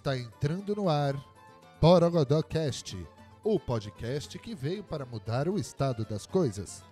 Está 0.00 0.16
entrando 0.16 0.74
no 0.74 0.88
ar 0.88 1.14
Borogodó 1.78 2.42
Cast, 2.42 2.96
o 3.44 3.60
podcast 3.60 4.38
que 4.38 4.54
veio 4.54 4.82
para 4.82 5.04
mudar 5.04 5.46
o 5.46 5.58
estado 5.58 6.06
das 6.06 6.24
coisas. 6.24 6.82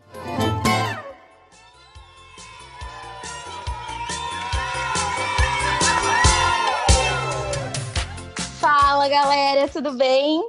Fala 8.61 9.09
galera, 9.09 9.67
tudo 9.69 9.97
bem? 9.97 10.43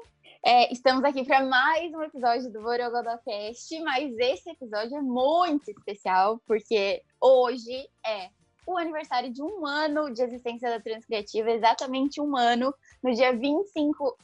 É, 0.43 0.69
estamos 0.73 1.05
aqui 1.05 1.23
para 1.23 1.41
mais 1.45 1.93
um 1.93 2.03
episódio 2.03 2.51
do 2.51 2.61
Borogodocast, 2.61 3.79
mas 3.83 4.17
esse 4.17 4.49
episódio 4.49 4.97
é 4.97 5.01
muito 5.01 5.71
especial 5.71 6.41
porque 6.45 7.01
hoje 7.21 7.87
é 8.05 8.29
o 8.69 8.77
aniversário 8.77 9.31
de 9.31 9.41
um 9.41 9.65
ano 9.65 10.13
de 10.13 10.21
existência 10.21 10.69
da 10.69 10.79
Transcriativa, 10.79 11.49
exatamente 11.49 12.21
um 12.21 12.37
ano, 12.37 12.73
no 13.01 13.13
dia 13.13 13.35
25 13.35 14.15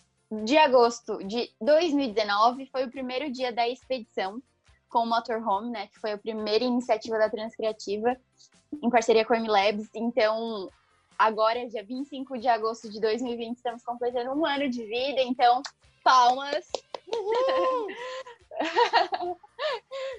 de 0.43 0.55
agosto 0.57 1.17
de 1.23 1.51
2019, 1.59 2.67
foi 2.67 2.85
o 2.85 2.91
primeiro 2.91 3.31
dia 3.31 3.51
da 3.51 3.67
expedição 3.67 4.39
com 4.87 4.99
o 4.99 5.05
Motorhome, 5.07 5.71
né, 5.71 5.87
que 5.87 5.99
foi 5.99 6.11
a 6.11 6.17
primeira 6.17 6.63
iniciativa 6.63 7.17
da 7.17 7.29
Transcriativa, 7.29 8.15
em 8.83 8.89
parceria 8.89 9.25
com 9.25 9.33
a 9.33 9.39
MLabs. 9.39 9.89
Então, 9.95 10.69
agora, 11.17 11.67
dia 11.67 11.83
25 11.83 12.37
de 12.37 12.47
agosto 12.47 12.87
de 12.87 12.99
2020, 13.01 13.57
estamos 13.57 13.83
completando 13.83 14.31
um 14.31 14.45
ano 14.45 14.69
de 14.69 14.85
vida, 14.85 15.21
então, 15.21 15.63
palmas! 16.03 16.65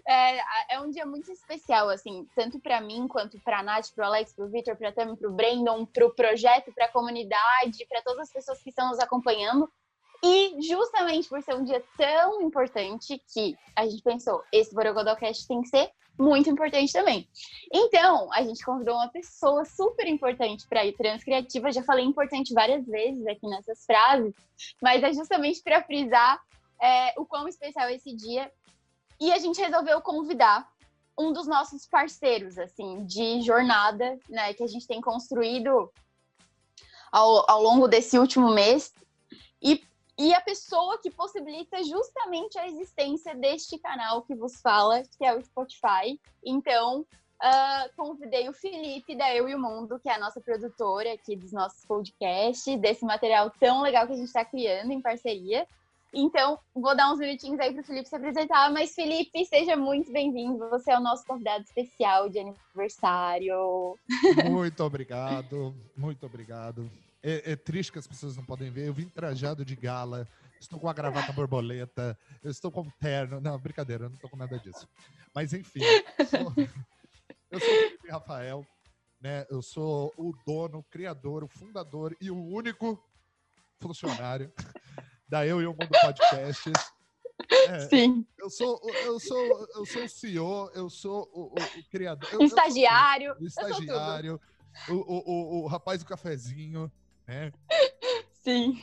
é, 0.07 0.75
é 0.75 0.81
um 0.81 0.91
dia 0.91 1.07
muito 1.07 1.31
especial, 1.31 1.89
assim, 1.89 2.27
tanto 2.35 2.59
para 2.61 2.81
mim 2.81 3.09
quanto 3.09 3.39
para 3.41 3.61
a 3.61 3.63
Nath, 3.63 3.93
para 3.95 4.05
o 4.05 4.07
Alex, 4.07 4.33
para 4.33 4.45
o 4.45 4.49
Victor, 4.49 4.77
para 4.77 4.93
Tami, 4.93 5.17
para 5.17 5.29
o 5.29 5.33
Brandon, 5.33 5.87
para 5.87 6.07
o 6.07 6.15
projeto, 6.15 6.73
para 6.73 6.87
a 6.87 6.93
comunidade, 6.93 7.87
para 7.89 8.03
todas 8.03 8.29
as 8.29 8.33
pessoas 8.33 8.63
que 8.63 8.71
estão 8.71 8.89
nos 8.89 8.99
acompanhando. 8.99 9.71
E 10.25 10.61
justamente 10.63 11.29
por 11.29 11.43
ser 11.43 11.55
um 11.55 11.65
dia 11.65 11.83
tão 11.97 12.41
importante 12.41 13.23
que 13.33 13.57
a 13.77 13.87
gente 13.87 14.03
pensou, 14.03 14.43
esse 14.53 14.75
Borogodocast 14.75 15.47
tem 15.47 15.63
que 15.63 15.69
ser 15.69 15.91
muito 16.19 16.49
importante 16.49 16.93
também. 16.93 17.29
Então, 17.73 18.33
a 18.33 18.43
gente 18.43 18.65
convidou 18.65 18.95
uma 18.95 19.09
pessoa 19.09 19.65
super 19.65 20.07
importante 20.07 20.67
para 20.67 20.85
ir 20.85 20.95
transcriativa. 20.95 21.71
Já 21.71 21.83
falei 21.83 22.05
importante 22.05 22.55
várias 22.55 22.87
vezes 22.87 23.27
aqui 23.27 23.47
nessas 23.47 23.85
frases, 23.85 24.35
mas 24.83 25.03
é 25.03 25.13
justamente 25.13 25.63
para 25.63 25.83
frisar 25.83 26.41
é, 26.81 27.15
o 27.19 27.25
quão 27.25 27.49
especial 27.49 27.89
é 27.89 27.95
esse 27.95 28.15
dia. 28.15 28.51
E 29.21 29.33
a 29.33 29.39
gente 29.39 29.61
resolveu 29.61 30.01
convidar 30.01 30.69
um 31.19 31.33
dos 31.33 31.47
nossos 31.47 31.87
parceiros, 31.87 32.59
assim, 32.59 33.05
de 33.07 33.41
jornada, 33.41 34.19
né, 34.29 34.53
que 34.53 34.63
a 34.63 34.67
gente 34.67 34.87
tem 34.87 35.01
construído 35.01 35.91
ao, 37.11 37.51
ao 37.51 37.63
longo 37.63 37.89
desse 37.89 38.19
último 38.19 38.51
mês. 38.51 38.93
E, 39.63 39.83
e 40.19 40.35
a 40.35 40.41
pessoa 40.41 40.99
que 40.99 41.11
possibilita 41.11 41.83
justamente 41.83 42.59
a 42.59 42.69
existência 42.69 43.35
deste 43.35 43.79
canal 43.79 44.23
que 44.23 44.35
vos 44.35 44.61
fala, 44.61 45.03
que 45.03 45.25
é 45.25 45.35
o 45.35 45.43
Spotify. 45.43 46.21
Então, 46.45 47.01
uh, 47.01 47.97
convidei 47.97 48.49
o 48.49 48.53
Felipe 48.53 49.17
da 49.17 49.35
Eu 49.35 49.49
e 49.49 49.55
o 49.55 49.59
Mundo, 49.59 49.99
que 49.99 50.11
é 50.11 50.15
a 50.15 50.19
nossa 50.19 50.41
produtora 50.41 51.13
aqui 51.15 51.35
dos 51.35 51.53
nossos 51.53 51.85
podcasts, 51.87 52.79
desse 52.79 53.05
material 53.05 53.51
tão 53.59 53.81
legal 53.81 54.07
que 54.07 54.13
a 54.13 54.17
gente 54.17 54.27
está 54.27 54.45
criando 54.45 54.93
em 54.93 55.01
parceria. 55.01 55.67
Então, 56.13 56.59
vou 56.75 56.97
dar 56.97 57.13
uns 57.13 57.19
minutinhos 57.19 57.59
aí 57.61 57.73
para 57.73 57.83
o 57.83 57.85
Felipe 57.85 58.09
se 58.09 58.17
apresentar. 58.17 58.73
Mas, 58.73 58.95
Felipe, 58.95 59.45
seja 59.45 59.77
muito 59.77 60.13
bem-vindo. 60.13 60.69
Você 60.71 60.91
é 60.91 60.99
o 60.99 61.03
nosso 61.03 61.25
convidado 61.27 61.65
especial 61.65 62.29
de 62.29 62.39
aniversário. 62.39 63.97
Muito 64.51 64.83
obrigado, 64.83 65.75
muito 65.97 66.27
obrigado. 66.27 66.91
É, 67.23 67.53
é, 67.53 67.57
triste 67.57 67.93
que 67.93 67.99
as 67.99 68.07
pessoas 68.07 68.37
não 68.37 68.45
podem 68.45 68.71
ver. 68.71 68.87
Eu 68.87 68.95
vim 68.95 69.09
trajado 69.09 69.65
de 69.65 69.75
gala, 69.75 70.29
estou 70.61 70.79
com 70.79 70.89
a 70.89 70.93
gravata 70.93 71.33
borboleta, 71.33 72.17
eu 72.43 72.51
estou 72.51 72.71
com 72.71 72.89
terno. 73.01 73.41
Não, 73.41 73.59
brincadeira, 73.59 74.05
eu 74.05 74.09
não 74.09 74.15
estou 74.15 74.31
com 74.31 74.37
nada 74.37 74.59
disso. 74.59 74.89
Mas, 75.35 75.53
enfim, 75.53 75.81
sou... 76.31 76.53
eu 77.51 77.61
sou 77.61 77.69
o 77.69 77.81
Felipe 77.81 78.09
Rafael, 78.09 78.67
né? 79.21 79.45
Eu 79.51 79.61
sou 79.61 80.13
o 80.17 80.33
dono, 80.47 80.79
o 80.79 80.85
criador, 80.85 81.43
o 81.43 81.49
fundador 81.49 82.17
e 82.21 82.31
o 82.31 82.37
único 82.37 83.03
funcionário 83.81 84.53
da 85.29 85.47
Eu 85.47 85.61
e 85.61 85.67
o 85.67 85.71
Mundo 85.71 85.89
Podcasts. 86.01 86.73
É, 87.69 87.81
Sim. 87.81 88.27
Eu 88.39 88.49
sou, 88.49 88.81
eu 89.05 89.21
sou, 89.21 89.69
eu 89.75 89.87
sou 89.87 90.05
o 90.05 90.09
CEO, 90.09 90.71
eu 90.75 90.91
sou 90.91 91.31
o, 91.33 91.43
o, 91.49 91.55
o 91.55 91.91
criador. 91.91 92.29
Eu, 92.33 92.43
estagiário. 92.43 93.35
Eu 93.39 93.43
o 93.43 93.47
estagiário, 93.47 94.41
o, 94.89 94.93
o, 94.95 95.63
o, 95.63 95.67
rapaz 95.67 96.03
do 96.03 96.07
cafezinho, 96.07 96.91
né? 97.27 97.53
Sim. 98.43 98.83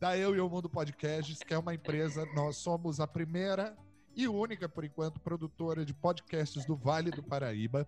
Da 0.00 0.16
Eu 0.16 0.34
e 0.34 0.40
o 0.40 0.48
Mundo 0.48 0.68
Podcasts, 0.68 1.38
que 1.40 1.52
é 1.52 1.58
uma 1.58 1.74
empresa, 1.74 2.24
nós 2.34 2.56
somos 2.56 3.00
a 3.00 3.06
primeira 3.06 3.76
e 4.14 4.26
única, 4.28 4.68
por 4.68 4.84
enquanto, 4.84 5.20
produtora 5.20 5.84
de 5.84 5.92
podcasts 5.92 6.64
do 6.64 6.76
Vale 6.76 7.10
do 7.10 7.22
Paraíba. 7.22 7.86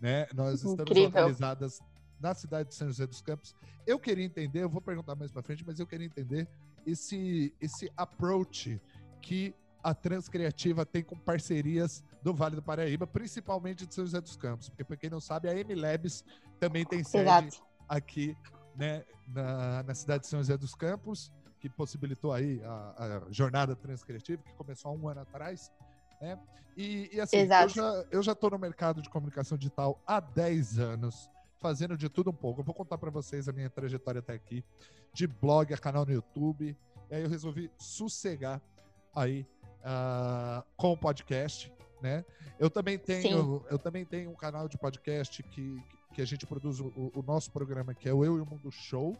Né? 0.00 0.26
Nós 0.34 0.54
estamos 0.56 0.80
Incrível. 0.80 1.04
localizadas 1.04 1.80
na 2.20 2.34
cidade 2.34 2.70
de 2.70 2.74
São 2.74 2.88
José 2.88 3.06
dos 3.06 3.20
Campos. 3.20 3.54
Eu 3.86 3.98
queria 3.98 4.24
entender, 4.24 4.62
eu 4.62 4.68
vou 4.68 4.80
perguntar 4.80 5.14
mais 5.14 5.30
para 5.30 5.42
frente, 5.42 5.64
mas 5.64 5.78
eu 5.78 5.86
queria 5.86 6.06
entender 6.06 6.48
esse, 6.86 7.54
esse 7.60 7.90
approach 7.96 8.80
que 9.20 9.54
a 9.82 9.94
Transcriativa 9.94 10.86
tem 10.86 11.02
com 11.02 11.16
parcerias 11.16 12.02
do 12.22 12.32
Vale 12.32 12.56
do 12.56 12.62
Paraíba, 12.62 13.06
principalmente 13.06 13.86
de 13.86 13.94
São 13.94 14.04
José 14.04 14.20
dos 14.20 14.36
Campos. 14.36 14.70
Porque, 14.70 14.82
para 14.82 14.96
quem 14.96 15.10
não 15.10 15.20
sabe, 15.20 15.48
a 15.48 15.52
MLabs 15.52 16.24
também 16.58 16.86
tem 16.86 17.04
sede 17.04 17.24
Exato. 17.24 17.62
aqui 17.86 18.34
né, 18.74 19.04
na, 19.28 19.82
na 19.82 19.94
cidade 19.94 20.22
de 20.22 20.28
São 20.28 20.40
José 20.40 20.56
dos 20.56 20.74
Campos, 20.74 21.30
que 21.60 21.68
possibilitou 21.68 22.32
aí 22.32 22.62
a, 22.64 23.24
a 23.26 23.32
jornada 23.32 23.76
transcriativa, 23.76 24.42
que 24.42 24.54
começou 24.54 24.90
há 24.90 24.94
um 24.94 25.06
ano 25.06 25.20
atrás. 25.20 25.70
Né? 26.20 26.38
E, 26.76 27.10
e 27.12 27.20
assim, 27.20 27.36
Exato. 27.36 27.78
eu 28.10 28.22
já 28.22 28.32
estou 28.32 28.50
no 28.50 28.58
mercado 28.58 29.02
de 29.02 29.10
comunicação 29.10 29.56
digital 29.58 30.02
há 30.06 30.18
10 30.18 30.78
anos 30.78 31.30
fazendo 31.64 31.96
de 31.96 32.10
tudo 32.10 32.28
um 32.28 32.34
pouco. 32.34 32.60
Eu 32.60 32.64
vou 32.64 32.74
contar 32.74 32.98
para 32.98 33.10
vocês 33.10 33.48
a 33.48 33.52
minha 33.52 33.70
trajetória 33.70 34.18
até 34.18 34.34
aqui, 34.34 34.62
de 35.14 35.26
blog 35.26 35.72
a 35.72 35.78
canal 35.78 36.04
no 36.04 36.12
YouTube. 36.12 36.76
E 37.10 37.14
aí 37.14 37.22
eu 37.22 37.28
resolvi 37.30 37.70
sossegar 37.78 38.60
aí 39.14 39.46
uh, 39.80 40.62
com 40.76 40.92
o 40.92 40.96
podcast, 40.96 41.72
né? 42.02 42.22
Eu 42.58 42.68
também 42.68 42.98
tenho, 42.98 43.60
Sim. 43.60 43.66
eu 43.70 43.78
também 43.78 44.04
tenho 44.04 44.30
um 44.30 44.34
canal 44.34 44.68
de 44.68 44.76
podcast 44.76 45.42
que, 45.42 45.82
que 46.12 46.20
a 46.20 46.26
gente 46.26 46.46
produz 46.46 46.80
o, 46.80 46.92
o 47.14 47.24
nosso 47.26 47.50
programa, 47.50 47.94
que 47.94 48.10
é 48.10 48.12
o 48.12 48.22
Eu 48.22 48.36
e 48.36 48.40
o 48.42 48.46
Mundo 48.46 48.70
Show 48.70 49.16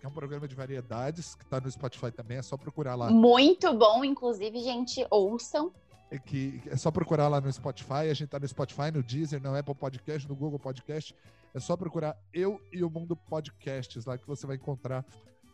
que 0.00 0.06
é 0.06 0.08
um 0.08 0.12
programa 0.12 0.46
de 0.46 0.54
variedades, 0.54 1.34
que 1.34 1.42
está 1.42 1.60
no 1.60 1.68
Spotify 1.68 2.12
também, 2.12 2.38
é 2.38 2.42
só 2.42 2.56
procurar 2.56 2.94
lá. 2.94 3.10
Muito 3.10 3.74
bom, 3.74 4.04
inclusive, 4.04 4.60
gente, 4.60 5.04
ouçam. 5.10 5.72
É, 6.08 6.18
que 6.18 6.62
é 6.66 6.76
só 6.76 6.90
procurar 6.90 7.26
lá 7.26 7.40
no 7.40 7.52
Spotify, 7.52 8.08
a 8.08 8.14
gente 8.14 8.28
tá 8.28 8.38
no 8.38 8.48
Spotify, 8.48 8.90
no 8.94 9.02
Deezer, 9.02 9.42
no 9.42 9.54
Apple 9.56 9.74
Podcast, 9.74 10.28
no 10.28 10.36
Google 10.36 10.58
Podcast. 10.58 11.14
É 11.54 11.60
só 11.60 11.76
procurar 11.76 12.16
Eu 12.32 12.60
e 12.72 12.84
o 12.84 12.90
Mundo 12.90 13.16
Podcasts 13.16 14.04
lá 14.04 14.18
que 14.18 14.26
você 14.26 14.46
vai 14.46 14.56
encontrar 14.56 15.04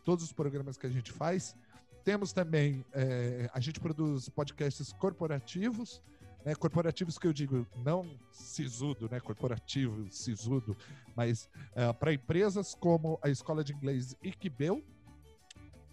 todos 0.04 0.24
os 0.24 0.32
programas 0.32 0.76
que 0.76 0.86
a 0.86 0.90
gente 0.90 1.10
faz. 1.12 1.56
Temos 2.04 2.32
também, 2.32 2.84
é, 2.92 3.48
a 3.52 3.60
gente 3.60 3.80
produz 3.80 4.28
podcasts 4.28 4.92
corporativos, 4.92 6.02
né, 6.44 6.54
corporativos 6.54 7.18
que 7.18 7.26
eu 7.26 7.32
digo, 7.32 7.66
não 7.82 8.06
sisudo, 8.30 9.08
né, 9.10 9.18
corporativo, 9.18 10.06
sisudo, 10.10 10.76
mas 11.16 11.48
é, 11.74 11.90
para 11.94 12.12
empresas 12.12 12.74
como 12.74 13.18
a 13.22 13.30
Escola 13.30 13.64
de 13.64 13.72
Inglês 13.72 14.14
Iquibel, 14.22 14.82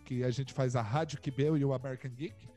que 0.03 0.25
a 0.25 0.29
gente 0.29 0.53
faz 0.53 0.75
a 0.75 0.81
Rádio 0.81 1.21
Quibel 1.21 1.57
e 1.57 1.63
o 1.63 1.73
American 1.73 2.11
Geek, 2.11 2.49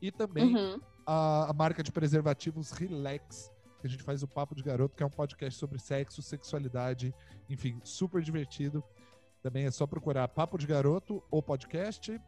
e 0.00 0.10
também 0.10 0.56
uhum. 0.56 0.80
a, 1.06 1.50
a 1.50 1.52
marca 1.52 1.82
de 1.82 1.92
preservativos 1.92 2.70
Relax, 2.70 3.51
que 3.82 3.88
a 3.88 3.90
gente 3.90 4.04
faz 4.04 4.22
o 4.22 4.28
Papo 4.28 4.54
de 4.54 4.62
Garoto, 4.62 4.96
que 4.96 5.02
é 5.02 5.06
um 5.06 5.10
podcast 5.10 5.58
sobre 5.58 5.78
sexo, 5.80 6.22
sexualidade, 6.22 7.12
enfim, 7.50 7.80
super 7.82 8.22
divertido. 8.22 8.82
Também 9.42 9.66
é 9.66 9.70
só 9.72 9.88
procurar 9.88 10.28
Papo 10.28 10.56
de 10.56 10.68
Garoto 10.68 11.20
ou 11.28 11.42
podcast 11.42 12.18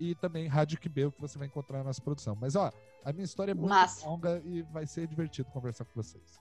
e 0.00 0.14
também 0.14 0.48
Rádio 0.48 0.80
Quibeu, 0.80 1.12
que 1.12 1.20
você 1.20 1.36
vai 1.36 1.46
encontrar 1.46 1.78
na 1.78 1.84
nossa 1.84 2.00
produção. 2.00 2.34
Mas, 2.34 2.56
ó, 2.56 2.72
a 3.04 3.12
minha 3.12 3.24
história 3.24 3.52
é 3.52 3.54
muito 3.54 3.68
Massa. 3.68 4.08
longa 4.08 4.40
e 4.46 4.62
vai 4.62 4.86
ser 4.86 5.06
divertido 5.06 5.50
conversar 5.50 5.84
com 5.84 5.92
vocês. 5.94 6.38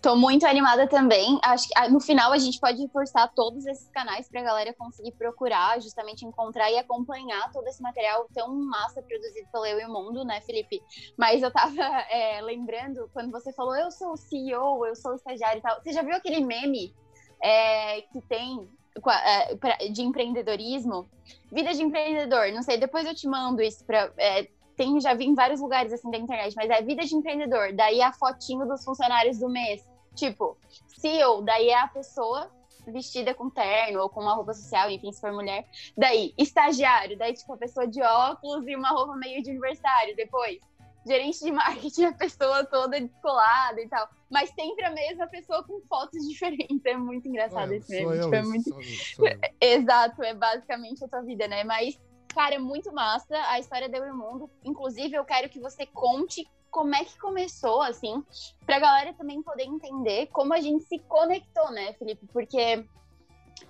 Tô 0.00 0.14
muito 0.14 0.46
animada 0.46 0.86
também. 0.86 1.40
Acho 1.42 1.66
que 1.66 1.74
ah, 1.76 1.88
no 1.88 1.98
final 1.98 2.30
a 2.32 2.38
gente 2.38 2.60
pode 2.60 2.80
reforçar 2.80 3.26
todos 3.34 3.66
esses 3.66 3.90
canais 3.90 4.28
para 4.28 4.40
a 4.40 4.44
galera 4.44 4.74
conseguir 4.74 5.12
procurar, 5.12 5.80
justamente 5.80 6.24
encontrar 6.24 6.70
e 6.70 6.78
acompanhar 6.78 7.50
todo 7.52 7.66
esse 7.66 7.82
material 7.82 8.28
tão 8.32 8.54
massa 8.54 9.02
produzido 9.02 9.48
pelo 9.50 9.66
Eu 9.66 9.80
e 9.80 9.84
o 9.86 9.92
Mundo, 9.92 10.24
né, 10.24 10.40
Felipe? 10.42 10.80
Mas 11.16 11.42
eu 11.42 11.50
tava 11.50 11.82
é, 12.10 12.40
lembrando 12.42 13.10
quando 13.12 13.32
você 13.32 13.52
falou 13.52 13.74
eu 13.74 13.90
sou 13.90 14.12
o 14.12 14.16
CEO, 14.16 14.86
eu 14.86 14.94
sou 14.94 15.12
o 15.12 15.16
estagiário 15.16 15.58
e 15.58 15.62
tal. 15.62 15.82
Você 15.82 15.92
já 15.92 16.02
viu 16.02 16.14
aquele 16.14 16.40
meme 16.40 16.94
é, 17.42 18.02
que 18.02 18.20
tem 18.20 18.68
é, 19.08 19.88
de 19.88 20.02
empreendedorismo? 20.02 21.08
Vida 21.50 21.74
de 21.74 21.82
empreendedor. 21.82 22.52
Não 22.52 22.62
sei, 22.62 22.78
depois 22.78 23.04
eu 23.04 23.14
te 23.16 23.26
mando 23.26 23.60
isso 23.60 23.84
para 23.84 24.12
é, 24.16 24.48
tem, 24.78 24.98
já 25.00 25.12
vi 25.12 25.26
em 25.26 25.34
vários 25.34 25.60
lugares 25.60 25.92
assim 25.92 26.08
da 26.08 26.16
internet, 26.16 26.54
mas 26.54 26.70
é 26.70 26.80
vida 26.80 27.04
de 27.04 27.14
empreendedor. 27.14 27.72
Daí 27.74 28.00
a 28.00 28.12
fotinho 28.12 28.64
dos 28.64 28.84
funcionários 28.84 29.38
do 29.38 29.48
mês. 29.48 29.84
Tipo, 30.14 30.56
CEO, 30.86 31.42
daí 31.42 31.68
é 31.68 31.80
a 31.80 31.88
pessoa 31.88 32.50
vestida 32.86 33.34
com 33.34 33.50
terno 33.50 34.00
ou 34.00 34.08
com 34.08 34.20
uma 34.20 34.34
roupa 34.34 34.54
social, 34.54 34.88
enfim, 34.90 35.12
se 35.12 35.20
for 35.20 35.32
mulher. 35.32 35.66
Daí, 35.96 36.32
estagiário, 36.38 37.18
daí, 37.18 37.34
tipo, 37.34 37.52
a 37.52 37.56
pessoa 37.56 37.86
de 37.86 38.00
óculos 38.00 38.66
e 38.66 38.74
uma 38.74 38.90
roupa 38.90 39.16
meio 39.16 39.42
de 39.42 39.50
aniversário. 39.50 40.16
Depois, 40.16 40.58
gerente 41.04 41.44
de 41.44 41.50
marketing, 41.50 42.04
a 42.04 42.12
pessoa 42.12 42.64
toda 42.64 43.00
descolada 43.00 43.80
e 43.80 43.88
tal. 43.88 44.08
Mas 44.30 44.50
sempre 44.50 44.84
a 44.84 44.90
mesma 44.90 45.26
pessoa 45.26 45.62
com 45.64 45.80
fotos 45.88 46.22
diferentes. 46.26 46.84
É 46.84 46.96
muito 46.96 47.28
engraçado 47.28 47.72
esse 47.72 47.90
meme. 47.90 48.20
Tipo, 48.20 48.34
é 48.34 48.42
muito... 48.42 48.70
Sou, 48.70 48.82
sou 48.82 49.26
Exato, 49.60 50.22
é 50.22 50.34
basicamente 50.34 51.04
a 51.04 51.08
tua 51.08 51.22
vida, 51.22 51.48
né? 51.48 51.64
Mas, 51.64 51.98
cara, 52.34 52.54
é 52.54 52.58
muito 52.58 52.92
massa. 52.92 53.36
A 53.48 53.58
história 53.58 53.88
deu 53.88 54.02
o 54.04 54.16
mundo. 54.16 54.50
Inclusive, 54.64 55.14
eu 55.14 55.24
quero 55.24 55.48
que 55.48 55.60
você 55.60 55.86
conte 55.86 56.46
como 56.70 56.94
é 56.94 57.04
que 57.04 57.18
começou, 57.18 57.82
assim, 57.82 58.22
pra 58.66 58.78
galera 58.78 59.14
também 59.14 59.42
poder 59.42 59.64
entender 59.64 60.26
como 60.26 60.52
a 60.52 60.60
gente 60.60 60.84
se 60.84 60.98
conectou, 61.00 61.70
né, 61.70 61.94
Felipe? 61.94 62.26
Porque 62.32 62.84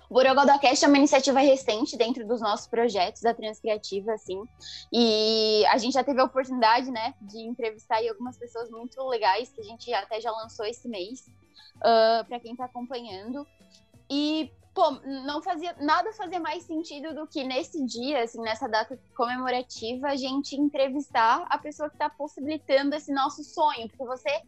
o 0.09 0.13
Borogodocast 0.13 0.83
é 0.83 0.87
uma 0.87 0.97
iniciativa 0.97 1.39
recente 1.39 1.97
dentro 1.97 2.27
dos 2.27 2.41
nossos 2.41 2.67
projetos 2.67 3.21
da 3.21 3.33
Transcriativa, 3.33 4.13
assim, 4.13 4.43
e 4.91 5.63
a 5.67 5.77
gente 5.77 5.93
já 5.93 6.03
teve 6.03 6.19
a 6.19 6.25
oportunidade, 6.25 6.91
né, 6.91 7.13
de 7.21 7.39
entrevistar 7.39 7.99
algumas 8.07 8.37
pessoas 8.37 8.69
muito 8.69 9.01
legais 9.07 9.49
que 9.49 9.61
a 9.61 9.63
gente 9.63 9.93
até 9.93 10.19
já 10.19 10.31
lançou 10.31 10.65
esse 10.65 10.87
mês, 10.87 11.21
uh, 11.77 12.25
para 12.27 12.39
quem 12.39 12.51
está 12.51 12.65
acompanhando. 12.65 13.45
E, 14.09 14.51
pô, 14.79 14.91
não 15.25 15.41
fazia 15.41 15.75
nada 15.81 16.13
fazia 16.13 16.39
mais 16.39 16.63
sentido 16.63 17.13
do 17.13 17.27
que 17.27 17.43
nesse 17.43 17.85
dia, 17.85 18.23
assim, 18.23 18.39
nessa 18.39 18.65
data 18.65 18.97
comemorativa, 19.13 20.07
a 20.07 20.15
gente 20.15 20.55
entrevistar 20.55 21.45
a 21.49 21.57
pessoa 21.57 21.89
que 21.89 21.95
está 21.95 22.09
possibilitando 22.09 22.95
esse 22.95 23.11
nosso 23.11 23.43
sonho, 23.43 23.89
porque 23.89 24.05
você 24.05 24.41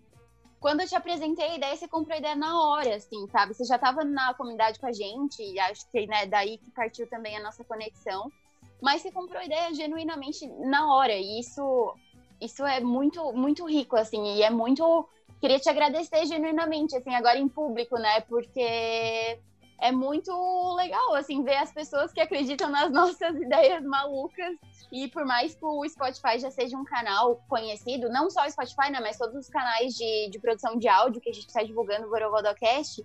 quando 0.62 0.82
eu 0.82 0.88
te 0.88 0.96
apresentei 0.96 1.44
a 1.44 1.56
ideia, 1.56 1.76
você 1.76 1.88
comprou 1.88 2.16
a 2.16 2.20
ideia 2.20 2.36
na 2.36 2.62
hora, 2.62 2.96
assim, 2.96 3.28
sabe? 3.30 3.54
Você 3.54 3.66
já 3.66 3.76
estava 3.76 4.06
na 4.06 4.34
comunidade 4.36 4.80
com 4.80 4.86
a 4.86 4.94
gente, 4.94 5.42
e 5.44 5.60
acho 5.60 5.90
que 5.92 6.06
né, 6.06 6.28
daí 6.28 6.60
que 6.60 6.70
partiu 6.72 7.10
também 7.10 7.36
a 7.36 7.44
nossa 7.44 7.64
conexão. 7.64 8.32
Mas 8.80 9.02
você 9.02 9.12
comprou 9.12 9.42
a 9.42 9.46
ideia 9.46 9.74
genuinamente 9.74 10.48
na 10.48 10.96
hora, 10.96 11.14
e 11.14 11.40
isso, 11.40 11.96
isso 12.40 12.64
é 12.64 12.80
muito, 12.80 13.34
muito 13.34 13.66
rico, 13.68 13.98
assim, 13.98 14.36
e 14.36 14.44
é 14.44 14.52
muito. 14.52 15.10
Queria 15.42 15.60
te 15.60 15.68
agradecer 15.68 16.28
genuinamente, 16.28 16.96
assim, 16.96 17.14
agora 17.16 17.40
em 17.40 17.50
público, 17.50 17.98
né? 17.98 18.22
Porque 18.22 19.40
é 19.82 19.92
muito 19.92 20.32
legal, 20.76 21.16
assim, 21.16 21.44
ver 21.44 21.58
as 21.58 21.74
pessoas 21.74 22.14
que 22.14 22.22
acreditam 22.22 22.70
nas 22.70 22.90
nossas 22.94 23.36
ideias 23.36 23.84
malucas. 23.84 24.56
E 24.92 25.08
por 25.08 25.26
mais 25.26 25.56
que 25.56 25.66
o 25.66 25.88
Spotify 25.90 26.38
já 26.38 26.52
seja 26.52 26.78
um 26.78 26.86
canal 26.86 27.44
conhecido, 27.50 28.10
não 28.10 28.30
só 28.30 28.46
o 28.46 28.52
Spotify, 28.52 28.92
né, 28.92 29.00
mas 29.02 29.18
todos 29.18 29.36
os 29.36 29.50
canais 29.50 29.96
de, 29.96 30.30
de 30.30 30.40
produção 30.40 30.78
de 30.78 30.88
áudio 30.88 31.20
que 31.20 31.30
a 31.30 31.34
gente 31.34 31.48
está 31.48 31.64
divulgando 31.64 32.04
no 32.04 32.10
Borogodocast, 32.10 33.04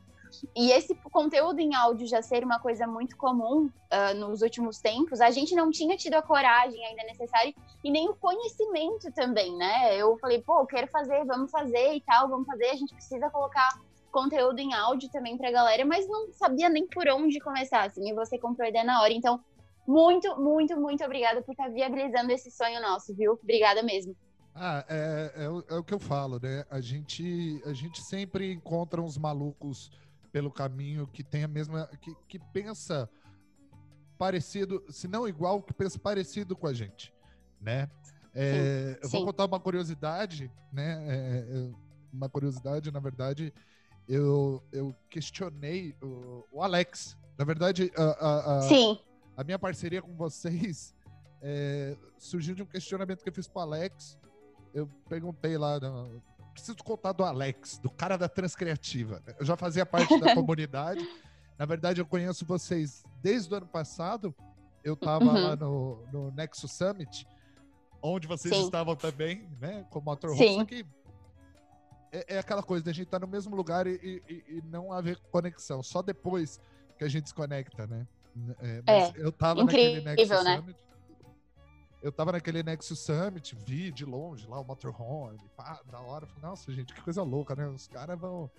e 0.55 0.71
esse 0.71 0.95
conteúdo 1.11 1.61
em 1.61 1.75
áudio 1.75 2.07
já 2.07 2.21
ser 2.21 2.45
uma 2.45 2.59
coisa 2.59 2.87
muito 2.87 3.17
comum 3.17 3.67
uh, 3.67 4.15
nos 4.17 4.43
últimos 4.43 4.79
tempos, 4.81 5.21
a 5.21 5.31
gente 5.31 5.55
não 5.55 5.71
tinha 5.71 5.97
tido 5.97 6.15
a 6.15 6.23
coragem 6.23 6.85
ainda 6.85 7.05
necessária 7.05 7.55
e 7.83 7.91
nem 7.91 8.09
o 8.09 8.15
conhecimento 8.15 9.11
também, 9.13 9.57
né? 9.57 9.97
Eu 9.97 10.19
falei, 10.19 10.43
pô, 10.43 10.67
quero 10.67 10.89
fazer, 10.89 11.25
vamos 11.25 11.51
fazer 11.51 11.95
e 11.95 12.01
tal, 12.01 12.29
vamos 12.29 12.47
fazer, 12.47 12.67
a 12.67 12.77
gente 12.77 12.93
precisa 12.93 13.31
colocar 13.31 13.81
conteúdo 14.17 14.59
em 14.59 14.73
áudio 14.73 15.11
também 15.11 15.37
pra 15.37 15.51
galera, 15.51 15.85
mas 15.85 16.09
não 16.09 16.33
sabia 16.33 16.71
nem 16.71 16.87
por 16.87 17.07
onde 17.09 17.39
começar, 17.39 17.85
assim, 17.85 18.09
e 18.09 18.15
você 18.15 18.39
comprou 18.39 18.65
a 18.65 18.71
ideia 18.71 18.83
na 18.83 19.03
hora. 19.03 19.13
Então, 19.13 19.45
muito, 19.87 20.41
muito, 20.41 20.75
muito 20.81 21.05
obrigada 21.05 21.43
por 21.43 21.53
estar 21.53 21.65
tá 21.65 21.71
viabilizando 21.71 22.33
esse 22.33 22.51
sonho 22.51 22.81
nosso, 22.81 23.15
viu? 23.15 23.33
Obrigada 23.35 23.83
mesmo. 23.83 24.17
Ah, 24.55 24.83
é, 24.89 25.33
é, 25.37 25.45
é, 25.45 25.79
o 25.79 25.85
que 25.85 25.93
eu 25.93 25.99
falo, 25.99 26.41
né? 26.43 26.65
A 26.71 26.81
gente, 26.81 27.61
a 27.67 27.75
gente 27.75 28.03
sempre 28.03 28.51
encontra 28.51 29.03
uns 29.03 29.19
malucos 29.19 29.91
pelo 30.33 30.51
caminho 30.51 31.07
que 31.07 31.23
tem 31.23 31.45
a 31.45 31.49
mesma. 31.49 31.87
que, 32.01 32.15
que 32.27 32.39
pensa 32.39 33.11
parecido, 34.17 34.83
se 34.89 35.07
não 35.07 35.29
igual, 35.29 35.61
que 35.61 35.75
pensa 35.75 35.99
parecido 35.99 36.57
com 36.57 36.67
a 36.67 36.73
gente, 36.73 37.13
né? 37.61 37.91
É, 38.35 38.95
sim, 38.95 38.99
eu 39.03 39.09
vou 39.11 39.27
contar 39.27 39.45
uma 39.45 39.61
curiosidade, 39.61 40.51
né? 40.73 41.05
É, 41.07 41.17
é, 41.39 41.71
uma 42.11 42.31
curiosidade, 42.31 42.91
na 42.91 42.99
verdade, 42.99 43.53
eu, 44.09 44.63
eu 44.73 44.95
questionei 45.11 45.95
o, 46.03 46.45
o 46.53 46.63
Alex. 46.63 47.17
Na 47.39 47.45
verdade, 47.45 47.93
a, 47.97 48.03
a, 48.03 48.59
a, 48.59 48.63
Sim. 48.63 48.99
a 49.37 49.45
minha 49.45 49.59
parceria 49.59 50.01
com 50.01 50.15
vocês 50.15 50.95
é, 51.43 51.97
surgiu 52.17 52.55
de 52.55 52.63
um 52.63 52.67
questionamento 52.67 53.23
que 53.23 53.29
eu 53.29 53.33
fiz 53.33 53.47
pro 53.47 53.61
Alex. 53.61 54.19
Eu 54.73 54.89
perguntei 55.09 55.57
lá, 55.59 55.81
no, 55.81 56.23
preciso 56.57 56.79
contar 56.79 57.13
do 57.13 57.25
Alex, 57.25 57.79
do 57.79 57.91
cara 57.91 58.17
da 58.17 58.29
Transcriativa. 58.29 59.23
Eu 59.39 59.45
já 59.45 59.57
fazia 59.57 59.85
parte 59.85 60.19
da 60.19 60.33
comunidade. 60.35 61.07
Na 61.59 61.67
verdade, 61.67 62.01
eu 62.01 62.07
conheço 62.07 62.45
vocês 62.47 63.05
desde 63.23 63.53
o 63.53 63.57
ano 63.57 63.67
passado. 63.67 64.35
Eu 64.83 64.95
estava 64.95 65.25
uhum. 65.25 65.33
lá 65.33 65.57
no, 65.57 66.07
no 66.13 66.31
Nexus 66.31 66.73
Summit, 66.73 67.27
onde 68.01 68.27
vocês 68.27 68.55
Sim. 68.55 68.65
estavam 68.65 68.95
também, 68.95 69.49
né? 69.61 69.85
Com 69.91 69.99
o 69.99 70.03
Motorhome. 70.03 70.55
Só 70.55 70.65
que 70.65 70.87
é, 72.13 72.35
é 72.35 72.39
aquela 72.39 72.63
coisa 72.63 72.85
da 72.85 72.93
gente 72.93 73.07
estar 73.07 73.21
tá 73.21 73.27
no 73.27 73.31
mesmo 73.31 73.55
lugar 73.55 73.87
e, 73.87 74.23
e, 74.29 74.45
e, 74.49 74.63
não 74.67 74.93
haver 74.93 75.19
conexão. 75.31 75.83
Só 75.83 76.03
depois 76.03 76.61
que 76.99 77.05
a 77.05 77.09
gente 77.09 77.25
desconecta, 77.25 77.87
né? 77.87 78.07
É, 78.61 78.83
é 78.87 79.13
eu 79.17 79.33
tava 79.33 79.61
incrível, 79.61 80.03
naquele 80.03 80.29
Nexus 80.29 80.45
né? 80.45 80.57
Summit. 80.57 80.79
Eu 82.03 82.13
tava 82.13 82.33
naquele 82.33 82.63
Nexus 82.63 83.01
Summit, 83.01 83.57
vi 83.57 83.91
de 83.91 84.05
longe 84.05 84.47
lá 84.47 84.61
o 84.61 84.65
motorhome, 84.65 85.41
pá, 85.57 85.81
da 85.91 86.01
hora. 86.01 86.27
Falei, 86.27 86.43
nossa, 86.43 86.73
gente, 86.73 86.95
que 86.95 87.01
coisa 87.01 87.23
louca, 87.23 87.55
né? 87.55 87.67
Os 87.69 87.89
caras 87.89 88.19
vão. 88.19 88.51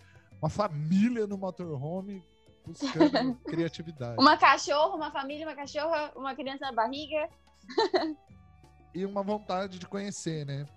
Uma 0.41 0.49
família 0.49 1.25
no 1.25 1.37
motorhome 1.37 2.23
buscando 2.65 3.35
criatividade. 3.45 4.19
Uma 4.19 4.37
cachorra, 4.37 4.95
uma 4.95 5.11
família, 5.11 5.47
uma 5.47 5.55
cachorra, 5.55 6.11
uma 6.15 6.35
criança 6.35 6.65
na 6.65 6.71
barriga. 6.71 7.29
e 8.93 9.05
uma 9.05 9.23
vontade 9.23 9.79
de 9.79 9.87
conhecer, 9.87 10.45
né? 10.45 10.67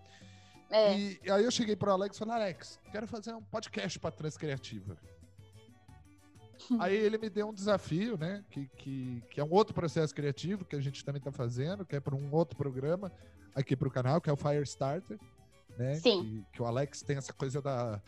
É. 0.70 0.96
E 0.96 1.20
aí 1.31 1.44
eu 1.44 1.50
cheguei 1.50 1.75
pro 1.75 1.90
Alex 1.90 2.17
e 2.17 2.19
falei, 2.19 2.34
Alex, 2.34 2.78
quero 2.93 3.06
fazer 3.06 3.34
um 3.34 3.43
podcast 3.43 3.99
para 3.99 4.11
Transcriativa. 4.11 4.96
aí 6.78 6.96
ele 6.96 7.19
me 7.19 7.28
deu 7.28 7.49
um 7.49 7.55
desafio, 7.55 8.17
né? 8.17 8.44
Que, 8.50 8.67
que, 8.76 9.22
que 9.31 9.40
é 9.40 9.44
um 9.44 9.50
outro 9.50 9.75
processo 9.75 10.14
criativo 10.14 10.64
que 10.64 10.76
a 10.76 10.81
gente 10.81 11.05
também 11.05 11.19
está 11.19 11.32
fazendo, 11.32 11.84
que 11.84 11.96
é 11.96 12.00
para 12.00 12.14
um 12.14 12.32
outro 12.32 12.56
programa 12.56 13.12
aqui 13.55 13.75
para 13.75 13.88
o 13.88 13.90
canal, 13.90 14.20
que 14.20 14.31
é 14.31 14.32
o 14.32 14.37
Firestarter, 14.37 15.19
né? 15.76 15.94
Sim. 15.94 16.22
Que, 16.22 16.56
que 16.56 16.62
o 16.62 16.67
Alex 16.67 17.02
tem 17.02 17.17
essa 17.17 17.32
coisa 17.32 17.61
da, 17.61 18.00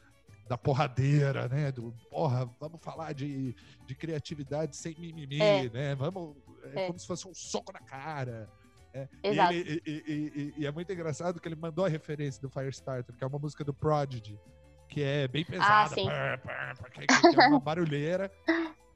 da 0.48 0.56
porradeira, 0.56 1.48
né? 1.48 1.72
Do 1.72 1.92
porra, 2.10 2.48
vamos 2.60 2.80
falar 2.80 3.12
de, 3.12 3.56
de 3.86 3.94
criatividade 3.94 4.76
sem 4.76 4.94
mimimi, 4.98 5.40
é. 5.40 5.68
né? 5.68 5.94
Vamos. 5.94 6.36
É, 6.74 6.84
é, 6.84 6.86
como 6.86 6.98
se 6.98 7.06
fosse 7.06 7.26
um 7.26 7.34
soco 7.34 7.72
na 7.72 7.80
cara. 7.80 8.48
É, 8.94 9.08
Exato. 9.22 9.52
E, 9.52 9.56
ele, 9.56 9.82
e, 9.86 9.90
e, 9.90 10.54
e, 10.58 10.66
é 10.66 10.70
muito 10.70 10.92
engraçado 10.92 11.40
que 11.40 11.48
ele 11.48 11.56
mandou 11.56 11.84
a 11.84 11.88
referência 11.88 12.40
do 12.42 12.50
Firestarter, 12.50 13.14
que 13.16 13.24
é 13.24 13.26
uma 13.26 13.38
música 13.38 13.64
do 13.64 13.72
Prodigy, 13.72 14.38
que 14.88 15.02
é 15.02 15.26
bem 15.26 15.44
pesada, 15.44 15.94
ah, 16.10 16.38
pá, 16.38 16.74
pá, 16.78 16.90
que, 16.90 17.06
que 17.06 17.40
é 17.40 17.48
uma 17.48 17.58
barulheira. 17.58 18.30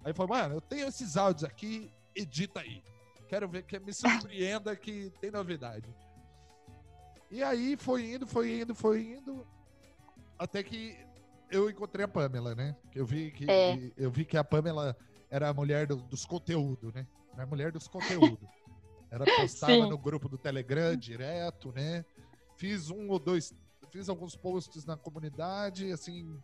Aí 0.05 0.13
falou, 0.13 0.37
mano, 0.37 0.57
eu 0.57 0.61
tenho 0.61 0.87
esses 0.87 1.17
áudios 1.17 1.45
aqui, 1.45 1.91
edita 2.15 2.61
aí. 2.61 2.83
Quero 3.29 3.49
ver 3.49 3.63
que 3.63 3.79
me 3.79 3.93
surpreenda 3.93 4.77
que 4.77 5.11
tem 5.21 5.31
novidade. 5.31 5.89
E 7.31 7.43
aí 7.43 7.77
foi 7.77 8.15
indo, 8.15 8.27
foi 8.27 8.61
indo, 8.61 8.75
foi 8.75 9.15
indo, 9.15 9.47
até 10.39 10.63
que 10.63 10.97
eu 11.51 11.69
encontrei 11.71 12.05
a 12.05 12.09
Pamela, 12.09 12.55
né? 12.55 12.77
Eu 12.95 13.07
vi 13.07 13.31
que, 13.31 13.51
é. 13.51 13.91
eu 13.97 14.11
vi 14.11 14.25
que 14.25 14.37
a 14.37 14.45
Pamela 14.45 14.97
era 15.31 15.49
a 15.49 15.55
mulher 15.55 15.87
do, 15.87 15.97
dos 15.97 16.25
conteúdos, 16.25 16.93
né? 16.93 17.07
É 17.37 17.43
a 17.43 17.47
mulher 17.47 17.73
dos 17.73 17.89
conteúdos. 17.89 18.49
Era 19.17 19.25
postava 19.37 19.73
Sim. 19.73 19.89
no 19.89 19.99
grupo 19.99 20.29
do 20.29 20.39
Telegram 20.39 20.95
direto, 20.97 21.73
né? 21.73 22.05
Fiz 22.57 22.91
um 22.91 23.09
ou 23.09 23.19
dois, 23.19 23.55
fiz 23.91 24.09
alguns 24.09 24.37
posts 24.37 24.85
na 24.85 24.97
comunidade, 24.97 25.91
assim, 25.91 26.39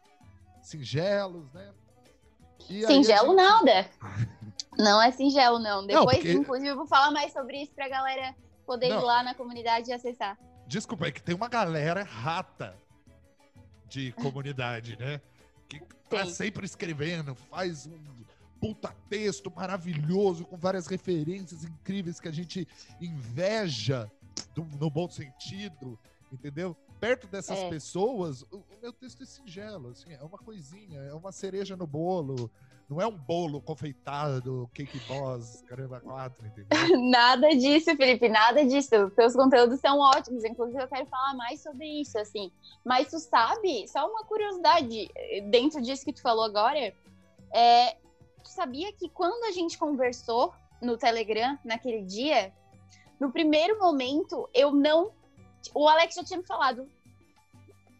singelos, 0.63 1.51
né? 1.53 1.73
E 2.71 2.87
singelo 2.87 3.29
gente... 3.29 3.37
nada. 3.37 3.91
não 4.79 5.03
é 5.03 5.11
singelo, 5.11 5.59
não. 5.59 5.87
Depois, 5.87 6.07
não, 6.07 6.15
porque... 6.15 6.33
inclusive, 6.33 6.69
eu 6.69 6.77
vou 6.77 6.87
falar 6.87 7.11
mais 7.11 7.33
sobre 7.33 7.63
isso 7.63 7.73
pra 7.75 7.89
galera 7.89 8.35
poder 8.65 8.89
não. 8.89 9.01
ir 9.01 9.05
lá 9.05 9.23
na 9.23 9.35
comunidade 9.35 9.91
e 9.91 9.93
acessar. 9.93 10.39
Desculpa, 10.67 11.07
é 11.07 11.11
que 11.11 11.23
tem 11.23 11.35
uma 11.35 11.49
galera 11.49 12.03
rata 12.03 12.77
de 13.89 14.13
comunidade, 14.13 14.97
né? 14.99 15.21
Que 15.69 15.81
tá 16.09 16.25
Sim. 16.25 16.33
sempre 16.33 16.65
escrevendo, 16.65 17.35
faz 17.35 17.87
um 17.87 18.23
puta 18.63 18.95
texto 19.11 19.53
maravilhoso, 19.53 20.45
com 20.45 20.57
várias 20.57 20.87
referências 20.87 21.65
incríveis 21.65 22.21
que 22.21 22.29
a 22.29 22.33
gente 22.33 22.69
inveja 23.01 24.09
do, 24.55 24.65
no 24.79 24.89
bom 24.89 25.11
sentido, 25.11 25.99
entendeu? 26.33 26.77
Perto 27.01 27.27
dessas 27.27 27.59
é. 27.59 27.69
pessoas, 27.69 28.43
o, 28.43 28.59
o, 28.59 28.81
meu 28.81 28.93
texto 28.93 29.25
é 29.25 29.27
singelo, 29.27 29.89
assim, 29.89 30.13
é 30.13 30.23
uma 30.23 30.39
coisinha, 30.39 31.01
é 31.01 31.13
uma 31.13 31.33
cereja 31.33 31.77
no 31.77 31.89
bolo, 31.89 32.49
não 32.89 33.01
é 33.01 33.07
um 33.07 33.19
bolo 33.19 33.61
confeitado, 33.61 34.71
cake 34.73 35.01
boss, 35.09 35.63
caramba, 35.63 35.99
quatro, 35.99 36.47
entendeu? 36.47 36.69
nada 37.11 37.49
disso, 37.57 37.97
Felipe, 37.97 38.29
nada 38.29 38.65
disso. 38.65 39.11
Teus 39.17 39.35
conteúdos 39.35 39.81
são 39.81 39.99
ótimos, 39.99 40.45
inclusive 40.45 40.81
eu 40.81 40.87
quero 40.87 41.07
falar 41.07 41.35
mais 41.35 41.61
sobre 41.61 41.85
isso, 42.01 42.17
assim. 42.17 42.53
Mas 42.85 43.11
tu 43.11 43.19
sabe, 43.19 43.89
só 43.89 44.09
uma 44.09 44.23
curiosidade, 44.23 45.11
dentro 45.51 45.83
disso 45.83 46.05
que 46.05 46.13
tu 46.13 46.23
falou 46.23 46.45
agora, 46.45 46.95
é, 47.53 47.97
tu 48.43 48.51
sabia 48.51 48.93
que 48.93 49.09
quando 49.09 49.45
a 49.45 49.53
gente 49.53 49.79
conversou 49.79 50.53
no 50.81 50.99
Telegram 50.99 51.59
naquele 51.65 52.03
dia, 52.03 52.53
no 53.21 53.31
primeiro 53.31 53.79
momento, 53.79 54.49
eu 54.53 54.73
não. 54.73 55.13
O 55.75 55.89
Alex 55.89 56.15
já 56.15 56.25
tinha 56.25 56.41
me 56.41 56.47
falado 56.47 56.89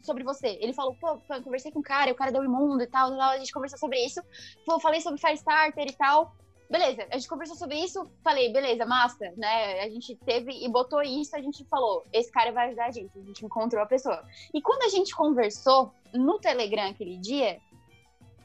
sobre 0.03 0.25
você. 0.25 0.59
Ele 0.61 0.73
falou, 0.73 0.95
pô, 1.01 1.21
eu 1.31 1.43
conversei 1.43 1.71
com 1.71 1.79
o 1.79 1.83
cara, 1.83 2.11
o 2.11 2.15
cara 2.15 2.33
deu 2.33 2.45
imundo 2.45 2.83
e 2.83 2.87
tal, 2.87 3.17
tal, 3.17 3.31
a 3.31 3.39
gente 3.39 3.53
conversou 3.53 3.79
sobre 3.79 4.05
isso. 4.05 4.21
Pô, 4.67 4.81
falei 4.81 5.01
sobre 5.01 5.21
Firestarter 5.21 5.87
e 5.89 5.93
tal. 5.93 6.35
Beleza, 6.69 7.07
a 7.11 7.19
gente 7.19 7.29
conversou 7.29 7.55
sobre 7.55 7.77
isso, 7.77 8.11
falei, 8.25 8.51
beleza, 8.51 8.87
massa, 8.87 9.31
né? 9.37 9.83
A 9.83 9.91
gente 9.91 10.17
teve 10.17 10.53
e 10.53 10.67
botou 10.71 11.03
isso, 11.03 11.37
a 11.37 11.41
gente 11.41 11.67
falou, 11.67 12.03
esse 12.11 12.33
cara 12.33 12.51
vai 12.51 12.69
ajudar 12.69 12.87
a 12.87 12.91
gente, 12.91 13.11
a 13.15 13.23
gente 13.23 13.45
encontrou 13.45 13.83
a 13.83 13.87
pessoa. 13.87 14.25
E 14.55 14.63
quando 14.63 14.83
a 14.85 14.89
gente 14.89 15.15
conversou 15.15 15.93
no 16.15 16.39
Telegram 16.39 16.89
aquele 16.89 17.19
dia, 17.19 17.61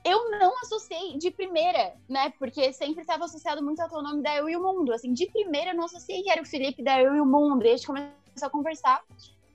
eu 0.08 0.32
não 0.32 0.54
associei 0.62 1.18
de 1.18 1.30
primeira, 1.30 1.94
né? 2.08 2.32
Porque 2.40 2.72
sempre 2.72 3.02
estava 3.02 3.26
associado 3.26 3.64
muito 3.64 3.82
ao 3.82 3.90
teu 3.90 4.02
nome 4.02 4.24
da 4.24 4.36
Eu 4.36 4.50
e 4.50 4.56
o 4.56 4.62
Mundo. 4.62 4.94
Assim, 4.94 5.14
de 5.14 5.26
primeira 5.28 5.72
eu 5.72 5.76
não 5.76 5.86
associei 5.86 6.24
que 6.24 6.30
era 6.30 6.42
o 6.42 6.46
Felipe 6.46 6.82
da 6.82 7.02
Eu 7.02 7.16
e 7.16 7.22
o 7.22 7.26
Mundo. 7.26 7.66
E 7.66 7.70
a 7.70 7.76
gente 7.76 7.88
começou 7.88 8.14
a 8.42 8.50
conversar. 8.50 9.04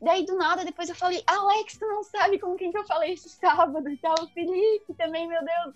Daí, 0.00 0.26
do 0.26 0.36
nada, 0.36 0.64
depois 0.64 0.88
eu 0.88 0.96
falei, 0.96 1.22
Alex, 1.26 1.78
tu 1.78 1.86
não 1.86 2.02
sabe 2.02 2.38
com 2.38 2.56
quem 2.56 2.70
que 2.70 2.78
eu 2.78 2.84
falei 2.84 3.12
esse 3.12 3.28
sábado 3.28 3.88
e 3.88 3.96
tal. 3.96 4.14
O 4.20 4.28
Felipe 4.28 4.92
também, 4.94 5.26
meu 5.26 5.40
Deus. 5.40 5.74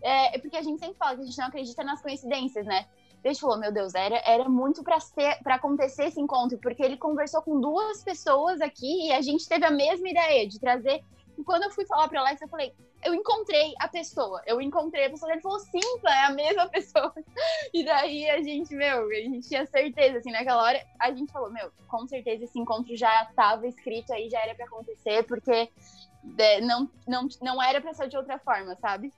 É, 0.00 0.36
é, 0.36 0.38
porque 0.38 0.56
a 0.56 0.62
gente 0.62 0.78
sempre 0.78 0.96
fala 0.96 1.16
que 1.16 1.22
a 1.22 1.24
gente 1.24 1.38
não 1.38 1.46
acredita 1.46 1.82
nas 1.82 2.00
coincidências, 2.00 2.64
né? 2.64 2.86
A 3.24 3.28
gente 3.28 3.40
falou, 3.40 3.58
meu 3.58 3.72
Deus, 3.72 3.94
era, 3.94 4.22
era 4.26 4.48
muito 4.48 4.84
para 4.84 5.54
acontecer 5.54 6.04
esse 6.04 6.20
encontro, 6.20 6.58
porque 6.58 6.82
ele 6.82 6.98
conversou 6.98 7.40
com 7.40 7.58
duas 7.58 8.04
pessoas 8.04 8.60
aqui 8.60 9.06
e 9.06 9.12
a 9.12 9.22
gente 9.22 9.48
teve 9.48 9.64
a 9.64 9.70
mesma 9.70 10.08
ideia 10.08 10.46
de 10.46 10.60
trazer. 10.60 11.02
E 11.36 11.42
quando 11.44 11.64
eu 11.64 11.70
fui 11.70 11.84
falar 11.86 12.08
para 12.08 12.20
Alex, 12.20 12.40
eu 12.40 12.48
falei, 12.48 12.72
eu 13.04 13.14
encontrei 13.14 13.74
a 13.80 13.88
pessoa, 13.88 14.42
eu 14.46 14.60
encontrei 14.60 15.06
a 15.06 15.10
pessoa. 15.10 15.32
Ele 15.32 15.40
falou, 15.40 15.58
sim, 15.58 15.82
é 16.06 16.24
a 16.24 16.30
mesma 16.30 16.68
pessoa. 16.70 17.12
E 17.72 17.84
daí 17.84 18.30
a 18.30 18.42
gente, 18.42 18.74
meu, 18.74 19.08
a 19.08 19.14
gente 19.14 19.48
tinha 19.48 19.66
certeza, 19.66 20.18
assim, 20.18 20.30
naquela 20.30 20.62
hora, 20.62 20.84
a 21.00 21.12
gente 21.12 21.32
falou, 21.32 21.50
meu, 21.50 21.70
com 21.88 22.06
certeza 22.06 22.44
esse 22.44 22.58
encontro 22.58 22.96
já 22.96 23.24
estava 23.24 23.66
escrito 23.66 24.12
aí, 24.12 24.30
já 24.30 24.40
era 24.40 24.54
para 24.54 24.66
acontecer, 24.66 25.24
porque 25.24 25.70
é, 26.38 26.60
não, 26.60 26.90
não, 27.06 27.28
não 27.42 27.62
era 27.62 27.80
para 27.80 27.92
ser 27.94 28.08
de 28.08 28.16
outra 28.16 28.38
forma, 28.38 28.76
sabe? 28.76 29.12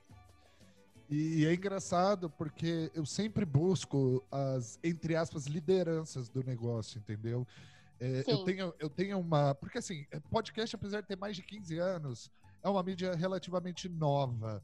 E 1.09 1.45
é 1.45 1.53
engraçado 1.53 2.29
porque 2.29 2.91
eu 2.93 3.05
sempre 3.05 3.45
busco 3.45 4.21
as, 4.29 4.77
entre 4.83 5.15
aspas, 5.15 5.45
lideranças 5.45 6.27
do 6.27 6.43
negócio, 6.43 6.99
entendeu? 6.99 7.47
É, 7.99 8.23
eu, 8.27 8.43
tenho, 8.43 8.73
eu 8.79 8.89
tenho 8.89 9.19
uma. 9.19 9.55
Porque 9.55 9.77
assim, 9.77 10.05
podcast, 10.29 10.75
apesar 10.75 11.01
de 11.01 11.07
ter 11.07 11.17
mais 11.17 11.35
de 11.35 11.43
15 11.43 11.77
anos, 11.79 12.31
é 12.63 12.69
uma 12.69 12.83
mídia 12.83 13.15
relativamente 13.15 13.89
nova, 13.89 14.63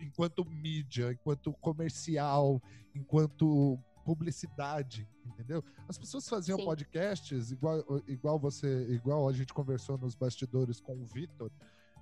enquanto 0.00 0.44
mídia, 0.44 1.12
enquanto 1.12 1.52
comercial, 1.54 2.62
enquanto 2.94 3.78
publicidade, 4.04 5.08
entendeu? 5.24 5.64
As 5.88 5.96
pessoas 5.96 6.28
faziam 6.28 6.58
Sim. 6.58 6.64
podcasts 6.64 7.50
igual, 7.50 7.82
igual 8.06 8.38
você, 8.38 8.86
igual 8.90 9.28
a 9.28 9.32
gente 9.32 9.54
conversou 9.54 9.96
nos 9.96 10.14
bastidores 10.14 10.78
com 10.78 10.94
o 10.94 11.06
Vitor, 11.06 11.50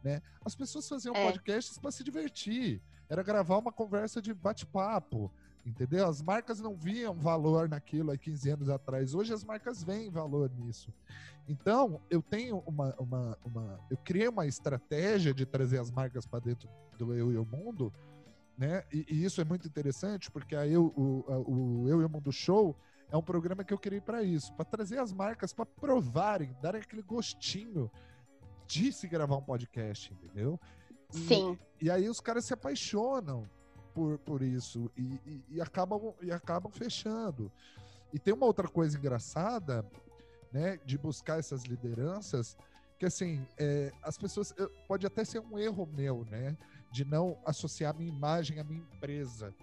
né? 0.03 0.21
As 0.45 0.55
pessoas 0.55 0.89
faziam 0.89 1.15
é. 1.15 1.25
podcasts 1.25 1.79
para 1.79 1.93
se 1.93 2.03
divertir 2.03 2.83
era 3.09 3.23
gravar 3.23 3.59
uma 3.59 3.71
conversa 3.71 4.21
de 4.21 4.33
bate-papo, 4.35 5.31
entendeu? 5.65 6.07
As 6.07 6.21
marcas 6.21 6.61
não 6.61 6.75
viam 6.75 7.15
valor 7.15 7.69
naquilo 7.69 8.11
há 8.11 8.17
15 8.17 8.51
anos 8.51 8.69
atrás. 8.69 9.15
Hoje 9.15 9.33
as 9.33 9.45
marcas 9.45 9.83
veem 9.83 10.11
valor 10.11 10.51
nisso. 10.51 10.93
Então, 11.49 12.01
eu 12.09 12.23
tenho 12.23 12.59
uma, 12.67 12.95
uma, 12.99 13.39
uma 13.45 13.81
eu 13.91 13.97
criei 13.97 14.29
uma 14.29 14.47
estratégia 14.47 15.35
de 15.35 15.45
trazer 15.45 15.79
as 15.79 15.91
marcas 15.91 16.27
para 16.27 16.41
dentro 16.41 16.69
do 16.97 17.15
Eu 17.15 17.33
e 17.33 17.37
o 17.37 17.45
Mundo, 17.45 17.93
né? 18.57 18.85
E, 18.93 19.07
e, 19.09 19.25
isso 19.25 19.41
é 19.41 19.45
muito 19.45 19.67
interessante 19.67 20.31
porque 20.31 20.55
a 20.55 20.67
eu, 20.67 20.87
o, 20.97 21.25
a, 21.29 21.39
o 21.39 21.89
Eu 21.89 22.01
e 22.01 22.05
o 22.05 22.09
Mundo 22.09 22.33
Show 22.33 22.77
é 23.11 23.17
um 23.17 23.23
programa 23.23 23.65
que 23.65 23.75
eu 23.75 23.79
criei 23.79 24.01
para 24.01 24.23
isso, 24.23 24.53
para 24.55 24.65
trazer 24.65 24.99
as 24.99 25.13
marcas 25.13 25.53
para 25.53 25.67
provarem, 25.67 26.55
darem 26.63 26.81
aquele 26.81 27.03
gostinho 27.03 27.91
de 28.67 28.93
se 28.93 29.07
gravar 29.07 29.37
um 29.37 29.43
podcast, 29.43 30.13
entendeu? 30.13 30.59
Sim. 31.11 31.59
E, 31.81 31.87
e 31.87 31.91
aí 31.91 32.09
os 32.09 32.21
caras 32.21 32.45
se 32.45 32.55
apaixonam 32.55 33.49
por, 33.95 34.19
por 34.19 34.43
isso 34.43 34.91
e, 34.97 35.03
e, 35.27 35.45
e, 35.51 35.61
acabam, 35.61 36.15
e 36.21 36.31
acabam 36.31 36.71
fechando. 36.71 37.51
E 38.13 38.19
tem 38.19 38.35
uma 38.35 38.47
outra 38.47 38.69
coisa 38.69 38.97
engraçada, 38.97 39.85
né, 40.53 40.79
de 40.85 40.99
buscar 40.99 41.39
essas 41.39 41.65
lideranças, 41.65 42.57
que 42.99 43.07
assim, 43.07 43.45
é, 43.59 43.93
as 44.03 44.19
pessoas. 44.19 44.55
Pode 44.87 45.07
até 45.07 45.25
ser 45.25 45.41
um 45.41 45.59
erro 45.59 45.89
meu, 45.93 46.27
né, 46.31 46.57
de 46.91 47.05
não 47.05 47.39
associar 47.45 47.97
minha 47.97 48.13
imagem 48.13 48.59
à 48.61 48.65
minha 48.65 48.81
empresa. 48.81 49.55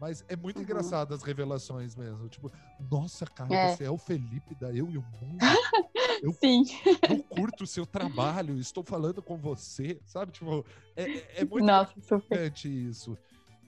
Mas 0.00 0.24
é 0.28 0.34
muito 0.34 0.56
uhum. 0.56 0.62
engraçado 0.62 1.12
as 1.12 1.22
revelações 1.22 1.94
mesmo. 1.94 2.26
Tipo, 2.28 2.50
nossa, 2.90 3.26
cara, 3.26 3.54
é. 3.54 3.76
você 3.76 3.84
é 3.84 3.90
o 3.90 3.98
Felipe 3.98 4.54
da 4.54 4.72
Eu 4.72 4.90
e 4.90 4.96
o 4.96 5.02
Mundo. 5.02 5.38
Eu, 6.22 6.34
Sim. 6.34 6.64
eu 7.08 7.22
curto 7.22 7.64
o 7.64 7.66
seu 7.66 7.86
trabalho, 7.86 8.58
estou 8.58 8.84
falando 8.84 9.22
com 9.22 9.38
você, 9.38 9.98
sabe? 10.04 10.32
Tipo, 10.32 10.66
é, 10.94 11.40
é 11.40 11.44
muito 11.46 11.64
nossa, 11.64 11.98
importante 11.98 12.68
super. 12.68 12.90
isso. 12.90 13.18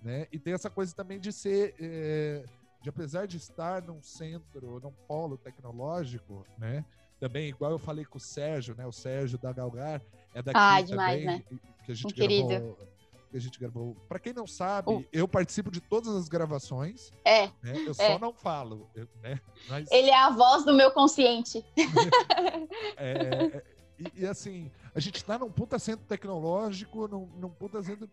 Né? 0.03 0.27
E 0.33 0.39
tem 0.39 0.53
essa 0.53 0.71
coisa 0.71 0.95
também 0.95 1.19
de 1.21 1.33
ser. 1.33 1.75
É, 1.81 2.45
de 2.83 2.89
apesar 2.89 3.27
de 3.27 3.37
estar 3.37 3.81
num 3.83 4.03
centro, 4.03 4.81
num 4.81 4.93
polo 5.07 5.39
tecnológico, 5.39 6.45
né? 6.59 6.85
Também, 7.21 7.49
igual 7.49 7.71
eu 7.71 7.79
falei 7.79 8.05
com 8.05 8.19
o 8.19 8.21
Sérgio, 8.21 8.75
né? 8.75 8.85
O 8.85 8.91
Sérgio 8.91 9.39
da 9.39 9.53
Galgar 9.53 10.03
é 10.35 10.43
daqui 10.43 10.59
ah, 10.59 10.81
demais, 10.81 11.25
também, 11.25 11.39
né? 11.39 11.45
que 11.85 11.93
a 11.93 11.95
gente 11.95 12.07
um 12.07 12.17
gravou. 12.17 12.49
Querido 12.49 12.77
que 13.33 13.39
a 13.39 13.41
gente 13.41 13.59
gravou. 13.59 13.97
Para 14.09 14.19
quem 14.19 14.35
não 14.35 14.47
sabe, 14.47 15.09
eu 15.11 15.27
participo 15.27 15.71
de 15.71 15.81
todas 15.81 16.15
as 16.15 16.29
gravações. 16.29 17.11
É. 17.25 17.47
Né? 17.63 17.85
Eu 17.87 17.95
só 17.95 18.03
é. 18.03 18.19
não 18.19 18.35
falo. 18.35 18.91
né? 19.23 19.41
Mas... 19.69 19.91
Ele 19.91 20.11
é 20.11 20.19
a 20.19 20.29
voz 20.29 20.65
do 20.65 20.75
meu 20.75 20.93
consciente. 20.93 21.65
É, 22.97 23.13
é, 23.13 23.65
e, 23.99 24.23
e, 24.23 24.27
assim, 24.27 24.71
a 24.95 25.01
gente 25.01 25.17
está 25.17 25.39
num 25.39 25.51
puta 25.51 25.79
centro 25.79 26.05
tecnológico, 26.07 27.09
num, 27.09 27.27
num 27.37 27.49
puta 27.49 27.83
centro, 27.83 28.09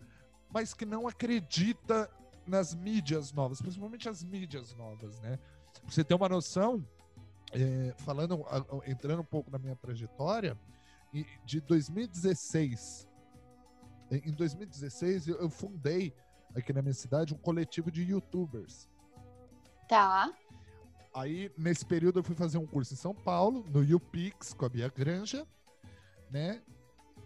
mas 0.51 0.73
que 0.73 0.85
não 0.85 1.07
acredita 1.07 2.09
nas 2.45 2.73
mídias 2.73 3.31
novas, 3.31 3.61
principalmente 3.61 4.09
as 4.09 4.23
mídias 4.23 4.73
novas, 4.75 5.19
né? 5.19 5.37
Pra 5.73 5.91
você 5.91 6.03
ter 6.03 6.15
uma 6.15 6.27
noção, 6.27 6.85
é, 7.51 7.93
falando, 7.99 8.43
entrando 8.85 9.21
um 9.21 9.25
pouco 9.25 9.51
na 9.51 9.59
minha 9.59 9.75
trajetória, 9.75 10.59
de 11.45 11.61
2016 11.61 13.09
em 14.11 14.31
2016, 14.31 15.27
eu 15.27 15.49
fundei 15.49 16.13
aqui 16.55 16.73
na 16.73 16.81
minha 16.81 16.93
cidade 16.93 17.33
um 17.33 17.37
coletivo 17.37 17.91
de 17.91 18.01
youtubers. 18.01 18.89
Tá. 19.87 20.31
Aí, 21.13 21.51
nesse 21.57 21.85
período, 21.85 22.19
eu 22.19 22.23
fui 22.23 22.35
fazer 22.35 22.57
um 22.57 22.65
curso 22.65 22.93
em 22.93 22.97
São 22.97 23.13
Paulo, 23.13 23.65
no 23.69 23.81
UPix, 23.95 24.53
com 24.53 24.65
a 24.65 24.69
Bia 24.69 24.89
Granja, 24.89 25.47
né? 26.31 26.61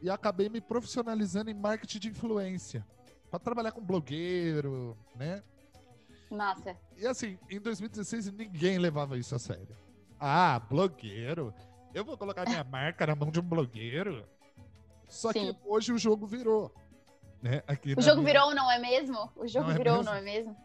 E 0.01 0.10
acabei 0.10 0.50
me 0.50 0.60
profissionalizando 0.60 1.50
em 1.50 1.53
marketing 1.53 2.00
de 2.00 2.10
influência. 2.10 2.86
Para 3.33 3.39
trabalhar 3.39 3.71
com 3.71 3.81
blogueiro, 3.81 4.95
né? 5.15 5.41
Massa. 6.29 6.77
E 6.95 7.07
assim, 7.07 7.39
em 7.49 7.59
2016 7.59 8.31
ninguém 8.31 8.77
levava 8.77 9.17
isso 9.17 9.33
a 9.33 9.39
sério. 9.39 9.75
Ah, 10.19 10.59
blogueiro? 10.59 11.51
Eu 11.95 12.05
vou 12.05 12.15
colocar 12.15 12.45
minha 12.45 12.63
marca 12.69 13.07
na 13.07 13.15
mão 13.15 13.31
de 13.31 13.39
um 13.39 13.43
blogueiro? 13.43 14.23
Só 15.09 15.31
Sim. 15.31 15.51
que 15.51 15.59
hoje 15.65 15.91
o 15.91 15.97
jogo 15.97 16.27
virou. 16.27 16.71
Né? 17.41 17.63
Aqui 17.65 17.95
o 17.97 18.01
jogo 18.03 18.21
minha... 18.21 18.33
virou, 18.33 18.53
não 18.53 18.71
é 18.71 18.77
mesmo? 18.77 19.31
O 19.35 19.47
jogo 19.47 19.65
não 19.65 19.73
é 19.73 19.77
virou, 19.77 19.97
mesmo? 19.97 20.11
não 20.11 20.17
é 20.17 20.21
mesmo? 20.21 20.55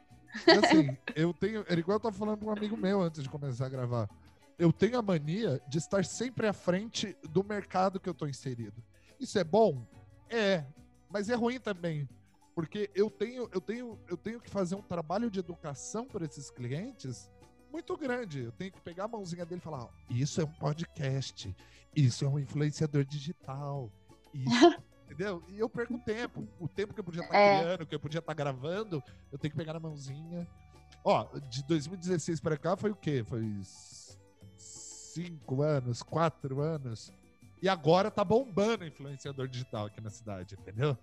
E 0.47 0.51
assim, 0.51 0.99
eu 1.17 1.33
tenho. 1.33 1.65
Era 1.67 1.81
igual 1.81 1.97
eu 1.97 2.01
tava 2.01 2.17
falando 2.17 2.39
com 2.39 2.47
um 2.47 2.53
amigo 2.53 2.77
meu 2.77 3.01
antes 3.01 3.23
de 3.23 3.31
começar 3.31 3.65
a 3.65 3.71
gravar. 3.71 4.11
Eu 4.59 4.71
tenho 4.75 4.99
a 4.99 5.03
mania 5.03 5.59
de 5.67 5.79
estar 5.79 6.05
sempre 6.05 6.47
à 6.47 6.53
frente 6.53 7.17
do 7.31 7.43
mercado 7.43 7.99
que 7.99 8.11
eu 8.11 8.15
tô 8.15 8.27
inserido. 8.27 8.85
Isso 9.19 9.39
é 9.39 9.45
bom? 9.45 9.87
É. 10.29 10.65
Mas 11.09 11.31
é 11.31 11.35
ruim 11.35 11.59
também. 11.59 12.07
Porque 12.59 12.91
eu 12.93 13.09
tenho, 13.09 13.49
eu 13.53 13.61
tenho, 13.61 13.97
eu 14.09 14.17
tenho 14.17 14.41
que 14.41 14.51
fazer 14.51 14.75
um 14.75 14.83
trabalho 14.83 15.31
de 15.31 15.39
educação 15.39 16.05
para 16.05 16.25
esses 16.25 16.51
clientes 16.51 17.31
muito 17.71 17.97
grande. 17.97 18.41
Eu 18.41 18.51
tenho 18.51 18.73
que 18.73 18.81
pegar 18.81 19.05
a 19.05 19.09
mãozinha 19.09 19.47
dele 19.47 19.61
e 19.61 19.63
falar: 19.63 19.87
isso 20.11 20.41
é 20.41 20.45
um 20.45 20.53
podcast, 20.55 21.55
isso 21.95 22.25
é 22.25 22.29
um 22.29 22.37
influenciador 22.37 23.05
digital, 23.05 23.93
isso, 24.35 24.51
entendeu? 25.07 25.41
E 25.51 25.61
eu 25.61 25.69
perco 25.69 26.01
tempo. 26.01 26.49
O 26.59 26.67
tempo 26.67 26.93
que 26.93 26.99
eu 26.99 27.05
podia 27.05 27.23
estar 27.23 27.39
é. 27.39 27.61
criando, 27.61 27.87
que 27.87 27.95
eu 27.95 28.01
podia 28.01 28.19
estar 28.19 28.35
gravando, 28.35 29.01
eu 29.31 29.39
tenho 29.39 29.53
que 29.53 29.57
pegar 29.57 29.75
na 29.75 29.79
mãozinha. 29.79 30.45
Ó, 31.05 31.29
de 31.49 31.63
2016 31.63 32.41
para 32.41 32.57
cá 32.57 32.77
foi 32.77 32.91
o 32.91 32.97
quê? 32.97 33.23
Foi 33.23 33.45
cinco 34.57 35.63
anos, 35.63 36.03
quatro 36.03 36.61
anos. 36.61 37.13
E 37.63 37.69
agora 37.69 38.11
tá 38.11 38.25
bombando 38.25 38.85
influenciador 38.85 39.47
digital 39.47 39.87
aqui 39.87 40.01
na 40.01 40.11
cidade, 40.11 40.57
entendeu? 40.59 40.99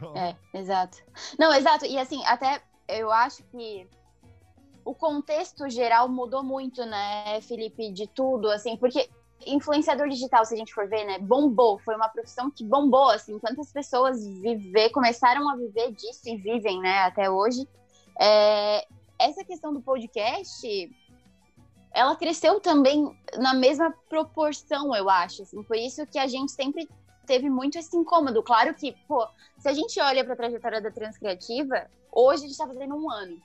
Então... 0.00 0.16
É, 0.16 0.36
exato. 0.54 0.98
Não, 1.38 1.52
exato. 1.52 1.84
E 1.84 1.98
assim, 1.98 2.24
até 2.24 2.62
eu 2.88 3.12
acho 3.12 3.42
que 3.44 3.86
o 4.84 4.94
contexto 4.94 5.68
geral 5.68 6.08
mudou 6.08 6.42
muito, 6.42 6.84
né, 6.86 7.40
Felipe, 7.42 7.92
de 7.92 8.06
tudo, 8.06 8.50
assim, 8.50 8.76
porque 8.76 9.08
influenciador 9.46 10.08
digital, 10.08 10.44
se 10.44 10.54
a 10.54 10.56
gente 10.56 10.74
for 10.74 10.88
ver, 10.88 11.04
né, 11.04 11.18
bombou, 11.18 11.78
foi 11.78 11.94
uma 11.94 12.08
profissão 12.08 12.50
que 12.50 12.64
bombou, 12.64 13.10
assim, 13.10 13.38
quantas 13.38 13.72
pessoas 13.72 14.26
viver, 14.26 14.90
começaram 14.90 15.48
a 15.48 15.56
viver 15.56 15.92
disso 15.92 16.22
e 16.26 16.36
vivem, 16.36 16.80
né, 16.80 17.00
até 17.00 17.30
hoje. 17.30 17.68
é, 18.18 18.86
essa 19.18 19.44
questão 19.44 19.72
do 19.72 19.82
podcast, 19.82 20.66
ela 21.92 22.16
cresceu 22.16 22.58
também 22.60 23.14
na 23.36 23.52
mesma 23.52 23.94
proporção, 24.08 24.94
eu 24.94 25.10
acho. 25.10 25.42
Assim, 25.42 25.62
por 25.62 25.76
isso 25.76 26.06
que 26.06 26.18
a 26.18 26.26
gente 26.26 26.52
sempre 26.52 26.88
teve 27.30 27.48
muito 27.48 27.78
esse 27.78 27.96
incômodo. 27.96 28.42
Claro 28.42 28.74
que, 28.74 28.90
pô, 29.06 29.24
se 29.56 29.68
a 29.68 29.72
gente 29.72 30.00
olha 30.00 30.24
para 30.24 30.32
a 30.32 30.36
trajetória 30.36 30.80
da 30.80 30.90
Transcriativa, 30.90 31.88
hoje 32.10 32.38
a 32.38 32.46
gente 32.48 32.50
está 32.50 32.66
fazendo 32.66 32.96
um 32.96 33.08
ano. 33.08 33.40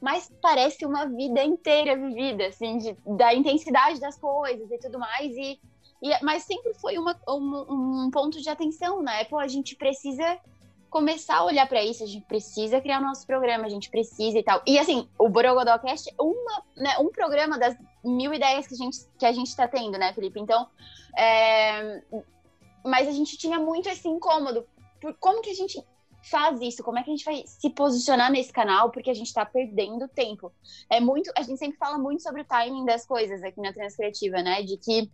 Mas 0.00 0.32
parece 0.40 0.86
uma 0.86 1.04
vida 1.06 1.42
inteira 1.42 1.96
vivida, 1.96 2.46
assim, 2.46 2.78
de, 2.78 2.96
da 3.04 3.34
intensidade 3.34 3.98
das 3.98 4.16
coisas 4.16 4.70
e 4.70 4.78
tudo 4.78 5.00
mais. 5.00 5.36
E, 5.36 5.60
e 6.00 6.24
mas 6.24 6.44
sempre 6.44 6.72
foi 6.74 6.96
uma, 6.96 7.20
um, 7.28 8.04
um 8.04 8.10
ponto 8.12 8.40
de 8.40 8.48
atenção, 8.48 9.02
né? 9.02 9.24
Pô, 9.24 9.36
a 9.36 9.48
gente 9.48 9.74
precisa 9.74 10.38
começar 10.88 11.38
a 11.38 11.44
olhar 11.44 11.68
para 11.68 11.84
isso, 11.84 12.04
a 12.04 12.06
gente 12.06 12.24
precisa 12.24 12.80
criar 12.80 13.00
o 13.00 13.04
nosso 13.04 13.26
programa, 13.26 13.66
a 13.66 13.68
gente 13.68 13.90
precisa 13.90 14.38
e 14.38 14.44
tal. 14.44 14.62
E 14.64 14.78
assim, 14.78 15.08
o 15.18 15.28
Borogodocast 15.28 16.08
é 16.08 16.22
uma, 16.22 16.62
né, 16.76 16.96
um 17.00 17.10
programa 17.10 17.58
das 17.58 17.76
mil 18.04 18.32
ideias 18.32 18.68
que 18.68 18.74
a 18.74 18.76
gente 18.76 18.98
que 19.18 19.26
a 19.26 19.32
gente 19.32 19.48
está 19.48 19.66
tendo, 19.66 19.98
né, 19.98 20.12
Felipe? 20.12 20.38
Então, 20.38 20.68
é... 21.16 22.00
mas 22.84 23.08
a 23.08 23.12
gente 23.12 23.36
tinha 23.36 23.58
muito 23.58 23.88
esse 23.88 24.08
incômodo. 24.08 24.66
Por 25.00 25.14
como 25.18 25.42
que 25.42 25.50
a 25.50 25.54
gente 25.54 25.82
faz 26.22 26.60
isso? 26.60 26.82
Como 26.82 26.98
é 26.98 27.02
que 27.02 27.10
a 27.10 27.16
gente 27.16 27.24
vai 27.24 27.42
se 27.46 27.70
posicionar 27.70 28.30
nesse 28.30 28.52
canal? 28.52 28.90
Porque 28.90 29.10
a 29.10 29.14
gente 29.14 29.28
está 29.28 29.44
perdendo 29.44 30.08
tempo. 30.08 30.52
É 30.90 31.00
muito, 31.00 31.30
a 31.36 31.42
gente 31.42 31.58
sempre 31.58 31.78
fala 31.78 31.98
muito 31.98 32.22
sobre 32.22 32.42
o 32.42 32.44
timing 32.44 32.84
das 32.84 33.06
coisas 33.06 33.42
aqui 33.42 33.60
na 33.60 33.72
Transcriativa, 33.72 34.42
né? 34.42 34.62
De 34.62 34.76
que 34.76 35.10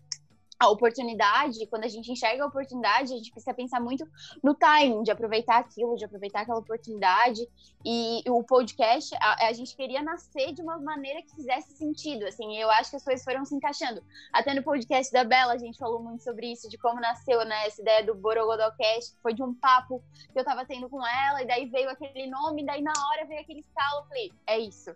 a 0.65 0.71
oportunidade, 0.71 1.67
quando 1.67 1.85
a 1.85 1.89
gente 1.89 2.11
enxerga 2.11 2.43
a 2.43 2.47
oportunidade, 2.47 3.13
a 3.13 3.17
gente 3.17 3.31
precisa 3.31 3.55
pensar 3.55 3.81
muito 3.81 4.07
no 4.43 4.55
timing, 4.55 5.03
de 5.03 5.11
aproveitar 5.11 5.59
aquilo, 5.59 5.97
de 5.97 6.05
aproveitar 6.05 6.41
aquela 6.41 6.59
oportunidade. 6.59 7.47
E 7.85 8.23
o 8.29 8.43
podcast, 8.43 9.15
a, 9.21 9.49
a, 9.49 9.53
gente 9.53 9.77
queria 9.77 10.03
nascer 10.03 10.53
de 10.53 10.63
uma 10.63 10.79
maneira 10.79 11.23
que 11.23 11.35
fizesse 11.35 11.77
sentido, 11.77 12.25
assim, 12.27 12.57
eu 12.57 12.71
acho 12.71 12.91
que 12.91 12.97
as 12.97 13.05
coisas 13.05 13.23
foram 13.25 13.45
se 13.45 13.55
encaixando. 13.55 14.03
Até 14.33 14.55
no 14.55 14.63
podcast 14.63 15.13
da 15.13 15.23
Bela, 15.23 15.53
a 15.53 15.59
gente 15.59 15.79
falou 15.79 16.03
muito 16.03 16.23
sobre 16.23 16.51
isso, 16.51 16.69
de 16.69 16.79
como 16.79 17.01
nasceu, 17.01 17.45
né, 17.45 17.67
essa 17.67 17.83
ideia 17.83 18.05
do 18.05 18.15
Borogodocast, 18.15 19.15
foi 19.23 19.35
de 19.35 19.43
um 19.43 19.55
papo 19.55 20.03
que 20.33 20.39
eu 20.39 20.45
tava 20.45 20.65
tendo 20.65 20.89
com 20.89 21.07
ela, 21.07 21.43
e 21.43 21.47
daí 21.47 21.67
veio 21.67 21.91
aquele 21.91 22.27
nome, 22.27 22.65
daí 22.65 22.83
na 22.83 22.93
hora 23.11 23.27
veio 23.27 23.41
aquele 23.41 23.61
estalo, 23.61 24.01
eu 24.01 24.09
falei, 24.09 24.33
é 24.47 24.59
isso. 24.59 24.95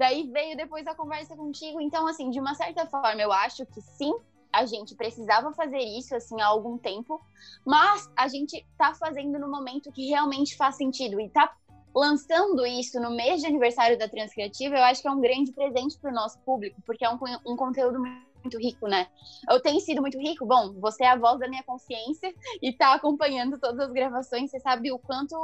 Daí 0.00 0.26
veio 0.30 0.56
depois 0.56 0.86
a 0.86 0.94
conversa 0.94 1.36
contigo, 1.36 1.78
então, 1.78 2.06
assim, 2.06 2.30
de 2.30 2.40
uma 2.40 2.54
certa 2.54 2.86
forma, 2.86 3.20
eu 3.20 3.30
acho 3.30 3.66
que 3.66 3.82
sim, 3.82 4.14
a 4.52 4.66
gente 4.66 4.94
precisava 4.94 5.52
fazer 5.52 5.78
isso 5.78 6.14
assim 6.14 6.40
há 6.40 6.46
algum 6.46 6.76
tempo, 6.76 7.20
mas 7.64 8.10
a 8.16 8.28
gente 8.28 8.66
tá 8.76 8.94
fazendo 8.94 9.38
no 9.38 9.50
momento 9.50 9.92
que 9.92 10.08
realmente 10.08 10.56
faz 10.56 10.76
sentido 10.76 11.20
e 11.20 11.28
tá 11.28 11.54
lançando 11.94 12.64
isso 12.66 13.00
no 13.00 13.10
mês 13.10 13.40
de 13.40 13.46
aniversário 13.46 13.98
da 13.98 14.08
Transcriativa, 14.08 14.76
eu 14.76 14.84
acho 14.84 15.02
que 15.02 15.08
é 15.08 15.10
um 15.10 15.20
grande 15.20 15.52
presente 15.52 15.98
para 15.98 16.10
o 16.10 16.14
nosso 16.14 16.38
público, 16.40 16.80
porque 16.86 17.04
é 17.04 17.10
um, 17.10 17.18
um 17.46 17.56
conteúdo 17.56 17.98
muito 17.98 18.58
rico, 18.58 18.86
né? 18.86 19.08
Eu 19.48 19.60
tenho 19.60 19.80
sido 19.80 20.00
muito 20.00 20.18
rico. 20.18 20.46
Bom, 20.46 20.72
você 20.80 21.04
é 21.04 21.08
a 21.08 21.16
voz 21.16 21.38
da 21.38 21.48
minha 21.48 21.62
consciência 21.62 22.32
e 22.62 22.72
tá 22.72 22.94
acompanhando 22.94 23.58
todas 23.58 23.80
as 23.80 23.92
gravações, 23.92 24.50
você 24.50 24.60
sabe 24.60 24.90
o 24.92 24.98
quanto 24.98 25.36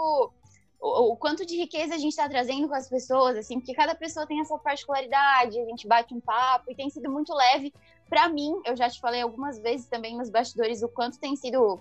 o, 0.78 1.16
quanto 1.16 1.44
de 1.44 1.56
riqueza 1.56 1.94
a 1.94 1.98
gente 1.98 2.10
está 2.10 2.28
trazendo 2.28 2.68
com 2.68 2.74
as 2.74 2.88
pessoas, 2.88 3.36
assim, 3.36 3.58
porque 3.58 3.74
cada 3.74 3.94
pessoa 3.94 4.26
tem 4.26 4.40
a 4.40 4.44
sua 4.44 4.58
particularidade, 4.58 5.58
a 5.58 5.64
gente 5.64 5.88
bate 5.88 6.14
um 6.14 6.20
papo 6.20 6.70
e 6.70 6.74
tem 6.74 6.90
sido 6.90 7.10
muito 7.10 7.34
leve. 7.34 7.72
Para 8.08 8.28
mim, 8.28 8.60
eu 8.64 8.76
já 8.76 8.88
te 8.88 9.00
falei 9.00 9.22
algumas 9.22 9.58
vezes 9.58 9.88
também 9.88 10.16
nos 10.16 10.30
bastidores 10.30 10.82
o 10.82 10.88
quanto 10.88 11.18
tem 11.18 11.34
sido 11.36 11.80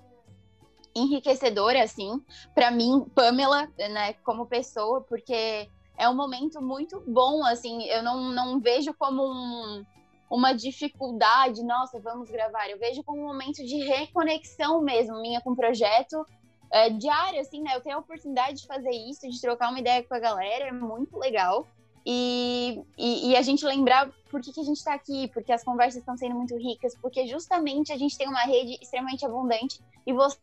enriquecedora, 0.95 1.83
assim, 1.83 2.21
para 2.53 2.71
mim, 2.71 3.05
Pamela, 3.13 3.67
né, 3.77 4.13
como 4.23 4.45
pessoa, 4.45 5.01
porque 5.01 5.69
é 5.97 6.09
um 6.09 6.15
momento 6.15 6.61
muito 6.61 7.03
bom, 7.05 7.45
assim, 7.45 7.83
eu 7.83 8.01
não, 8.01 8.31
não 8.31 8.59
vejo 8.59 8.93
como 8.93 9.23
um, 9.23 9.85
uma 10.29 10.53
dificuldade, 10.53 11.63
nossa, 11.63 11.99
vamos 11.99 12.29
gravar, 12.29 12.69
eu 12.69 12.79
vejo 12.79 13.03
como 13.03 13.21
um 13.21 13.27
momento 13.27 13.57
de 13.57 13.77
reconexão 13.83 14.81
mesmo, 14.81 15.21
minha 15.21 15.41
com 15.41 15.51
o 15.51 15.55
projeto, 15.55 16.25
é, 16.71 16.89
diário, 16.89 17.39
assim, 17.39 17.61
né? 17.61 17.75
Eu 17.75 17.81
tenho 17.81 17.95
a 17.95 17.99
oportunidade 17.99 18.61
de 18.61 18.67
fazer 18.67 18.91
isso, 18.91 19.29
de 19.29 19.39
trocar 19.39 19.69
uma 19.69 19.79
ideia 19.79 20.03
com 20.03 20.13
a 20.13 20.19
galera, 20.19 20.65
é 20.65 20.71
muito 20.71 21.17
legal. 21.17 21.67
E, 22.05 22.83
e, 22.97 23.31
e 23.31 23.35
a 23.35 23.41
gente 23.41 23.65
lembrar 23.65 24.11
por 24.29 24.39
que, 24.39 24.53
que 24.53 24.59
a 24.59 24.63
gente 24.63 24.77
está 24.77 24.93
aqui, 24.93 25.27
porque 25.29 25.51
as 25.51 25.63
conversas 25.63 25.99
estão 25.99 26.15
sendo 26.15 26.35
muito 26.35 26.55
ricas, 26.55 26.95
porque 27.01 27.25
justamente 27.27 27.91
a 27.91 27.97
gente 27.97 28.17
tem 28.17 28.27
uma 28.27 28.43
rede 28.43 28.77
extremamente 28.79 29.25
abundante 29.25 29.81
e 30.05 30.13
você 30.13 30.37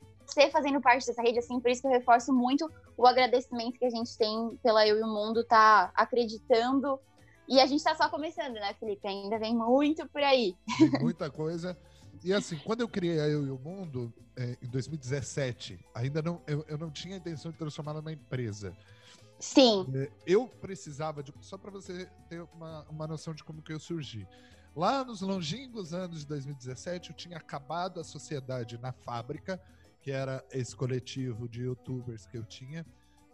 fazendo 0.51 0.81
parte 0.81 1.07
dessa 1.07 1.23
rede, 1.23 1.39
assim, 1.39 1.61
por 1.61 1.71
isso 1.71 1.83
que 1.83 1.87
eu 1.87 1.93
reforço 1.93 2.33
muito 2.33 2.69
o 2.97 3.07
agradecimento 3.07 3.79
que 3.79 3.85
a 3.85 3.91
gente 3.91 4.17
tem 4.17 4.59
pela 4.63 4.87
Eu 4.87 4.99
e 4.99 5.03
o 5.03 5.07
Mundo, 5.07 5.45
tá 5.45 5.93
acreditando. 5.95 6.99
E 7.49 7.61
a 7.61 7.67
gente 7.67 7.79
está 7.79 7.95
só 7.95 8.09
começando, 8.09 8.55
né, 8.55 8.75
Felipe? 8.81 9.07
Ainda 9.07 9.39
vem 9.39 9.55
muito 9.55 10.09
por 10.09 10.23
aí. 10.23 10.57
Tem 10.79 11.01
muita 11.01 11.31
coisa. 11.31 11.77
E 12.25 12.33
assim, 12.33 12.57
quando 12.57 12.81
eu 12.81 12.89
criei 12.89 13.21
a 13.21 13.29
Eu 13.29 13.47
e 13.47 13.51
o 13.51 13.59
Mundo, 13.59 14.13
é, 14.37 14.57
em 14.63 14.69
2017, 14.69 15.79
ainda 15.95 16.23
não, 16.23 16.41
eu, 16.47 16.65
eu 16.69 16.79
não 16.79 16.91
tinha 16.91 17.15
a 17.15 17.19
intenção 17.19 17.51
de 17.51 17.59
transformá-la 17.59 18.01
numa 18.01 18.13
empresa. 18.13 18.77
Sim. 19.43 19.85
É, 19.93 20.09
eu 20.25 20.47
precisava 20.47 21.21
de. 21.21 21.35
Só 21.41 21.59
para 21.59 21.73
você 21.73 22.09
ter 22.29 22.41
uma, 22.55 22.87
uma 22.89 23.09
noção 23.09 23.35
de 23.35 23.43
como 23.43 23.61
que 23.61 23.73
eu 23.73 23.81
surgi. 23.81 24.25
Lá 24.75 25.05
nos 25.05 25.21
longínquos 25.21 25.93
anos 25.93 26.21
de 26.21 26.27
2017, 26.29 27.11
eu 27.11 27.17
tinha 27.17 27.39
acabado 27.39 27.99
a 27.99 28.05
sociedade 28.05 28.79
na 28.79 28.93
fábrica, 28.93 29.61
que 30.01 30.13
era 30.13 30.45
esse 30.53 30.77
coletivo 30.77 31.49
de 31.49 31.63
youtubers 31.63 32.25
que 32.25 32.39
eu 32.39 32.45
tinha. 32.45 32.87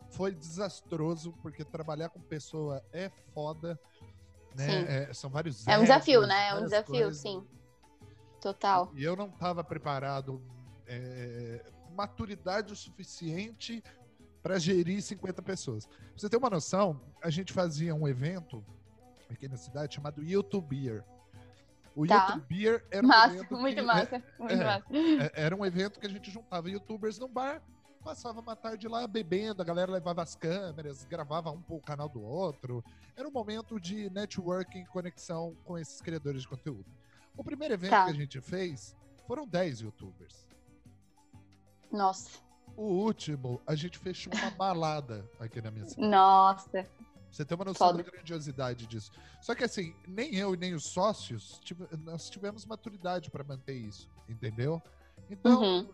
Foi 0.08 0.34
desastroso, 0.34 1.34
porque 1.42 1.62
trabalhar 1.62 2.08
com 2.08 2.22
pessoa 2.22 2.82
é 2.90 3.10
foda. 3.34 3.78
Né? 4.56 5.10
É, 5.10 5.12
são 5.12 5.28
vários 5.28 5.68
É 5.68 5.76
um 5.76 5.82
desafio, 5.82 6.26
né? 6.26 6.48
É 6.48 6.54
um 6.54 6.64
desafio, 6.64 6.94
coisas. 6.94 7.18
sim. 7.18 7.46
Total. 8.40 8.90
E 8.96 9.04
eu 9.04 9.14
não 9.14 9.28
estava 9.28 9.62
preparado, 9.62 10.42
é, 10.86 11.62
maturidade 11.94 12.72
o 12.72 12.76
suficiente 12.76 13.84
para 14.42 14.58
gerir 14.58 15.02
50 15.02 15.42
pessoas. 15.42 15.86
Pra 15.86 15.96
você 16.16 16.28
ter 16.28 16.36
uma 16.36 16.50
noção, 16.50 17.00
a 17.22 17.30
gente 17.30 17.52
fazia 17.52 17.94
um 17.94 18.06
evento 18.06 18.64
aqui 19.30 19.48
na 19.48 19.56
cidade 19.56 19.94
chamado 19.94 20.22
YouTube 20.22 20.68
Beer. 20.68 21.04
O 21.94 22.06
tá. 22.06 22.28
YouTube 22.28 22.46
Beer 22.48 22.86
era 22.90 23.04
um 23.04 23.08
massa, 23.08 23.34
evento. 23.34 23.56
Muito 23.56 23.76
que, 23.76 23.82
massa, 23.82 24.16
é, 24.16 24.22
muito 24.38 24.54
é, 24.54 24.64
massa. 24.64 24.86
É, 24.92 25.32
era 25.44 25.56
um 25.56 25.66
evento 25.66 25.98
que 25.98 26.06
a 26.06 26.10
gente 26.10 26.30
juntava 26.30 26.70
youtubers 26.70 27.18
num 27.18 27.28
bar, 27.28 27.62
passava 28.04 28.40
uma 28.40 28.54
tarde 28.54 28.86
lá 28.86 29.06
bebendo, 29.06 29.60
a 29.60 29.64
galera 29.64 29.90
levava 29.90 30.22
as 30.22 30.34
câmeras, 30.34 31.04
gravava 31.04 31.50
um 31.50 31.62
o 31.68 31.80
canal 31.80 32.08
do 32.08 32.22
outro. 32.22 32.84
Era 33.16 33.28
um 33.28 33.32
momento 33.32 33.80
de 33.80 34.08
networking, 34.10 34.84
conexão 34.86 35.56
com 35.64 35.76
esses 35.76 36.00
criadores 36.00 36.42
de 36.42 36.48
conteúdo. 36.48 36.86
O 37.36 37.44
primeiro 37.44 37.74
evento 37.74 37.90
tá. 37.90 38.04
que 38.04 38.10
a 38.10 38.14
gente 38.14 38.40
fez 38.40 38.94
foram 39.26 39.46
10 39.46 39.80
youtubers. 39.80 40.48
Nossa. 41.90 42.47
O 42.78 42.84
último, 42.84 43.60
a 43.66 43.74
gente 43.74 43.98
fechou 43.98 44.32
uma 44.32 44.50
balada 44.52 45.28
aqui 45.40 45.60
na 45.60 45.70
minha 45.70 45.84
cidade. 45.84 46.08
Nossa. 46.08 46.86
Você 47.30 47.44
tem 47.44 47.54
uma 47.56 47.64
noção 47.64 47.88
Foda. 47.88 48.02
da 48.02 48.10
grandiosidade 48.10 48.86
disso. 48.86 49.10
Só 49.42 49.54
que 49.54 49.64
assim, 49.64 49.94
nem 50.06 50.34
eu 50.36 50.54
e 50.54 50.56
nem 50.56 50.74
os 50.74 50.84
sócios, 50.84 51.60
nós 52.04 52.30
tivemos 52.30 52.64
maturidade 52.64 53.30
para 53.30 53.42
manter 53.42 53.74
isso, 53.74 54.08
entendeu? 54.28 54.80
Então, 55.28 55.60
uhum. 55.60 55.88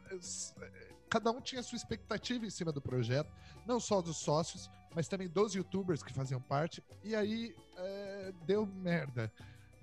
cada 1.08 1.30
um 1.30 1.40
tinha 1.40 1.62
sua 1.62 1.76
expectativa 1.76 2.44
em 2.44 2.50
cima 2.50 2.70
do 2.70 2.80
projeto, 2.82 3.32
não 3.66 3.80
só 3.80 4.02
dos 4.02 4.18
sócios, 4.18 4.70
mas 4.94 5.08
também 5.08 5.26
dos 5.26 5.54
youtubers 5.54 6.02
que 6.02 6.12
faziam 6.12 6.40
parte. 6.40 6.84
E 7.02 7.16
aí 7.16 7.56
é, 7.78 8.32
deu 8.46 8.66
merda 8.66 9.32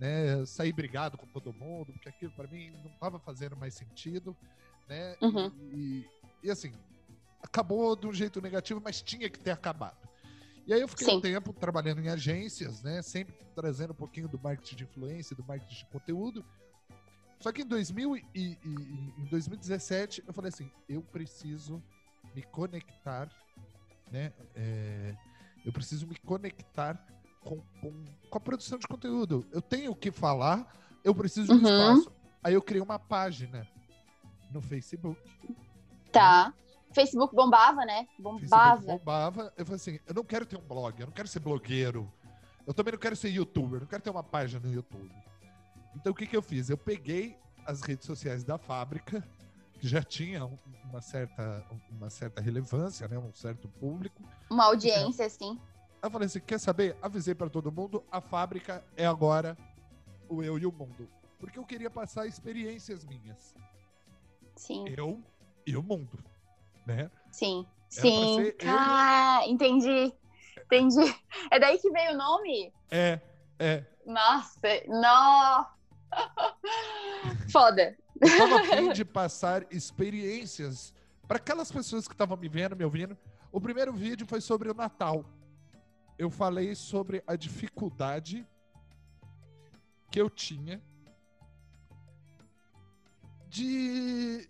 né? 0.01 0.43
Sair 0.47 0.73
brigado 0.73 1.15
com 1.15 1.27
todo 1.27 1.53
mundo, 1.53 1.93
porque 1.93 2.09
aquilo 2.09 2.31
para 2.31 2.47
mim 2.47 2.71
não 2.83 2.91
estava 2.91 3.19
fazendo 3.19 3.55
mais 3.55 3.75
sentido, 3.75 4.35
né? 4.89 5.15
Uhum. 5.21 5.51
E, 5.71 6.09
e, 6.41 6.49
assim, 6.49 6.73
acabou 7.41 7.95
de 7.95 8.07
um 8.07 8.13
jeito 8.13 8.41
negativo, 8.41 8.81
mas 8.83 9.01
tinha 9.01 9.29
que 9.29 9.39
ter 9.39 9.51
acabado. 9.51 9.97
E 10.65 10.73
aí 10.73 10.81
eu 10.81 10.87
fiquei 10.87 11.07
Sim. 11.07 11.17
um 11.17 11.21
tempo 11.21 11.53
trabalhando 11.53 12.01
em 12.01 12.09
agências, 12.09 12.81
né? 12.83 13.01
Sempre 13.01 13.35
trazendo 13.55 13.91
um 13.91 13.95
pouquinho 13.95 14.27
do 14.27 14.39
marketing 14.39 14.75
de 14.75 14.83
influência, 14.83 15.35
do 15.35 15.43
marketing 15.43 15.75
de 15.75 15.85
conteúdo. 15.91 16.45
Só 17.39 17.51
que 17.51 17.63
em, 17.63 17.65
2000 17.65 18.17
e, 18.17 18.23
e, 18.35 18.57
em 19.17 19.25
2017 19.29 20.23
eu 20.27 20.33
falei 20.33 20.49
assim, 20.49 20.71
eu 20.87 21.01
preciso 21.01 21.81
me 22.35 22.43
conectar, 22.43 23.29
né? 24.11 24.31
É, 24.55 25.15
eu 25.65 25.73
preciso 25.73 26.05
me 26.05 26.15
conectar 26.15 27.03
com, 27.41 27.59
com, 27.81 28.05
com, 28.29 28.37
a 28.37 28.39
produção 28.39 28.77
de 28.77 28.87
conteúdo. 28.87 29.45
Eu 29.51 29.61
tenho 29.61 29.91
o 29.91 29.95
que 29.95 30.11
falar, 30.11 30.71
eu 31.03 31.15
preciso 31.15 31.47
de 31.47 31.53
um 31.53 31.67
uhum. 31.67 31.93
espaço. 31.93 32.11
Aí 32.43 32.53
eu 32.53 32.61
criei 32.61 32.81
uma 32.81 32.99
página 32.99 33.67
no 34.51 34.61
Facebook. 34.61 35.19
Tá. 36.11 36.53
Facebook 36.93 37.35
bombava, 37.35 37.85
né? 37.85 38.07
Bombava. 38.19 38.77
Facebook 38.77 38.99
bombava. 38.99 39.53
Eu 39.57 39.65
falei 39.65 39.75
assim, 39.75 39.99
eu 40.07 40.13
não 40.13 40.23
quero 40.23 40.45
ter 40.45 40.57
um 40.57 40.61
blog, 40.61 40.99
eu 40.99 41.07
não 41.07 41.13
quero 41.13 41.27
ser 41.27 41.39
blogueiro. 41.39 42.11
Eu 42.65 42.73
também 42.73 42.91
não 42.91 42.99
quero 42.99 43.15
ser 43.15 43.29
youtuber, 43.29 43.79
não 43.79 43.87
quero 43.87 44.01
ter 44.01 44.09
uma 44.09 44.23
página 44.23 44.59
no 44.65 44.73
YouTube. 44.73 45.11
Então 45.95 46.11
o 46.11 46.15
que, 46.15 46.27
que 46.27 46.37
eu 46.37 46.41
fiz? 46.41 46.69
Eu 46.69 46.77
peguei 46.77 47.37
as 47.65 47.81
redes 47.81 48.05
sociais 48.05 48.43
da 48.43 48.57
fábrica, 48.57 49.27
que 49.79 49.87
já 49.87 50.03
tinha 50.03 50.45
uma 50.85 51.01
certa, 51.01 51.65
uma 51.89 52.09
certa 52.09 52.41
relevância, 52.41 53.07
né? 53.07 53.17
um 53.17 53.33
certo 53.33 53.67
público. 53.67 54.23
Uma 54.49 54.65
audiência, 54.65 55.27
sim 55.29 55.59
eu 56.01 56.09
falei 56.09 56.25
assim: 56.25 56.39
quer 56.39 56.59
saber? 56.59 56.95
Avisei 57.01 57.35
para 57.35 57.49
todo 57.49 57.71
mundo, 57.71 58.03
a 58.11 58.19
fábrica 58.19 58.83
é 58.95 59.05
agora 59.05 59.57
o 60.27 60.43
eu 60.43 60.57
e 60.57 60.65
o 60.65 60.71
mundo. 60.71 61.07
Porque 61.39 61.57
eu 61.57 61.65
queria 61.65 61.89
passar 61.89 62.25
experiências 62.25 63.03
minhas. 63.03 63.55
Sim. 64.55 64.85
Eu 64.89 65.21
e 65.65 65.75
o 65.75 65.83
mundo. 65.83 66.23
Né? 66.85 67.09
Sim. 67.31 67.65
Sim. 67.89 68.53
Ah, 68.65 69.41
eu... 69.45 69.51
entendi. 69.51 70.13
Entendi. 70.65 71.15
É 71.51 71.59
daí 71.59 71.77
que 71.77 71.91
veio 71.91 72.13
o 72.13 72.17
nome? 72.17 72.73
É, 72.89 73.19
é. 73.59 73.83
Nossa, 74.05 74.59
não. 74.87 75.67
Foda. 77.51 77.97
Eu 78.21 78.37
tava 78.37 78.61
afim 78.61 78.93
de 78.93 79.03
passar 79.03 79.65
experiências 79.71 80.93
para 81.27 81.37
aquelas 81.37 81.71
pessoas 81.71 82.07
que 82.07 82.13
estavam 82.13 82.37
me 82.37 82.47
vendo, 82.47 82.75
me 82.75 82.83
ouvindo. 82.83 83.17
O 83.51 83.59
primeiro 83.59 83.91
vídeo 83.91 84.25
foi 84.25 84.39
sobre 84.39 84.69
o 84.69 84.73
Natal. 84.73 85.25
Eu 86.17 86.29
falei 86.29 86.75
sobre 86.75 87.23
a 87.25 87.35
dificuldade 87.35 88.47
que 90.09 90.21
eu 90.21 90.29
tinha 90.29 90.81
de 93.47 94.47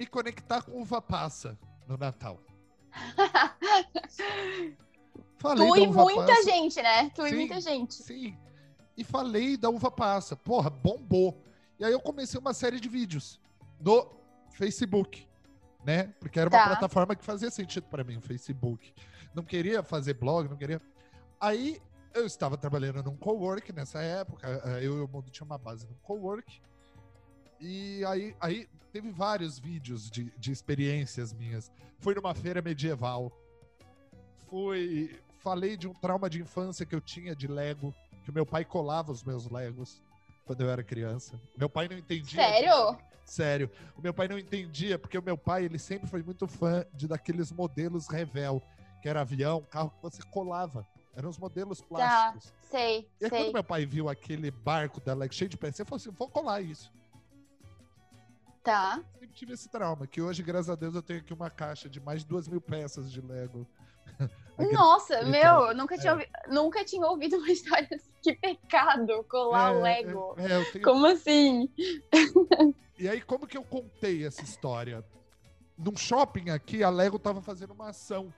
me 0.00 0.06
conectar 0.06 0.62
com 0.62 0.80
uva 0.80 1.02
passa 1.02 1.58
no 1.86 1.98
Natal. 1.98 2.40
Falei 5.36 5.68
tu 5.68 5.76
e 5.76 5.86
muita 5.86 6.26
passa. 6.26 6.42
gente, 6.42 6.80
né? 6.80 7.10
Tu 7.10 7.22
sim, 7.22 7.28
e 7.28 7.34
muita 7.34 7.60
gente. 7.60 7.94
Sim. 7.94 8.38
E 8.96 9.04
falei 9.04 9.58
da 9.58 9.68
uva 9.68 9.90
passa. 9.90 10.34
Porra, 10.36 10.70
bombou. 10.70 11.42
E 11.78 11.84
aí 11.84 11.92
eu 11.92 12.00
comecei 12.00 12.40
uma 12.40 12.54
série 12.54 12.80
de 12.80 12.88
vídeos 12.88 13.40
no 13.78 14.10
Facebook, 14.50 15.26
né? 15.84 16.14
Porque 16.18 16.38
era 16.38 16.48
uma 16.50 16.58
tá. 16.58 16.66
plataforma 16.68 17.14
que 17.14 17.24
fazia 17.24 17.50
sentido 17.50 17.84
para 17.84 18.04
mim, 18.04 18.16
o 18.16 18.22
Facebook. 18.22 18.92
Não 19.34 19.42
queria 19.42 19.82
fazer 19.82 20.14
blog, 20.14 20.48
não 20.48 20.56
queria. 20.56 20.80
Aí 21.38 21.80
eu 22.14 22.26
estava 22.26 22.56
trabalhando 22.58 23.02
num 23.02 23.16
cowork 23.16 23.72
nessa 23.72 24.02
época. 24.02 24.46
Eu 24.82 24.98
e 24.98 25.00
o 25.00 25.08
mundo 25.08 25.30
tinha 25.30 25.44
uma 25.46 25.58
base 25.58 25.86
num 25.86 25.96
cowork. 26.02 26.60
E 27.60 28.02
aí, 28.06 28.34
aí 28.40 28.68
teve 28.90 29.10
vários 29.10 29.58
vídeos 29.58 30.10
de, 30.10 30.32
de 30.38 30.50
experiências 30.50 31.32
minhas. 31.32 31.70
Fui 31.98 32.14
numa 32.14 32.34
feira 32.34 32.62
medieval. 32.62 33.30
Fui. 34.48 35.18
Falei 35.40 35.76
de 35.76 35.86
um 35.86 35.94
trauma 35.94 36.28
de 36.28 36.40
infância 36.40 36.84
que 36.84 36.94
eu 36.94 37.00
tinha 37.00 37.34
de 37.34 37.46
Lego, 37.46 37.94
que 38.24 38.30
o 38.30 38.32
meu 38.32 38.44
pai 38.44 38.64
colava 38.64 39.12
os 39.12 39.24
meus 39.24 39.48
Legos 39.50 40.02
quando 40.44 40.62
eu 40.62 40.70
era 40.70 40.82
criança. 40.82 41.40
Meu 41.56 41.68
pai 41.68 41.88
não 41.88 41.96
entendia. 41.96 42.42
Sério? 42.42 42.98
Sério. 43.24 43.70
O 43.96 44.02
meu 44.02 44.12
pai 44.12 44.26
não 44.26 44.38
entendia, 44.38 44.98
porque 44.98 45.16
o 45.16 45.22
meu 45.22 45.38
pai, 45.38 45.64
ele 45.64 45.78
sempre 45.78 46.08
foi 46.08 46.22
muito 46.22 46.46
fã 46.48 46.84
de 46.92 47.06
daqueles 47.06 47.52
modelos 47.52 48.08
Revel, 48.08 48.60
que 49.00 49.08
era 49.08 49.20
avião, 49.20 49.62
carro 49.70 49.90
que 49.90 50.02
você 50.02 50.22
colava. 50.24 50.86
Eram 51.14 51.30
os 51.30 51.38
modelos 51.38 51.80
tá, 51.80 51.86
plásticos. 51.86 52.50
Tá, 52.50 52.56
sei, 52.70 53.08
e 53.20 53.24
aí, 53.24 53.30
sei. 53.30 53.44
quando 53.44 53.52
meu 53.52 53.64
pai 53.64 53.86
viu 53.86 54.08
aquele 54.08 54.50
barco 54.50 55.00
da 55.00 55.14
Lego 55.14 55.32
cheio 55.32 55.48
de 55.48 55.56
peças, 55.56 55.80
ele 55.80 55.88
falou 55.88 55.98
assim, 55.98 56.10
vou 56.10 56.28
colar 56.28 56.60
isso. 56.60 56.90
Tá. 58.62 59.02
Sempre 59.12 59.28
tive 59.28 59.54
esse 59.54 59.68
trauma, 59.68 60.06
que 60.06 60.20
hoje, 60.20 60.42
graças 60.42 60.68
a 60.68 60.74
Deus, 60.74 60.94
eu 60.94 61.02
tenho 61.02 61.20
aqui 61.20 61.32
uma 61.32 61.48
caixa 61.48 61.88
de 61.88 61.98
mais 61.98 62.20
de 62.20 62.26
duas 62.26 62.46
mil 62.46 62.60
peças 62.60 63.10
de 63.10 63.20
Lego. 63.20 63.66
Nossa, 64.72 65.16
aquele 65.16 65.30
meu, 65.30 65.68
eu 65.68 65.74
nunca 65.74 65.96
tinha, 65.96 66.10
é. 66.10 66.14
ouvido, 66.14 66.30
nunca 66.48 66.84
tinha 66.84 67.06
ouvido 67.06 67.36
uma 67.36 67.48
história 67.50 67.88
assim. 67.92 68.10
Que 68.22 68.34
pecado 68.34 69.24
colar 69.24 69.74
é, 69.74 69.78
Lego. 69.78 70.34
É, 70.36 70.60
é 70.60 70.64
tenho... 70.72 70.84
Como 70.84 71.06
assim? 71.06 71.70
E 72.98 73.08
aí, 73.08 73.22
como 73.22 73.46
que 73.46 73.56
eu 73.56 73.64
contei 73.64 74.26
essa 74.26 74.42
história? 74.42 75.02
Num 75.78 75.96
shopping 75.96 76.50
aqui, 76.50 76.84
a 76.84 76.90
Lego 76.90 77.18
tava 77.18 77.40
fazendo 77.40 77.72
uma 77.72 77.88
ação. 77.88 78.30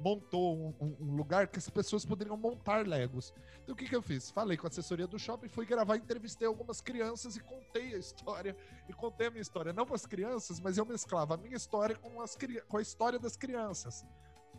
Montou 0.00 0.56
um, 0.56 0.74
um, 0.80 0.96
um 1.00 1.14
lugar 1.14 1.46
que 1.46 1.58
as 1.58 1.68
pessoas 1.68 2.04
poderiam 2.04 2.36
montar 2.36 2.86
Legos. 2.86 3.32
Então, 3.62 3.74
o 3.74 3.76
que, 3.76 3.88
que 3.88 3.94
eu 3.94 4.02
fiz? 4.02 4.30
Falei 4.30 4.56
com 4.56 4.66
a 4.66 4.70
assessoria 4.70 5.06
do 5.06 5.18
shopping, 5.18 5.48
fui 5.48 5.66
gravar, 5.66 5.96
entrevistei 5.96 6.48
algumas 6.48 6.80
crianças 6.80 7.36
e 7.36 7.40
contei 7.40 7.94
a 7.94 7.98
história. 7.98 8.56
E 8.88 8.92
contei 8.92 9.26
a 9.26 9.30
minha 9.30 9.42
história, 9.42 9.72
não 9.72 9.84
para 9.84 9.96
as 9.96 10.06
crianças, 10.06 10.58
mas 10.58 10.78
eu 10.78 10.86
mesclava 10.86 11.34
a 11.34 11.36
minha 11.36 11.56
história 11.56 11.94
com, 11.94 12.20
as, 12.20 12.36
com 12.66 12.76
a 12.78 12.82
história 12.82 13.18
das 13.18 13.36
crianças 13.36 14.04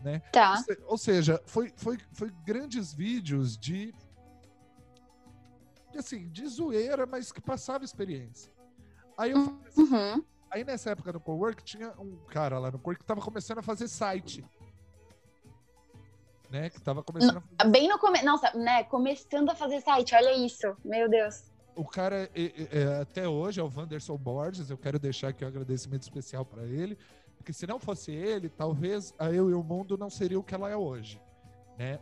né? 0.04 0.20
Tá. 0.32 0.64
Ou 0.88 0.98
seja, 0.98 1.42
foi, 1.46 1.72
foi, 1.76 1.98
foi 2.12 2.32
grandes 2.44 2.94
vídeos 2.94 3.58
de 3.58 3.94
assim, 5.96 6.30
de 6.30 6.48
zoeira, 6.48 7.06
mas 7.06 7.32
que 7.32 7.42
passava 7.42 7.84
experiência. 7.84 8.52
Aí 9.18 9.32
eu 9.32 9.60
uhum. 9.78 10.24
Aí 10.50 10.64
nessa 10.66 10.92
época 10.92 11.14
no 11.14 11.20
Cowork 11.20 11.64
tinha 11.64 11.94
um 12.00 12.18
cara 12.26 12.60
lá 12.60 12.72
no 12.72 12.80
Cowork 12.80 13.02
que 13.02 13.06
tava 13.06 13.22
começando 13.22 13.60
a 13.60 13.62
fazer 13.62 13.88
site. 13.88 14.44
Né? 16.52 16.70
Que 16.70 16.82
tava 16.82 17.02
começando 17.02 17.38
a 17.38 17.42
fazer... 17.42 17.72
Bem 17.72 17.88
no 17.88 17.98
começo. 17.98 18.26
Nossa, 18.26 18.52
né? 18.54 18.84
Começando 18.84 19.50
a 19.50 19.56
fazer 19.56 19.80
site, 19.82 20.14
olha 20.14 20.34
isso. 20.46 20.76
Meu 20.84 21.10
Deus. 21.10 21.50
O 21.76 21.86
cara, 21.86 22.30
é, 22.36 22.68
é, 22.72 23.02
até 23.02 23.28
hoje, 23.28 23.62
é 23.62 23.64
o 23.64 23.72
Wanderson 23.74 24.18
Borges. 24.18 24.70
Eu 24.70 24.78
quero 24.78 25.00
deixar 25.00 25.30
aqui 25.30 25.46
um 25.46 25.48
agradecimento 25.48 26.02
especial 26.02 26.44
para 26.44 26.64
ele. 26.64 26.98
Porque 27.38 27.54
se 27.54 27.66
não 27.66 27.80
fosse 27.80 28.12
ele, 28.12 28.50
talvez 28.50 29.14
a 29.18 29.32
Eu 29.32 29.50
e 29.50 29.54
o 29.54 29.64
Mundo 29.64 29.98
não 29.98 30.10
seria 30.10 30.38
o 30.38 30.44
que 30.44 30.54
ela 30.54 30.70
é 30.70 30.76
hoje, 30.76 31.20
né? 31.78 32.00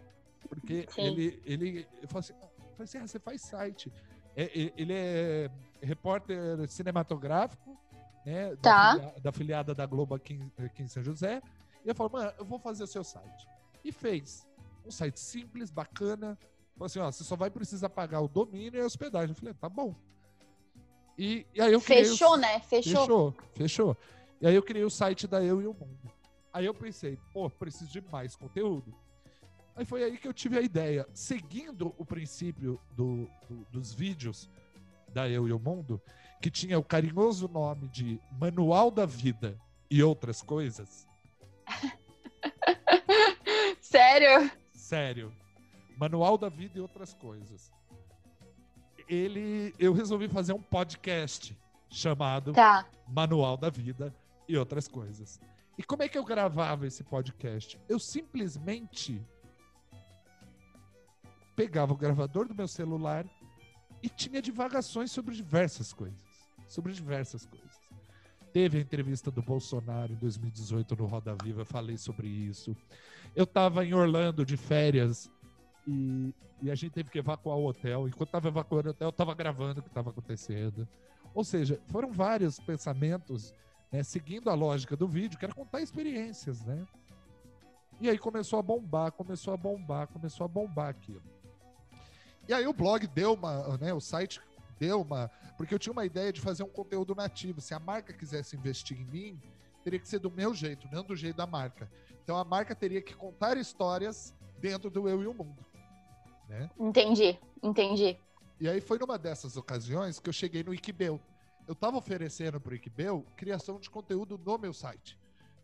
Porque 0.50 0.86
Sim. 0.90 1.02
ele, 1.02 1.42
ele, 1.46 1.88
eu 2.02 2.08
falo 2.08 2.20
assim, 2.20 2.34
assim, 2.80 2.98
ah, 2.98 3.08
você 3.08 3.20
faz 3.20 3.42
site. 3.44 3.94
É, 4.36 4.50
ele 4.76 4.94
é 4.94 5.50
repórter 5.82 6.68
cinematográfico, 6.68 7.78
né? 8.26 8.56
Tá. 8.58 8.98
Da, 8.98 9.14
da 9.20 9.32
filiada 9.32 9.76
da 9.76 9.86
Globo 9.86 10.16
aqui, 10.16 10.42
aqui 10.58 10.84
em 10.84 10.88
São 10.88 11.04
José. 11.04 11.42
E 11.86 11.90
eu 11.90 11.96
falo, 11.96 12.10
mano, 12.12 12.34
eu 12.38 12.44
vou 12.44 12.60
fazer 12.60 12.84
o 12.84 12.88
seu 12.88 13.04
site. 13.04 13.48
E 13.84 13.92
fez. 13.92 14.48
Um 14.86 14.92
site 14.92 15.20
simples, 15.20 15.72
bacana. 15.72 16.38
Falou 16.74 16.86
assim, 16.86 17.00
ó, 17.00 17.12
você 17.12 17.24
só 17.24 17.36
vai 17.36 17.50
precisar 17.50 17.90
pagar 17.90 18.22
o 18.22 18.28
domínio 18.28 18.80
e 18.80 18.82
a 18.82 18.86
hospedagem. 18.86 19.30
Eu 19.30 19.36
falei, 19.36 19.54
tá 19.54 19.68
bom. 19.68 19.96
E, 21.18 21.46
e 21.54 21.62
aí 21.62 21.74
eu 21.74 21.82
Fechou, 21.82 22.38
né? 22.38 22.60
Fechou. 22.60 23.02
Fechou, 23.02 23.36
fechou. 23.54 23.98
E 24.40 24.48
aí 24.48 24.56
eu 24.56 24.64
criei 24.64 24.86
o 24.86 24.90
site 24.90 25.28
da 25.28 25.44
Eu 25.44 25.62
e 25.62 25.68
o 25.68 25.74
Mundo. 25.74 26.10
Aí 26.54 26.66
eu 26.66 26.74
pensei, 26.74 27.20
pô, 27.34 27.50
preciso 27.50 27.92
de 27.92 28.02
mais 28.02 28.36
conteúdo. 28.36 28.96
Aí 29.76 29.86
foi 29.86 30.04
aí 30.04 30.18
que 30.18 30.28
eu 30.28 30.34
tive 30.34 30.58
a 30.58 30.62
ideia, 30.62 31.08
seguindo 31.14 31.94
o 31.98 32.06
princípio 32.06 32.80
do, 32.96 33.30
do, 33.48 33.66
dos 33.72 33.94
vídeos 33.94 34.50
da 35.14 35.30
Eu 35.30 35.48
e 35.48 35.54
o 35.54 35.60
Mundo, 35.60 36.02
que 36.42 36.50
tinha 36.50 36.80
o 36.80 36.84
carinhoso 36.84 37.48
nome 37.48 37.90
de 37.90 38.20
Manual 38.40 38.90
da 38.90 39.06
Vida 39.06 39.60
e 39.90 40.02
outras 40.02 40.42
coisas. 40.42 41.08
Sério? 44.20 44.52
Sério. 44.74 45.34
Manual 45.98 46.38
da 46.38 46.50
Vida 46.50 46.78
e 46.78 46.82
outras 46.82 47.14
coisas. 47.14 47.72
Ele, 49.08 49.74
eu 49.80 49.94
resolvi 49.94 50.28
fazer 50.28 50.52
um 50.52 50.62
podcast 50.62 51.58
chamado 51.90 52.52
tá. 52.52 52.86
Manual 53.08 53.56
da 53.56 53.70
Vida 53.70 54.14
e 54.48 54.58
outras 54.58 54.90
coisas. 54.90 55.40
E 55.78 55.84
como 55.84 56.04
é 56.04 56.10
que 56.10 56.18
eu 56.18 56.26
gravava 56.26 56.86
esse 56.86 57.02
podcast? 57.02 57.80
Eu 57.88 57.98
simplesmente 57.98 59.26
pegava 61.56 61.94
o 61.94 61.98
gravador 61.98 62.46
do 62.46 62.54
meu 62.54 62.68
celular 62.68 63.26
e 64.04 64.10
tinha 64.10 64.42
divagações 64.42 65.12
sobre 65.12 65.34
diversas 65.34 65.94
coisas. 65.94 66.22
Sobre 66.68 66.92
diversas 66.92 67.46
coisas. 67.46 67.79
Teve 68.52 68.80
a 68.80 68.82
entrevista 68.82 69.30
do 69.30 69.42
Bolsonaro 69.42 70.14
em 70.14 70.16
2018 70.16 70.96
no 70.96 71.06
Roda 71.06 71.36
Viva, 71.44 71.64
falei 71.64 71.98
sobre 71.98 72.28
isso. 72.28 72.76
Eu 73.36 73.44
estava 73.44 73.86
em 73.86 73.94
Orlando 73.94 74.44
de 74.44 74.58
férias 74.58 75.30
e, 75.88 76.34
e, 76.62 76.72
a 76.72 76.76
gente 76.76 76.92
teve 76.92 77.10
que 77.10 77.20
evacuar 77.20 77.58
o 77.58 77.68
hotel. 77.68 78.08
Enquanto 78.08 78.30
estava 78.30 78.48
evacuando 78.48 78.88
o 78.88 78.92
hotel, 78.92 79.08
eu 79.08 79.12
estava 79.12 79.36
gravando 79.36 79.80
o 79.80 79.84
que 79.84 79.90
estava 79.90 80.10
acontecendo. 80.10 80.88
Ou 81.34 81.44
seja, 81.44 81.80
foram 81.88 82.12
vários 82.12 82.60
pensamentos 82.60 83.54
né, 83.92 84.02
seguindo 84.04 84.50
a 84.50 84.56
lógica 84.56 84.96
do 84.96 85.08
vídeo, 85.08 85.38
que 85.38 85.46
era 85.46 85.54
contar 85.54 85.82
experiências, 85.82 86.64
né? 86.64 86.86
E 88.02 88.10
aí 88.10 88.18
começou 88.18 88.58
a 88.60 88.62
bombar, 88.62 89.12
começou 89.12 89.54
a 89.54 89.58
bombar, 89.58 90.08
começou 90.08 90.46
a 90.46 90.48
bombar 90.48 90.90
aquilo. 90.90 91.22
E 92.48 92.54
aí 92.54 92.66
o 92.66 92.74
blog 92.74 93.06
deu 93.08 93.34
uma, 93.34 93.78
né, 93.78 93.94
o 93.94 94.00
site 94.00 94.42
deu 94.80 95.02
uma, 95.02 95.30
porque 95.58 95.74
eu 95.74 95.80
tinha 95.80 95.94
uma 95.94 96.06
ideia 96.06 96.32
de 96.32 96.40
fazer 96.40 96.64
um 96.64 96.70
conteúdo 96.70 97.14
nativo. 97.14 97.62
Se 97.62 97.74
a 97.74 97.80
marca 97.80 98.14
quisesse 98.14 98.56
investir 98.56 99.00
em 99.00 99.06
mim, 99.06 99.42
teria 99.84 100.00
que 100.00 100.08
ser 100.08 100.20
do 100.20 100.32
meu 100.32 100.54
jeito, 100.54 100.88
não 100.92 101.04
do 101.04 101.16
jeito 101.16 101.36
da 101.36 101.46
marca. 101.46 101.92
Então 102.24 102.38
a 102.38 102.44
marca 102.44 102.74
teria 102.74 103.02
que 103.02 103.14
contar 103.14 103.58
histórias 103.58 104.34
dentro 104.60 104.90
do 104.90 105.10
eu 105.10 105.22
e 105.22 105.28
o 105.28 105.34
mundo. 105.34 105.66
Né? 106.48 106.70
Entendi, 106.80 107.38
entendi. 107.62 108.18
E 108.60 108.68
aí 108.68 108.82
foi 108.82 108.98
numa 108.98 109.18
dessas 109.18 109.58
ocasiões 109.58 110.20
que 110.20 110.30
eu 110.30 110.34
cheguei 110.34 110.64
no 110.64 110.74
Ikebel 110.74 111.20
eu 111.70 111.74
estava 111.74 111.98
oferecendo 111.98 112.60
para 112.60 112.72
o 112.72 112.76
Iqbel 112.76 113.24
criação 113.38 113.80
de 113.80 113.92
conteúdo 113.92 114.42
no 114.44 114.58
meu 114.58 114.74
site. 114.74 115.16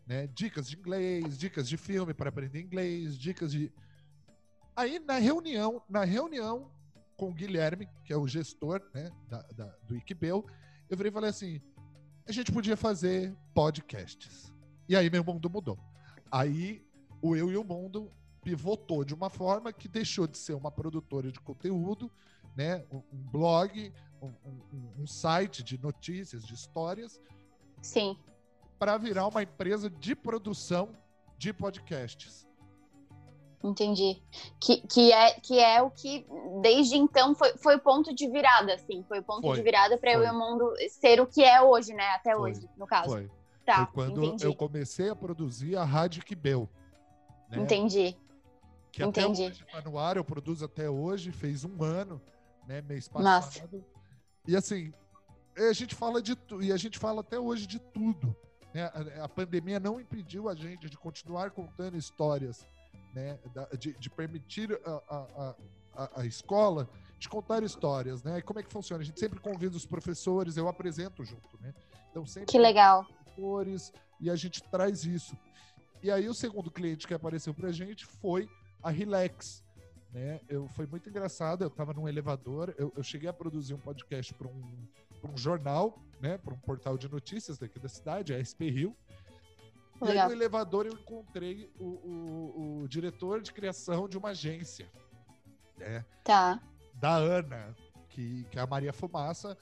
Né? 0.06 0.28
Dicas 0.28 0.68
de 0.68 0.78
inglês, 0.78 1.36
dicas 1.36 1.68
de 1.68 1.76
filme 1.76 2.14
para 2.14 2.28
aprender 2.28 2.60
inglês, 2.60 3.18
dicas 3.18 3.50
de. 3.50 3.72
Aí 4.76 5.00
na 5.00 5.18
reunião, 5.18 5.82
na 5.88 6.04
reunião 6.04 6.70
com 7.16 7.30
o 7.30 7.34
Guilherme, 7.34 7.88
que 8.04 8.12
é 8.12 8.16
o 8.16 8.26
gestor 8.26 8.82
né, 8.94 9.10
da, 9.28 9.42
da, 9.42 9.64
do 9.86 9.96
Iqbel, 9.96 10.44
eu 10.88 10.96
virei 10.96 11.10
e 11.10 11.12
falei 11.12 11.30
assim: 11.30 11.60
a 12.26 12.32
gente 12.32 12.52
podia 12.52 12.76
fazer 12.76 13.34
podcasts. 13.54 14.52
E 14.88 14.94
aí 14.94 15.10
meu 15.10 15.24
mundo 15.24 15.48
mudou. 15.50 15.78
Aí 16.30 16.84
o 17.20 17.34
Eu 17.34 17.50
e 17.50 17.56
o 17.56 17.64
Mundo 17.64 18.10
pivotou 18.42 19.04
de 19.04 19.14
uma 19.14 19.28
forma 19.28 19.72
que 19.72 19.88
deixou 19.88 20.26
de 20.26 20.38
ser 20.38 20.54
uma 20.54 20.70
produtora 20.70 21.32
de 21.32 21.40
conteúdo, 21.40 22.10
né, 22.56 22.84
um, 22.92 23.02
um 23.12 23.30
blog, 23.30 23.92
um, 24.22 24.28
um, 24.44 25.02
um, 25.02 25.06
site 25.06 25.62
de 25.62 25.78
notícias, 25.78 26.44
de 26.44 26.54
histórias. 26.54 27.20
Sim. 27.82 28.16
Para 28.78 28.96
virar 28.98 29.26
uma 29.26 29.42
empresa 29.42 29.90
de 29.90 30.14
produção 30.14 30.96
de 31.36 31.52
podcasts. 31.52 32.45
Entendi. 33.62 34.22
Que, 34.60 34.80
que, 34.86 35.12
é, 35.12 35.40
que 35.40 35.58
é 35.58 35.82
o 35.82 35.90
que, 35.90 36.26
desde 36.60 36.96
então, 36.96 37.34
foi, 37.34 37.56
foi 37.56 37.76
o 37.76 37.80
ponto 37.80 38.14
de 38.14 38.28
virada, 38.28 38.74
assim. 38.74 39.04
Foi 39.08 39.20
o 39.20 39.22
ponto 39.22 39.42
foi, 39.42 39.56
de 39.56 39.62
virada 39.62 39.98
para 39.98 40.32
o 40.32 40.38
mundo 40.38 40.72
ser 40.88 41.20
o 41.20 41.26
que 41.26 41.42
é 41.42 41.60
hoje, 41.60 41.92
né? 41.92 42.08
Até 42.10 42.34
foi, 42.34 42.50
hoje, 42.50 42.68
no 42.76 42.86
caso. 42.86 43.10
Foi. 43.10 43.30
Tá, 43.64 43.86
foi 43.86 43.86
quando 43.86 44.24
entendi. 44.24 44.44
eu 44.44 44.54
comecei 44.54 45.08
a 45.08 45.16
produzir 45.16 45.76
a 45.76 45.84
Rádio 45.84 46.24
Kibel. 46.24 46.68
Né? 47.50 47.58
Entendi. 47.58 48.16
Que 48.92 49.02
entendi. 49.02 49.44
até 49.44 49.52
hoje 49.52 49.66
tá 49.72 49.80
no 49.82 49.98
ar, 49.98 50.16
eu 50.16 50.24
produzo 50.24 50.64
até 50.64 50.88
hoje, 50.88 51.32
fez 51.32 51.64
um 51.64 51.82
ano, 51.82 52.20
né? 52.66 52.80
Mês 52.82 53.08
passado. 53.08 53.24
Nossa. 53.24 53.68
E 54.46 54.54
assim, 54.56 54.92
a 55.56 55.72
gente 55.72 55.94
fala 55.94 56.22
de 56.22 56.36
tudo, 56.36 56.62
e 56.62 56.72
a 56.72 56.76
gente 56.76 56.98
fala 56.98 57.20
até 57.20 57.38
hoje 57.38 57.66
de 57.66 57.78
tudo. 57.80 58.34
Né? 58.72 58.84
A, 58.84 59.24
a 59.24 59.28
pandemia 59.28 59.80
não 59.80 60.00
impediu 60.00 60.48
a 60.48 60.54
gente 60.54 60.88
de 60.88 60.96
continuar 60.96 61.50
contando 61.50 61.96
histórias 61.96 62.64
né, 63.16 63.38
de, 63.78 63.94
de 63.94 64.10
permitir 64.10 64.78
a, 64.84 64.90
a, 65.08 65.54
a, 65.94 66.20
a, 66.20 66.26
escola 66.26 66.86
de 67.18 67.30
contar 67.30 67.62
histórias, 67.62 68.22
né? 68.22 68.38
E 68.38 68.42
como 68.42 68.60
é 68.60 68.62
que 68.62 68.70
funciona? 68.70 69.02
A 69.02 69.06
gente 69.06 69.18
sempre 69.18 69.40
convida 69.40 69.74
os 69.74 69.86
professores, 69.86 70.58
eu 70.58 70.68
apresento 70.68 71.24
junto, 71.24 71.58
né? 71.58 71.72
Então 72.10 72.26
sempre 72.26 72.52
que 72.52 72.58
legal. 72.58 73.06
Professores, 73.06 73.90
e 74.20 74.28
a 74.28 74.36
gente 74.36 74.62
traz 74.64 75.04
isso. 75.04 75.34
E 76.02 76.10
aí 76.10 76.28
o 76.28 76.34
segundo 76.34 76.70
cliente 76.70 77.06
que 77.06 77.14
apareceu 77.14 77.54
para 77.54 77.70
a 77.70 77.72
gente 77.72 78.04
foi 78.04 78.46
a 78.82 78.90
Relax, 78.90 79.64
né? 80.12 80.38
Eu 80.46 80.68
foi 80.68 80.86
muito 80.86 81.08
engraçado. 81.08 81.64
Eu 81.64 81.68
estava 81.68 81.94
num 81.94 82.06
elevador, 82.06 82.74
eu, 82.76 82.92
eu, 82.94 83.02
cheguei 83.02 83.30
a 83.30 83.32
produzir 83.32 83.72
um 83.72 83.78
podcast 83.78 84.34
para 84.34 84.46
um, 84.46 84.86
um 85.24 85.38
jornal, 85.38 85.98
né? 86.20 86.36
Para 86.36 86.52
um 86.52 86.58
portal 86.58 86.98
de 86.98 87.08
notícias 87.08 87.56
daqui 87.56 87.78
da 87.78 87.88
cidade, 87.88 88.34
a 88.34 88.44
SP 88.44 88.68
Rio. 88.68 88.94
E 90.02 90.10
aí 90.10 90.26
no 90.26 90.32
elevador 90.32 90.86
eu 90.86 90.92
encontrei 90.92 91.70
o, 91.78 91.84
o, 91.84 92.80
o, 92.82 92.88
diretor 92.88 93.40
de 93.40 93.52
criação 93.52 94.08
de 94.08 94.18
uma 94.18 94.30
agência. 94.30 94.90
Né? 95.78 96.04
Tá. 96.22 96.60
Da 96.94 97.16
Ana, 97.16 97.74
que, 98.08 98.44
que 98.50 98.58
é 98.58 98.62
a 98.62 98.66
Maria 98.66 98.92
Fumaça. 98.92 99.56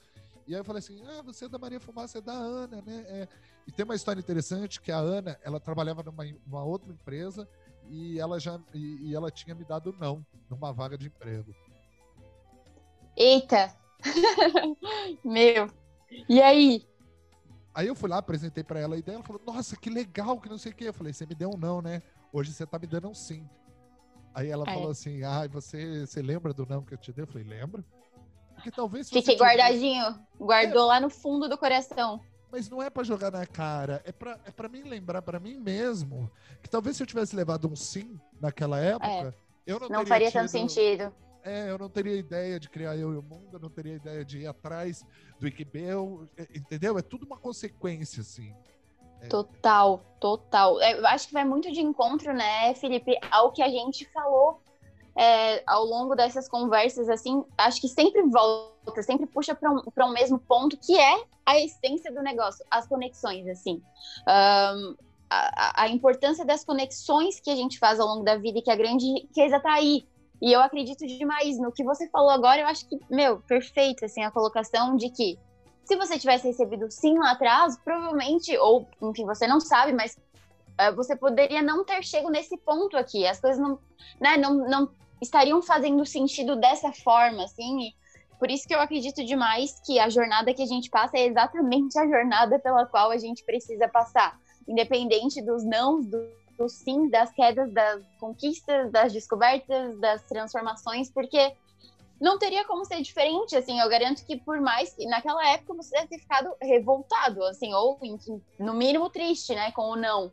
E 0.47 0.53
aí 0.53 0.59
eu 0.59 0.65
falei 0.65 0.79
assim: 0.79 1.01
ah, 1.07 1.21
você 1.21 1.45
é 1.45 1.49
da 1.49 1.57
Maria 1.57 1.79
Fumaça, 1.79 2.17
é 2.17 2.21
da 2.21 2.33
Ana, 2.33 2.81
né? 2.81 3.05
É. 3.07 3.27
E 3.67 3.71
tem 3.71 3.83
uma 3.83 3.95
história 3.95 4.19
interessante 4.19 4.79
que 4.79 4.91
a 4.91 4.97
Ana, 4.97 5.39
ela 5.43 5.59
trabalhava 5.59 6.03
numa, 6.03 6.23
numa 6.45 6.63
outra 6.63 6.91
empresa 6.91 7.47
e 7.89 8.19
ela 8.19 8.39
já 8.39 8.59
e, 8.73 9.09
e 9.09 9.15
ela 9.15 9.31
tinha 9.31 9.55
me 9.55 9.63
dado 9.63 9.95
não 9.99 10.25
numa 10.49 10.71
vaga 10.71 10.97
de 10.97 11.07
emprego. 11.07 11.53
Eita! 13.15 13.75
Meu. 15.23 15.69
E 16.29 16.41
aí? 16.41 16.85
Aí 17.75 17.87
eu 17.87 17.95
fui 17.95 18.09
lá, 18.09 18.19
apresentei 18.19 18.63
para 18.63 18.79
ela 18.79 18.95
a 18.95 18.97
ideia, 18.97 19.17
ela 19.17 19.23
falou, 19.23 19.41
nossa, 19.45 19.75
que 19.75 19.89
legal, 19.89 20.39
que 20.39 20.47
não 20.47 20.57
sei 20.57 20.71
o 20.71 20.75
quê. 20.75 20.85
Eu 20.85 20.93
falei, 20.93 21.11
você 21.11 21.25
me 21.25 21.35
deu 21.35 21.49
um 21.53 21.57
não, 21.57 21.81
né? 21.81 22.01
Hoje 22.31 22.53
você 22.53 22.65
tá 22.65 22.79
me 22.79 22.87
dando 22.87 23.09
um 23.09 23.13
sim. 23.13 23.45
Aí 24.33 24.49
ela 24.49 24.63
é. 24.65 24.73
falou 24.73 24.91
assim, 24.91 25.23
ah, 25.23 25.45
você, 25.51 26.07
você 26.07 26.21
lembra 26.21 26.53
do 26.53 26.65
não 26.65 26.81
que 26.81 26.93
eu 26.93 26.97
te 26.97 27.11
dei? 27.11 27.23
Eu 27.23 27.27
falei, 27.27 27.45
lembra? 27.45 27.83
Porque 28.53 28.71
talvez... 28.71 29.09
Fiquei 29.09 29.35
guardadinho, 29.35 30.17
guardou 30.39 30.83
é. 30.83 30.85
lá 30.85 30.99
no 31.01 31.09
fundo 31.09 31.49
do 31.49 31.57
coração. 31.57 32.21
Mas 32.49 32.69
não 32.69 32.81
é 32.81 32.89
para 32.89 33.03
jogar 33.03 33.29
na 33.29 33.45
cara, 33.45 34.01
é 34.05 34.13
para 34.13 34.39
é 34.45 34.51
pra 34.51 34.69
mim 34.69 34.83
lembrar 34.83 35.21
para 35.21 35.41
mim 35.41 35.57
mesmo 35.57 36.31
que 36.63 36.69
talvez 36.69 36.95
se 36.95 37.03
eu 37.03 37.07
tivesse 37.07 37.35
levado 37.35 37.67
um 37.69 37.75
sim 37.75 38.17
naquela 38.39 38.79
época, 38.79 39.05
é. 39.05 39.33
eu 39.67 39.77
não, 39.81 39.89
não 39.89 40.05
faria 40.05 40.27
tido... 40.27 40.39
tanto 40.39 40.51
sentido 40.51 41.13
é, 41.45 41.69
eu 41.69 41.77
não 41.77 41.89
teria 41.89 42.15
ideia 42.15 42.59
de 42.59 42.69
criar 42.69 42.97
eu 42.97 43.13
e 43.13 43.17
o 43.17 43.21
mundo, 43.21 43.49
eu 43.53 43.59
não 43.59 43.69
teria 43.69 43.95
ideia 43.95 44.25
de 44.25 44.39
ir 44.39 44.47
atrás 44.47 45.05
do 45.39 45.47
Iquibel, 45.47 46.27
é, 46.35 46.47
entendeu? 46.55 46.97
É 46.97 47.01
tudo 47.01 47.25
uma 47.25 47.37
consequência, 47.37 48.21
assim. 48.21 48.53
É... 49.21 49.27
Total, 49.27 50.03
total. 50.19 50.81
É, 50.81 50.97
eu 50.97 51.05
acho 51.05 51.27
que 51.27 51.33
vai 51.33 51.45
muito 51.45 51.71
de 51.71 51.81
encontro, 51.81 52.33
né, 52.33 52.73
Felipe, 52.73 53.15
ao 53.31 53.51
que 53.51 53.61
a 53.61 53.69
gente 53.69 54.05
falou 54.11 54.59
é, 55.15 55.63
ao 55.65 55.85
longo 55.85 56.15
dessas 56.15 56.49
conversas, 56.49 57.07
assim, 57.07 57.43
acho 57.57 57.79
que 57.79 57.87
sempre 57.87 58.21
volta, 58.23 59.01
sempre 59.01 59.25
puxa 59.25 59.55
para 59.55 59.71
um, 59.71 59.81
um 59.97 60.11
mesmo 60.11 60.37
ponto, 60.37 60.77
que 60.77 60.99
é 60.99 61.23
a 61.45 61.57
essência 61.59 62.11
do 62.11 62.21
negócio, 62.21 62.65
as 62.69 62.85
conexões, 62.85 63.47
assim. 63.47 63.81
Um, 64.27 64.95
a, 65.29 65.83
a, 65.83 65.89
importância 65.89 66.45
das 66.45 66.63
conexões 66.63 67.39
que 67.39 67.49
a 67.49 67.55
gente 67.55 67.79
faz 67.79 67.99
ao 67.99 68.07
longo 68.07 68.23
da 68.23 68.35
vida 68.35 68.59
e 68.59 68.61
que 68.61 68.69
a 68.69 68.75
grande 68.75 69.05
riqueza 69.05 69.57
está 69.57 69.73
aí, 69.73 70.05
e 70.41 70.51
eu 70.51 70.59
acredito 70.61 71.05
demais 71.05 71.57
no 71.57 71.71
que 71.71 71.83
você 71.83 72.09
falou 72.09 72.29
agora, 72.29 72.61
eu 72.61 72.67
acho 72.67 72.87
que, 72.87 72.99
meu, 73.09 73.39
perfeito, 73.39 74.05
assim, 74.05 74.23
a 74.23 74.31
colocação 74.31 74.95
de 74.95 75.09
que 75.09 75.37
se 75.83 75.95
você 75.95 76.17
tivesse 76.17 76.47
recebido 76.47 76.89
sim 76.89 77.17
lá 77.17 77.31
atrás, 77.31 77.77
provavelmente, 77.77 78.57
ou, 78.57 78.87
enfim, 79.01 79.25
você 79.25 79.47
não 79.47 79.59
sabe, 79.59 79.93
mas 79.93 80.15
uh, 80.15 80.95
você 80.95 81.15
poderia 81.15 81.61
não 81.61 81.85
ter 81.85 82.03
chegado 82.03 82.31
nesse 82.31 82.57
ponto 82.57 82.97
aqui. 82.97 83.25
As 83.25 83.39
coisas 83.39 83.59
não, 83.59 83.79
né, 84.19 84.35
não, 84.35 84.55
não 84.67 84.89
estariam 85.21 85.61
fazendo 85.61 86.05
sentido 86.05 86.55
dessa 86.55 86.91
forma, 86.91 87.43
assim, 87.43 87.93
por 88.39 88.51
isso 88.51 88.67
que 88.67 88.75
eu 88.75 88.81
acredito 88.81 89.23
demais 89.23 89.79
que 89.85 89.99
a 89.99 90.09
jornada 90.09 90.53
que 90.53 90.61
a 90.61 90.67
gente 90.67 90.89
passa 90.89 91.17
é 91.17 91.25
exatamente 91.25 91.97
a 91.97 92.07
jornada 92.07 92.59
pela 92.59 92.85
qual 92.85 93.11
a 93.11 93.17
gente 93.17 93.43
precisa 93.43 93.87
passar. 93.87 94.37
Independente 94.67 95.41
dos 95.41 95.63
não, 95.63 96.01
do 96.01 96.27
do 96.57 96.69
sim, 96.69 97.09
das 97.09 97.31
quedas, 97.31 97.71
das 97.71 98.03
conquistas, 98.19 98.91
das 98.91 99.11
descobertas, 99.11 99.97
das 99.99 100.21
transformações, 100.23 101.09
porque 101.09 101.55
não 102.19 102.39
teria 102.39 102.65
como 102.65 102.85
ser 102.85 103.01
diferente, 103.01 103.55
assim, 103.55 103.79
eu 103.79 103.89
garanto 103.89 104.25
que 104.25 104.37
por 104.37 104.61
mais 104.61 104.93
que 104.93 105.05
naquela 105.05 105.45
época 105.49 105.73
você 105.73 105.91
deve 105.95 106.07
ter 106.07 106.19
ficado 106.19 106.49
revoltado, 106.61 107.43
assim, 107.43 107.73
ou 107.73 107.99
no 108.57 108.73
mínimo 108.73 109.09
triste, 109.09 109.53
né, 109.53 109.71
com 109.71 109.89
o 109.91 109.95
não. 109.95 110.31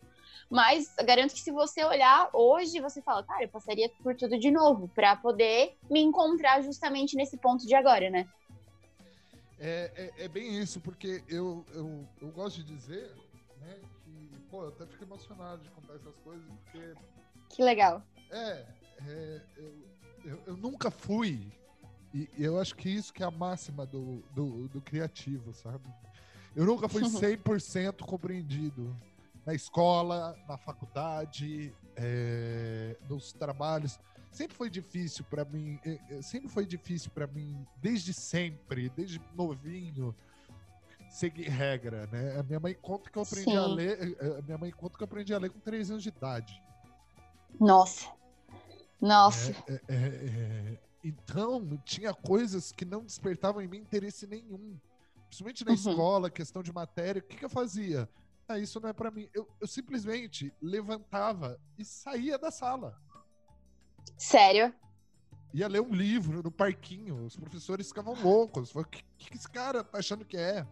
Mas 0.49 0.95
garanto 1.05 1.33
que 1.33 1.41
se 1.41 1.51
você 1.51 1.83
olhar 1.83 2.29
hoje, 2.33 2.79
você 2.79 3.01
fala, 3.01 3.25
cara, 3.25 3.45
eu 3.45 3.49
passaria 3.49 3.91
por 4.03 4.15
tudo 4.15 4.39
de 4.39 4.51
novo 4.51 4.87
para 4.95 5.17
poder 5.17 5.77
me 5.91 6.01
encontrar 6.01 6.63
justamente 6.63 7.17
nesse 7.17 7.39
ponto 7.39 7.67
de 7.67 7.75
agora, 7.75 8.11
né? 8.11 8.29
É, 9.59 10.13
é, 10.19 10.25
é 10.25 10.29
bem 10.29 10.59
isso, 10.59 10.79
porque 10.81 11.23
eu, 11.29 11.65
eu, 11.73 12.07
eu 12.21 12.29
gosto 12.33 12.63
de 12.63 12.65
dizer 12.65 13.11
pô, 14.53 14.65
eu 14.65 14.69
até 14.69 14.87
fico 14.87 15.05
emocionado 15.05 15.62
de 15.62 15.71
contar 15.71 15.95
essas 15.95 16.15
coisas, 16.19 16.45
porque. 16.65 16.95
Que 17.49 17.62
legal. 17.62 18.03
É, 18.31 18.67
é 19.01 19.43
eu, 19.57 19.75
eu, 20.25 20.43
eu, 20.49 20.57
nunca 20.59 20.91
fui. 20.91 21.51
E 22.12 22.29
eu 22.38 22.61
acho 22.61 22.77
que 22.77 22.91
isso 22.91 23.11
que 23.11 23.23
é 23.23 23.27
a 23.27 23.31
máxima 23.31 23.87
do, 23.87 24.23
do, 24.35 24.69
do 24.69 24.83
criativo, 24.83 25.55
sabe? 25.55 25.88
Eu 26.55 26.67
nunca 26.67 26.87
fui 26.87 27.01
100% 27.09 28.05
compreendido 28.05 28.95
na 29.47 29.55
escola, 29.55 30.37
na 30.47 30.59
faculdade, 30.59 31.75
é, 31.97 32.99
nos 33.09 33.33
trabalhos. 33.33 33.99
Sempre 34.31 34.55
foi 34.55 34.69
difícil 34.69 35.25
para 35.25 35.47
mim, 35.47 35.81
é, 35.85 35.99
é, 36.11 36.23
sempre 36.23 36.51
foi 36.51 36.67
difícil 36.67 37.11
para 37.11 37.27
mim, 37.27 37.67
desde 37.81 38.12
sempre, 38.12 38.91
desde 38.91 39.19
novinho 39.35 40.15
seguir 41.12 41.48
regra, 41.48 42.07
né? 42.07 42.38
A 42.38 42.42
minha 42.42 42.59
mãe 42.59 42.75
conta 42.75 43.11
que 43.11 43.18
eu 43.18 43.22
aprendi 43.22 43.51
Sim. 43.51 43.57
a 43.57 43.66
ler, 43.66 44.16
eh, 44.18 44.38
a 44.38 44.42
minha 44.42 44.59
mãe 44.59 44.70
conta 44.70 44.96
que 44.96 45.03
eu 45.03 45.05
aprendi 45.05 45.35
a 45.35 45.38
ler 45.38 45.51
com 45.51 45.61
3 45.61 45.90
anos 45.90 46.03
de 46.03 46.09
idade. 46.09 46.62
Nossa. 47.61 48.11
Nossa. 49.01 49.51
É, 49.68 49.72
é, 49.72 49.81
é, 49.88 49.96
é, 49.96 50.79
então, 51.05 51.77
tinha 51.85 52.14
coisas 52.14 52.72
que 52.72 52.85
não 52.85 53.05
despertavam 53.05 53.61
em 53.61 53.68
mim 53.68 53.79
interesse 53.79 54.27
nenhum. 54.27 54.79
Principalmente 55.27 55.64
na 55.64 55.70
uhum. 55.72 55.77
escola, 55.77 56.31
questão 56.31 56.62
de 56.62 56.72
matéria. 56.72 57.20
O 57.20 57.22
que, 57.22 57.37
que 57.37 57.44
eu 57.44 57.51
fazia? 57.51 58.09
Ah, 58.48 58.59
isso 58.59 58.81
não 58.81 58.88
é 58.88 58.92
para 58.92 59.11
mim. 59.11 59.29
Eu, 59.35 59.46
eu 59.61 59.66
simplesmente 59.66 60.53
levantava 60.62 61.61
e 61.79 61.85
saía 61.85 62.38
da 62.38 62.51
sala. 62.51 62.96
Sério? 64.16 64.75
ia 65.55 65.68
ler 65.68 65.83
um 65.83 65.92
livro 65.92 66.42
no 66.42 66.51
parquinho. 66.51 67.27
Os 67.27 67.37
professores 67.37 67.88
ficavam 67.88 68.14
loucos. 68.14 68.75
O 68.75 68.85
que, 68.85 69.05
que 69.18 69.37
esse 69.37 69.48
cara 69.48 69.85
tá 69.85 69.98
achando 69.98 70.25
que 70.25 70.37
é? 70.37 70.66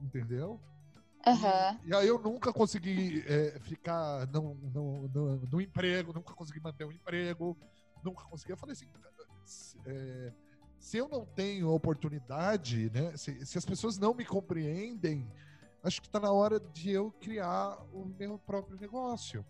Entendeu? 0.00 0.60
Uhum. 1.26 1.78
E, 1.84 1.90
e, 1.90 1.94
aí 1.94 2.08
eu 2.08 2.18
nunca 2.18 2.52
consegui 2.52 3.22
é, 3.26 3.58
ficar 3.60 4.26
no, 4.28 4.54
no, 4.54 5.08
no, 5.08 5.36
no, 5.46 5.60
emprego, 5.60 6.12
nunca 6.14 6.32
consegui 6.32 6.60
manter 6.60 6.86
um 6.86 6.92
emprego, 6.92 7.56
nunca 8.02 8.24
consegui. 8.24 8.52
Eu 8.52 8.56
falei 8.56 8.72
assim, 8.72 8.86
é, 9.86 10.32
se 10.78 10.96
eu 10.96 11.08
não 11.08 11.26
tenho 11.26 11.70
oportunidade, 11.70 12.90
né? 12.90 13.14
Se, 13.16 13.44
se, 13.44 13.58
as 13.58 13.64
pessoas 13.66 13.98
não 13.98 14.14
me 14.14 14.24
compreendem, 14.24 15.30
acho 15.82 16.00
que 16.00 16.06
está 16.06 16.18
na 16.18 16.32
hora 16.32 16.58
de 16.58 16.90
eu 16.90 17.12
criar 17.20 17.78
o 17.92 18.06
meu 18.18 18.38
próprio 18.38 18.78
negócio. 18.78 19.44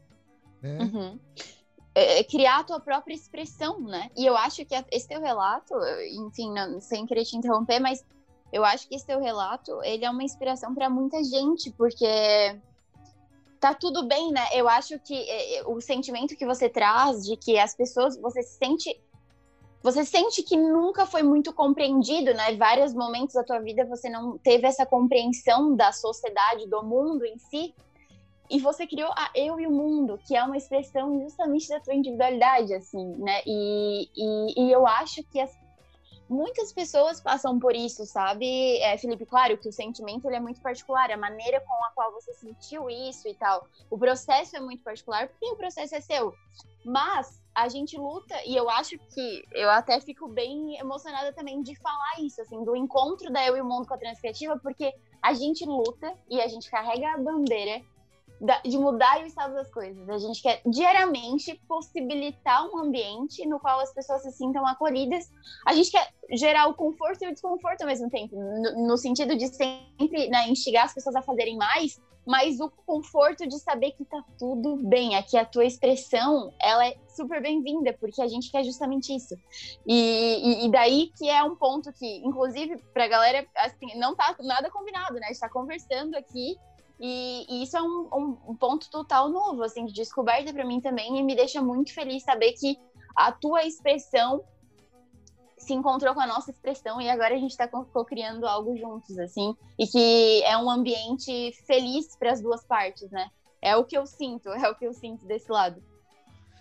Né? 0.60 0.78
Uhum. 0.80 1.20
É, 1.94 2.20
é, 2.20 2.24
criar 2.24 2.60
a 2.60 2.64
tua 2.64 2.80
própria 2.80 3.14
expressão, 3.14 3.80
né? 3.80 4.10
E 4.16 4.26
eu 4.26 4.36
acho 4.36 4.64
que 4.64 4.74
esse 4.90 5.08
teu 5.08 5.20
relato, 5.20 5.74
enfim, 6.12 6.52
não, 6.52 6.80
sem 6.80 7.06
querer 7.06 7.24
te 7.24 7.36
interromper, 7.36 7.80
mas 7.80 8.04
eu 8.52 8.64
acho 8.64 8.88
que 8.88 8.94
esse 8.94 9.06
teu 9.06 9.20
relato, 9.20 9.82
ele 9.82 10.04
é 10.04 10.10
uma 10.10 10.24
inspiração 10.24 10.74
para 10.74 10.90
muita 10.90 11.22
gente, 11.22 11.70
porque 11.72 12.06
tá 13.60 13.74
tudo 13.74 14.06
bem, 14.06 14.32
né? 14.32 14.46
Eu 14.54 14.68
acho 14.68 14.98
que 14.98 15.14
é, 15.14 15.58
é, 15.58 15.66
o 15.66 15.80
sentimento 15.80 16.36
que 16.36 16.46
você 16.46 16.68
traz 16.68 17.24
de 17.24 17.36
que 17.36 17.58
as 17.58 17.74
pessoas, 17.74 18.16
você 18.18 18.42
se 18.42 18.56
sente 18.58 19.00
você 19.82 20.04
sente 20.04 20.42
que 20.42 20.58
nunca 20.58 21.06
foi 21.06 21.22
muito 21.22 21.54
compreendido, 21.54 22.34
né? 22.34 22.54
Vários 22.54 22.92
momentos 22.92 23.34
da 23.34 23.42
tua 23.42 23.60
vida 23.60 23.86
você 23.86 24.10
não 24.10 24.36
teve 24.36 24.66
essa 24.66 24.84
compreensão 24.84 25.74
da 25.74 25.90
sociedade, 25.90 26.68
do 26.68 26.82
mundo 26.82 27.24
em 27.24 27.38
si. 27.38 27.74
E 28.50 28.60
você 28.60 28.86
criou 28.86 29.10
a 29.12 29.30
Eu 29.34 29.58
e 29.58 29.66
o 29.66 29.70
Mundo, 29.70 30.18
que 30.26 30.36
é 30.36 30.42
uma 30.42 30.56
expressão 30.56 31.20
justamente 31.22 31.68
da 31.68 31.80
tua 31.80 31.94
individualidade, 31.94 32.74
assim, 32.74 33.06
né? 33.16 33.40
E, 33.46 34.08
e, 34.14 34.64
e 34.64 34.72
eu 34.72 34.86
acho 34.86 35.22
que 35.22 35.40
as 35.40 35.56
muitas 36.30 36.72
pessoas 36.72 37.20
passam 37.20 37.58
por 37.58 37.74
isso, 37.74 38.06
sabe, 38.06 38.78
é, 38.78 38.96
Felipe? 38.96 39.26
Claro 39.26 39.58
que 39.58 39.68
o 39.68 39.72
sentimento 39.72 40.26
ele 40.26 40.36
é 40.36 40.40
muito 40.40 40.60
particular, 40.60 41.10
a 41.10 41.16
maneira 41.16 41.60
com 41.60 41.84
a 41.84 41.90
qual 41.90 42.12
você 42.12 42.32
sentiu 42.32 42.88
isso 42.88 43.26
e 43.26 43.34
tal. 43.34 43.66
O 43.90 43.98
processo 43.98 44.56
é 44.56 44.60
muito 44.60 44.82
particular 44.84 45.28
porque 45.28 45.46
o 45.46 45.56
processo 45.56 45.94
é 45.96 46.00
seu. 46.00 46.32
Mas 46.84 47.42
a 47.54 47.68
gente 47.68 47.98
luta 47.98 48.34
e 48.46 48.56
eu 48.56 48.70
acho 48.70 48.96
que 49.12 49.44
eu 49.52 49.68
até 49.68 50.00
fico 50.00 50.28
bem 50.28 50.78
emocionada 50.78 51.32
também 51.32 51.60
de 51.62 51.74
falar 51.74 52.20
isso, 52.20 52.40
assim, 52.40 52.64
do 52.64 52.76
encontro 52.76 53.30
da 53.30 53.44
Eu 53.44 53.56
e 53.56 53.60
o 53.60 53.64
Mundo 53.64 53.88
com 53.88 53.94
a 53.94 53.98
Transcriativa, 53.98 54.56
porque 54.58 54.94
a 55.20 55.34
gente 55.34 55.66
luta 55.66 56.16
e 56.28 56.40
a 56.40 56.46
gente 56.46 56.70
carrega 56.70 57.12
a 57.12 57.18
bandeira 57.18 57.82
de 58.64 58.78
mudar 58.78 59.20
o 59.20 59.26
estado 59.26 59.54
das 59.54 59.70
coisas. 59.70 60.08
A 60.08 60.18
gente 60.18 60.42
quer 60.42 60.62
diariamente 60.64 61.60
possibilitar 61.68 62.66
um 62.66 62.78
ambiente 62.78 63.46
no 63.46 63.60
qual 63.60 63.80
as 63.80 63.92
pessoas 63.92 64.22
se 64.22 64.32
sintam 64.32 64.66
acolhidas. 64.66 65.30
A 65.66 65.74
gente 65.74 65.90
quer 65.90 66.08
gerar 66.32 66.66
o 66.66 66.74
conforto 66.74 67.22
e 67.22 67.28
o 67.28 67.32
desconforto 67.32 67.82
ao 67.82 67.86
mesmo 67.86 68.08
tempo, 68.08 68.36
no, 68.36 68.88
no 68.88 68.96
sentido 68.96 69.36
de 69.36 69.48
sempre 69.48 70.28
né, 70.28 70.48
instigar 70.48 70.86
as 70.86 70.94
pessoas 70.94 71.16
a 71.16 71.22
fazerem 71.22 71.56
mais, 71.56 72.00
mas 72.26 72.60
o 72.60 72.70
conforto 72.86 73.46
de 73.46 73.58
saber 73.58 73.92
que 73.92 74.04
tá 74.04 74.22
tudo 74.38 74.76
bem, 74.76 75.16
aqui 75.16 75.36
a 75.36 75.44
tua 75.44 75.64
expressão, 75.64 76.52
ela 76.60 76.86
é 76.86 76.96
super 77.08 77.42
bem-vinda, 77.42 77.92
porque 77.94 78.22
a 78.22 78.28
gente 78.28 78.50
quer 78.50 78.62
justamente 78.62 79.14
isso. 79.14 79.34
E, 79.86 80.62
e, 80.62 80.66
e, 80.66 80.70
daí 80.70 81.10
que 81.18 81.28
é 81.28 81.42
um 81.42 81.56
ponto 81.56 81.92
que, 81.92 82.18
inclusive, 82.18 82.76
pra 82.92 83.08
galera, 83.08 83.46
assim, 83.56 83.98
não 83.98 84.14
tá 84.14 84.36
nada 84.40 84.70
combinado, 84.70 85.14
né? 85.14 85.22
A 85.24 85.28
gente 85.28 85.40
tá 85.40 85.48
conversando 85.48 86.14
aqui 86.14 86.56
e, 87.00 87.46
e, 87.48 87.62
isso 87.62 87.78
é 87.78 87.82
um, 87.82 88.08
um, 88.12 88.38
um, 88.48 88.54
ponto 88.54 88.90
total 88.90 89.30
novo, 89.30 89.62
assim, 89.62 89.86
de 89.86 89.94
descoberta 89.94 90.52
para 90.52 90.66
mim 90.66 90.80
também, 90.80 91.18
e 91.18 91.22
me 91.22 91.34
deixa 91.34 91.62
muito 91.62 91.94
feliz 91.94 92.22
saber 92.22 92.52
que 92.52 92.78
a 93.16 93.32
tua 93.32 93.64
expressão 93.64 94.44
se 95.56 95.72
encontrou 95.72 96.14
com 96.14 96.20
a 96.20 96.26
nossa 96.26 96.50
expressão 96.50 97.00
e 97.00 97.08
agora 97.08 97.34
a 97.34 97.38
gente 97.38 97.52
está 97.52 97.66
co-criando 97.66 98.46
algo 98.46 98.76
juntos, 98.76 99.18
assim, 99.18 99.56
e 99.78 99.86
que 99.86 100.42
é 100.44 100.56
um 100.58 100.70
ambiente 100.70 101.52
feliz 101.66 102.14
para 102.16 102.32
as 102.32 102.42
duas 102.42 102.64
partes, 102.64 103.10
né? 103.10 103.30
É 103.62 103.74
o 103.76 103.84
que 103.84 103.96
eu 103.96 104.06
sinto, 104.06 104.50
é 104.50 104.68
o 104.68 104.74
que 104.74 104.86
eu 104.86 104.92
sinto 104.92 105.24
desse 105.26 105.50
lado. 105.50 105.82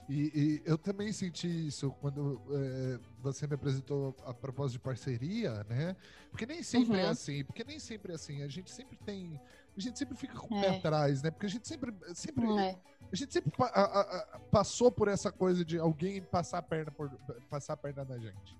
E, 0.09 0.31
e 0.33 0.61
eu 0.65 0.77
também 0.77 1.11
senti 1.11 1.67
isso 1.67 1.91
quando 2.01 2.41
é, 2.49 2.99
você 3.21 3.45
me 3.45 3.53
apresentou 3.53 4.15
a 4.25 4.33
propósito 4.33 4.73
de 4.73 4.79
parceria, 4.79 5.63
né? 5.65 5.95
Porque 6.31 6.45
nem 6.45 6.63
sempre 6.63 6.97
é 6.97 7.03
uhum. 7.03 7.07
é 7.07 7.09
assim, 7.09 7.43
porque 7.43 7.63
nem 7.63 7.77
sempre 7.77 8.11
é 8.13 8.15
assim. 8.15 8.41
A 8.41 8.47
gente 8.47 8.71
sempre 8.71 8.97
tem 9.05 9.39
a 9.77 9.81
gente 9.81 9.97
sempre 9.97 10.15
fica 10.15 10.37
com 10.37 10.53
o 10.53 10.57
é. 10.57 10.61
pé 10.61 10.77
atrás, 10.77 11.21
né? 11.21 11.31
Porque 11.31 11.45
a 11.45 11.49
gente 11.49 11.67
sempre. 11.67 11.93
sempre 12.13 12.45
é. 12.59 12.77
A 13.11 13.15
gente 13.15 13.33
sempre 13.33 13.51
a, 13.59 13.81
a, 13.81 14.01
a, 14.01 14.39
passou 14.51 14.91
por 14.91 15.07
essa 15.07 15.31
coisa 15.31 15.65
de 15.65 15.79
alguém 15.79 16.21
passar 16.21 16.59
a 16.59 16.61
perna, 16.61 16.91
por, 16.91 17.09
passar 17.49 17.73
a 17.73 17.77
perna 17.77 18.05
na 18.05 18.19
gente. 18.19 18.53
Né? 18.53 18.59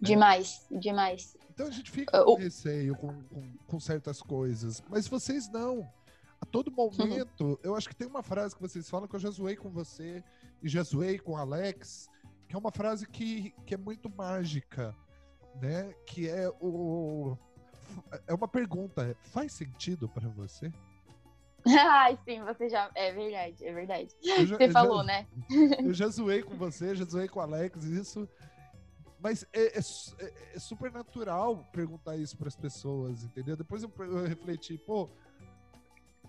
Demais, 0.00 0.66
demais. 0.70 1.36
Então 1.50 1.66
a 1.66 1.70
gente 1.70 1.90
fica 1.90 2.22
com 2.22 2.34
receio 2.34 2.94
com, 2.94 3.22
com, 3.24 3.52
com, 3.66 3.80
certas 3.80 4.22
coisas. 4.22 4.82
Mas 4.88 5.08
vocês 5.08 5.48
não. 5.48 5.88
A 6.40 6.44
todo 6.44 6.70
momento, 6.70 7.44
uhum. 7.44 7.58
eu 7.62 7.74
acho 7.74 7.88
que 7.88 7.96
tem 7.96 8.06
uma 8.06 8.22
frase 8.22 8.54
que 8.54 8.60
vocês 8.60 8.88
falam 8.88 9.08
que 9.08 9.16
eu 9.16 9.20
já 9.20 9.30
zoei 9.30 9.56
com 9.56 9.70
você 9.70 10.22
e 10.62 10.68
já 10.68 10.82
zoei 10.82 11.18
com 11.18 11.32
o 11.32 11.36
Alex, 11.36 12.08
que 12.46 12.54
é 12.54 12.58
uma 12.58 12.70
frase 12.70 13.08
que, 13.08 13.54
que 13.64 13.74
é 13.74 13.78
muito 13.78 14.10
mágica, 14.10 14.94
né? 15.60 15.94
Que 16.06 16.28
é 16.28 16.48
o 16.60 17.38
é 18.26 18.34
uma 18.34 18.48
pergunta. 18.48 19.16
Faz 19.22 19.52
sentido 19.52 20.08
para 20.08 20.28
você? 20.28 20.72
Ai, 21.66 22.18
sim, 22.24 22.42
você 22.42 22.68
já. 22.68 22.90
É 22.94 23.12
verdade, 23.12 23.64
é 23.64 23.72
verdade. 23.72 24.16
Já, 24.22 24.44
você 24.44 24.70
falou, 24.70 24.98
já, 24.98 25.04
né? 25.04 25.26
Eu 25.84 25.92
já 25.92 26.08
zoei 26.08 26.42
com 26.42 26.56
você, 26.56 26.94
já 26.94 27.04
zoei 27.04 27.28
com 27.28 27.40
o 27.40 27.42
Alex, 27.42 27.84
isso. 27.84 28.28
Mas 29.20 29.44
é, 29.52 29.78
é, 29.78 29.80
é, 29.80 30.54
é 30.54 30.58
super 30.58 30.92
natural 30.92 31.66
perguntar 31.72 32.16
isso 32.16 32.36
para 32.36 32.46
as 32.46 32.54
pessoas, 32.54 33.24
entendeu? 33.24 33.56
Depois 33.56 33.82
eu, 33.82 33.92
eu, 33.98 34.24
refleti, 34.24 34.78
pô. 34.78 35.10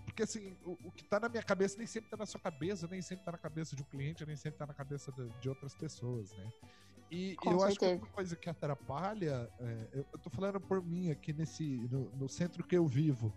Porque 0.04 0.24
assim, 0.24 0.56
o, 0.64 0.72
o, 0.88 0.90
que 0.90 1.04
tá 1.04 1.20
na 1.20 1.28
minha 1.28 1.42
cabeça 1.42 1.76
nem 1.78 1.86
sempre 1.86 2.10
tá 2.10 2.16
na 2.16 2.26
sua 2.26 2.40
cabeça, 2.40 2.88
nem 2.88 3.00
sempre 3.00 3.24
tá 3.24 3.30
na 3.30 3.38
cabeça 3.38 3.76
de 3.76 3.82
um 3.82 3.86
cliente, 3.86 4.26
nem 4.26 4.34
sempre 4.34 4.58
tá 4.58 4.66
na 4.66 4.74
cabeça 4.74 5.12
de, 5.12 5.28
de 5.38 5.48
outras 5.48 5.74
pessoas, 5.74 6.32
né? 6.32 6.50
E 7.10 7.34
Com 7.36 7.52
eu 7.52 7.60
certeza. 7.60 7.66
acho 7.66 7.78
que 7.78 8.04
uma 8.04 8.12
coisa 8.12 8.36
que 8.36 8.50
atrapalha, 8.50 9.50
é, 9.60 9.88
eu, 9.92 10.06
eu 10.12 10.18
tô 10.18 10.28
falando 10.28 10.60
por 10.60 10.82
mim 10.82 11.10
aqui 11.10 11.32
nesse, 11.32 11.64
no, 11.90 12.10
no, 12.16 12.28
centro 12.28 12.62
que 12.62 12.76
eu 12.76 12.86
vivo, 12.86 13.32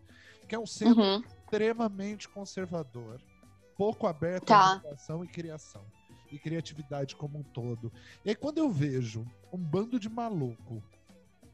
que 0.48 0.56
é 0.56 0.60
um 0.60 0.66
centro 0.66 1.02
uhum. 1.02 1.22
extremamente 1.22 2.28
conservador, 2.28 3.22
pouco 3.78 4.08
aberto 4.08 4.48
tá. 4.48 4.74
à 4.74 4.76
inovação 4.78 5.24
e 5.24 5.28
criação, 5.28 5.86
e 6.30 6.38
criatividade 6.38 7.16
como 7.16 7.40
um 7.40 7.44
todo. 7.44 7.92
E 8.26 8.30
aí 8.30 8.36
quando 8.36 8.58
eu 8.58 8.70
vejo 8.70 9.26
um 9.54 9.58
bando 9.58 9.98
de 9.98 10.10
maluco, 10.10 10.84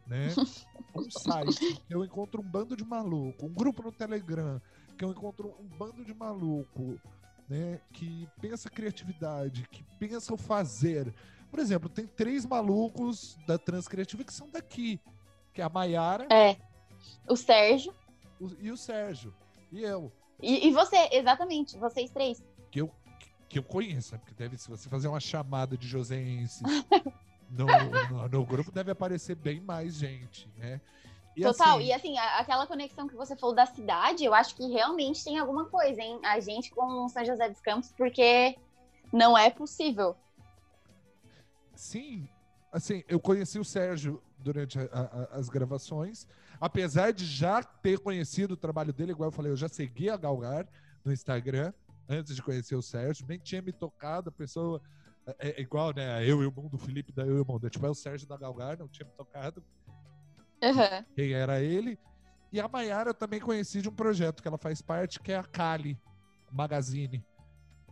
né, 0.07 0.29
um 0.95 1.11
site 1.11 1.75
que 1.87 1.93
eu 1.93 2.03
encontro 2.03 2.41
um 2.41 2.49
bando 2.49 2.75
de 2.75 2.83
maluco, 2.83 3.45
um 3.45 3.53
grupo 3.53 3.83
no 3.83 3.91
Telegram 3.91 4.59
que 4.97 5.05
eu 5.05 5.11
encontro 5.11 5.53
um 5.59 5.67
bando 5.77 6.03
de 6.03 6.13
maluco, 6.13 6.99
né, 7.47 7.79
que 7.93 8.27
pensa 8.41 8.69
criatividade, 8.69 9.67
que 9.69 9.83
pensa 9.99 10.33
o 10.33 10.37
fazer, 10.37 11.13
por 11.49 11.59
exemplo, 11.59 11.89
tem 11.89 12.05
três 12.05 12.45
malucos 12.45 13.37
da 13.47 13.57
Transcriativa 13.57 14.23
que 14.23 14.33
são 14.33 14.49
daqui. 14.49 14.99
Que 15.53 15.61
é 15.61 15.63
a 15.63 15.69
Maiara. 15.69 16.27
É. 16.31 16.57
O 17.27 17.35
Sérgio. 17.35 17.93
O, 18.39 18.49
e 18.59 18.71
o 18.71 18.77
Sérgio. 18.77 19.33
E 19.71 19.81
eu. 19.81 20.11
E, 20.41 20.67
e, 20.67 20.71
você, 20.71 21.09
exatamente, 21.11 21.77
vocês 21.77 22.11
três. 22.11 22.43
Que 22.69 22.81
eu, 22.81 22.91
que 23.49 23.57
eu 23.57 23.63
conheço, 23.63 24.13
né? 24.13 24.19
porque 24.19 24.35
deve, 24.35 24.57
se 24.57 24.69
você 24.69 24.87
fazer 24.87 25.07
uma 25.07 25.19
chamada 25.19 25.75
de 25.75 25.87
joséenses 25.87 26.61
no, 27.49 27.65
no, 27.65 28.29
no, 28.29 28.45
grupo, 28.45 28.71
deve 28.71 28.91
aparecer 28.91 29.35
bem 29.35 29.59
mais 29.59 29.95
gente, 29.95 30.47
né? 30.57 30.79
E 31.35 31.41
Total, 31.41 31.77
assim, 31.77 31.85
e 31.85 31.93
assim, 31.93 32.17
a, 32.17 32.39
aquela 32.39 32.67
conexão 32.67 33.07
que 33.07 33.15
você 33.15 33.35
falou 33.35 33.55
da 33.55 33.65
cidade, 33.65 34.23
eu 34.23 34.33
acho 34.33 34.55
que 34.55 34.67
realmente 34.67 35.23
tem 35.23 35.37
alguma 35.37 35.65
coisa, 35.65 36.01
hein? 36.01 36.19
A 36.23 36.39
gente 36.39 36.71
com 36.71 37.07
São 37.09 37.23
José 37.23 37.49
dos 37.49 37.61
Campos, 37.61 37.91
porque 37.95 38.55
não 39.11 39.37
é 39.37 39.49
possível 39.49 40.15
Sim, 41.77 42.27
assim, 42.71 43.03
eu 43.07 43.19
conheci 43.19 43.59
o 43.59 43.63
Sérgio 43.63 44.21
durante 44.39 44.79
a, 44.79 44.83
a, 44.91 45.37
as 45.37 45.49
gravações, 45.49 46.27
apesar 46.59 47.11
de 47.11 47.25
já 47.25 47.63
ter 47.63 47.99
conhecido 47.99 48.53
o 48.53 48.57
trabalho 48.57 48.91
dele, 48.91 49.11
igual 49.11 49.27
eu 49.27 49.31
falei, 49.31 49.51
eu 49.51 49.57
já 49.57 49.67
segui 49.67 50.09
a 50.09 50.17
Galgar 50.17 50.67
no 51.05 51.13
Instagram 51.13 51.73
antes 52.09 52.35
de 52.35 52.41
conhecer 52.41 52.75
o 52.75 52.81
Sérgio, 52.81 53.25
nem 53.27 53.39
tinha 53.39 53.61
me 53.61 53.71
tocado, 53.71 54.29
a 54.29 54.31
pessoa 54.31 54.81
é, 55.39 55.59
é 55.59 55.61
igual, 55.61 55.93
né, 55.93 56.23
eu 56.27 56.41
e 56.41 56.47
o 56.47 56.51
mundo, 56.51 56.75
o 56.75 56.77
Felipe 56.79 57.11
da 57.11 57.25
eu 57.25 57.37
e 57.37 57.41
o 57.41 57.45
mundo, 57.45 57.69
tipo, 57.69 57.85
é 57.85 57.89
o 57.89 57.95
Sérgio 57.95 58.27
da 58.27 58.37
Galgar, 58.37 58.77
não 58.77 58.87
tinha 58.87 59.05
me 59.05 59.13
tocado. 59.13 59.63
Uhum. 60.63 61.05
quem 61.15 61.33
era 61.33 61.61
ele, 61.61 61.99
e 62.51 62.59
a 62.59 62.67
Maiara 62.67 63.11
eu 63.11 63.13
também 63.13 63.39
conheci 63.39 63.79
de 63.79 63.89
um 63.89 63.93
projeto 63.93 64.41
que 64.41 64.47
ela 64.47 64.57
faz 64.57 64.81
parte, 64.81 65.19
que 65.19 65.31
é 65.31 65.37
a 65.37 65.43
Kali 65.43 65.99
Magazine, 66.51 67.23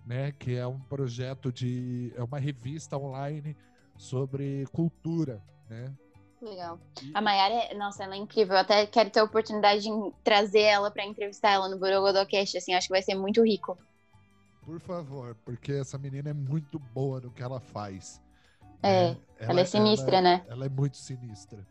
né, 0.06 0.32
que 0.32 0.56
é 0.56 0.66
um 0.66 0.80
projeto 0.80 1.52
de, 1.52 2.12
é 2.16 2.24
uma 2.24 2.40
revista 2.40 2.98
online 2.98 3.56
sobre 3.98 4.66
cultura, 4.72 5.42
né? 5.70 5.94
Legal. 6.42 6.80
A 7.14 7.22
Mayara, 7.22 7.74
nossa, 7.76 8.04
ela 8.04 8.14
é 8.16 8.18
incrível. 8.18 8.56
Eu 8.56 8.62
até 8.62 8.86
quero 8.86 9.10
ter 9.10 9.20
a 9.20 9.24
oportunidade 9.24 9.82
de 9.82 9.90
trazer 10.24 10.62
ela 10.62 10.92
para 10.92 11.06
entrevistar 11.06 11.52
ela 11.52 11.70
no 11.70 11.80
Borogodocast, 11.80 12.58
assim, 12.58 12.74
acho 12.74 12.88
que 12.88 12.94
vai 12.94 13.02
ser 13.02 13.16
muito 13.16 13.44
rico. 13.44 13.78
Por 14.64 14.80
favor, 14.80 15.36
porque 15.46 15.72
essa 15.72 15.98
menina 15.98 16.30
é 16.30 16.34
muito 16.34 16.78
boa 16.78 17.20
no 17.20 17.32
que 17.32 17.42
ela 17.42 17.60
faz. 17.60 18.22
É, 18.84 19.10
né? 19.12 19.18
ela, 19.40 19.52
ela, 19.52 19.62
é 19.62 19.66
sinistra, 19.66 20.18
ela, 20.18 20.22
né? 20.22 20.46
Ela 20.48 20.66
é 20.66 20.70
muito 20.70 20.98
sinistra, 20.98 21.66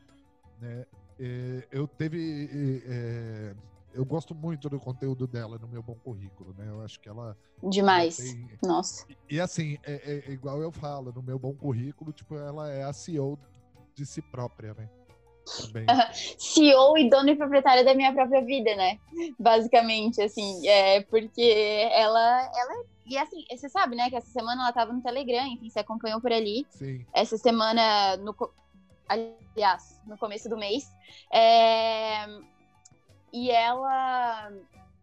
né? 0.60 0.86
É, 1.20 1.68
eu 1.70 1.86
teve 1.86 2.82
é, 2.86 3.54
eu 3.94 4.04
gosto 4.04 4.34
muito 4.34 4.68
do 4.68 4.78
conteúdo 4.78 5.26
dela 5.26 5.58
no 5.58 5.68
meu 5.68 5.82
bom 5.82 5.94
currículo, 5.94 6.54
né? 6.58 6.66
Eu 6.68 6.82
acho 6.82 7.00
que 7.00 7.08
ela. 7.08 7.36
Demais. 7.62 8.16
Tem... 8.16 8.48
Nossa. 8.62 9.06
E, 9.08 9.36
e 9.36 9.40
assim, 9.40 9.78
é, 9.84 9.92
é, 9.92 10.30
é, 10.30 10.32
igual 10.32 10.60
eu 10.60 10.72
falo, 10.72 11.12
no 11.12 11.22
meu 11.22 11.38
bom 11.38 11.54
currículo, 11.54 12.12
tipo, 12.12 12.36
ela 12.36 12.70
é 12.70 12.82
a 12.82 12.92
CEO 12.92 13.38
de 13.94 14.04
si 14.04 14.20
própria, 14.20 14.74
né? 14.74 14.88
Também. 15.60 15.86
CEO 16.38 16.98
e 16.98 17.08
dona 17.08 17.30
e 17.30 17.36
proprietária 17.36 17.84
da 17.84 17.94
minha 17.94 18.12
própria 18.12 18.44
vida, 18.44 18.74
né? 18.74 18.98
Basicamente, 19.38 20.20
assim, 20.20 20.66
é 20.66 21.02
porque 21.02 21.88
ela, 21.92 22.50
ela 22.54 22.84
e 23.06 23.18
assim, 23.18 23.44
você 23.50 23.68
sabe, 23.68 23.94
né, 23.96 24.08
que 24.08 24.16
essa 24.16 24.30
semana 24.30 24.62
ela 24.62 24.72
tava 24.72 24.92
no 24.92 25.02
Telegram, 25.02 25.46
enfim, 25.46 25.68
você 25.68 25.78
acompanhou 25.78 26.20
por 26.20 26.32
ali. 26.32 26.66
Sim. 26.70 27.04
Essa 27.12 27.36
semana, 27.36 28.16
no, 28.16 28.34
aliás, 29.06 30.00
no 30.06 30.16
começo 30.16 30.48
do 30.48 30.56
mês, 30.56 30.90
é, 31.30 32.26
e 33.34 33.50
ela 33.50 34.52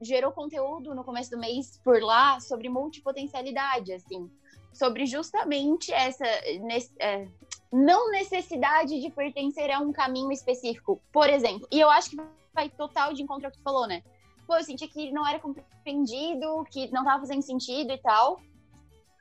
gerou 0.01 0.31
conteúdo 0.31 0.95
no 0.95 1.03
começo 1.03 1.29
do 1.29 1.37
mês 1.37 1.77
por 1.83 2.01
lá 2.01 2.39
sobre 2.39 2.69
multipotencialidade, 2.69 3.91
assim, 3.91 4.31
sobre 4.71 5.05
justamente 5.05 5.91
essa 5.91 6.25
é, 6.25 7.27
não 7.69 8.09
necessidade 8.09 9.01
de 9.01 9.09
pertencer 9.11 9.69
a 9.69 9.79
um 9.79 9.91
caminho 9.91 10.31
específico, 10.31 11.01
por 11.11 11.29
exemplo. 11.29 11.67
E 11.69 11.77
eu 11.77 11.89
acho 11.89 12.11
que 12.11 12.17
vai 12.53 12.69
total 12.69 13.13
de 13.13 13.21
encontro 13.21 13.47
ao 13.47 13.51
que 13.51 13.57
tu 13.57 13.63
falou, 13.63 13.85
né? 13.85 14.01
Pô, 14.47 14.55
eu 14.55 14.63
senti 14.63 14.87
que 14.87 15.11
não 15.11 15.27
era 15.27 15.37
compreendido, 15.37 16.63
que 16.71 16.89
não 16.89 17.01
estava 17.01 17.19
fazendo 17.19 17.41
sentido 17.41 17.91
e 17.91 17.97
tal. 17.97 18.39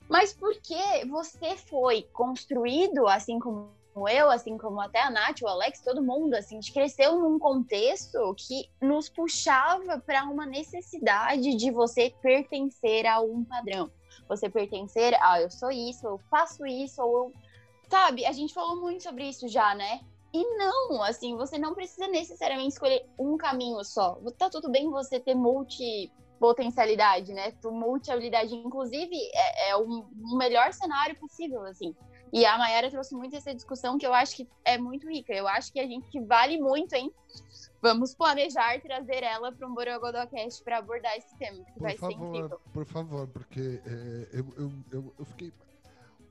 Mas 0.09 0.33
porque 0.33 1.05
você 1.09 1.57
foi 1.57 2.03
construído, 2.13 3.09
assim 3.09 3.41
como 3.41 3.71
eu, 4.09 4.31
assim 4.31 4.57
como 4.57 4.81
até 4.81 5.03
a 5.03 5.11
Nath, 5.11 5.43
o 5.43 5.49
Alex, 5.49 5.81
todo 5.81 6.03
mundo, 6.03 6.35
assim, 6.35 6.57
a 6.57 6.61
gente 6.61 6.73
cresceu 6.73 7.19
num 7.19 7.39
contexto 7.39 8.35
que 8.37 8.71
nos 8.81 9.09
puxava 9.09 9.99
para 9.99 10.25
uma 10.25 10.47
necessidade 10.47 11.57
de 11.57 11.71
você 11.71 12.15
pertencer 12.23 13.07
a 13.07 13.21
um 13.21 13.45
padrão. 13.45 13.91
Você 14.29 14.49
pertencer 14.49 15.15
a, 15.15 15.33
ah, 15.33 15.43
eu 15.43 15.51
sou 15.51 15.73
isso, 15.73 16.07
eu 16.07 16.19
faço 16.31 16.65
isso, 16.67 17.03
ou 17.03 17.17
eu. 17.17 17.33
Sabe, 17.89 18.25
a 18.25 18.31
gente 18.33 18.55
falou 18.55 18.81
muito 18.81 19.03
sobre 19.03 19.29
isso 19.29 19.49
já, 19.49 19.75
né? 19.75 20.01
E 20.33 20.45
não, 20.57 21.03
assim, 21.03 21.37
você 21.37 21.59
não 21.59 21.75
precisa 21.75 22.07
necessariamente 22.07 22.75
escolher 22.75 23.05
um 23.19 23.37
caminho 23.37 23.83
só. 23.83 24.17
Tá 24.39 24.49
tudo 24.49 24.71
bem 24.71 24.89
você 24.89 25.19
ter 25.19 25.35
multipotencialidade, 25.35 27.33
né? 27.33 27.53
Multi-habilidade, 27.65 28.55
inclusive, 28.55 29.17
é, 29.35 29.71
é 29.71 29.77
o 29.77 30.07
melhor 30.39 30.73
cenário 30.73 31.19
possível, 31.19 31.63
assim. 31.65 31.93
E 32.33 32.47
a 32.47 32.57
Mayara 32.57 32.91
trouxe 32.91 33.15
muito 33.15 33.35
essa 33.35 33.55
discussão 33.55 33.99
que 33.99 34.07
eu 34.07 34.15
acho 34.15 34.37
que 34.37 34.49
é 34.65 34.79
muito 34.79 35.09
rica. 35.09 35.33
Eu 35.33 35.49
acho 35.49 35.73
que 35.73 35.81
a 35.81 35.87
gente 35.87 36.21
vale 36.21 36.59
muito, 36.59 36.95
hein? 36.95 37.13
Vamos 37.83 38.15
planejar 38.15 38.81
trazer 38.81 39.23
ela 39.23 39.51
para 39.53 39.67
um 39.67 39.75
Borogodocast 39.75 40.63
para 40.63 40.79
abordar 40.79 41.17
esse 41.17 41.35
tema, 41.37 41.65
que 41.65 41.73
por 41.73 41.83
vai 41.83 41.97
favor, 41.97 42.13
ser 42.13 42.23
incrível. 42.23 42.61
Por 42.73 42.85
favor, 42.85 43.27
porque 43.29 43.81
é, 43.85 44.29
eu, 44.33 44.47
eu, 44.57 44.73
eu, 44.93 45.15
eu, 45.19 45.25
fiquei. 45.25 45.53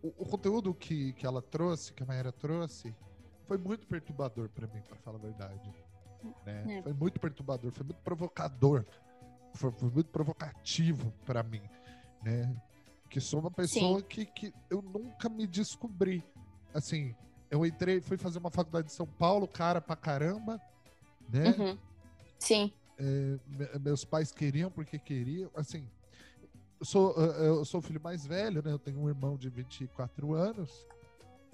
O, 0.02 0.08
o, 0.20 0.26
conteúdo 0.26 0.74
que, 0.74 1.14
que 1.14 1.26
ela 1.26 1.42
trouxe, 1.42 1.92
que 1.92 2.04
a 2.04 2.06
Mayara 2.06 2.32
trouxe, 2.32 2.96
foi 3.48 3.58
muito 3.58 3.88
perturbador 3.88 4.48
para 4.50 4.68
mim, 4.68 4.82
para 4.88 4.96
falar 4.98 5.18
a 5.18 5.22
verdade. 5.22 5.74
Né? 6.46 6.78
É. 6.78 6.82
Foi 6.84 6.94
muito 6.94 7.20
perturbador, 7.20 7.72
foi 7.72 7.86
muito 7.86 8.02
provocador, 8.02 8.86
foi, 9.54 9.72
foi 9.72 9.90
muito 9.90 10.10
provocativo 10.12 11.12
para 11.26 11.44
mim, 11.44 11.62
né? 12.24 12.56
Que 13.10 13.20
sou 13.20 13.40
uma 13.40 13.52
pessoa 13.52 14.02
que, 14.02 14.26
que 14.26 14.54
eu 14.70 14.82
nunca 14.82 15.28
me 15.28 15.48
descobri. 15.48 16.24
Assim, 16.74 17.16
eu 17.50 17.66
entrei, 17.66 18.00
fui 18.00 18.18
fazer 18.18 18.38
uma 18.38 18.52
faculdade 18.52 18.88
de 18.88 18.94
São 18.94 19.08
Paulo, 19.08 19.48
cara 19.48 19.82
pra 19.82 19.96
caramba, 19.96 20.62
né? 21.28 21.50
Uhum. 21.58 21.78
Sim. 22.38 22.72
É, 22.98 23.80
meus 23.80 24.06
pais 24.06 24.32
queriam 24.32 24.70
porque 24.70 25.00
queriam, 25.00 25.50
assim. 25.56 25.88
Eu 26.80 26.86
sou, 26.86 27.14
eu 27.14 27.66
sou 27.66 27.80
o 27.80 27.84
filho 27.84 28.00
mais 28.02 28.26
velho, 28.26 28.62
né? 28.64 28.72
Eu 28.72 28.80
tenho 28.80 29.00
um 29.02 29.10
irmão 29.10 29.36
de 29.38 29.50
24 29.50 30.34
anos, 30.34 30.88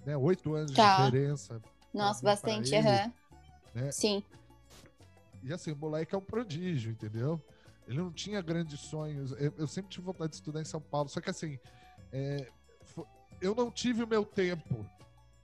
né? 0.06 0.16
Oito 0.18 0.54
anos 0.54 0.72
tá. 0.74 0.98
de 0.98 1.12
diferença. 1.12 1.62
Nossa, 1.94 2.22
bastante, 2.22 2.76
aham. 2.76 3.06
Uhum. 3.06 3.82
Né? 3.82 3.92
Sim. 3.92 4.24
E 5.42 5.54
assim, 5.54 5.72
o 5.72 5.76
moleque 5.76 6.14
é 6.14 6.18
um 6.18 6.22
prodígio, 6.22 6.92
entendeu? 6.92 7.42
Ele 7.88 7.98
não 7.98 8.12
tinha 8.12 8.42
grandes 8.42 8.80
sonhos. 8.80 9.32
Eu, 9.34 9.54
eu, 9.58 9.68
sempre 9.68 9.92
tive 9.92 10.06
vontade 10.06 10.32
de 10.32 10.36
estudar 10.38 10.62
em 10.62 10.66
São 10.66 10.82
Paulo, 10.82 11.10
só 11.10 11.22
que 11.22 11.30
assim, 11.30 11.60
é, 12.12 12.48
eu 13.42 13.54
não 13.54 13.70
tive 13.70 14.04
o 14.04 14.08
meu 14.08 14.26
tempo. 14.26 14.86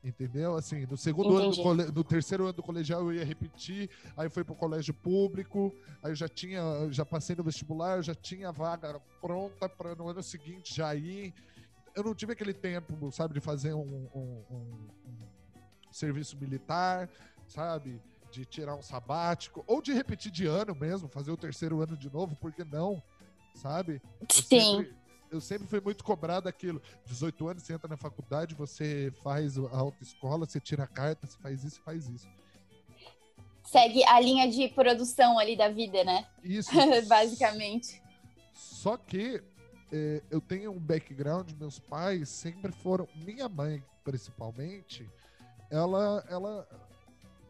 Entendeu? 0.04 0.56
Assim, 0.56 0.88
no 0.88 0.98
segundo 0.98 1.39
Entendi. 1.39 1.62
ano, 1.62 1.86
do 1.92 1.94
no 1.94 2.04
terceiro 2.04 2.46
ano 2.46 2.54
do 2.54 2.64
colegial 2.64 3.02
eu 3.02 3.14
ia 3.14 3.24
repetir, 3.24 3.88
aí 4.18 4.28
foi 4.32 4.44
pro 4.44 4.56
colégio 4.56 4.96
público, 4.96 5.72
aí 6.02 6.10
eu 6.12 6.16
já 6.16 6.28
tinha, 6.28 6.60
já 6.89 7.06
passei 7.06 7.36
no 7.36 7.44
vestibular, 7.44 8.02
já 8.02 8.16
tinha 8.16 8.50
a 8.50 8.52
vaga 8.52 9.00
pronta 9.22 9.70
para 9.70 9.94
no 9.94 10.10
ano 10.10 10.24
seguinte 10.24 10.74
já 10.74 10.96
ir. 10.96 11.32
Eu 11.94 12.04
não 12.04 12.16
tive 12.16 12.34
aquele 12.34 12.54
tempo, 12.54 13.12
sabe, 13.12 13.36
de 13.36 13.39
fazer 13.39 13.76
um, 13.76 14.10
um, 14.16 14.44
um, 14.50 14.89
um 15.06 15.92
serviço 15.92 16.36
militar, 16.36 17.08
sabe? 17.48 18.02
De 18.32 18.46
tirar 18.46 18.76
um 18.76 18.82
sabático, 18.82 19.64
ou 19.68 19.82
de 19.82 19.94
repetir 19.94 20.32
de 20.32 20.46
ano 20.46 20.74
mesmo, 20.74 21.08
fazer 21.08 21.32
o 21.32 21.38
terceiro 21.38 21.82
ano 21.82 21.98
de 21.98 22.12
novo, 22.12 22.36
por 22.36 22.52
que 22.52 22.64
não? 22.64 23.02
Sabe? 23.54 24.02
Eu 24.20 24.28
Sim. 24.30 24.78
Sempre, 24.78 24.96
eu 25.30 25.42
sempre 25.42 25.68
fui 25.68 25.82
muito 25.82 26.04
cobrado 26.04 26.48
aquilo. 26.48 26.82
18 27.06 27.48
anos, 27.50 27.64
você 27.64 27.74
entra 27.74 27.88
na 27.88 27.98
faculdade, 27.98 28.56
você 28.56 29.14
faz 29.22 29.58
a 29.58 29.78
autoescola, 29.78 30.46
você 30.46 30.60
tira 30.60 30.84
a 30.84 30.88
carta, 30.88 31.28
você 31.28 31.38
faz 31.38 31.64
isso, 31.64 31.82
faz 31.82 32.08
isso. 32.08 32.28
Segue 33.66 34.04
a 34.06 34.20
linha 34.20 34.50
de 34.50 34.68
produção 34.70 35.38
ali 35.38 35.56
da 35.56 35.70
vida, 35.70 36.04
né? 36.04 36.28
Isso. 36.44 36.72
Basicamente. 37.08 38.02
Só 38.54 38.98
que 38.98 39.44
é, 39.92 40.22
eu 40.30 40.40
tenho 40.42 40.72
um 40.72 40.80
background, 40.80 41.52
meus 41.60 41.80
pais 41.80 42.30
sempre 42.30 42.72
foram, 42.72 43.08
minha 43.16 43.48
mãe 43.50 43.84
principalmente, 44.04 45.10
ela, 45.70 46.26
ela 46.30 46.68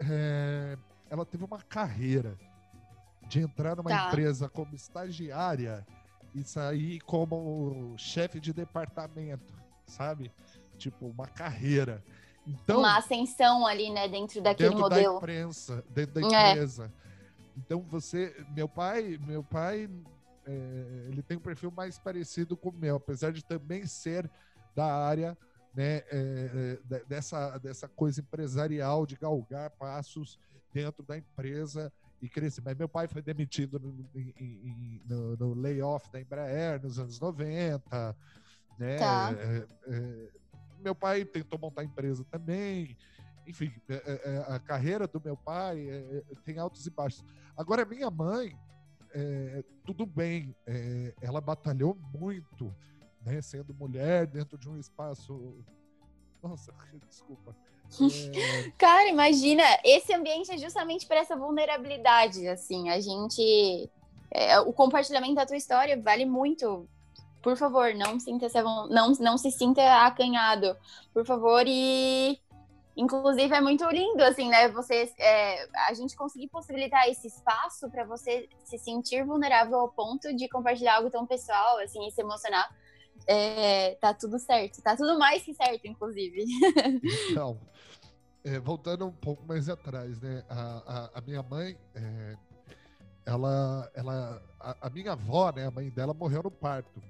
é, 0.10 0.78
ela 1.10 1.26
teve 1.26 1.44
uma 1.44 1.62
carreira 1.62 2.38
de 3.28 3.40
entrar 3.40 3.76
numa 3.76 3.90
tá. 3.90 4.08
empresa 4.08 4.50
como 4.50 4.76
estagiária 4.76 5.86
e 6.34 6.44
sair 6.44 7.00
como 7.02 7.94
chefe 7.98 8.40
de 8.40 8.54
departamento, 8.54 9.54
sabe? 9.86 10.32
Tipo, 10.78 11.08
uma 11.08 11.28
carreira. 11.28 12.04
Então, 12.46 12.80
uma 12.80 12.98
ascensão 12.98 13.68
ali, 13.68 13.92
né, 13.92 14.08
dentro 14.08 14.42
daquele 14.42 14.70
dentro 14.70 14.84
modelo. 14.84 15.14
Da 15.14 15.18
imprensa, 15.18 15.84
dentro 15.90 16.14
da 16.14 16.22
é. 16.22 16.52
empresa. 16.52 16.92
É. 16.98 17.02
Então 17.58 17.82
você, 17.82 18.36
meu 18.56 18.68
pai, 18.68 19.20
meu 19.28 19.44
pai, 19.44 19.90
é, 20.46 21.06
ele 21.10 21.22
tem 21.22 21.38
um 21.38 21.42
perfil 21.42 21.72
mais 21.72 22.00
parecido 22.00 22.58
com 22.58 22.70
o 22.70 22.74
meu, 22.74 22.96
apesar 22.96 23.32
de 23.32 23.44
também 23.44 23.86
ser 23.86 24.30
da 24.76 24.86
área 24.86 25.38
né, 25.74 26.04
é, 26.12 26.78
é 26.92 27.06
dessa, 27.06 27.58
dessa 27.58 27.88
coisa 27.88 28.22
empresarial 28.22 29.06
de 29.06 29.16
galgar 29.16 29.70
passos 29.72 30.40
dentro 30.74 31.04
da 31.04 31.18
empresa 31.18 31.92
e 32.22 32.30
crescer. 32.30 32.62
Mas 32.64 32.78
meu 32.78 32.88
pai 32.88 33.08
foi 33.08 33.22
demitido 33.22 33.80
no, 33.80 33.94
no, 35.06 35.38
no 35.38 35.54
layoff 35.54 36.12
da 36.12 36.22
Embraer 36.22 36.82
nos 36.82 37.00
anos 37.00 37.20
90. 37.20 38.16
Né? 38.78 38.98
Tá. 38.98 39.32
É, 39.38 39.68
é, 39.88 40.30
meu 40.80 40.96
pai 40.96 41.26
tentou 41.26 41.60
montar 41.60 41.84
empresa 41.84 42.24
também. 42.26 42.98
Enfim, 43.48 43.72
é, 43.90 43.96
é, 43.96 44.54
a 44.54 44.60
carreira 44.60 45.08
do 45.08 45.20
meu 45.24 45.36
pai 45.36 45.88
tem 46.44 46.60
altos 46.60 46.86
e 46.86 46.90
baixos. 46.90 47.26
Agora, 47.58 47.86
minha 47.86 48.10
mãe, 48.10 48.58
tudo 49.84 50.06
bem, 50.06 50.56
ela 51.22 51.42
batalhou 51.42 51.98
muito 52.14 52.74
né, 53.26 53.42
sendo 53.42 53.74
mulher 53.74 54.28
dentro 54.28 54.58
de 54.58 54.70
um 54.70 54.78
espaço. 54.78 55.56
Nossa, 56.42 56.74
desculpa. 57.08 57.56
É... 58.00 58.72
Cara, 58.78 59.10
imagina, 59.10 59.64
esse 59.84 60.14
ambiente 60.14 60.50
é 60.50 60.58
justamente 60.58 61.06
para 61.06 61.18
essa 61.18 61.36
vulnerabilidade, 61.36 62.48
assim, 62.48 62.90
a 62.90 63.02
gente 63.02 63.92
é, 64.32 64.58
o 64.62 64.72
compartilhamento 64.72 65.36
da 65.36 65.46
tua 65.46 65.58
história 65.58 66.02
vale 66.02 66.26
muito. 66.26 66.88
Por 67.42 67.58
favor, 67.58 67.94
não 67.94 68.20
sinta 68.20 68.48
se, 68.48 68.62
não, 68.62 69.12
não 69.20 69.38
se 69.38 69.52
sinta 69.52 69.82
acanhado, 70.06 70.78
por 71.14 71.26
favor, 71.26 71.64
e 71.68 72.40
inclusive 72.96 73.54
é 73.54 73.60
muito 73.60 73.84
lindo, 73.90 74.24
assim, 74.24 74.48
né? 74.48 74.70
Você, 74.70 75.12
é, 75.18 75.68
a 75.88 75.94
gente 75.94 76.16
conseguir 76.16 76.48
possibilitar 76.50 77.10
esse 77.10 77.28
espaço 77.28 77.90
para 77.90 78.06
você 78.06 78.48
se 78.64 78.78
sentir 78.78 79.26
vulnerável 79.26 79.80
ao 79.80 79.90
ponto 79.90 80.34
de 80.36 80.48
compartilhar 80.48 80.98
algo 80.98 81.10
tão 81.10 81.26
pessoal, 81.26 81.80
assim, 81.80 82.08
e 82.08 82.12
se 82.12 82.22
emocionar 82.22 82.70
é, 83.28 83.96
tá 83.96 84.14
tudo 84.14 84.38
certo. 84.40 84.82
Tá 84.82 84.96
tudo 84.96 85.18
mais 85.18 85.44
que 85.44 85.54
certo, 85.54 85.86
inclusive. 85.86 86.46
Então, 87.30 87.60
é, 88.44 88.60
voltando 88.60 89.06
um 89.06 89.12
pouco 89.12 89.46
mais 89.46 89.70
atrás, 89.70 90.20
né? 90.20 90.44
A, 90.50 91.10
a, 91.16 91.20
a 91.20 91.22
minha 91.22 91.44
mãe, 91.44 91.78
é, 91.96 92.36
ela, 93.26 93.92
ela, 93.94 94.42
a, 94.60 94.88
a, 94.88 94.90
minha 94.90 95.14
avó, 95.14 95.52
né? 95.52 95.68
A 95.68 95.72
mãe 95.72 95.90
dela 95.90 96.14
morreu 96.14 96.44
no 96.44 96.52
parto. 96.52 97.02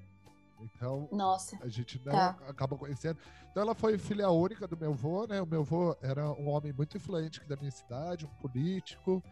Então, 0.59 1.07
Nossa, 1.11 1.57
a 1.61 1.67
gente 1.67 1.99
não 2.05 2.11
tá. 2.11 2.37
acaba 2.47 2.77
conhecendo. 2.77 3.17
Então, 3.49 3.63
ela 3.63 3.73
foi 3.73 3.97
filha 3.97 4.29
única 4.29 4.67
do 4.67 4.77
meu 4.77 4.91
avô, 4.91 5.25
né? 5.25 5.41
O 5.41 5.45
meu 5.45 5.61
avô 5.61 5.95
era 6.01 6.31
um 6.31 6.49
homem 6.49 6.71
muito 6.71 6.97
influente 6.97 7.43
da 7.45 7.55
minha 7.55 7.71
cidade, 7.71 8.25
um 8.25 8.41
político 8.41 9.23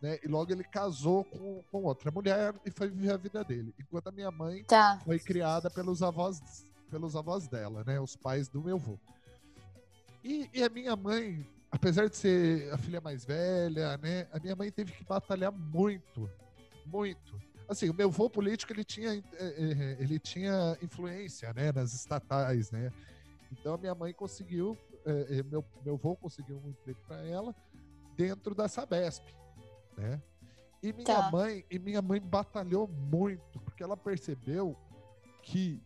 né? 0.00 0.18
E 0.22 0.28
logo 0.28 0.52
ele 0.52 0.64
casou 0.64 1.24
com, 1.24 1.62
com 1.70 1.84
outra 1.84 2.10
mulher 2.10 2.54
e 2.64 2.70
foi 2.70 2.88
viver 2.88 3.12
a 3.12 3.16
vida 3.16 3.42
dele. 3.42 3.74
Enquanto 3.78 4.08
a 4.08 4.12
minha 4.12 4.30
mãe 4.30 4.64
tá. 4.64 5.00
foi 5.04 5.18
criada 5.18 5.70
pelos 5.70 6.02
avós, 6.02 6.40
pelos 6.90 7.16
avós 7.16 7.48
dela, 7.48 7.82
né? 7.84 8.00
Os 8.00 8.16
pais 8.16 8.48
do 8.48 8.62
meu 8.62 8.76
avô. 8.76 8.98
E, 10.22 10.50
e, 10.52 10.62
a 10.62 10.68
minha 10.68 10.96
mãe, 10.96 11.46
apesar 11.70 12.08
de 12.08 12.16
ser 12.16 12.72
a 12.72 12.78
filha 12.78 13.00
mais 13.00 13.24
velha, 13.24 13.96
né? 13.98 14.26
A 14.32 14.40
minha 14.40 14.56
mãe 14.56 14.70
teve 14.70 14.92
que 14.92 15.04
batalhar 15.04 15.52
muito, 15.52 16.28
muito. 16.84 17.40
Assim, 17.68 17.88
o 17.88 17.94
meu 17.94 18.08
avô 18.08 18.28
político, 18.28 18.72
ele 18.72 18.84
tinha, 18.84 19.12
é, 19.12 19.22
é, 19.38 19.96
ele 19.98 20.18
tinha 20.18 20.76
influência, 20.82 21.52
né? 21.54 21.72
Nas 21.72 21.94
estatais, 21.94 22.70
né? 22.70 22.92
Então 23.52 23.74
a 23.74 23.78
minha 23.78 23.94
mãe 23.94 24.12
conseguiu, 24.12 24.76
é, 25.04 25.42
meu, 25.44 25.64
meu 25.84 25.94
avô 25.94 26.16
conseguiu 26.16 26.60
um 26.64 26.70
emprego 26.70 26.98
para 27.06 27.24
ela 27.24 27.54
dentro 28.16 28.54
da 28.54 28.66
Sabesp 28.66 29.24
né? 29.96 30.22
E 30.82 30.92
minha 30.92 31.04
tá. 31.04 31.30
mãe, 31.30 31.64
e 31.70 31.78
minha 31.78 32.02
mãe 32.02 32.20
batalhou 32.20 32.86
muito, 32.86 33.60
porque 33.60 33.82
ela 33.82 33.96
percebeu 33.96 34.76
que 35.42 35.82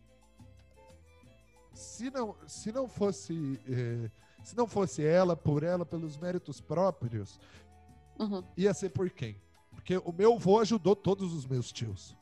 se 1.73 2.09
não, 2.11 2.35
se 2.45 2.71
não 2.71 2.87
fosse 2.87 3.59
eh, 3.67 4.11
se 4.43 4.55
não 4.55 4.67
fosse 4.67 5.05
ela, 5.05 5.35
por 5.35 5.63
ela, 5.63 5.85
pelos 5.85 6.17
méritos 6.17 6.59
próprios, 6.59 7.39
uhum. 8.19 8.43
ia 8.57 8.73
ser 8.73 8.89
por 8.89 9.09
quem? 9.09 9.39
Porque 9.71 9.97
o 9.97 10.11
meu 10.11 10.33
avô 10.33 10.59
ajudou 10.59 10.95
todos 10.95 11.33
os 11.33 11.45
meus 11.45 11.71
tios. 11.71 12.15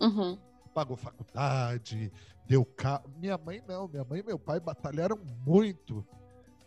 Uhum. 0.00 0.38
Pagou 0.74 0.96
faculdade, 0.96 2.12
deu 2.46 2.64
carro. 2.64 3.10
Minha 3.16 3.36
mãe 3.36 3.62
não, 3.66 3.88
minha 3.88 4.04
mãe 4.04 4.20
e 4.20 4.22
meu 4.22 4.38
pai 4.38 4.60
batalharam 4.60 5.18
muito 5.44 6.06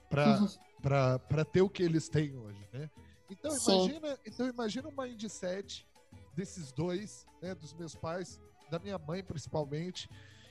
para 0.09 0.39
uhum. 0.39 1.45
ter 1.51 1.61
o 1.61 1.69
que 1.69 1.83
eles 1.83 2.09
têm 2.09 2.35
hoje, 2.35 2.67
né? 2.73 2.89
Então 3.31 3.51
imagina, 3.55 4.19
então 4.25 4.47
imagina 4.49 4.89
uma 4.89 5.05
mindset 5.05 5.87
desses 6.35 6.71
dois, 6.73 7.25
né, 7.41 7.55
dos 7.55 7.73
meus 7.73 7.95
pais, 7.95 8.39
da 8.69 8.77
minha 8.77 8.97
mãe 8.97 9.23
principalmente, 9.23 10.09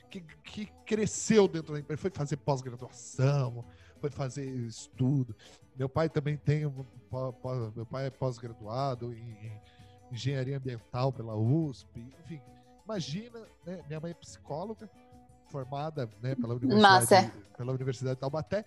que, 0.09 0.21
que 0.43 0.65
cresceu 0.85 1.47
dentro 1.47 1.73
da 1.73 1.79
empresa, 1.79 2.01
foi 2.01 2.09
fazer 2.09 2.37
pós-graduação, 2.37 3.63
foi 3.99 4.09
fazer 4.09 4.45
estudo. 4.65 5.35
Meu 5.75 5.87
pai 5.87 6.09
também 6.09 6.35
tem, 6.35 6.61
meu 6.61 7.85
pai 7.89 8.07
é 8.07 8.09
pós-graduado 8.09 9.13
em 9.13 9.61
engenharia 10.11 10.57
ambiental 10.57 11.13
pela 11.13 11.35
USP, 11.35 11.99
enfim. 12.23 12.41
Imagina, 12.83 13.39
né, 13.65 13.83
minha 13.87 13.99
mãe 13.99 14.11
é 14.11 14.15
psicóloga, 14.15 14.89
formada 15.49 16.09
né, 16.21 16.35
pela 16.35 16.55
Universidade, 16.55 16.81
Massa. 16.81 17.33
pela 17.55 17.73
Universidade 17.73 18.15
de 18.15 18.21
Taubaté. 18.21 18.65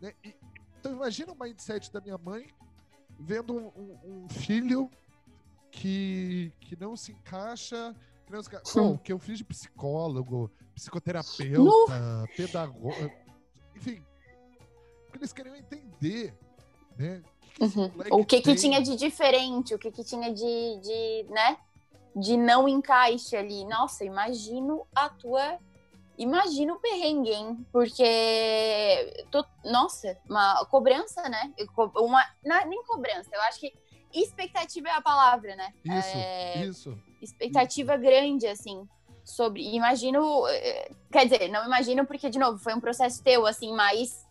Né, 0.00 0.12
e, 0.24 0.34
então 0.80 0.92
imagina 0.92 1.32
o 1.32 1.38
mindset 1.38 1.92
da 1.92 2.00
minha 2.00 2.18
mãe 2.18 2.48
vendo 3.22 3.54
um, 3.54 3.98
um, 4.04 4.28
filho 4.28 4.90
que, 5.70 6.52
que 6.60 6.76
não 6.78 6.96
se 6.96 7.12
encaixa, 7.12 7.94
que 8.26 8.32
não 8.32 8.42
se 8.42 8.48
encaixa. 8.48 8.80
Bom, 8.80 8.98
que 8.98 9.12
eu 9.12 9.18
fiz 9.18 9.38
de 9.38 9.44
psicólogo, 9.44 10.50
psicoterapeuta, 10.74 11.98
no... 12.20 12.26
pedagogo, 12.36 13.10
enfim, 13.76 14.04
eles 15.14 15.32
queriam 15.32 15.56
entender, 15.56 16.34
né? 16.98 17.22
Que 17.54 17.64
uhum. 17.64 17.90
O 18.10 18.24
que, 18.24 18.40
que 18.40 18.54
tinha 18.54 18.80
de 18.80 18.96
diferente, 18.96 19.74
o 19.74 19.78
que, 19.78 19.90
que 19.90 20.02
tinha 20.02 20.32
de, 20.32 20.80
de, 20.80 21.26
né? 21.28 21.58
De 22.16 22.36
não 22.36 22.68
encaixe 22.68 23.36
ali. 23.36 23.64
Nossa, 23.66 24.04
imagino 24.04 24.86
a 24.94 25.08
tua. 25.08 25.58
Imagina 26.18 26.74
o 26.74 26.80
perrengue, 26.80 27.30
hein? 27.30 27.66
Porque. 27.72 29.24
Tô... 29.30 29.44
Nossa, 29.64 30.18
uma 30.28 30.64
cobrança, 30.66 31.28
né? 31.28 31.52
Uma... 31.96 32.24
Não, 32.44 32.56
é 32.56 32.64
nem 32.64 32.82
cobrança, 32.84 33.30
eu 33.32 33.40
acho 33.42 33.60
que 33.60 33.72
expectativa 34.12 34.88
é 34.88 34.92
a 34.92 35.00
palavra, 35.00 35.56
né? 35.56 35.72
Isso, 35.84 36.16
é... 36.16 36.66
isso. 36.66 36.98
Expectativa 37.20 37.94
isso. 37.94 38.02
grande, 38.02 38.46
assim 38.46 38.86
sobre. 39.24 39.74
Imagino. 39.74 40.46
Eh, 40.48 40.90
quer 41.10 41.24
dizer, 41.24 41.48
não 41.48 41.64
imagino 41.64 42.06
porque, 42.06 42.28
de 42.28 42.38
novo, 42.38 42.58
foi 42.58 42.74
um 42.74 42.80
processo 42.80 43.22
teu, 43.22 43.46
assim, 43.46 43.74
mas 43.74 44.26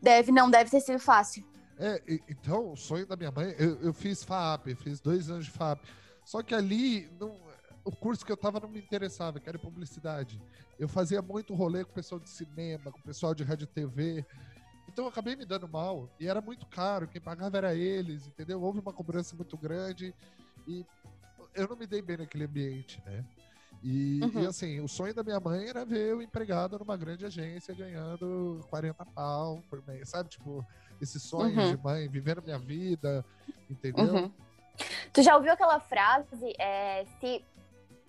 deve, 0.00 0.32
não 0.32 0.50
deve 0.50 0.70
ter 0.70 0.80
sido 0.80 0.98
fácil. 0.98 1.44
É, 1.78 2.02
então, 2.28 2.72
o 2.72 2.76
sonho 2.76 3.06
da 3.06 3.16
minha 3.16 3.30
mãe, 3.30 3.54
eu, 3.58 3.80
eu 3.80 3.92
fiz 3.92 4.24
FAP, 4.24 4.74
fiz 4.74 5.00
dois 5.00 5.30
anos 5.30 5.44
de 5.44 5.50
FAP. 5.50 5.80
Só 6.24 6.42
que 6.42 6.54
ali, 6.54 7.08
não, 7.18 7.36
o 7.88 7.96
curso 7.96 8.24
que 8.24 8.30
eu 8.30 8.36
tava 8.36 8.60
não 8.60 8.68
me 8.68 8.78
interessava, 8.78 9.40
que 9.40 9.48
era 9.48 9.58
publicidade. 9.58 10.38
Eu 10.78 10.86
fazia 10.86 11.22
muito 11.22 11.54
rolê 11.54 11.82
com 11.84 11.90
o 11.90 11.94
pessoal 11.94 12.20
de 12.20 12.28
cinema, 12.28 12.92
com 12.92 12.98
o 12.98 13.02
pessoal 13.02 13.34
de 13.34 13.42
rádio 13.42 13.66
TV. 13.66 14.26
Então 14.86 15.06
eu 15.06 15.08
acabei 15.08 15.34
me 15.34 15.46
dando 15.46 15.66
mal. 15.66 16.06
E 16.20 16.28
era 16.28 16.42
muito 16.42 16.66
caro, 16.66 17.08
quem 17.08 17.18
pagava 17.18 17.56
era 17.56 17.74
eles, 17.74 18.26
entendeu? 18.26 18.60
Houve 18.60 18.80
uma 18.80 18.92
cobrança 18.92 19.34
muito 19.34 19.56
grande. 19.56 20.14
E 20.66 20.84
eu 21.54 21.66
não 21.66 21.76
me 21.76 21.86
dei 21.86 22.02
bem 22.02 22.18
naquele 22.18 22.44
ambiente, 22.44 23.02
né? 23.06 23.24
E, 23.82 24.20
uhum. 24.22 24.42
e, 24.42 24.46
assim, 24.46 24.80
o 24.80 24.88
sonho 24.88 25.14
da 25.14 25.22
minha 25.22 25.40
mãe 25.40 25.66
era 25.66 25.82
ver 25.82 26.14
o 26.14 26.20
empregado 26.20 26.78
numa 26.78 26.96
grande 26.96 27.24
agência 27.24 27.74
ganhando 27.74 28.60
40 28.68 29.02
pau 29.06 29.62
por 29.70 29.82
mês, 29.86 30.10
sabe? 30.10 30.28
Tipo, 30.28 30.62
esse 31.00 31.18
sonho 31.18 31.58
uhum. 31.58 31.70
de 31.74 31.82
mãe, 31.82 32.06
vivendo 32.06 32.42
minha 32.42 32.58
vida, 32.58 33.24
entendeu? 33.70 34.14
Uhum. 34.14 34.32
Tu 35.10 35.22
já 35.22 35.34
ouviu 35.34 35.52
aquela 35.52 35.80
frase, 35.80 36.54
é, 36.58 37.06
se... 37.18 37.42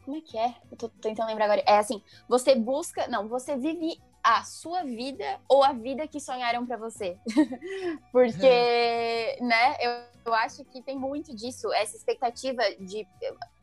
Como 0.09 0.17
é 0.17 0.21
que 0.21 0.39
é? 0.39 0.55
Eu 0.71 0.75
tô 0.75 0.89
tentando 0.89 1.27
lembrar 1.27 1.45
agora. 1.45 1.63
É 1.67 1.77
assim, 1.77 2.01
você 2.27 2.55
busca... 2.55 3.07
Não, 3.07 3.27
você 3.27 3.55
vive 3.55 4.01
a 4.23 4.43
sua 4.43 4.83
vida 4.83 5.39
ou 5.47 5.63
a 5.63 5.71
vida 5.71 6.07
que 6.07 6.19
sonharam 6.19 6.65
para 6.65 6.77
você. 6.77 7.15
Porque, 8.11 8.43
é. 8.43 9.37
né, 9.39 9.77
eu, 9.79 9.91
eu 10.25 10.33
acho 10.33 10.65
que 10.65 10.81
tem 10.81 10.97
muito 10.97 11.35
disso, 11.35 11.71
essa 11.73 11.95
expectativa 11.95 12.63
de, 12.79 13.07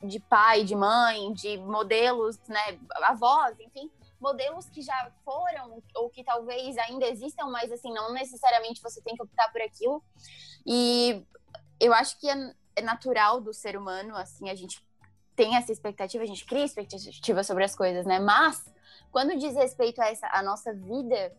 de 0.04 0.20
pai, 0.20 0.62
de 0.62 0.76
mãe, 0.76 1.32
de 1.32 1.58
modelos, 1.58 2.38
né, 2.46 2.78
avós, 3.02 3.58
enfim, 3.58 3.90
modelos 4.20 4.68
que 4.68 4.82
já 4.82 5.10
foram 5.24 5.82
ou 5.96 6.08
que 6.08 6.22
talvez 6.22 6.78
ainda 6.78 7.08
existam, 7.08 7.46
mas 7.46 7.72
assim, 7.72 7.92
não 7.92 8.12
necessariamente 8.12 8.80
você 8.80 9.00
tem 9.00 9.16
que 9.16 9.22
optar 9.22 9.50
por 9.50 9.60
aquilo. 9.60 10.00
E 10.64 11.26
eu 11.80 11.92
acho 11.92 12.16
que 12.20 12.30
é, 12.30 12.54
é 12.76 12.82
natural 12.82 13.40
do 13.40 13.52
ser 13.52 13.76
humano, 13.76 14.14
assim, 14.14 14.48
a 14.48 14.54
gente 14.54 14.85
tem 15.36 15.54
essa 15.54 15.70
expectativa, 15.70 16.24
a 16.24 16.26
gente 16.26 16.44
cria 16.46 16.64
expectativa 16.64 17.44
sobre 17.44 17.62
as 17.62 17.76
coisas, 17.76 18.06
né? 18.06 18.18
Mas 18.18 18.64
quando 19.12 19.38
diz 19.38 19.54
respeito 19.54 20.00
a 20.00 20.08
essa 20.08 20.28
a 20.32 20.42
nossa 20.42 20.72
vida, 20.72 21.32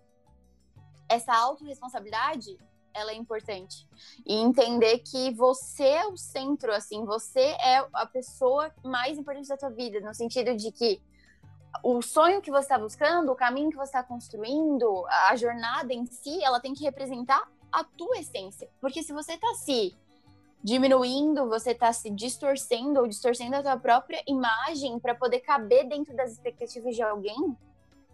essa 1.10 1.34
autorresponsabilidade, 1.34 2.58
ela 2.94 3.12
é 3.12 3.16
importante. 3.16 3.88
E 4.26 4.36
entender 4.36 5.00
que 5.00 5.32
você 5.34 5.84
é 5.84 6.08
o 6.08 6.16
centro, 6.18 6.74
assim, 6.74 7.06
você 7.06 7.40
é 7.40 7.86
a 7.94 8.06
pessoa 8.06 8.72
mais 8.84 9.18
importante 9.18 9.48
da 9.48 9.58
tua 9.58 9.70
vida, 9.70 10.00
no 10.00 10.14
sentido 10.14 10.56
de 10.56 10.72
que 10.72 11.02
o 11.84 12.02
sonho 12.02 12.42
que 12.42 12.50
você 12.50 12.64
está 12.64 12.80
buscando, 12.80 13.32
o 13.32 13.36
caminho 13.36 13.70
que 13.70 13.78
você 13.78 13.90
está 13.90 14.04
construindo, 14.04 15.06
a 15.08 15.36
jornada 15.36 15.94
em 15.94 16.06
si, 16.06 16.44
ela 16.44 16.60
tem 16.60 16.74
que 16.74 16.84
representar 16.84 17.48
a 17.72 17.84
tua 17.84 18.18
essência. 18.18 18.70
Porque 18.80 19.04
se 19.04 19.14
você 19.14 19.34
está 19.34 19.54
se 19.56 19.96
diminuindo, 20.64 21.48
você 21.48 21.72
está 21.72 21.92
se 21.94 22.10
distorcendo 22.10 23.00
ou 23.00 23.08
distorcendo 23.08 23.56
a 23.56 23.64
tua 23.64 23.78
própria 23.78 24.22
imagem 24.28 25.00
para 25.00 25.16
poder 25.16 25.40
caber 25.40 25.88
dentro 25.88 26.16
das 26.16 26.32
expectativas 26.32 26.96
de 26.96 27.02
alguém, 27.02 27.56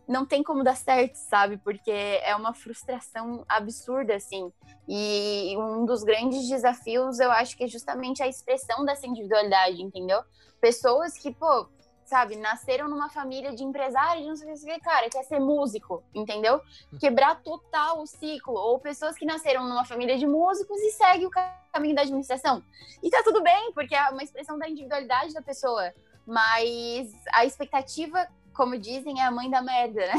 não 0.08 0.26
tem 0.26 0.44
como 0.44 0.64
dar 0.64 0.76
certo, 0.76 1.16
sabe? 1.16 1.58
Porque 1.58 1.92
é 1.92 2.36
uma 2.36 2.54
frustração 2.54 3.46
absurda, 3.48 4.16
assim. 4.16 4.52
E 4.88 5.56
um 5.58 5.86
dos 5.86 6.04
grandes 6.04 6.48
desafios, 6.48 7.20
eu 7.20 7.32
acho 7.32 7.56
que 7.56 7.64
é 7.64 7.68
justamente 7.68 8.22
a 8.22 8.28
expressão 8.28 8.84
dessa 8.84 9.08
individualidade, 9.08 9.82
entendeu? 9.82 10.22
Pessoas 10.60 11.18
que, 11.18 11.32
pô, 11.34 11.68
sabe, 12.14 12.36
nasceram 12.36 12.88
numa 12.88 13.10
família 13.10 13.56
de 13.56 13.64
empresários, 13.64 14.28
não 14.28 14.36
sei 14.36 14.54
o 14.54 14.76
que, 14.76 14.80
cara, 14.82 15.10
quer 15.10 15.24
ser 15.24 15.40
músico, 15.40 16.04
entendeu? 16.14 16.62
Quebrar 17.00 17.42
total 17.42 18.04
o 18.04 18.06
ciclo. 18.06 18.54
Ou 18.54 18.78
pessoas 18.78 19.18
que 19.18 19.26
nasceram 19.26 19.68
numa 19.68 19.84
família 19.84 20.16
de 20.16 20.28
músicos 20.28 20.80
e 20.80 20.92
seguem 20.92 21.26
o 21.26 21.32
caminho 21.74 21.96
da 21.96 22.04
administração. 22.04 22.64
E 23.02 23.10
tá 23.10 23.24
tudo 23.24 23.42
bem, 23.42 23.74
porque 23.74 23.96
é 23.96 24.10
uma 24.10 24.22
expressão 24.22 24.60
da 24.60 24.70
individualidade 24.70 25.34
da 25.34 25.42
pessoa. 25.42 25.92
Mas 26.24 27.12
a 27.34 27.46
expectativa 27.46 28.28
como 28.54 28.78
dizem, 28.78 29.20
é 29.20 29.24
a 29.24 29.32
mãe 29.32 29.50
da 29.50 29.64
merda, 29.64 30.06
né? 30.06 30.14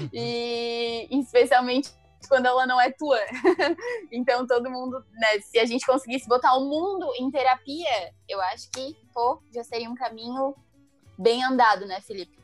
Uhum. 0.00 0.08
e 0.12 1.20
especialmente 1.20 1.90
quando 2.28 2.46
ela 2.46 2.66
não 2.66 2.80
é 2.80 2.90
tua. 2.90 3.20
então 4.10 4.44
todo 4.44 4.68
mundo, 4.68 5.04
né, 5.12 5.40
se 5.40 5.60
a 5.60 5.64
gente 5.64 5.86
conseguisse 5.86 6.28
botar 6.28 6.56
o 6.56 6.64
mundo 6.64 7.06
em 7.16 7.30
terapia, 7.30 8.12
eu 8.28 8.40
acho 8.40 8.68
que, 8.72 8.96
pô, 9.14 9.40
já 9.54 9.62
seria 9.62 9.88
um 9.88 9.94
caminho 9.94 10.56
bem 11.18 11.44
andado, 11.44 11.86
né, 11.86 12.00
Felipe? 12.00 12.38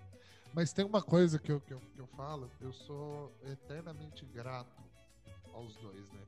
Mas 0.53 0.73
tem 0.73 0.85
uma 0.85 1.03
coisa 1.03 1.39
que 1.39 1.53
eu, 1.53 1.61
que 1.61 1.73
eu, 1.73 1.81
que 1.95 2.01
eu 2.01 2.07
falo, 2.09 2.51
eu 2.61 2.73
sou 2.73 3.33
eternamente 3.45 4.25
grato 4.27 4.83
aos 5.53 5.77
dois, 5.77 6.11
né? 6.11 6.21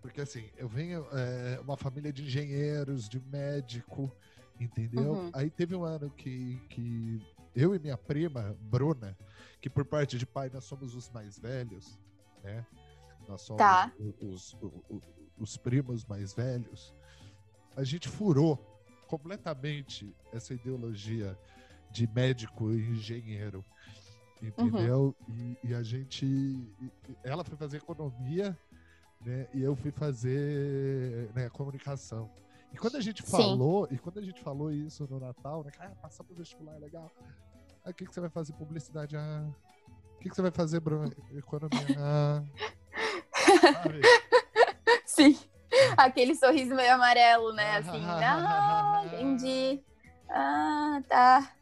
Porque 0.00 0.20
assim, 0.20 0.48
eu 0.56 0.68
venho 0.68 1.06
é, 1.12 1.58
uma 1.60 1.76
família 1.76 2.12
de 2.12 2.22
engenheiros, 2.22 3.08
de 3.08 3.20
médico, 3.20 4.10
entendeu? 4.60 5.12
Uhum. 5.12 5.30
Aí 5.32 5.50
teve 5.50 5.74
um 5.74 5.84
ano 5.84 6.10
que, 6.10 6.60
que 6.68 7.20
eu 7.54 7.74
e 7.74 7.78
minha 7.78 7.96
prima, 7.96 8.56
Bruna, 8.60 9.16
que 9.60 9.70
por 9.70 9.84
parte 9.84 10.18
de 10.18 10.26
pai 10.26 10.50
nós 10.52 10.64
somos 10.64 10.94
os 10.94 11.08
mais 11.10 11.38
velhos, 11.38 11.98
né? 12.42 12.64
Nós 13.26 13.40
somos 13.42 13.58
tá. 13.58 13.92
os, 13.98 14.14
os, 14.20 14.56
os, 14.90 15.02
os 15.38 15.56
primos 15.56 16.04
mais 16.04 16.34
velhos. 16.34 16.94
A 17.76 17.82
gente 17.82 18.08
furou 18.08 18.56
completamente 19.06 20.14
essa 20.32 20.54
ideologia 20.54 21.38
de 21.94 22.08
médico 22.08 22.72
e 22.72 22.90
engenheiro, 22.90 23.64
entendeu? 24.42 25.14
Uhum. 25.28 25.56
E, 25.62 25.68
e, 25.68 25.74
a 25.74 25.82
gente, 25.84 26.26
ela 27.22 27.44
foi 27.44 27.56
fazer 27.56 27.76
economia, 27.76 28.58
né? 29.24 29.46
E 29.54 29.62
eu 29.62 29.76
fui 29.76 29.92
fazer 29.92 31.30
né, 31.32 31.48
comunicação. 31.50 32.28
E 32.72 32.76
quando 32.76 32.96
a 32.96 33.00
gente 33.00 33.22
falou, 33.22 33.86
Sim. 33.86 33.94
e 33.94 33.98
quando 33.98 34.18
a 34.18 34.22
gente 34.22 34.42
falou 34.42 34.72
isso 34.72 35.06
no 35.08 35.20
Natal, 35.20 35.62
né? 35.62 35.70
Ah, 35.78 35.90
passar 36.02 36.24
pro 36.24 36.34
vestibular 36.34 36.74
é 36.74 36.78
legal. 36.80 37.12
Aí 37.84 37.92
o 37.92 37.94
que, 37.94 38.06
que 38.06 38.12
você 38.12 38.20
vai 38.20 38.30
fazer? 38.30 38.52
Publicidade. 38.54 39.16
Ah. 39.16 39.46
O 40.16 40.18
que, 40.18 40.28
que 40.28 40.34
você 40.34 40.42
vai 40.42 40.50
fazer, 40.50 40.80
Bruno? 40.80 41.08
Economia. 41.32 41.96
Ah. 41.96 42.42
Sim. 45.06 45.38
Aquele 45.96 46.34
sorriso 46.34 46.74
meio 46.74 46.92
amarelo, 46.94 47.52
né? 47.52 47.76
Assim, 47.76 48.04
ah, 48.04 49.04
entendi. 49.06 49.80
Ah, 50.28 51.02
tá. 51.08 51.52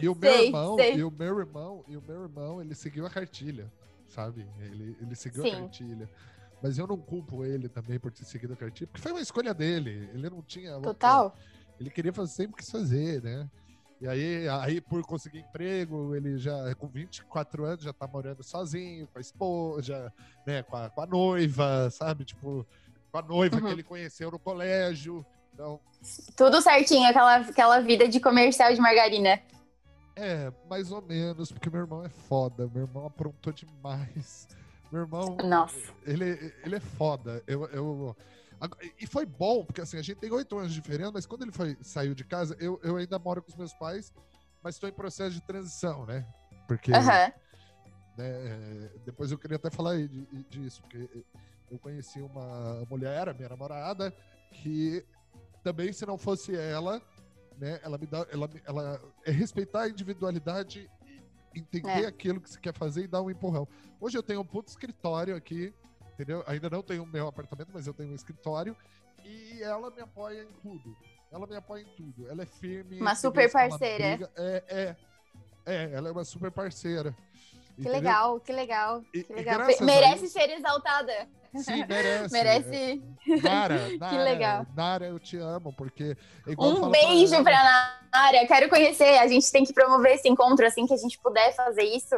E 0.00 0.08
o 0.08 0.14
meu 0.16 0.32
sei, 0.32 0.46
irmão, 0.46 0.76
sei. 0.76 0.96
e 0.96 1.04
o 1.04 1.10
meu 1.10 1.38
irmão, 1.38 1.84
e 1.88 1.96
o 1.96 2.02
meu 2.02 2.22
irmão, 2.22 2.60
ele 2.60 2.74
seguiu 2.74 3.06
a 3.06 3.10
cartilha, 3.10 3.72
sabe? 4.08 4.46
Ele, 4.60 4.96
ele 5.00 5.14
seguiu 5.14 5.42
Sim. 5.42 5.52
a 5.52 5.60
cartilha. 5.60 6.10
Mas 6.62 6.78
eu 6.78 6.86
não 6.86 6.96
culpo 6.96 7.44
ele 7.44 7.68
também 7.68 7.98
por 7.98 8.12
ter 8.12 8.24
seguido 8.24 8.52
a 8.52 8.56
cartilha, 8.56 8.86
porque 8.86 9.02
foi 9.02 9.12
uma 9.12 9.20
escolha 9.20 9.52
dele. 9.52 10.08
Ele 10.14 10.30
não 10.30 10.42
tinha. 10.42 10.78
Total. 10.80 11.36
Ele 11.80 11.90
queria 11.90 12.12
fazer 12.12 12.32
sempre 12.32 12.56
quis 12.56 12.70
fazer, 12.70 13.20
né? 13.22 13.50
E 14.00 14.08
aí, 14.08 14.48
aí, 14.48 14.80
por 14.80 15.00
conseguir 15.06 15.38
emprego, 15.38 16.14
ele 16.16 16.36
já, 16.36 16.74
com 16.74 16.88
24 16.88 17.64
anos, 17.64 17.84
já 17.84 17.92
tá 17.92 18.04
morando 18.04 18.42
sozinho, 18.42 19.06
com 19.06 19.16
a 19.16 19.20
esposa, 19.20 20.12
né, 20.44 20.60
com 20.64 20.76
a, 20.76 20.90
com 20.90 21.00
a 21.02 21.06
noiva, 21.06 21.88
sabe? 21.88 22.24
Tipo, 22.24 22.66
com 23.12 23.18
a 23.18 23.22
noiva 23.22 23.56
uhum. 23.56 23.66
que 23.66 23.72
ele 23.72 23.82
conheceu 23.84 24.28
no 24.28 24.40
colégio. 24.40 25.24
Então, 25.62 25.80
Tudo 26.36 26.60
certinho, 26.60 27.08
aquela, 27.08 27.36
aquela 27.36 27.80
vida 27.80 28.08
de 28.08 28.18
comercial 28.18 28.74
de 28.74 28.80
margarina. 28.80 29.40
É, 30.16 30.52
mais 30.68 30.90
ou 30.90 31.00
menos, 31.00 31.52
porque 31.52 31.70
meu 31.70 31.80
irmão 31.80 32.04
é 32.04 32.08
foda. 32.08 32.68
Meu 32.74 32.82
irmão 32.82 33.06
aprontou 33.06 33.52
demais. 33.52 34.48
Meu 34.90 35.02
irmão. 35.02 35.36
Nossa. 35.44 35.92
Ele, 36.04 36.52
ele 36.64 36.76
é 36.76 36.80
foda. 36.80 37.42
Eu, 37.46 37.66
eu, 37.68 38.16
e 39.00 39.06
foi 39.06 39.24
bom, 39.24 39.64
porque 39.64 39.80
assim, 39.80 39.96
a 39.98 40.02
gente 40.02 40.18
tem 40.18 40.30
oito 40.32 40.58
anos 40.58 40.72
de 40.72 40.80
diferença, 40.80 41.12
mas 41.12 41.26
quando 41.26 41.42
ele 41.42 41.52
foi, 41.52 41.78
saiu 41.80 42.14
de 42.14 42.24
casa, 42.24 42.56
eu, 42.60 42.80
eu 42.82 42.96
ainda 42.96 43.18
moro 43.18 43.40
com 43.40 43.50
os 43.50 43.56
meus 43.56 43.72
pais, 43.72 44.12
mas 44.62 44.74
estou 44.74 44.88
em 44.88 44.92
processo 44.92 45.30
de 45.30 45.40
transição, 45.42 46.04
né? 46.04 46.26
Porque. 46.66 46.90
Uhum. 46.92 47.32
Né, 48.18 48.90
depois 49.06 49.30
eu 49.32 49.38
queria 49.38 49.56
até 49.56 49.70
falar 49.70 49.96
disso, 50.50 50.82
porque 50.82 51.24
eu 51.70 51.78
conheci 51.78 52.20
uma 52.20 52.84
mulher, 52.90 53.34
minha 53.34 53.48
namorada, 53.48 54.14
que 54.52 55.02
também 55.62 55.92
se 55.92 56.04
não 56.04 56.18
fosse 56.18 56.56
ela, 56.56 57.00
né, 57.58 57.80
ela 57.82 57.98
me 57.98 58.06
dá, 58.06 58.26
ela, 58.30 58.50
ela 58.66 59.00
é 59.24 59.30
respeitar 59.30 59.82
a 59.82 59.88
individualidade, 59.88 60.90
entender 61.54 62.04
é. 62.04 62.06
aquilo 62.06 62.40
que 62.40 62.50
você 62.50 62.60
quer 62.60 62.74
fazer 62.74 63.04
e 63.04 63.08
dar 63.08 63.22
um 63.22 63.30
empurrão. 63.30 63.68
Hoje 64.00 64.18
eu 64.18 64.22
tenho 64.22 64.40
um 64.40 64.44
puto 64.44 64.70
escritório 64.70 65.36
aqui, 65.36 65.72
entendeu? 66.14 66.42
Ainda 66.46 66.68
não 66.68 66.82
tenho 66.82 67.02
o 67.02 67.06
meu 67.06 67.26
apartamento, 67.26 67.70
mas 67.72 67.86
eu 67.86 67.94
tenho 67.94 68.10
um 68.10 68.14
escritório 68.14 68.76
e 69.24 69.62
ela 69.62 69.90
me 69.90 70.00
apoia 70.00 70.42
em 70.42 70.52
tudo. 70.60 70.96
Ela 71.30 71.46
me 71.46 71.56
apoia 71.56 71.82
em 71.82 71.96
tudo. 71.96 72.28
Ela 72.28 72.42
é 72.42 72.46
firme. 72.46 73.00
Uma 73.00 73.14
super 73.14 73.50
parceira. 73.50 74.30
É, 74.36 74.64
é, 74.68 74.96
é, 75.64 75.92
ela 75.92 76.08
é 76.08 76.12
uma 76.12 76.24
super 76.24 76.50
parceira. 76.50 77.16
Que 77.74 77.82
entendeu? 77.82 77.92
legal, 77.92 78.40
que 78.40 78.52
legal. 78.52 79.02
E, 79.14 79.22
que 79.24 79.32
legal. 79.32 79.66
Merece 79.80 80.28
ser 80.28 80.50
exaltada. 80.50 81.28
Sim, 81.54 81.84
merece. 81.86 82.32
merece. 82.32 83.02
Nara, 83.42 83.88
Nara, 83.98 84.10
que 84.10 84.22
legal. 84.22 84.66
Nara, 84.74 85.06
eu 85.06 85.18
te 85.18 85.36
amo, 85.36 85.72
porque. 85.72 86.16
um 86.58 86.90
beijo 86.90 87.42
pra, 87.42 87.52
pra 87.52 88.00
Nara, 88.12 88.46
quero 88.46 88.68
conhecer. 88.68 89.18
A 89.18 89.26
gente 89.26 89.50
tem 89.50 89.64
que 89.64 89.72
promover 89.72 90.14
esse 90.14 90.28
encontro 90.28 90.66
assim 90.66 90.86
que 90.86 90.94
a 90.94 90.98
gente 90.98 91.18
puder 91.18 91.54
fazer 91.54 91.84
isso. 91.84 92.16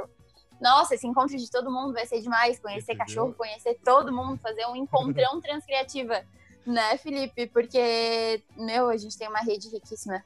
Nossa, 0.60 0.94
esse 0.94 1.06
encontro 1.06 1.36
de 1.36 1.50
todo 1.50 1.70
mundo 1.70 1.92
vai 1.92 2.06
ser 2.06 2.20
demais. 2.20 2.58
Conhecer 2.58 2.92
Entendeu? 2.92 3.06
cachorro, 3.06 3.34
conhecer 3.34 3.78
todo 3.84 4.12
mundo, 4.12 4.38
fazer 4.40 4.66
um 4.66 4.76
encontrão 4.76 5.40
transcriativa. 5.42 6.22
Né, 6.64 6.96
Felipe? 6.96 7.46
Porque, 7.48 8.42
meu, 8.56 8.88
a 8.88 8.96
gente 8.96 9.18
tem 9.18 9.28
uma 9.28 9.40
rede 9.40 9.68
riquíssima. 9.68 10.24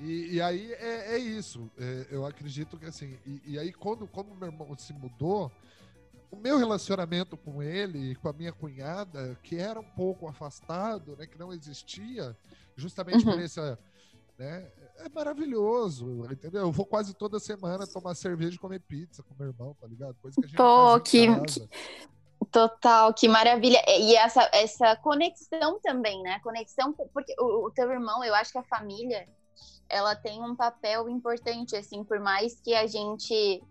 E, 0.00 0.34
e 0.36 0.40
aí 0.40 0.72
é, 0.74 1.14
é 1.14 1.18
isso. 1.18 1.70
É, 1.78 2.06
eu 2.10 2.26
acredito 2.26 2.78
que 2.78 2.86
assim. 2.86 3.18
E, 3.26 3.52
e, 3.52 3.58
aí, 3.58 3.72
quando, 3.72 4.06
quando 4.06 4.34
meu 4.34 4.48
irmão 4.48 4.76
se 4.76 4.92
mudou, 4.92 5.50
o 6.30 6.36
meu 6.36 6.58
relacionamento 6.58 7.36
com 7.36 7.62
ele, 7.62 8.14
com 8.16 8.28
a 8.28 8.32
minha 8.32 8.52
cunhada, 8.52 9.38
que 9.42 9.56
era 9.56 9.78
um 9.78 9.90
pouco 9.90 10.26
afastado, 10.26 11.16
né, 11.16 11.26
que 11.26 11.38
não 11.38 11.52
existia, 11.52 12.36
justamente 12.74 13.24
uhum. 13.26 13.32
por 13.32 13.40
essa. 13.40 13.78
Né, 14.38 14.70
é 14.96 15.08
maravilhoso, 15.10 16.26
entendeu? 16.30 16.62
Eu 16.62 16.72
vou 16.72 16.86
quase 16.86 17.12
toda 17.14 17.38
semana 17.38 17.86
tomar 17.86 18.14
cerveja 18.14 18.56
e 18.56 18.58
comer 18.58 18.80
pizza 18.80 19.22
com 19.22 19.34
meu 19.38 19.48
irmão, 19.48 19.76
tá 19.78 19.86
ligado? 19.86 20.16
Coisa 20.22 20.36
que 20.40 20.46
a 20.46 20.48
gente 20.48 20.56
Pô, 20.56 21.00
que, 21.00 21.26
que, 21.44 21.68
Total, 22.50 23.12
que 23.14 23.28
maravilha. 23.28 23.82
E 23.88 24.14
essa, 24.14 24.48
essa 24.52 24.96
conexão 24.96 25.80
também, 25.80 26.22
né? 26.22 26.40
Conexão, 26.40 26.92
porque 26.92 27.34
o, 27.38 27.66
o 27.66 27.70
teu 27.70 27.90
irmão, 27.90 28.24
eu 28.24 28.34
acho 28.34 28.52
que 28.52 28.58
a 28.58 28.62
família 28.62 29.28
ela 29.92 30.16
tem 30.16 30.42
um 30.42 30.56
papel 30.56 31.08
importante, 31.08 31.76
assim, 31.76 32.02
por 32.02 32.18
mais 32.18 32.58
que 32.60 32.74
a 32.74 32.86
gente. 32.86 33.62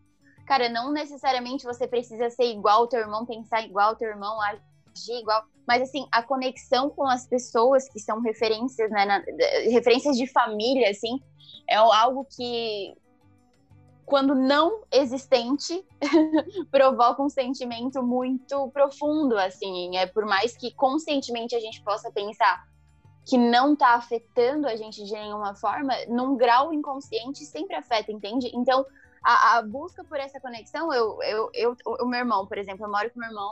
Cara, 0.46 0.70
não 0.70 0.92
necessariamente 0.92 1.66
você 1.66 1.88
precisa 1.88 2.30
ser 2.30 2.46
igual 2.46 2.82
ao 2.82 2.88
teu 2.88 3.00
irmão, 3.00 3.26
pensar 3.26 3.64
igual 3.64 3.90
ao 3.90 3.96
teu 3.96 4.08
irmão, 4.08 4.40
agir 4.42 5.20
igual. 5.20 5.44
Mas, 5.68 5.82
assim, 5.82 6.08
a 6.12 6.22
conexão 6.22 6.90
com 6.92 7.06
as 7.08 7.26
pessoas 7.26 7.90
que 7.90 8.00
são 8.00 8.22
referências, 8.22 8.92
né? 8.92 9.06
Na, 9.06 9.24
referências 9.72 10.16
de 10.16 10.28
família, 10.28 10.92
assim, 10.92 11.20
é 11.68 11.76
algo 11.76 12.26
que, 12.26 12.94
quando 14.06 14.36
não 14.36 14.84
existente, 14.92 15.84
provoca 16.70 17.24
um 17.24 17.30
sentimento 17.30 18.04
muito 18.04 18.70
profundo, 18.70 19.38
assim. 19.38 19.98
É 19.98 20.06
por 20.06 20.26
mais 20.26 20.56
que 20.56 20.72
conscientemente 20.72 21.56
a 21.56 21.60
gente 21.60 21.82
possa 21.82 22.12
pensar 22.12 22.71
que 23.26 23.38
não 23.38 23.74
está 23.74 23.96
afetando 23.96 24.68
a 24.68 24.76
gente 24.76 25.04
de 25.04 25.12
nenhuma 25.12 25.54
forma, 25.56 25.94
num 26.08 26.36
grau 26.36 26.74
inconsciente 26.74 27.46
sempre 27.46 27.76
afeta, 27.76 28.12
entende? 28.12 28.52
Então, 28.54 28.86
a, 29.24 29.58
a 29.58 29.62
busca 29.62 30.04
por 30.04 30.20
essa 30.20 30.40
conexão, 30.40 30.92
eu, 30.94 31.22
eu, 31.22 31.50
eu, 31.54 31.78
o 32.02 32.06
meu 32.06 32.20
irmão, 32.20 32.48
por 32.48 32.58
exemplo, 32.58 32.86
eu 32.86 32.92
moro 32.92 33.10
com 33.12 33.20
meu 33.20 33.30
irmão, 33.30 33.52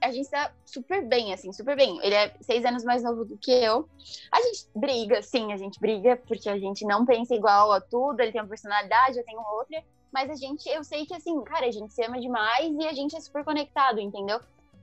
a 0.00 0.12
gente 0.12 0.30
tá 0.30 0.52
super 0.64 1.04
bem, 1.04 1.32
assim, 1.32 1.52
super 1.52 1.76
bem. 1.76 1.98
Ele 2.02 2.14
é 2.14 2.34
seis 2.40 2.64
anos 2.64 2.84
mais 2.84 3.02
novo 3.02 3.24
do 3.24 3.36
que 3.36 3.50
eu. 3.50 3.88
A 4.30 4.40
gente 4.42 4.68
briga, 4.74 5.22
sim, 5.22 5.52
a 5.52 5.56
gente 5.56 5.80
briga, 5.80 6.16
porque 6.16 6.48
a 6.48 6.58
gente 6.58 6.84
não 6.84 7.04
pensa 7.04 7.34
igual 7.34 7.72
a 7.72 7.80
tudo, 7.80 8.20
ele 8.20 8.32
tem 8.32 8.40
uma 8.40 8.48
personalidade, 8.48 9.18
eu 9.18 9.24
tenho 9.24 9.40
outra. 9.40 9.82
Mas 10.12 10.30
a 10.30 10.34
gente, 10.34 10.68
eu 10.68 10.84
sei 10.84 11.04
que, 11.04 11.14
assim, 11.14 11.42
cara, 11.42 11.66
a 11.66 11.70
gente 11.70 11.92
se 11.92 12.02
ama 12.04 12.20
demais 12.20 12.74
e 12.78 12.86
a 12.86 12.92
gente 12.92 13.16
é 13.16 13.20
super 13.20 13.44
conectado, 13.44 14.00
entendeu? 14.00 14.40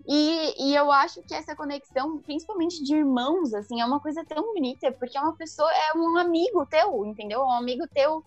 E, 0.07 0.69
e 0.69 0.75
eu 0.75 0.91
acho 0.91 1.21
que 1.23 1.33
essa 1.33 1.55
conexão, 1.55 2.19
principalmente 2.19 2.83
de 2.83 2.95
irmãos, 2.95 3.53
assim, 3.53 3.81
é 3.81 3.85
uma 3.85 3.99
coisa 3.99 4.23
tão 4.23 4.53
bonita, 4.53 4.91
porque 4.91 5.17
é 5.17 5.21
uma 5.21 5.35
pessoa, 5.35 5.69
é 5.71 5.97
um 5.97 6.17
amigo 6.17 6.65
teu, 6.67 7.05
entendeu? 7.05 7.41
Um 7.41 7.51
amigo 7.51 7.87
teu, 7.87 8.23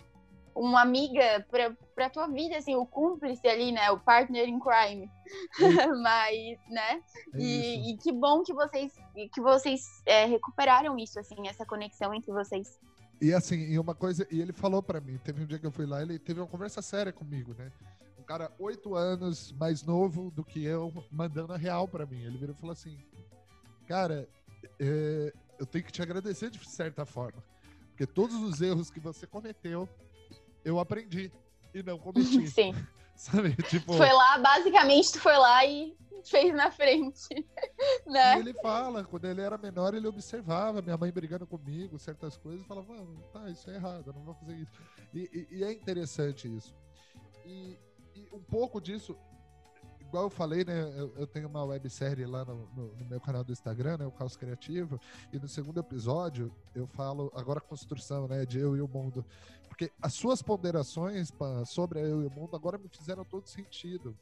uma 0.55 0.83
amiga 0.83 1.47
pra, 1.49 1.73
pra 1.95 2.11
tua 2.11 2.27
vida, 2.27 2.57
assim, 2.57 2.75
o 2.75 2.85
cúmplice 2.85 3.47
ali, 3.47 3.71
né? 3.71 3.91
O 3.93 4.01
partner 4.01 4.49
in 4.49 4.59
crime. 4.59 5.09
Mas, 6.03 6.59
né? 6.69 7.01
É 7.35 7.39
e, 7.39 7.93
e, 7.93 7.97
que 7.97 8.11
bom 8.11 8.43
que 8.43 8.53
vocês, 8.53 8.93
que 9.33 9.41
vocês 9.41 10.03
é, 10.05 10.25
recuperaram 10.25 10.99
isso, 10.99 11.21
assim, 11.21 11.47
essa 11.47 11.65
conexão 11.65 12.13
entre 12.13 12.33
vocês. 12.33 12.77
E 13.21 13.33
assim, 13.33 13.57
e 13.57 13.79
uma 13.79 13.95
coisa, 13.95 14.27
e 14.31 14.41
ele 14.41 14.53
falou 14.53 14.83
para 14.83 15.01
mim, 15.01 15.19
teve 15.19 15.43
um 15.43 15.47
dia 15.47 15.59
que 15.59 15.67
eu 15.67 15.73
fui 15.73 15.87
lá, 15.87 16.03
ele 16.03 16.19
teve 16.19 16.41
uma 16.41 16.47
conversa 16.47 16.83
séria 16.83 17.13
comigo, 17.13 17.55
né? 17.57 17.71
Cara 18.29 18.53
oito 18.59 18.95
anos 18.95 19.53
mais 19.53 19.83
novo 19.83 20.31
do 20.31 20.45
que 20.45 20.63
eu, 20.63 20.93
mandando 21.11 21.55
a 21.55 21.57
real 21.57 21.89
para 21.89 22.05
mim. 22.05 22.23
Ele 22.23 22.37
virou 22.37 22.55
e 22.55 22.59
falou 22.61 22.75
assim: 22.75 22.99
Cara, 23.87 24.29
é, 24.79 25.33
eu 25.59 25.65
tenho 25.65 25.83
que 25.83 25.91
te 25.91 26.03
agradecer 26.03 26.51
de 26.51 26.69
certa 26.69 27.07
forma. 27.07 27.43
Porque 27.89 28.07
todos 28.07 28.37
os 28.37 28.61
erros 28.61 28.91
que 28.91 29.01
você 29.01 29.27
cometeu, 29.27 29.89
eu 30.63 30.79
aprendi 30.79 31.33
e 31.73 31.83
não 31.83 31.99
cometi. 31.99 32.47
Sim. 32.53 32.75
Sabe? 33.17 33.57
Tipo... 33.65 33.95
Foi 33.95 34.13
lá, 34.13 34.39
basicamente, 34.39 35.13
tu 35.13 35.21
foi 35.21 35.37
lá 35.37 35.65
e 35.65 35.97
fez 36.23 36.55
na 36.55 36.71
frente. 36.71 37.29
né? 38.07 38.37
E 38.37 38.41
ele 38.41 38.55
fala, 38.55 39.03
quando 39.03 39.25
ele 39.25 39.41
era 39.41 39.59
menor, 39.59 39.95
ele 39.95 40.07
observava 40.07 40.83
minha 40.83 40.97
mãe 40.97 41.11
brigando 41.11 41.45
comigo, 41.45 41.99
certas 41.99 42.37
coisas, 42.37 42.61
e 42.61 42.69
falava, 42.69 42.93
mano, 42.93 43.25
tá, 43.33 43.51
isso 43.51 43.69
é 43.71 43.75
errado, 43.75 44.05
eu 44.07 44.13
não 44.13 44.23
vou 44.23 44.35
fazer 44.35 44.55
isso. 44.55 44.71
E, 45.13 45.49
e, 45.51 45.57
e 45.57 45.65
é 45.65 45.73
interessante 45.73 46.47
isso. 46.55 46.77
E, 47.45 47.77
e 48.19 48.29
um 48.35 48.41
pouco 48.41 48.81
disso, 48.81 49.17
igual 50.01 50.25
eu 50.25 50.31
falei, 50.31 50.65
né? 50.65 50.81
Eu, 50.97 51.15
eu 51.17 51.27
tenho 51.27 51.49
uma 51.49 51.65
websérie 51.65 52.27
lá 52.27 52.45
no, 52.45 52.67
no, 52.75 52.97
no, 52.97 53.05
meu 53.05 53.21
canal 53.21 53.45
do 53.45 53.53
Instagram, 53.53 53.99
né? 53.99 54.07
O 54.07 54.11
Caos 54.11 54.37
Criativo. 54.37 55.01
E 55.33 55.39
no 55.39 55.49
segundo 55.49 55.79
episódio 55.79 56.53
eu 56.75 56.87
falo 56.87 57.31
agora 57.35 57.59
a 57.59 57.63
construção, 57.63 58.27
né? 58.27 58.45
De 58.45 58.59
eu 58.59 58.77
e 58.77 58.81
o 58.81 58.89
mundo. 58.89 59.25
Porque 59.69 59.93
as 60.03 60.15
suas 60.15 60.43
ponderações 60.43 61.31
pá, 61.31 61.65
sobre 61.65 62.01
eu 62.01 62.23
e 62.23 62.27
o 62.27 62.31
mundo 62.31 62.57
agora 62.57 62.79
me 62.79 62.89
fizeram 62.89 63.25
todo 63.25 63.47
sentido. 63.47 64.17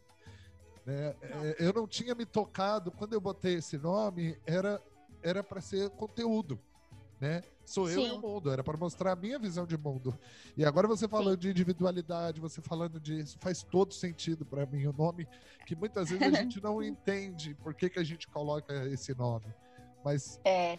Né? 0.84 1.16
É, 1.22 1.56
eu 1.58 1.72
não 1.72 1.86
tinha 1.86 2.14
me 2.14 2.26
tocado, 2.26 2.90
quando 2.90 3.12
eu 3.12 3.20
botei 3.20 3.54
esse 3.54 3.78
nome, 3.78 4.38
era 4.44 4.82
era 5.22 5.42
para 5.42 5.60
ser 5.60 5.90
conteúdo 5.90 6.60
né? 7.20 7.42
Sou 7.64 7.90
eu 7.90 8.00
Sim. 8.00 8.08
e 8.08 8.10
o 8.12 8.20
mundo, 8.20 8.50
era 8.50 8.62
para 8.62 8.76
mostrar 8.76 9.12
a 9.12 9.16
minha 9.16 9.38
visão 9.38 9.66
de 9.66 9.76
mundo. 9.76 10.16
E 10.56 10.64
agora 10.64 10.86
você 10.86 11.08
falando 11.08 11.34
Sim. 11.34 11.40
de 11.40 11.50
individualidade, 11.50 12.40
você 12.40 12.62
falando 12.62 13.00
disso, 13.00 13.36
faz 13.40 13.62
todo 13.62 13.92
sentido 13.92 14.44
para 14.44 14.64
mim 14.66 14.86
o 14.86 14.92
nome, 14.92 15.26
que 15.66 15.74
muitas 15.74 16.10
vezes 16.10 16.22
a 16.22 16.30
gente 16.42 16.62
não 16.62 16.82
entende 16.82 17.54
por 17.54 17.74
que, 17.74 17.90
que 17.90 17.98
a 17.98 18.04
gente 18.04 18.28
coloca 18.28 18.72
esse 18.86 19.14
nome. 19.14 19.46
Mas 20.04 20.40
É. 20.44 20.78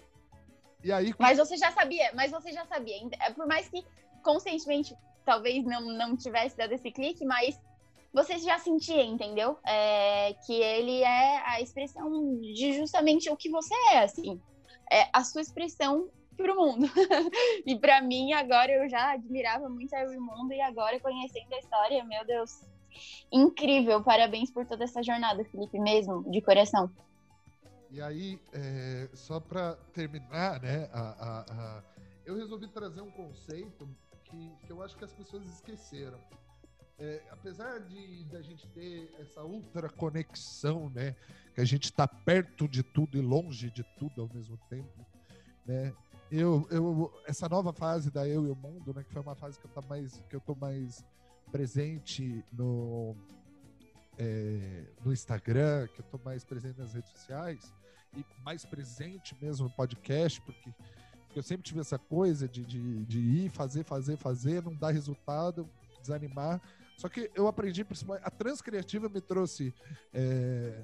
E 0.84 0.92
aí 0.92 1.14
Mas 1.20 1.38
você 1.38 1.58
já 1.58 1.72
sabia, 1.72 2.12
mas 2.14 2.32
você 2.32 2.52
já 2.54 2.66
sabia, 2.66 2.96
é, 3.20 3.32
por 3.32 3.48
mais 3.48 3.68
que 3.68 3.84
conscientemente 4.24 4.96
talvez 5.26 5.66
não 5.66 5.82
não 5.82 6.16
tivesse 6.16 6.56
dado 6.56 6.72
esse 6.72 6.90
clique, 6.92 7.26
mas 7.26 7.60
você 8.14 8.38
já 8.38 8.58
sentia, 8.58 9.04
entendeu? 9.04 9.60
É, 9.66 10.34
que 10.46 10.54
ele 10.54 11.04
é 11.04 11.44
a 11.46 11.62
expressão 11.62 12.40
de 12.40 12.74
justamente 12.74 13.30
o 13.30 13.36
que 13.36 13.50
você 13.50 13.74
é, 13.92 14.00
assim. 14.00 14.42
É 14.90 15.10
a 15.12 15.24
sua 15.24 15.42
expressão 15.42 16.10
para 16.38 16.54
o 16.54 16.56
mundo. 16.56 16.88
e 17.66 17.78
para 17.78 18.02
mim, 18.02 18.32
agora 18.32 18.72
eu 18.72 18.88
já 18.90 19.14
admirava 19.14 19.68
muito 19.68 19.94
a 19.94 20.06
Mundo 20.08 20.54
e 20.54 20.62
agora 20.62 21.00
conhecendo 21.00 21.54
a 21.54 21.60
história, 21.60 22.04
meu 22.06 22.26
Deus, 22.26 22.62
incrível. 23.32 24.04
Parabéns 24.04 24.52
por 24.52 24.66
toda 24.66 24.84
essa 24.84 25.04
jornada, 25.04 25.44
Felipe, 25.46 25.80
mesmo, 25.80 26.24
de 26.32 26.42
coração. 26.42 26.90
E 27.90 28.02
aí, 28.02 28.40
é, 28.54 29.10
só 29.14 29.40
para 29.40 29.76
terminar, 29.94 30.62
né, 30.62 30.90
a, 30.94 31.00
a, 31.00 31.40
a, 31.42 31.84
eu 32.26 32.36
resolvi 32.36 32.68
trazer 32.68 33.02
um 33.02 33.12
conceito 33.12 33.88
que, 34.26 34.52
que 34.66 34.72
eu 34.72 34.84
acho 34.84 34.96
que 34.96 35.06
as 35.06 35.14
pessoas 35.14 35.46
esqueceram 35.46 36.20
é, 37.00 37.22
apesar 37.30 37.80
de 37.80 38.24
da 38.26 38.42
gente 38.42 38.68
ter 38.70 39.10
essa 39.20 39.44
ultra 39.44 39.88
conexão, 39.90 40.90
né, 40.90 41.16
que 41.54 41.62
a 41.62 41.66
gente 41.66 41.86
está 41.86 42.08
perto 42.08 42.68
de 42.68 42.82
tudo 42.82 43.18
e 43.18 43.22
longe 43.22 43.70
de 43.70 43.84
tudo 44.00 44.22
ao 44.22 44.30
mesmo 44.34 44.58
tempo, 44.70 45.06
né? 45.66 45.94
Eu, 46.30 46.67
eu 46.69 47.13
essa 47.25 47.47
nova 47.47 47.71
fase 47.71 48.11
da 48.11 48.28
eu 48.28 48.45
e 48.45 48.49
o 48.49 48.55
mundo, 48.55 48.93
né, 48.93 49.03
que 49.03 49.11
foi 49.11 49.21
uma 49.21 49.36
fase 49.36 49.57
que 49.57 49.65
eu 49.65 49.71
tô 49.71 49.82
mais 49.88 50.23
que 50.30 50.36
eu 50.36 50.41
tô 50.41 50.55
mais 50.55 51.05
presente 51.51 52.43
no 52.51 53.15
é, 54.17 54.84
no 55.05 55.13
Instagram, 55.13 55.88
que 55.88 56.01
eu 56.01 56.05
tô 56.05 56.19
mais 56.23 56.43
presente 56.43 56.80
nas 56.80 56.93
redes 56.93 57.11
sociais 57.11 57.73
e 58.15 58.25
mais 58.43 58.65
presente 58.65 59.36
mesmo 59.41 59.67
no 59.67 59.73
podcast, 59.73 60.41
porque, 60.41 60.73
porque 61.28 61.39
eu 61.39 61.43
sempre 61.43 61.63
tive 61.63 61.80
essa 61.80 61.97
coisa 61.97 62.47
de, 62.47 62.65
de, 62.65 63.05
de 63.05 63.19
ir 63.19 63.49
fazer, 63.49 63.84
fazer, 63.84 64.17
fazer, 64.17 64.63
não 64.63 64.75
dar 64.75 64.91
resultado, 64.91 65.69
desanimar. 66.01 66.61
Só 66.97 67.07
que 67.07 67.30
eu 67.36 67.47
aprendi, 67.47 67.86
a 68.23 68.32
transcriativa 68.32 69.07
me 69.07 69.21
trouxe. 69.21 69.73
É, 70.13 70.84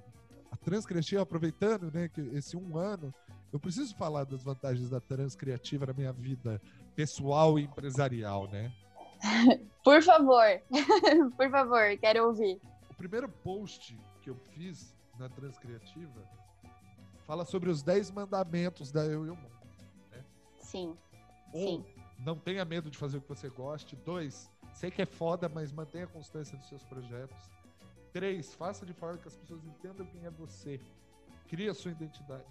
a 0.51 0.55
transcriativa, 0.55 1.23
aproveitando 1.23 1.91
né, 1.91 2.07
que 2.07 2.21
esse 2.35 2.55
um 2.55 2.77
ano, 2.77 3.11
eu 3.53 3.59
preciso 3.59 3.95
falar 3.95 4.25
das 4.25 4.43
vantagens 4.43 4.89
da 4.89 4.99
transcriativa 4.99 5.85
na 5.85 5.93
minha 5.93 6.11
vida 6.11 6.61
pessoal 6.95 7.57
e 7.57 7.63
empresarial, 7.63 8.47
né? 8.49 8.73
Por 9.83 10.01
favor, 10.01 10.61
por 11.37 11.49
favor, 11.49 11.97
quero 11.97 12.27
ouvir. 12.27 12.59
O 12.89 12.93
primeiro 12.93 13.27
post 13.27 13.97
que 14.21 14.29
eu 14.29 14.35
fiz 14.35 14.95
na 15.19 15.27
transcriativa 15.27 16.21
fala 17.25 17.43
sobre 17.43 17.69
os 17.69 17.83
10 17.83 18.11
mandamentos 18.11 18.91
da 18.91 19.03
Eu 19.05 19.25
e 19.25 19.29
o 19.29 19.35
Mundo. 19.35 19.67
Né? 20.09 20.23
Sim. 20.59 20.97
Um, 21.53 21.59
Sim. 21.59 21.85
não 22.19 22.37
tenha 22.37 22.63
medo 22.63 22.89
de 22.89 22.97
fazer 22.97 23.17
o 23.17 23.21
que 23.21 23.27
você 23.27 23.49
goste. 23.49 23.95
Dois, 23.97 24.49
Sei 24.73 24.89
que 24.89 25.01
é 25.01 25.05
foda, 25.05 25.47
mas 25.47 25.71
mantenha 25.71 26.05
a 26.05 26.07
constância 26.07 26.57
dos 26.57 26.67
seus 26.67 26.83
projetos. 26.83 27.49
Três, 28.11 28.53
faça 28.53 28.85
de 28.85 28.93
forma 28.93 29.17
que 29.17 29.27
as 29.27 29.35
pessoas 29.35 29.63
entendam 29.65 30.05
quem 30.07 30.25
é 30.25 30.29
você. 30.29 30.79
Crie 31.47 31.69
a 31.69 31.73
sua 31.73 31.91
identidade. 31.91 32.43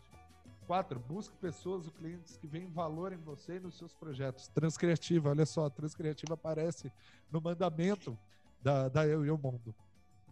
Quatro, 0.67 0.99
busque 0.99 1.37
pessoas 1.37 1.87
ou 1.87 1.93
clientes 1.93 2.37
que 2.37 2.47
veem 2.47 2.69
valor 2.69 3.13
em 3.13 3.17
você 3.17 3.57
e 3.57 3.61
nos 3.61 3.77
seus 3.77 3.93
projetos. 3.95 4.49
Transcriativa, 4.49 5.31
olha 5.31 5.45
só, 5.45 5.69
transcriativa 5.69 6.35
aparece 6.35 6.93
no 7.31 7.41
mandamento 7.41 8.19
da, 8.61 8.89
da 8.89 9.07
Eu 9.07 9.25
e 9.25 9.31
o 9.31 9.37
Mundo. 9.37 9.75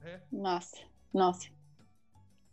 É. 0.03 0.21
Nossa, 0.31 0.79
nossa. 1.13 1.49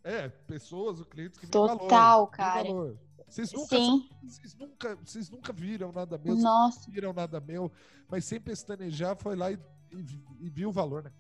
É, 0.03 0.29
pessoas 0.29 0.99
ou 0.99 1.05
clientes 1.05 1.37
que 1.37 1.45
veem 1.45 1.51
Total, 1.51 1.77
valor. 1.77 1.89
Total, 1.89 2.27
cara. 2.27 2.67
Valor. 2.67 2.99
Vocês 3.27 3.51
nunca, 3.51 3.75
Sim. 3.75 4.09
Vocês 4.23 4.55
nunca, 4.55 4.95
vocês 4.95 5.29
nunca 5.29 5.53
viram 5.53 5.91
nada 5.91 6.17
meu, 6.17 6.35
Nossa. 6.35 6.79
Vocês 6.79 6.93
viram 6.93 7.13
nada 7.13 7.39
meu, 7.39 7.71
mas 8.07 8.25
sem 8.25 8.39
pestanejar 8.39 9.17
foi 9.17 9.35
lá 9.35 9.51
e, 9.51 9.59
e, 9.91 10.05
e 10.39 10.49
viu 10.49 10.69
o 10.69 10.71
valor, 10.71 11.03
né? 11.03 11.11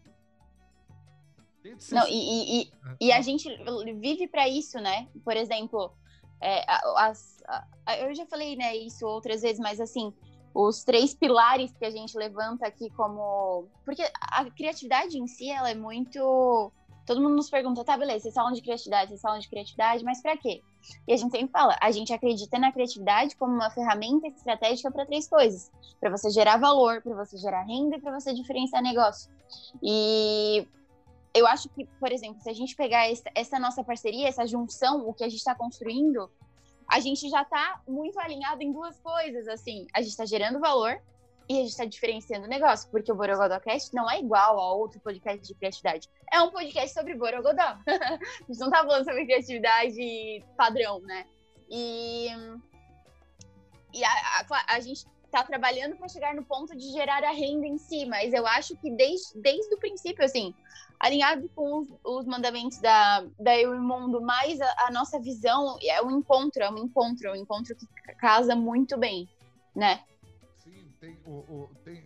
Não, 1.91 2.07
e, 2.07 2.61
e, 2.61 2.71
e, 3.01 3.11
a 3.11 3.21
gente 3.21 3.49
vive 3.99 4.25
para 4.25 4.47
isso, 4.47 4.79
né? 4.79 5.09
Por 5.21 5.35
exemplo, 5.35 5.93
é, 6.41 6.63
as, 6.97 7.41
a, 7.85 7.97
eu 7.97 8.13
já 8.13 8.25
falei 8.25 8.55
né, 8.55 8.75
isso 8.75 9.05
outras 9.05 9.41
vezes, 9.41 9.59
mas 9.59 9.79
assim, 9.79 10.13
os 10.53 10.83
três 10.83 11.13
pilares 11.13 11.71
que 11.77 11.85
a 11.85 11.91
gente 11.91 12.17
levanta 12.17 12.67
aqui 12.67 12.89
como. 12.91 13.67
Porque 13.85 14.03
a 14.21 14.45
criatividade 14.51 15.17
em 15.17 15.27
si, 15.27 15.49
ela 15.49 15.69
é 15.69 15.75
muito 15.75 16.71
todo 17.07 17.21
mundo 17.21 17.37
nos 17.37 17.49
pergunta, 17.49 17.85
tá, 17.85 17.97
beleza, 17.97 18.23
vocês 18.23 18.33
falam 18.33 18.51
de 18.51 18.61
criatividade, 18.61 19.07
vocês 19.07 19.21
falam 19.21 19.39
de 19.39 19.47
criatividade, 19.47 20.03
mas 20.03 20.21
para 20.21 20.35
quê? 20.35 20.61
E 21.07 21.13
a 21.13 21.15
gente 21.15 21.31
sempre 21.31 21.47
fala, 21.47 21.77
a 21.81 21.89
gente 21.89 22.11
acredita 22.11 22.59
na 22.59 22.71
criatividade 22.71 23.33
como 23.37 23.53
uma 23.53 23.69
ferramenta 23.69 24.27
estratégica 24.27 24.91
para 24.91 25.05
três 25.05 25.27
coisas: 25.27 25.71
para 26.01 26.09
você 26.09 26.29
gerar 26.29 26.57
valor, 26.57 27.01
para 27.01 27.15
você 27.15 27.37
gerar 27.37 27.63
renda 27.63 27.95
e 27.95 28.01
para 28.01 28.19
você 28.19 28.33
diferenciar 28.33 28.83
negócio. 28.83 29.31
E 29.81 30.67
eu 31.37 31.47
acho 31.47 31.69
que, 31.69 31.85
por 31.99 32.11
exemplo, 32.11 32.41
se 32.41 32.49
a 32.49 32.53
gente 32.53 32.75
pegar 32.75 33.09
essa, 33.09 33.29
essa 33.35 33.59
nossa 33.59 33.83
parceria, 33.83 34.27
essa 34.27 34.45
junção, 34.45 35.07
o 35.07 35.13
que 35.13 35.23
a 35.23 35.29
gente 35.29 35.39
está 35.39 35.55
construindo, 35.55 36.29
a 36.87 36.99
gente 36.99 37.29
já 37.29 37.41
está 37.41 37.81
muito 37.87 38.19
alinhado 38.19 38.61
em 38.63 38.71
duas 38.71 38.99
coisas, 38.99 39.47
assim, 39.47 39.87
a 39.93 40.01
gente 40.01 40.11
está 40.11 40.25
gerando 40.25 40.59
valor 40.59 40.99
e 41.49 41.53
a 41.53 41.61
gente 41.61 41.69
está 41.69 41.85
diferenciando 41.85 42.45
o 42.45 42.49
negócio, 42.49 42.89
porque 42.89 43.11
o 43.11 43.15
Borogodocast 43.15 43.93
não 43.93 44.09
é 44.09 44.19
igual 44.19 44.59
a 44.59 44.73
outro 44.73 44.99
podcast 44.99 45.45
de 45.45 45.53
criatividade. 45.53 46.09
É 46.31 46.41
um 46.41 46.51
podcast 46.51 46.93
sobre 46.93 47.15
Borogodó. 47.15 47.77
a 47.87 48.19
gente 48.47 48.59
não 48.59 48.69
tá 48.69 48.79
falando 48.79 49.05
sobre 49.05 49.25
criatividade 49.25 50.43
padrão, 50.57 50.99
né? 51.01 51.25
E, 51.69 52.27
e 53.93 54.03
a, 54.03 54.09
a, 54.49 54.75
a 54.75 54.79
gente 54.79 55.05
tá 55.31 55.43
trabalhando 55.43 55.95
para 55.95 56.07
chegar 56.07 56.33
no 56.33 56.43
ponto 56.43 56.75
de 56.75 56.91
gerar 56.91 57.23
a 57.23 57.31
renda 57.31 57.67
em 57.67 57.77
si, 57.77 58.05
mas 58.05 58.33
eu 58.33 58.45
acho 58.47 58.75
que 58.77 58.89
desde, 58.91 59.39
desde 59.39 59.73
o 59.73 59.79
princípio, 59.79 60.23
assim, 60.23 60.53
alinhado 60.99 61.49
com 61.55 61.79
os, 61.79 61.89
os 62.03 62.25
mandamentos 62.25 62.79
da, 62.79 63.25
da 63.39 63.57
Eu 63.57 63.75
e 63.75 63.79
Mundo, 63.79 64.21
mais 64.21 64.59
a, 64.59 64.87
a, 64.87 64.91
nossa 64.91 65.19
visão, 65.19 65.77
é 65.83 66.01
um 66.01 66.11
encontro, 66.11 66.63
é 66.63 66.69
um 66.69 66.77
encontro, 66.77 67.27
é 67.27 67.31
um 67.31 67.35
encontro 67.35 67.75
que 67.75 67.85
casa 68.15 68.55
muito 68.55 68.97
bem, 68.97 69.29
né? 69.75 70.03
tem 70.99 71.17
o, 71.25 71.31
o 71.31 71.69
tem, 71.83 72.03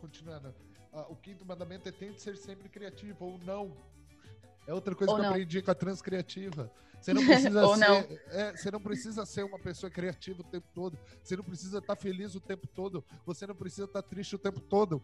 continuando, 0.00 0.54
o 1.08 1.16
quinto 1.16 1.44
mandamento 1.44 1.88
é 1.88 1.92
tente 1.92 2.20
ser 2.20 2.36
sempre 2.36 2.68
criativo 2.68 3.24
ou 3.24 3.38
não. 3.38 3.72
É 4.66 4.74
outra 4.74 4.94
coisa 4.94 5.12
ou 5.12 5.16
que 5.16 5.22
não. 5.22 5.30
eu 5.30 5.34
aprendi 5.34 5.62
com 5.62 5.70
a 5.70 5.74
transcriativa. 5.74 6.70
Você 7.00 7.12
não 7.14 7.24
precisa 7.24 7.68
ser, 7.68 7.78
não. 7.78 7.96
É, 8.30 8.56
você 8.56 8.70
não 8.70 8.80
precisa 8.80 9.26
ser 9.26 9.44
uma 9.44 9.58
pessoa 9.58 9.90
criativa 9.90 10.40
o 10.40 10.44
tempo 10.44 10.66
todo. 10.74 10.98
Você 11.22 11.36
não 11.36 11.44
precisa 11.44 11.78
estar 11.78 11.96
feliz 11.96 12.34
o 12.34 12.40
tempo 12.40 12.66
todo. 12.66 13.04
Você 13.26 13.46
não 13.46 13.54
precisa 13.54 13.84
estar 13.84 14.02
triste 14.02 14.34
o 14.34 14.38
tempo 14.38 14.60
todo. 14.60 15.02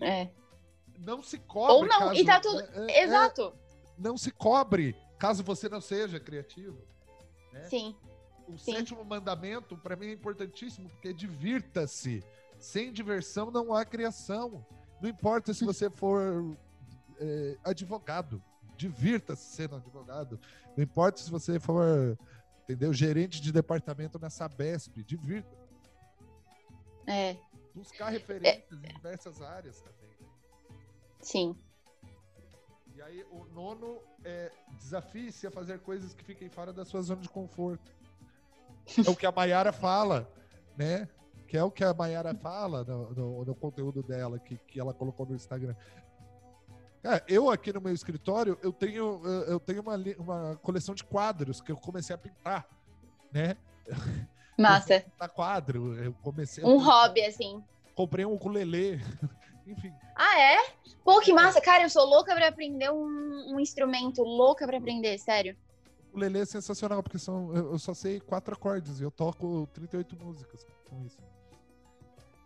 É. 0.00 0.22
é. 0.22 0.30
Não 0.98 1.22
se 1.22 1.38
cobre. 1.38 1.74
Ou 1.74 1.86
não, 1.86 2.08
caso, 2.08 2.20
e 2.20 2.24
tá 2.24 2.40
tudo. 2.40 2.60
É, 2.60 2.92
é, 2.92 3.02
Exato. 3.04 3.54
não 3.98 4.16
se 4.16 4.30
cobre 4.30 4.96
caso 5.18 5.42
você 5.42 5.68
não 5.68 5.80
seja 5.80 6.18
criativo. 6.18 6.78
Né? 7.52 7.64
Sim 7.64 7.96
o 8.54 8.58
Sim. 8.58 8.74
sétimo 8.74 9.04
mandamento, 9.04 9.76
para 9.76 9.96
mim, 9.96 10.08
é 10.08 10.12
importantíssimo, 10.12 10.88
porque 10.90 11.08
é 11.08 11.12
divirta-se. 11.12 12.22
Sem 12.58 12.92
diversão 12.92 13.50
não 13.50 13.72
há 13.72 13.84
criação. 13.84 14.64
Não 15.00 15.08
importa 15.08 15.54
se 15.54 15.64
você 15.64 15.88
for 15.88 16.56
é, 17.20 17.56
advogado, 17.64 18.42
divirta-se 18.76 19.54
sendo 19.54 19.76
advogado. 19.76 20.40
Não 20.76 20.82
importa 20.82 21.20
se 21.20 21.30
você 21.30 21.60
for, 21.60 22.18
entendeu, 22.64 22.92
gerente 22.92 23.40
de 23.40 23.52
departamento 23.52 24.18
na 24.18 24.30
Sabesp, 24.30 25.02
divirta. 25.04 25.56
É. 27.06 27.36
Buscar 27.74 28.08
referências 28.08 28.82
é. 28.82 28.86
em 28.86 28.94
diversas 28.94 29.42
áreas 29.42 29.80
também. 29.80 30.10
Sim. 31.20 31.56
E 32.96 33.02
aí, 33.02 33.24
o 33.30 33.44
nono 33.46 34.00
é 34.24 34.50
desafie-se 34.78 35.46
a 35.46 35.50
fazer 35.50 35.80
coisas 35.80 36.14
que 36.14 36.24
fiquem 36.24 36.48
fora 36.48 36.72
da 36.72 36.84
sua 36.84 37.02
zona 37.02 37.20
de 37.20 37.28
conforto. 37.28 37.92
É 39.06 39.10
o 39.10 39.16
que 39.16 39.26
a 39.26 39.32
Mayara 39.32 39.72
fala, 39.72 40.30
né? 40.76 41.08
Que 41.46 41.56
é 41.56 41.62
o 41.62 41.70
que 41.70 41.84
a 41.84 41.94
Mayara 41.94 42.34
fala 42.34 42.84
no, 42.84 43.10
no, 43.14 43.44
no 43.44 43.54
conteúdo 43.54 44.02
dela, 44.02 44.38
que, 44.38 44.56
que 44.56 44.80
ela 44.80 44.92
colocou 44.92 45.26
no 45.26 45.34
Instagram. 45.34 45.74
É, 47.02 47.22
eu 47.28 47.50
aqui 47.50 47.72
no 47.72 47.80
meu 47.80 47.92
escritório, 47.92 48.58
eu 48.62 48.72
tenho, 48.72 49.22
eu 49.46 49.58
tenho 49.58 49.80
uma, 49.80 49.96
uma 50.18 50.56
coleção 50.56 50.94
de 50.94 51.02
quadros 51.02 51.60
que 51.60 51.72
eu 51.72 51.76
comecei 51.76 52.14
a 52.14 52.18
pintar, 52.18 52.68
né? 53.32 53.56
Massa. 54.58 55.00
Pintar 55.00 55.28
quadro, 55.30 55.94
eu 56.02 56.12
comecei. 56.22 56.62
Um 56.62 56.76
hobby, 56.76 57.22
assim. 57.22 57.64
Comprei 57.94 58.26
um 58.26 58.34
ukulele, 58.34 59.00
enfim. 59.66 59.92
Ah, 60.14 60.38
é? 60.38 60.58
Pô, 61.02 61.20
que 61.20 61.32
massa. 61.32 61.60
Cara, 61.60 61.84
eu 61.84 61.90
sou 61.90 62.04
louca 62.04 62.34
pra 62.34 62.48
aprender 62.48 62.90
um, 62.90 63.54
um 63.54 63.58
instrumento, 63.58 64.22
louca 64.22 64.66
pra 64.66 64.76
aprender, 64.76 65.18
sério 65.18 65.56
o 66.12 66.18
Lelê 66.18 66.40
é 66.40 66.44
sensacional, 66.44 67.02
porque 67.02 67.18
são, 67.18 67.54
eu 67.54 67.78
só 67.78 67.94
sei 67.94 68.20
quatro 68.20 68.54
acordes 68.54 69.00
e 69.00 69.02
eu 69.02 69.10
toco 69.10 69.68
38 69.72 70.16
músicas 70.16 70.66
com 70.88 71.04
isso. 71.04 71.18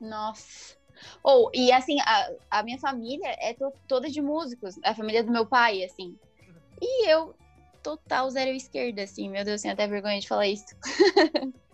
Nossa. 0.00 0.76
Ou, 1.22 1.51
e 1.55 1.72
assim, 1.72 2.01
a, 2.01 2.30
a 2.51 2.62
minha 2.62 2.78
família 2.78 3.36
é 3.38 3.55
to, 3.55 3.72
toda 3.88 4.09
de 4.09 4.20
músicos, 4.20 4.76
a 4.84 4.95
família 4.95 5.22
do 5.22 5.32
meu 5.32 5.47
pai, 5.47 5.84
assim. 5.84 6.16
E 6.80 7.09
eu, 7.09 7.34
total 7.82 8.30
zero 8.30 8.51
esquerda, 8.51 9.03
assim, 9.03 9.28
meu 9.28 9.45
Deus, 9.45 9.62
tenho 9.62 9.74
até 9.74 9.86
vergonha 9.86 10.20
de 10.20 10.28
falar 10.28 10.47
isso. 10.47 10.66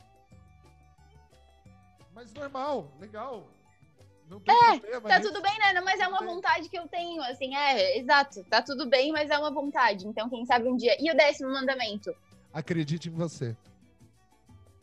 Mas 2.14 2.34
normal, 2.34 2.92
legal. 3.00 3.48
é, 4.46 4.78
problema, 4.78 5.08
tá 5.08 5.20
tudo 5.20 5.40
bem, 5.40 5.58
né? 5.58 5.80
Mas 5.80 6.00
é 6.00 6.06
uma 6.06 6.22
vontade 6.22 6.68
que 6.68 6.78
eu 6.78 6.86
tenho, 6.86 7.22
assim, 7.22 7.56
é, 7.56 7.98
exato. 7.98 8.44
Tá 8.44 8.60
tudo 8.60 8.86
bem, 8.86 9.10
mas 9.10 9.30
é 9.30 9.38
uma 9.38 9.50
vontade. 9.50 10.06
Então, 10.06 10.28
quem 10.28 10.44
sabe 10.44 10.68
um 10.68 10.76
dia. 10.76 10.94
E 11.00 11.10
o 11.10 11.16
décimo 11.16 11.50
mandamento? 11.50 12.14
Acredite 12.52 13.08
em 13.08 13.12
você. 13.12 13.56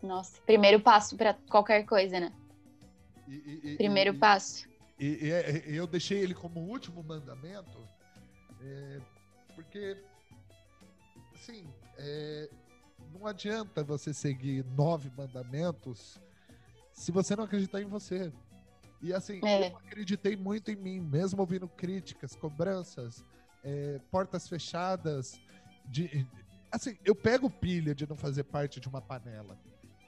Nossa, 0.01 0.41
primeiro 0.47 0.79
passo 0.79 1.15
para 1.15 1.35
qualquer 1.49 1.83
coisa, 1.85 2.19
né? 2.19 2.31
E, 3.27 3.61
e, 3.63 3.77
primeiro 3.77 4.15
e, 4.15 4.17
passo. 4.17 4.67
E, 4.99 5.29
eu 5.67 5.85
deixei 5.85 6.19
ele 6.19 6.33
como 6.33 6.59
último 6.61 7.03
mandamento, 7.03 7.77
é, 8.61 9.01
porque, 9.53 9.97
assim, 11.35 11.67
é, 11.97 12.49
não 13.13 13.27
adianta 13.27 13.83
você 13.83 14.13
seguir 14.13 14.65
nove 14.75 15.11
mandamentos 15.15 16.19
se 16.91 17.11
você 17.11 17.35
não 17.35 17.43
acreditar 17.43 17.81
em 17.81 17.85
você. 17.85 18.31
E 19.01 19.13
assim, 19.13 19.39
é. 19.45 19.69
eu 19.69 19.77
acreditei 19.77 20.35
muito 20.35 20.71
em 20.71 20.75
mim, 20.75 20.99
mesmo 20.99 21.39
ouvindo 21.39 21.67
críticas, 21.67 22.35
cobranças, 22.35 23.23
é, 23.63 23.99
portas 24.09 24.47
fechadas. 24.47 25.39
De, 25.85 26.25
assim, 26.71 26.97
eu 27.05 27.15
pego 27.15 27.49
pilha 27.49 27.93
de 27.93 28.07
não 28.09 28.15
fazer 28.15 28.43
parte 28.43 28.79
de 28.79 28.87
uma 28.87 29.01
panela. 29.01 29.57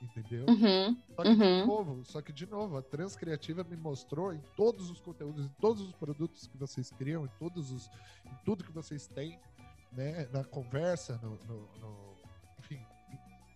Entendeu? 0.01 0.45
Uhum, 0.47 0.97
só, 1.15 1.23
que, 1.23 1.29
uhum. 1.29 1.35
de 1.35 1.65
novo, 1.65 2.05
só 2.05 2.21
que, 2.21 2.31
de 2.31 2.45
novo, 2.45 2.77
a 2.77 2.81
Transcriativa 2.81 3.63
me 3.63 3.75
mostrou 3.75 4.33
em 4.33 4.41
todos 4.55 4.89
os 4.89 4.99
conteúdos, 5.01 5.45
em 5.45 5.49
todos 5.59 5.81
os 5.81 5.91
produtos 5.91 6.47
que 6.47 6.57
vocês 6.57 6.89
criam, 6.91 7.25
em, 7.25 7.29
todos 7.37 7.69
os, 7.71 7.89
em 8.25 8.35
tudo 8.45 8.63
que 8.63 8.71
vocês 8.71 9.07
têm, 9.07 9.37
né, 9.91 10.27
na 10.31 10.43
conversa, 10.43 11.19
no, 11.21 11.31
no, 11.45 11.61
no 11.79 12.15
enfim, 12.59 12.79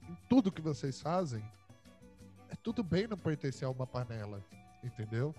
em, 0.10 0.18
tudo 0.28 0.52
que 0.52 0.62
vocês 0.62 1.00
fazem, 1.00 1.44
é 2.50 2.56
tudo 2.56 2.84
bem 2.84 3.08
não 3.08 3.18
pertencer 3.18 3.66
a 3.66 3.72
uma 3.72 3.88
panela 3.88 4.44
entendeu? 4.84 5.34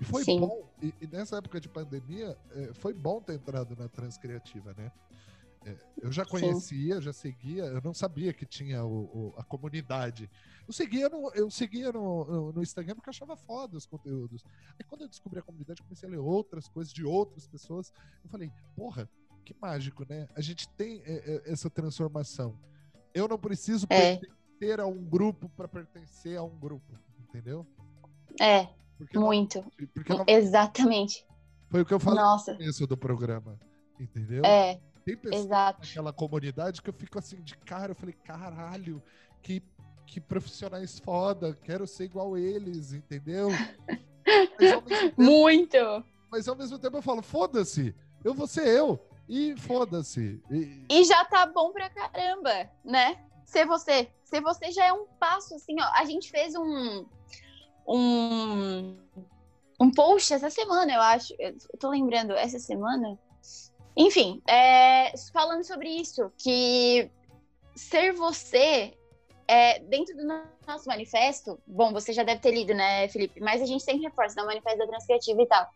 E 0.00 0.04
foi 0.04 0.24
Sim. 0.24 0.40
bom, 0.40 0.68
e, 0.82 0.94
e, 1.00 1.06
nessa 1.06 1.36
época 1.36 1.60
de 1.60 1.68
pandemia, 1.68 2.36
é, 2.54 2.72
foi 2.74 2.92
bom 2.92 3.20
ter 3.20 3.34
entrado 3.34 3.76
na 3.76 3.88
Transcriativa, 3.88 4.74
né? 4.76 4.90
É, 5.64 5.76
eu 6.02 6.12
já 6.12 6.24
conhecia, 6.24 6.96
Sim. 6.96 7.00
já 7.00 7.12
seguia, 7.12 7.64
eu 7.64 7.80
não 7.82 7.94
sabia 7.94 8.32
que 8.32 8.44
tinha 8.44 8.84
o, 8.84 9.04
o, 9.04 9.34
a 9.36 9.44
comunidade. 9.44 10.30
Eu 10.66 10.72
seguia, 10.72 11.08
no, 11.08 11.30
eu 11.34 11.50
seguia 11.50 11.92
no, 11.92 12.24
no, 12.24 12.52
no, 12.52 12.62
Instagram 12.62 12.94
porque 12.94 13.10
achava 13.10 13.36
foda 13.36 13.76
os 13.76 13.86
conteúdos. 13.86 14.44
Aí 14.78 14.84
quando 14.86 15.02
eu 15.02 15.08
descobri 15.08 15.38
a 15.38 15.42
comunidade, 15.42 15.82
comecei 15.82 16.08
a 16.08 16.12
ler 16.12 16.18
outras 16.18 16.68
coisas 16.68 16.92
de 16.92 17.04
outras 17.04 17.46
pessoas. 17.46 17.92
Eu 18.24 18.30
falei, 18.30 18.50
porra, 18.74 19.08
que 19.44 19.54
mágico, 19.60 20.04
né? 20.08 20.28
A 20.34 20.40
gente 20.40 20.68
tem 20.70 21.02
é, 21.04 21.42
é 21.46 21.52
essa 21.52 21.70
transformação. 21.70 22.58
Eu 23.14 23.28
não 23.28 23.38
preciso 23.38 23.86
é. 23.88 24.16
pertencer 24.16 24.80
a 24.80 24.86
um 24.86 25.04
grupo 25.04 25.48
para 25.50 25.68
pertencer 25.68 26.36
a 26.36 26.42
um 26.42 26.58
grupo, 26.58 26.98
entendeu? 27.28 27.66
É, 28.40 28.68
porque 28.96 29.18
Muito. 29.18 29.60
Não, 29.60 29.88
porque 29.94 30.14
não, 30.14 30.24
Exatamente. 30.26 31.26
Foi 31.70 31.82
o 31.82 31.86
que 31.86 31.94
eu 31.94 32.00
falei 32.00 32.20
Nossa. 32.20 32.52
no 32.52 32.58
começo 32.58 32.86
do 32.86 32.96
programa. 32.96 33.58
Entendeu? 33.98 34.44
É. 34.44 34.80
Tem 35.04 35.16
pessoas 35.16 35.44
exato. 35.44 35.80
naquela 35.80 36.12
comunidade 36.12 36.80
que 36.80 36.90
eu 36.90 36.94
fico 36.94 37.18
assim 37.18 37.40
de 37.42 37.56
cara, 37.56 37.92
eu 37.92 37.96
falei, 37.96 38.14
caralho, 38.24 39.02
que, 39.42 39.62
que 40.06 40.20
profissionais 40.20 40.98
foda, 40.98 41.58
quero 41.62 41.86
ser 41.86 42.04
igual 42.04 42.36
eles, 42.36 42.92
entendeu? 42.92 43.48
Tempo, 44.56 44.88
Muito! 45.16 45.76
Mas 46.30 46.46
ao 46.48 46.56
mesmo 46.56 46.78
tempo 46.78 46.96
eu 46.96 47.02
falo, 47.02 47.22
foda-se, 47.22 47.94
eu 48.24 48.32
vou 48.32 48.46
ser 48.46 48.66
eu. 48.66 48.98
E 49.28 49.56
foda-se. 49.56 50.42
E... 50.50 50.84
e 50.88 51.04
já 51.04 51.24
tá 51.24 51.46
bom 51.46 51.72
pra 51.72 51.88
caramba, 51.90 52.70
né? 52.84 53.18
Ser 53.44 53.66
você. 53.66 54.08
Ser 54.24 54.40
você 54.40 54.70
já 54.70 54.84
é 54.84 54.92
um 54.92 55.06
passo, 55.18 55.54
assim, 55.54 55.74
ó. 55.80 55.90
A 55.94 56.04
gente 56.04 56.30
fez 56.30 56.54
um 56.54 57.06
um, 57.86 58.96
um 59.80 59.90
post 59.90 60.32
essa 60.32 60.50
semana, 60.50 60.92
eu 60.92 61.00
acho. 61.00 61.34
Eu 61.38 61.56
tô 61.78 61.90
lembrando, 61.90 62.32
essa 62.32 62.58
semana. 62.58 63.18
Enfim, 63.96 64.40
é, 64.48 65.12
falando 65.32 65.64
sobre 65.64 65.88
isso, 65.88 66.32
que 66.38 67.10
ser 67.74 68.12
você 68.12 68.94
é, 69.46 69.78
dentro 69.80 70.16
do 70.16 70.24
nosso 70.66 70.86
manifesto, 70.86 71.58
bom, 71.66 71.92
você 71.92 72.12
já 72.12 72.22
deve 72.22 72.40
ter 72.40 72.52
lido, 72.52 72.74
né, 72.74 73.08
Felipe? 73.08 73.40
Mas 73.40 73.60
a 73.60 73.66
gente 73.66 73.84
sempre 73.84 74.02
reforça 74.02 74.40
no 74.40 74.46
manifesto 74.46 74.78
da 74.78 74.86
Transcriativa 74.86 75.42
e 75.42 75.46
tal. 75.46 75.66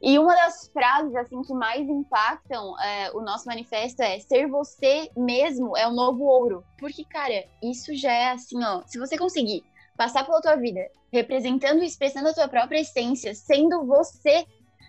E 0.00 0.18
uma 0.18 0.34
das 0.34 0.68
frases 0.72 1.14
assim 1.14 1.42
que 1.42 1.54
mais 1.54 1.88
impactam 1.88 2.78
é, 2.80 3.12
o 3.12 3.20
nosso 3.20 3.46
manifesto 3.46 4.02
é 4.02 4.18
ser 4.18 4.48
você 4.48 5.08
mesmo 5.16 5.76
é 5.76 5.86
o 5.86 5.92
novo 5.92 6.24
ouro. 6.24 6.64
Porque, 6.76 7.04
cara, 7.04 7.44
isso 7.62 7.94
já 7.94 8.12
é 8.12 8.30
assim, 8.32 8.62
ó. 8.64 8.82
Se 8.84 8.98
você 8.98 9.16
conseguir 9.16 9.62
passar 9.96 10.24
pela 10.24 10.40
tua 10.40 10.56
vida 10.56 10.80
representando 11.12 11.82
e 11.82 11.86
expressando 11.86 12.28
a 12.28 12.34
tua 12.34 12.48
própria 12.48 12.80
essência, 12.80 13.32
sendo 13.32 13.86
você, 13.86 14.44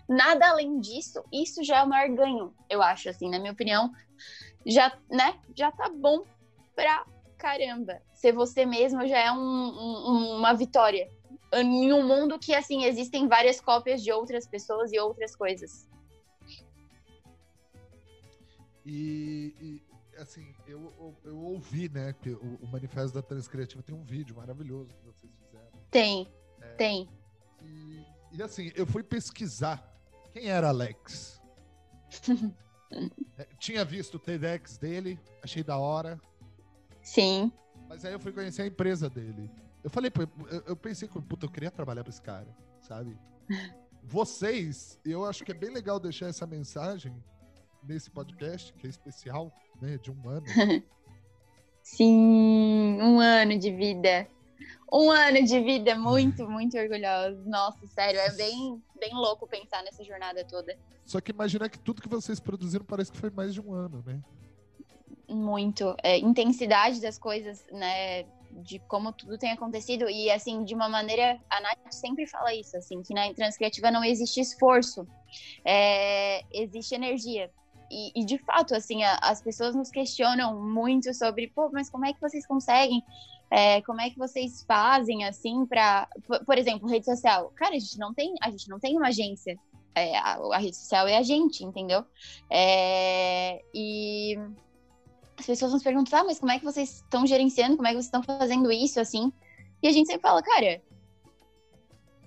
nada 0.08 0.48
além 0.48 0.80
disso, 0.80 1.22
isso 1.32 1.62
já 1.62 1.78
é 1.78 1.82
o 1.82 1.88
maior 1.88 2.14
ganho, 2.14 2.54
eu 2.68 2.82
acho, 2.82 3.08
assim, 3.08 3.30
na 3.30 3.38
minha 3.38 3.52
opinião. 3.52 3.92
Já, 4.66 4.96
né, 5.10 5.38
já 5.54 5.70
tá 5.70 5.88
bom 5.88 6.24
pra 6.74 7.04
caramba. 7.38 8.00
Ser 8.14 8.32
você 8.32 8.64
mesmo 8.64 9.06
já 9.06 9.18
é 9.18 9.32
um, 9.32 9.38
um, 9.38 10.36
uma 10.36 10.54
vitória. 10.54 11.10
Em 11.52 11.92
um 11.92 12.06
mundo 12.06 12.38
que, 12.38 12.54
assim, 12.54 12.84
existem 12.84 13.28
várias 13.28 13.60
cópias 13.60 14.02
de 14.02 14.10
outras 14.10 14.46
pessoas 14.46 14.92
e 14.92 14.98
outras 14.98 15.36
coisas. 15.36 15.88
E, 18.84 19.54
e 19.60 19.82
assim, 20.18 20.54
eu, 20.66 20.92
eu, 20.98 21.16
eu, 21.24 21.38
ouvi, 21.38 21.88
né, 21.88 22.12
que 22.12 22.30
o, 22.30 22.58
o 22.62 22.66
Manifesto 22.66 23.14
da 23.14 23.22
Transcriativa 23.22 23.82
tem 23.82 23.94
um 23.94 24.04
vídeo 24.04 24.36
maravilhoso 24.36 24.94
que 24.94 25.04
vocês 25.04 25.34
tem, 25.94 26.28
é, 26.60 26.74
tem. 26.74 27.08
E, 27.62 28.04
e, 28.32 28.42
assim, 28.42 28.72
eu 28.74 28.84
fui 28.84 29.04
pesquisar 29.04 29.93
quem 30.34 30.48
era 30.48 30.68
Alex. 30.68 31.40
é, 33.38 33.46
tinha 33.56 33.84
visto 33.84 34.16
o 34.16 34.18
TEDx 34.18 34.76
dele, 34.76 35.18
achei 35.40 35.62
da 35.62 35.78
hora. 35.78 36.20
Sim. 37.00 37.52
Mas 37.88 38.04
aí 38.04 38.12
eu 38.12 38.18
fui 38.18 38.32
conhecer 38.32 38.62
a 38.62 38.66
empresa 38.66 39.08
dele. 39.08 39.48
Eu 39.84 39.88
falei, 39.88 40.10
eu, 40.50 40.62
eu 40.66 40.76
pensei, 40.76 41.08
puta, 41.08 41.46
eu 41.46 41.50
queria 41.50 41.70
trabalhar 41.70 42.02
para 42.02 42.10
esse 42.10 42.20
cara, 42.20 42.48
sabe? 42.80 43.16
Vocês, 44.02 44.98
eu 45.04 45.24
acho 45.24 45.44
que 45.44 45.52
é 45.52 45.54
bem 45.54 45.70
legal 45.70 46.00
deixar 46.00 46.26
essa 46.26 46.46
mensagem 46.46 47.14
nesse 47.84 48.10
podcast, 48.10 48.72
que 48.74 48.86
é 48.86 48.90
especial, 48.90 49.52
né, 49.80 49.98
de 49.98 50.10
um 50.10 50.28
ano. 50.28 50.46
Sim, 51.80 52.98
um 53.00 53.20
ano 53.20 53.56
de 53.58 53.70
vida 53.70 54.26
um 54.92 55.10
ano 55.10 55.42
de 55.42 55.60
vida 55.60 55.94
muito, 55.94 56.48
muito 56.48 56.76
orgulhosa. 56.76 57.42
Nossa, 57.46 57.86
sério, 57.86 58.20
é 58.20 58.30
bem, 58.32 58.82
bem 58.98 59.14
louco 59.14 59.46
pensar 59.46 59.82
nessa 59.82 60.04
jornada 60.04 60.44
toda. 60.44 60.76
Só 61.04 61.20
que 61.20 61.32
imaginar 61.32 61.68
que 61.68 61.78
tudo 61.78 62.02
que 62.02 62.08
vocês 62.08 62.40
produziram 62.40 62.84
parece 62.84 63.12
que 63.12 63.18
foi 63.18 63.30
mais 63.30 63.52
de 63.52 63.60
um 63.60 63.72
ano, 63.72 64.02
né? 64.06 64.20
Muito. 65.28 65.94
É, 66.02 66.18
intensidade 66.18 67.00
das 67.00 67.18
coisas, 67.18 67.64
né? 67.72 68.24
De 68.52 68.78
como 68.86 69.12
tudo 69.12 69.36
tem 69.36 69.50
acontecido. 69.50 70.08
E, 70.08 70.30
assim, 70.30 70.64
de 70.64 70.74
uma 70.74 70.88
maneira. 70.88 71.40
A 71.50 71.60
Nath 71.60 71.92
sempre 71.92 72.26
fala 72.26 72.54
isso, 72.54 72.76
assim, 72.76 73.02
que 73.02 73.12
na 73.12 73.32
transcriativa 73.34 73.90
não 73.90 74.04
existe 74.04 74.40
esforço, 74.40 75.06
é, 75.64 76.42
existe 76.52 76.94
energia. 76.94 77.50
E, 77.90 78.12
e, 78.20 78.24
de 78.24 78.38
fato, 78.38 78.74
assim, 78.74 79.02
a, 79.02 79.18
as 79.22 79.42
pessoas 79.42 79.74
nos 79.74 79.90
questionam 79.90 80.60
muito 80.60 81.12
sobre, 81.12 81.48
pô, 81.48 81.68
mas 81.70 81.90
como 81.90 82.06
é 82.06 82.12
que 82.12 82.20
vocês 82.20 82.46
conseguem 82.46 83.02
é, 83.54 83.80
como 83.82 84.00
é 84.00 84.10
que 84.10 84.18
vocês 84.18 84.64
fazem 84.66 85.24
assim 85.24 85.64
para, 85.64 86.08
por 86.44 86.58
exemplo, 86.58 86.88
rede 86.88 87.04
social? 87.04 87.52
Cara, 87.54 87.76
a 87.76 87.78
gente 87.78 87.96
não 88.00 88.12
tem, 88.12 88.34
a 88.42 88.50
gente 88.50 88.68
não 88.68 88.80
tem 88.80 88.96
uma 88.96 89.06
agência. 89.06 89.56
É, 89.94 90.18
a, 90.18 90.38
a, 90.52 90.58
rede 90.58 90.76
social 90.76 91.06
é 91.06 91.16
a 91.16 91.22
gente, 91.22 91.64
entendeu? 91.64 92.04
É, 92.50 93.62
e 93.72 94.36
as 95.38 95.46
pessoas 95.46 95.72
nos 95.72 95.84
perguntam, 95.84 96.18
ah, 96.18 96.24
mas 96.24 96.40
como 96.40 96.50
é 96.50 96.58
que 96.58 96.64
vocês 96.64 96.96
estão 96.96 97.24
gerenciando? 97.24 97.76
Como 97.76 97.86
é 97.86 97.92
que 97.92 97.94
vocês 97.94 98.06
estão 98.06 98.24
fazendo 98.24 98.72
isso 98.72 98.98
assim? 98.98 99.32
E 99.80 99.86
a 99.86 99.92
gente 99.92 100.08
sempre 100.08 100.22
fala, 100.22 100.42
cara, 100.42 100.82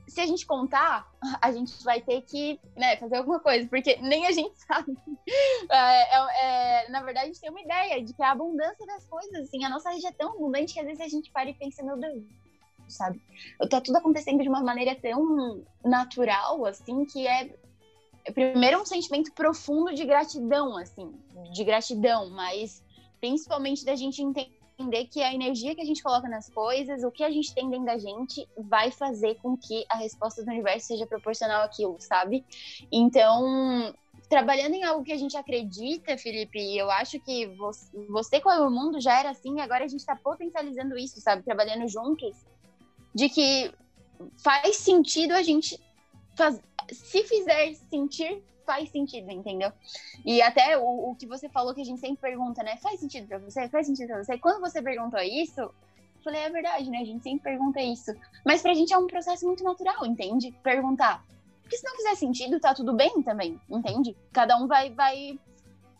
se 0.07 0.21
a 0.21 0.25
gente 0.25 0.45
contar, 0.45 1.11
a 1.41 1.51
gente 1.51 1.83
vai 1.83 2.01
ter 2.01 2.21
que 2.21 2.59
né, 2.75 2.97
fazer 2.97 3.17
alguma 3.17 3.39
coisa, 3.39 3.67
porque 3.67 3.97
nem 3.97 4.25
a 4.25 4.31
gente 4.31 4.57
sabe. 4.65 4.97
É, 5.69 6.17
é, 6.17 6.85
é, 6.85 6.89
na 6.89 7.01
verdade, 7.01 7.25
a 7.25 7.27
gente 7.27 7.41
tem 7.41 7.49
uma 7.49 7.61
ideia 7.61 8.03
de 8.03 8.13
que 8.13 8.23
a 8.23 8.31
abundância 8.31 8.85
das 8.85 9.05
coisas, 9.05 9.35
assim, 9.43 9.63
a 9.63 9.69
nossa 9.69 9.89
rede 9.91 10.07
é 10.07 10.11
tão 10.11 10.33
abundante 10.33 10.73
que 10.73 10.79
às 10.79 10.85
vezes 10.85 11.01
a 11.01 11.07
gente 11.07 11.31
para 11.31 11.49
e 11.49 11.53
pensa, 11.53 11.83
meu 11.83 11.97
Deus, 11.97 12.23
sabe? 12.87 13.21
Tá 13.69 13.81
tudo 13.81 13.97
acontecendo 13.97 14.41
de 14.41 14.49
uma 14.49 14.63
maneira 14.63 14.95
tão 14.95 15.63
natural, 15.83 16.65
assim, 16.65 17.05
que 17.05 17.27
é 17.27 17.53
primeiro 18.33 18.81
um 18.81 18.85
sentimento 18.85 19.31
profundo 19.33 19.93
de 19.93 20.05
gratidão, 20.05 20.77
assim, 20.77 21.13
de 21.53 21.63
gratidão, 21.63 22.29
mas 22.29 22.83
principalmente 23.19 23.85
da 23.85 23.95
gente 23.95 24.21
entender 24.21 24.56
entender 24.77 25.05
que 25.05 25.21
a 25.21 25.33
energia 25.33 25.73
que 25.73 25.81
a 25.81 25.85
gente 25.85 26.03
coloca 26.03 26.29
nas 26.29 26.49
coisas, 26.49 27.03
o 27.03 27.11
que 27.11 27.23
a 27.23 27.31
gente 27.31 27.53
tem 27.53 27.69
dentro 27.69 27.85
da 27.85 27.97
gente, 27.97 28.47
vai 28.57 28.91
fazer 28.91 29.35
com 29.35 29.57
que 29.57 29.85
a 29.89 29.97
resposta 29.97 30.43
do 30.43 30.51
universo 30.51 30.87
seja 30.87 31.07
proporcional 31.07 31.63
àquilo, 31.63 31.97
sabe? 31.99 32.45
Então, 32.91 33.93
trabalhando 34.29 34.75
em 34.75 34.83
algo 34.83 35.03
que 35.03 35.11
a 35.11 35.17
gente 35.17 35.35
acredita, 35.35 36.17
Felipe, 36.17 36.77
eu 36.77 36.91
acho 36.91 37.19
que 37.19 37.47
você, 37.55 37.89
você 38.07 38.39
com 38.39 38.49
o 38.49 38.69
mundo 38.69 39.01
já 39.01 39.19
era 39.19 39.31
assim, 39.31 39.59
agora 39.59 39.85
a 39.85 39.87
gente 39.87 40.01
está 40.01 40.15
potencializando 40.15 40.97
isso, 40.97 41.19
sabe? 41.19 41.43
Trabalhando 41.43 41.87
juntos, 41.87 42.35
de 43.15 43.29
que 43.29 43.73
faz 44.37 44.77
sentido 44.77 45.33
a 45.33 45.41
gente 45.41 45.79
faz, 46.35 46.61
se 46.91 47.23
fizer 47.23 47.73
sentir, 47.89 48.43
faz 48.67 48.91
sentido, 48.91 49.31
entendeu? 49.31 49.71
E 50.25 50.41
até 50.41 50.77
o, 50.77 51.11
o 51.11 51.15
que 51.15 51.25
você 51.25 51.47
falou 51.47 51.73
que 51.73 51.81
a 51.81 51.85
gente 51.85 52.01
sempre 52.01 52.17
pergunta, 52.17 52.61
né? 52.61 52.75
Faz 52.77 52.99
sentido 52.99 53.25
pra 53.25 53.39
você? 53.39 53.69
Faz 53.69 53.87
sentido 53.87 54.09
pra 54.09 54.23
você? 54.23 54.37
Quando 54.37 54.59
você 54.59 54.81
perguntou 54.81 55.19
isso, 55.21 55.73
falei, 56.21 56.41
é 56.41 56.49
verdade, 56.49 56.89
né? 56.89 56.99
A 56.99 57.05
gente 57.05 57.23
sempre 57.23 57.39
pergunta 57.39 57.81
isso. 57.81 58.13
Mas 58.45 58.61
pra 58.61 58.73
gente 58.73 58.93
é 58.93 58.97
um 58.97 59.07
processo 59.07 59.45
muito 59.45 59.63
natural, 59.63 60.05
entende? 60.05 60.51
Perguntar. 60.61 61.25
Porque 61.61 61.77
se 61.77 61.85
não 61.85 61.95
fizer 61.95 62.15
sentido, 62.15 62.59
tá 62.59 62.73
tudo 62.73 62.93
bem 62.93 63.21
também, 63.23 63.59
entende? 63.69 64.15
Cada 64.33 64.57
um 64.57 64.67
vai, 64.67 64.91
vai 64.91 65.39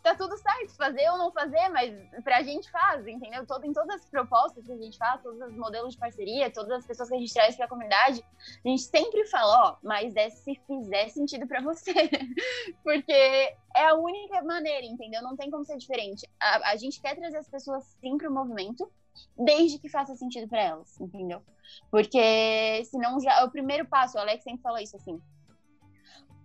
tá 0.08 0.14
tudo 0.14 0.36
certo, 0.36 0.74
fazer 0.74 1.10
ou 1.10 1.18
não 1.18 1.32
fazer, 1.32 1.68
mas 1.68 1.94
pra 2.22 2.42
gente 2.42 2.70
faz, 2.70 3.06
entendeu? 3.06 3.46
Todo, 3.46 3.64
em 3.64 3.72
todas 3.72 3.96
as 3.96 4.08
propostas 4.08 4.64
que 4.64 4.72
a 4.72 4.76
gente 4.76 4.96
faz, 4.96 5.22
todos 5.22 5.40
os 5.40 5.56
modelos 5.56 5.92
de 5.92 5.98
parceria, 5.98 6.50
todas 6.50 6.78
as 6.78 6.86
pessoas 6.86 7.08
que 7.08 7.14
a 7.14 7.18
gente 7.18 7.32
traz 7.32 7.56
pra 7.56 7.68
comunidade, 7.68 8.24
a 8.64 8.68
gente 8.68 8.82
sempre 8.82 9.26
fala, 9.26 9.68
ó, 9.68 9.76
mas 9.82 10.16
é 10.16 10.30
se 10.30 10.54
fizer 10.66 11.08
sentido 11.08 11.46
pra 11.46 11.60
você. 11.60 11.92
Porque 12.82 13.12
é 13.12 13.86
a 13.86 13.94
única 13.94 14.42
maneira, 14.42 14.86
entendeu? 14.86 15.22
Não 15.22 15.36
tem 15.36 15.50
como 15.50 15.64
ser 15.64 15.76
diferente. 15.76 16.26
A, 16.40 16.70
a 16.70 16.76
gente 16.76 17.00
quer 17.00 17.14
trazer 17.16 17.38
as 17.38 17.48
pessoas 17.48 17.84
sim 18.00 18.16
pro 18.16 18.32
movimento, 18.32 18.90
desde 19.36 19.78
que 19.78 19.88
faça 19.88 20.14
sentido 20.14 20.48
para 20.48 20.62
elas, 20.62 20.98
entendeu? 21.00 21.42
Porque 21.90 22.84
senão 22.86 23.20
já. 23.20 23.44
O 23.44 23.50
primeiro 23.50 23.86
passo, 23.86 24.16
o 24.16 24.20
Alex 24.20 24.42
sempre 24.42 24.62
falou 24.62 24.78
isso 24.78 24.96
assim. 24.96 25.20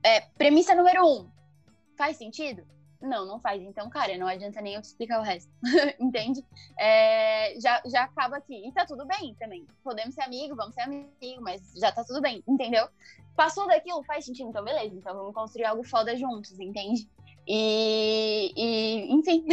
É, 0.03 0.22
premissa 0.38 0.76
número 0.76 1.05
um. 1.05 1.32
Faz 1.95 2.18
sentido? 2.18 2.66
Não, 3.04 3.26
não 3.26 3.38
faz. 3.38 3.62
Então, 3.62 3.89
cara, 3.89 4.18
não 4.18 4.28
adianta 4.28 4.62
nem 4.62 4.76
eu 4.76 4.82
te 4.82 4.86
explicar 4.86 5.20
o 5.20 5.24
resto. 5.24 5.51
Entende? 5.99 6.43
É, 6.80 7.60
já, 7.60 7.82
já 7.86 8.04
acaba 8.04 8.38
aqui. 8.38 8.66
E 8.66 8.72
tá 8.72 8.86
tudo 8.86 9.06
bem 9.06 9.36
também. 9.36 9.68
Podemos 9.84 10.16
ser 10.16 10.22
amigo, 10.22 10.56
vamos 10.56 10.74
ser 10.74 10.82
amigo, 10.82 11.41
mas 11.41 11.74
já 11.76 11.91
tá 11.91 12.04
tudo 12.06 12.22
bem, 12.22 12.41
entendeu? 12.47 12.88
Passou 13.36 13.68
daquilo, 13.68 14.01
faz 14.04 14.24
sentido, 14.24 14.49
então 14.49 14.64
beleza. 14.64 14.95
Então 14.95 15.14
vamos 15.14 15.34
construir 15.34 15.66
algo 15.66 15.84
foda 15.84 16.16
juntos, 16.16 16.58
entende? 16.58 17.10
E, 17.45 18.54
e 18.56 19.14
enfim, 19.14 19.45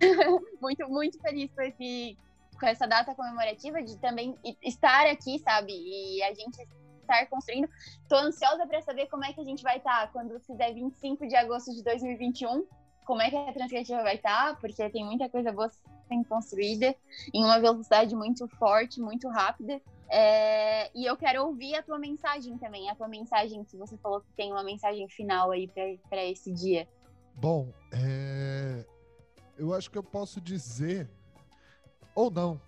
muito, 0.62 0.88
muito 0.88 1.20
feliz 1.20 1.52
com, 1.52 1.60
esse, 1.60 2.16
com 2.58 2.66
essa 2.66 2.86
data 2.86 3.14
comemorativa 3.14 3.82
de 3.82 3.98
também 3.98 4.34
estar 4.62 5.06
aqui, 5.08 5.38
sabe? 5.40 5.72
E 5.72 6.22
a 6.22 6.32
gente 6.32 6.56
estar 7.02 7.26
construindo. 7.26 7.68
Tô 8.08 8.16
ansiosa 8.16 8.66
para 8.66 8.80
saber 8.80 9.08
como 9.08 9.26
é 9.26 9.32
que 9.34 9.42
a 9.42 9.44
gente 9.44 9.62
vai 9.62 9.76
estar 9.76 10.06
tá 10.06 10.08
quando 10.10 10.40
fizer 10.40 10.72
25 10.72 11.26
de 11.28 11.36
agosto 11.36 11.70
de 11.70 11.82
2021 11.82 12.66
como 13.04 13.22
é 13.22 13.30
que 13.30 13.36
a 13.36 13.52
transcriativa 13.52 14.02
vai 14.02 14.16
estar, 14.16 14.54
tá, 14.54 14.56
porque 14.60 14.88
tem 14.90 15.04
muita 15.04 15.28
coisa 15.28 15.52
boa 15.52 15.70
sendo 16.08 16.24
construída 16.26 16.94
em 17.32 17.44
uma 17.44 17.60
velocidade 17.60 18.14
muito 18.14 18.48
forte, 18.48 19.00
muito 19.00 19.28
rápida. 19.28 19.80
É, 20.08 20.90
e 20.94 21.06
eu 21.06 21.16
quero 21.16 21.44
ouvir 21.44 21.74
a 21.74 21.82
tua 21.82 21.98
mensagem 21.98 22.56
também, 22.58 22.90
a 22.90 22.94
tua 22.94 23.08
mensagem, 23.08 23.64
que 23.64 23.76
você 23.76 23.96
falou 23.98 24.20
que 24.20 24.32
tem 24.36 24.52
uma 24.52 24.62
mensagem 24.62 25.08
final 25.08 25.50
aí 25.50 25.68
para 26.08 26.24
esse 26.24 26.52
dia. 26.52 26.88
Bom, 27.34 27.72
é, 27.92 28.86
eu 29.58 29.74
acho 29.74 29.90
que 29.90 29.98
eu 29.98 30.02
posso 30.02 30.40
dizer, 30.40 31.10
ou 32.14 32.30
não, 32.30 32.60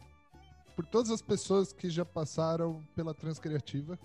por 0.74 0.84
todas 0.87 1.11
as 1.11 1.22
pessoas 1.22 1.72
que 1.72 1.89
já 1.89 2.05
passaram 2.05 2.82
pela 2.95 3.14
Transcriativa, 3.14 3.99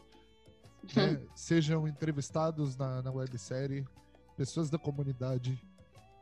né, 0.95 1.21
sejam 1.35 1.87
entrevistados 1.87 2.77
na, 2.77 3.01
na 3.01 3.11
websérie, 3.11 3.85
pessoas 4.37 4.69
da 4.69 4.77
comunidade, 4.77 5.61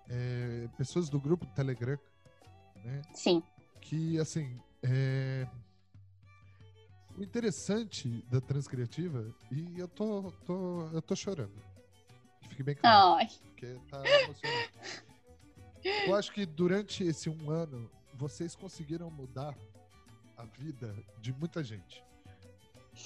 é, 0.09 0.67
pessoas 0.77 1.09
do 1.09 1.19
grupo 1.19 1.45
do 1.45 1.53
Telegram, 1.53 1.97
né? 2.83 3.01
Sim. 3.13 3.43
Que, 3.81 4.19
assim, 4.19 4.59
é... 4.83 5.47
o 7.17 7.23
interessante 7.23 8.23
da 8.29 8.41
Transcriativa, 8.41 9.33
e 9.51 9.79
eu 9.79 9.87
tô, 9.87 10.31
tô, 10.45 10.89
eu 10.91 11.01
tô 11.01 11.15
chorando, 11.15 11.61
fique 12.49 12.63
bem 12.63 12.75
claro, 12.75 13.15
Ai. 13.15 13.29
porque 13.43 13.79
tá 13.89 14.03
emocionante. 14.05 14.73
Eu 16.07 16.15
acho 16.15 16.33
que 16.33 16.45
durante 16.45 17.03
esse 17.03 17.29
um 17.29 17.49
ano, 17.49 17.89
vocês 18.13 18.55
conseguiram 18.55 19.09
mudar 19.09 19.55
a 20.35 20.43
vida 20.43 20.93
de 21.21 21.31
muita 21.31 21.63
gente. 21.63 22.03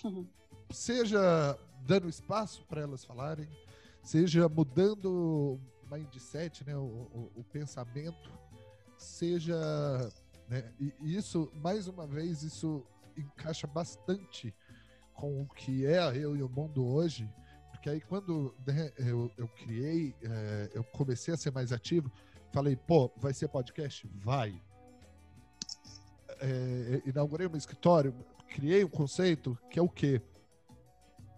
Seja 0.72 1.58
dando 1.86 2.10
espaço 2.10 2.66
para 2.66 2.82
elas 2.82 3.04
falarem, 3.04 3.48
seja 4.02 4.48
mudando 4.50 5.60
mindset, 5.94 6.66
né, 6.66 6.76
o, 6.76 6.82
o, 6.82 7.32
o 7.36 7.44
pensamento, 7.44 8.32
seja. 8.98 9.56
Né, 10.48 10.72
e 10.80 11.16
isso, 11.16 11.52
mais 11.56 11.88
uma 11.88 12.08
vez, 12.08 12.44
isso 12.44 12.86
encaixa 13.18 13.68
bastante 13.68 14.54
com 15.14 15.42
o 15.42 15.48
que 15.48 15.86
é 15.86 16.00
eu 16.18 16.36
e 16.36 16.42
o 16.42 16.50
mundo 16.50 16.86
hoje, 16.86 17.30
porque 17.72 17.90
aí 17.90 18.02
quando 18.02 18.56
né, 18.66 18.92
eu, 18.98 19.32
eu 19.38 19.48
criei, 19.48 20.16
é, 20.24 20.72
eu 20.74 20.84
comecei 20.84 21.34
a 21.34 21.38
ser 21.38 21.52
mais 21.52 21.72
ativo, 21.72 22.12
falei, 22.52 22.76
pô, 22.76 23.12
vai 23.18 23.34
ser 23.34 23.48
podcast? 23.48 24.10
Vai. 24.16 24.60
É, 26.40 27.02
inaugurei 27.06 27.48
um 27.48 27.56
escritório, 27.56 28.14
criei 28.50 28.84
um 28.84 28.90
conceito 28.90 29.58
que 29.70 29.80
é 29.80 29.82
o 29.82 29.90
quê? 29.90 30.22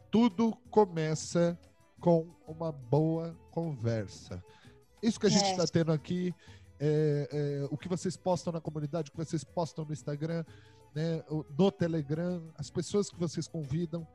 Tudo 0.10 0.56
começa 0.72 1.60
com 2.00 2.28
uma 2.48 2.72
boa 2.72 3.36
conversa. 3.52 4.44
Isso 5.02 5.20
que 5.20 5.28
a 5.28 5.30
gente 5.30 5.50
está 5.52 5.64
é. 5.64 5.68
tendo 5.68 5.92
aqui, 5.92 6.34
é, 6.80 7.30
é, 7.32 7.68
o 7.72 7.78
que 7.78 7.88
vocês 7.88 8.18
postam 8.18 8.54
na 8.54 8.62
comunidade, 8.62 9.10
o 9.10 9.12
que 9.12 9.18
vocês 9.18 9.44
postam 9.44 9.86
no 9.86 9.94
Instagram, 9.94 10.44
né, 10.94 11.24
no 11.58 11.72
Telegram, 11.72 12.42
as 12.58 12.70
pessoas 12.70 13.10
que 13.10 13.20
vocês 13.20 13.48
convidam. 13.48 14.08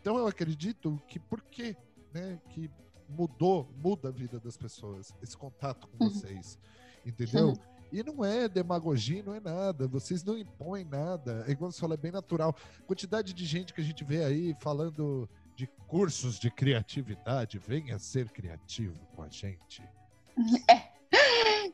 Então 0.00 0.16
eu 0.18 0.26
acredito 0.26 1.00
que 1.08 1.18
por 1.18 1.42
que, 1.42 1.76
né, 2.12 2.40
que 2.50 2.70
mudou, 3.08 3.72
muda 3.76 4.08
a 4.08 4.12
vida 4.12 4.38
das 4.40 4.56
pessoas, 4.56 5.12
esse 5.22 5.36
contato 5.36 5.88
com 5.88 6.04
uhum. 6.04 6.10
vocês, 6.10 6.58
entendeu? 7.04 7.48
Uhum. 7.48 7.76
E 7.92 8.02
não 8.02 8.24
é 8.24 8.48
demagogia, 8.48 9.22
não 9.22 9.34
é 9.34 9.40
nada. 9.40 9.86
Vocês 9.86 10.24
não 10.24 10.36
impõem 10.36 10.84
nada. 10.84 11.44
É 11.46 11.52
igual 11.52 11.70
você 11.70 11.80
falou, 11.80 11.94
é 11.94 11.96
bem 11.96 12.10
natural. 12.10 12.54
Quantidade 12.84 13.32
de 13.32 13.44
gente 13.44 13.72
que 13.72 13.80
a 13.80 13.84
gente 13.84 14.02
vê 14.04 14.24
aí 14.24 14.56
falando 14.60 15.28
de 15.56 15.66
cursos 15.88 16.38
de 16.38 16.50
criatividade, 16.50 17.58
venha 17.58 17.98
ser 17.98 18.28
criativo 18.28 18.98
com 19.14 19.22
a 19.22 19.28
gente. 19.28 19.82
É. 20.68 20.96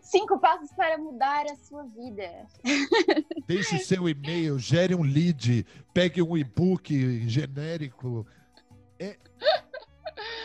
Cinco 0.00 0.38
passos 0.38 0.70
para 0.72 0.96
mudar 0.98 1.46
a 1.46 1.56
sua 1.56 1.84
vida. 1.84 2.46
Deixe 3.46 3.78
seu 3.78 4.08
e-mail, 4.08 4.58
gere 4.58 4.94
um 4.94 5.02
lead, 5.02 5.66
pegue 5.92 6.22
um 6.22 6.36
e-book 6.36 7.28
genérico. 7.28 8.26
É, 8.98 9.16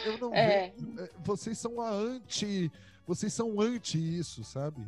eu 0.06 0.18
não 0.18 0.34
é. 0.34 0.70
vejo. 0.70 1.00
É, 1.00 1.10
vocês 1.24 1.58
são 1.58 1.82
a 1.82 1.90
anti. 1.90 2.72
Vocês 3.06 3.34
são 3.34 3.60
anti 3.60 3.98
isso, 3.98 4.44
sabe? 4.44 4.82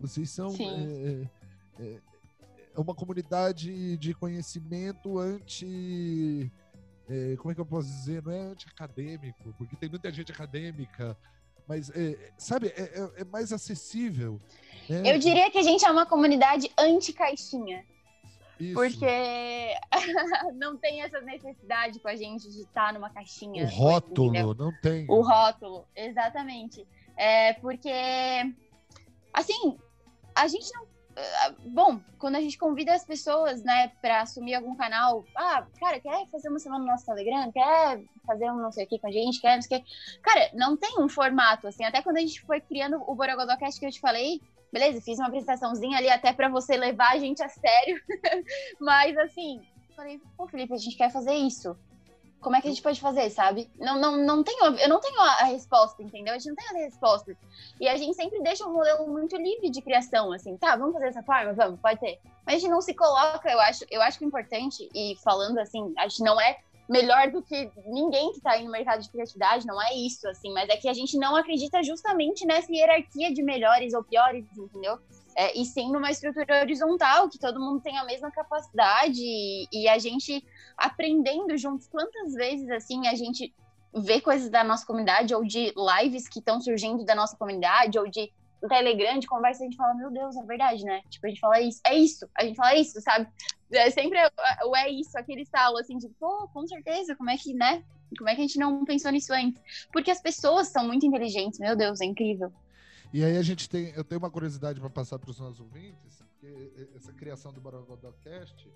Vocês 0.00 0.30
são. 0.30 0.52
É, 0.58 1.82
é, 1.82 2.00
é, 2.74 2.80
uma 2.80 2.94
comunidade 2.94 3.96
de 3.98 4.14
conhecimento 4.14 5.18
anti 5.18 6.50
é, 7.12 7.36
como 7.36 7.52
é 7.52 7.54
que 7.54 7.60
eu 7.60 7.66
posso 7.66 7.88
dizer? 7.88 8.22
Não 8.22 8.32
é 8.32 8.40
anti-acadêmico, 8.40 9.54
porque 9.58 9.76
tem 9.76 9.90
muita 9.90 10.10
gente 10.10 10.32
acadêmica, 10.32 11.16
mas, 11.68 11.90
é, 11.90 12.32
sabe, 12.38 12.68
é, 12.68 12.82
é, 12.82 13.20
é 13.20 13.24
mais 13.24 13.52
acessível. 13.52 14.40
Né? 14.88 15.14
Eu 15.14 15.18
diria 15.18 15.50
que 15.50 15.58
a 15.58 15.62
gente 15.62 15.84
é 15.84 15.90
uma 15.90 16.06
comunidade 16.06 16.70
anti-caixinha. 16.78 17.84
Isso. 18.58 18.74
Porque 18.74 19.74
não 20.54 20.76
tem 20.76 21.02
essa 21.02 21.20
necessidade 21.20 21.98
com 22.00 22.08
a 22.08 22.16
gente 22.16 22.50
de 22.50 22.60
estar 22.60 22.92
numa 22.92 23.10
caixinha. 23.10 23.64
O 23.64 23.68
rótulo, 23.68 24.54
não 24.54 24.72
tem. 24.80 25.04
O 25.08 25.20
rótulo, 25.20 25.86
exatamente. 25.94 26.86
É 27.16 27.52
porque, 27.54 27.90
assim, 29.34 29.76
a 30.34 30.48
gente 30.48 30.72
não 30.72 30.86
bom, 31.66 32.00
quando 32.18 32.36
a 32.36 32.40
gente 32.40 32.58
convida 32.58 32.92
as 32.94 33.04
pessoas, 33.04 33.62
né, 33.62 33.92
para 34.00 34.22
assumir 34.22 34.54
algum 34.54 34.74
canal, 34.74 35.24
ah, 35.36 35.66
cara, 35.78 36.00
quer 36.00 36.26
fazer 36.28 36.48
uma 36.48 36.58
semana 36.58 36.84
no 36.84 36.90
nosso 36.90 37.06
Telegram? 37.06 37.50
Quer 37.52 38.02
fazer 38.26 38.50
um 38.50 38.56
não 38.56 38.72
sei 38.72 38.84
o 38.84 38.88
que 38.88 38.98
com 38.98 39.08
a 39.08 39.12
gente? 39.12 39.40
Quer 39.40 39.56
não 39.56 39.62
sei 39.62 39.78
o 39.78 39.82
que? 39.82 40.20
Cara, 40.20 40.50
não 40.54 40.76
tem 40.76 41.00
um 41.00 41.08
formato, 41.08 41.66
assim, 41.66 41.84
até 41.84 42.02
quando 42.02 42.16
a 42.16 42.20
gente 42.20 42.40
foi 42.42 42.60
criando 42.60 43.02
o 43.06 43.14
Borogodocast 43.14 43.78
que 43.78 43.86
eu 43.86 43.90
te 43.90 44.00
falei, 44.00 44.40
beleza, 44.72 45.00
fiz 45.00 45.18
uma 45.18 45.28
apresentaçãozinha 45.28 45.98
ali 45.98 46.08
até 46.08 46.32
para 46.32 46.48
você 46.48 46.76
levar 46.76 47.12
a 47.12 47.18
gente 47.18 47.42
a 47.42 47.48
sério, 47.48 48.00
mas 48.80 49.16
assim, 49.18 49.60
falei, 49.94 50.20
pô, 50.36 50.46
Felipe, 50.46 50.72
a 50.72 50.78
gente 50.78 50.96
quer 50.96 51.10
fazer 51.10 51.34
isso 51.34 51.76
como 52.42 52.56
é 52.56 52.60
que 52.60 52.66
a 52.66 52.70
gente 52.70 52.82
pode 52.82 53.00
fazer, 53.00 53.30
sabe? 53.30 53.70
Não, 53.78 53.98
não, 53.98 54.16
não 54.16 54.42
tenho, 54.42 54.64
eu 54.76 54.88
não 54.88 55.00
tenho 55.00 55.18
a 55.20 55.44
resposta, 55.44 56.02
entendeu? 56.02 56.34
A 56.34 56.38
gente 56.38 56.48
não 56.48 56.56
tem 56.56 56.68
a 56.68 56.84
resposta. 56.84 57.36
E 57.80 57.88
a 57.88 57.96
gente 57.96 58.14
sempre 58.14 58.42
deixa 58.42 58.66
um 58.66 58.72
modelo 58.72 59.08
muito 59.08 59.36
livre 59.36 59.70
de 59.70 59.80
criação, 59.80 60.32
assim, 60.32 60.56
tá, 60.56 60.76
vamos 60.76 60.92
fazer 60.92 61.06
dessa 61.06 61.22
forma? 61.22 61.52
Vamos, 61.52 61.80
pode 61.80 62.00
ter. 62.00 62.18
Mas 62.44 62.56
a 62.56 62.58
gente 62.58 62.70
não 62.70 62.80
se 62.80 62.92
coloca, 62.92 63.48
eu 63.48 63.60
acho, 63.60 63.84
eu 63.90 64.02
acho 64.02 64.18
que 64.18 64.24
o 64.24 64.28
importante, 64.28 64.90
e 64.92 65.16
falando 65.22 65.58
assim, 65.58 65.94
a 65.96 66.08
gente 66.08 66.22
não 66.24 66.40
é 66.40 66.58
melhor 66.88 67.30
do 67.30 67.40
que 67.42 67.70
ninguém 67.86 68.32
que 68.32 68.38
está 68.38 68.52
aí 68.52 68.64
no 68.64 68.70
mercado 68.70 69.00
de 69.00 69.08
criatividade, 69.08 69.66
não 69.66 69.80
é 69.80 69.94
isso, 69.94 70.28
assim, 70.28 70.52
mas 70.52 70.68
é 70.68 70.76
que 70.76 70.88
a 70.88 70.92
gente 70.92 71.16
não 71.16 71.36
acredita 71.36 71.82
justamente 71.82 72.44
nessa 72.44 72.72
hierarquia 72.72 73.32
de 73.32 73.42
melhores 73.42 73.94
ou 73.94 74.02
piores, 74.02 74.44
entendeu? 74.56 74.98
É, 75.36 75.58
e 75.58 75.64
sim 75.64 75.90
numa 75.90 76.10
estrutura 76.10 76.60
horizontal, 76.60 77.28
que 77.28 77.38
todo 77.38 77.60
mundo 77.60 77.80
tem 77.80 77.98
a 77.98 78.04
mesma 78.04 78.30
capacidade 78.30 79.20
e, 79.20 79.66
e, 79.72 79.88
a 79.88 79.98
gente 79.98 80.44
aprendendo 80.76 81.56
juntos. 81.56 81.86
Quantas 81.88 82.34
vezes, 82.34 82.70
assim, 82.70 83.06
a 83.06 83.14
gente 83.14 83.54
ver 83.94 84.20
coisas 84.20 84.48
da 84.48 84.64
nossa 84.64 84.86
comunidade, 84.86 85.34
ou 85.34 85.44
de 85.44 85.72
lives 85.76 86.28
que 86.28 86.38
estão 86.38 86.60
surgindo 86.60 87.04
da 87.04 87.14
nossa 87.14 87.36
comunidade, 87.36 87.98
ou 87.98 88.08
de 88.08 88.32
Telegram, 88.68 89.18
de 89.18 89.26
conversa, 89.26 89.62
a 89.62 89.64
gente 89.64 89.76
fala, 89.76 89.94
meu 89.94 90.10
Deus, 90.10 90.36
é 90.36 90.42
verdade, 90.44 90.84
né? 90.84 91.02
Tipo, 91.10 91.26
a 91.26 91.28
gente 91.28 91.40
fala 91.40 91.60
isso, 91.60 91.80
é 91.86 91.94
isso, 91.94 92.28
a 92.36 92.44
gente 92.44 92.56
fala 92.56 92.74
isso, 92.76 93.00
sabe? 93.00 93.28
É 93.72 93.90
sempre 93.90 94.18
o 94.64 94.76
é 94.76 94.88
isso, 94.90 95.18
aquele 95.18 95.42
estalo, 95.42 95.78
assim, 95.78 95.98
de, 95.98 96.08
pô, 96.20 96.48
com 96.48 96.66
certeza, 96.66 97.16
como 97.16 97.30
é 97.30 97.36
que, 97.36 97.52
né? 97.54 97.82
Como 98.16 98.28
é 98.28 98.34
que 98.34 98.42
a 98.42 98.46
gente 98.46 98.58
não 98.58 98.84
pensou 98.84 99.10
nisso 99.10 99.32
antes? 99.32 99.60
Porque 99.92 100.10
as 100.10 100.20
pessoas 100.20 100.68
são 100.68 100.86
muito 100.86 101.06
inteligentes, 101.06 101.58
meu 101.58 101.74
Deus, 101.74 102.00
é 102.00 102.04
incrível. 102.04 102.52
E 103.12 103.24
aí 103.24 103.36
a 103.36 103.42
gente 103.42 103.68
tem, 103.68 103.90
eu 103.90 104.04
tenho 104.04 104.18
uma 104.18 104.30
curiosidade 104.30 104.80
para 104.80 104.90
passar 104.90 105.18
para 105.18 105.30
os 105.30 105.38
nossos 105.38 105.60
ouvintes, 105.60 106.22
porque 106.22 106.88
essa 106.96 107.12
criação 107.12 107.52
do 107.52 107.60
Borogodocast, 107.60 108.68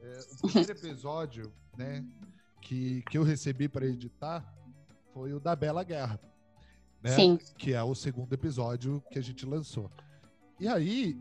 é, 0.00 0.20
o 0.42 0.46
primeiro 0.48 0.72
episódio, 0.72 1.52
né, 1.76 2.04
que, 2.60 3.02
que 3.02 3.16
eu 3.16 3.22
recebi 3.22 3.68
para 3.68 3.86
editar 3.86 4.44
foi 5.14 5.32
o 5.32 5.40
da 5.40 5.56
Bela 5.56 5.82
Guerra 5.82 6.20
né? 7.02 7.10
Sim. 7.10 7.38
Que 7.56 7.72
é 7.72 7.82
o 7.82 7.94
segundo 7.94 8.32
episódio 8.32 9.02
que 9.10 9.18
a 9.18 9.22
gente 9.22 9.44
lançou. 9.46 9.90
E 10.58 10.68
aí, 10.68 11.18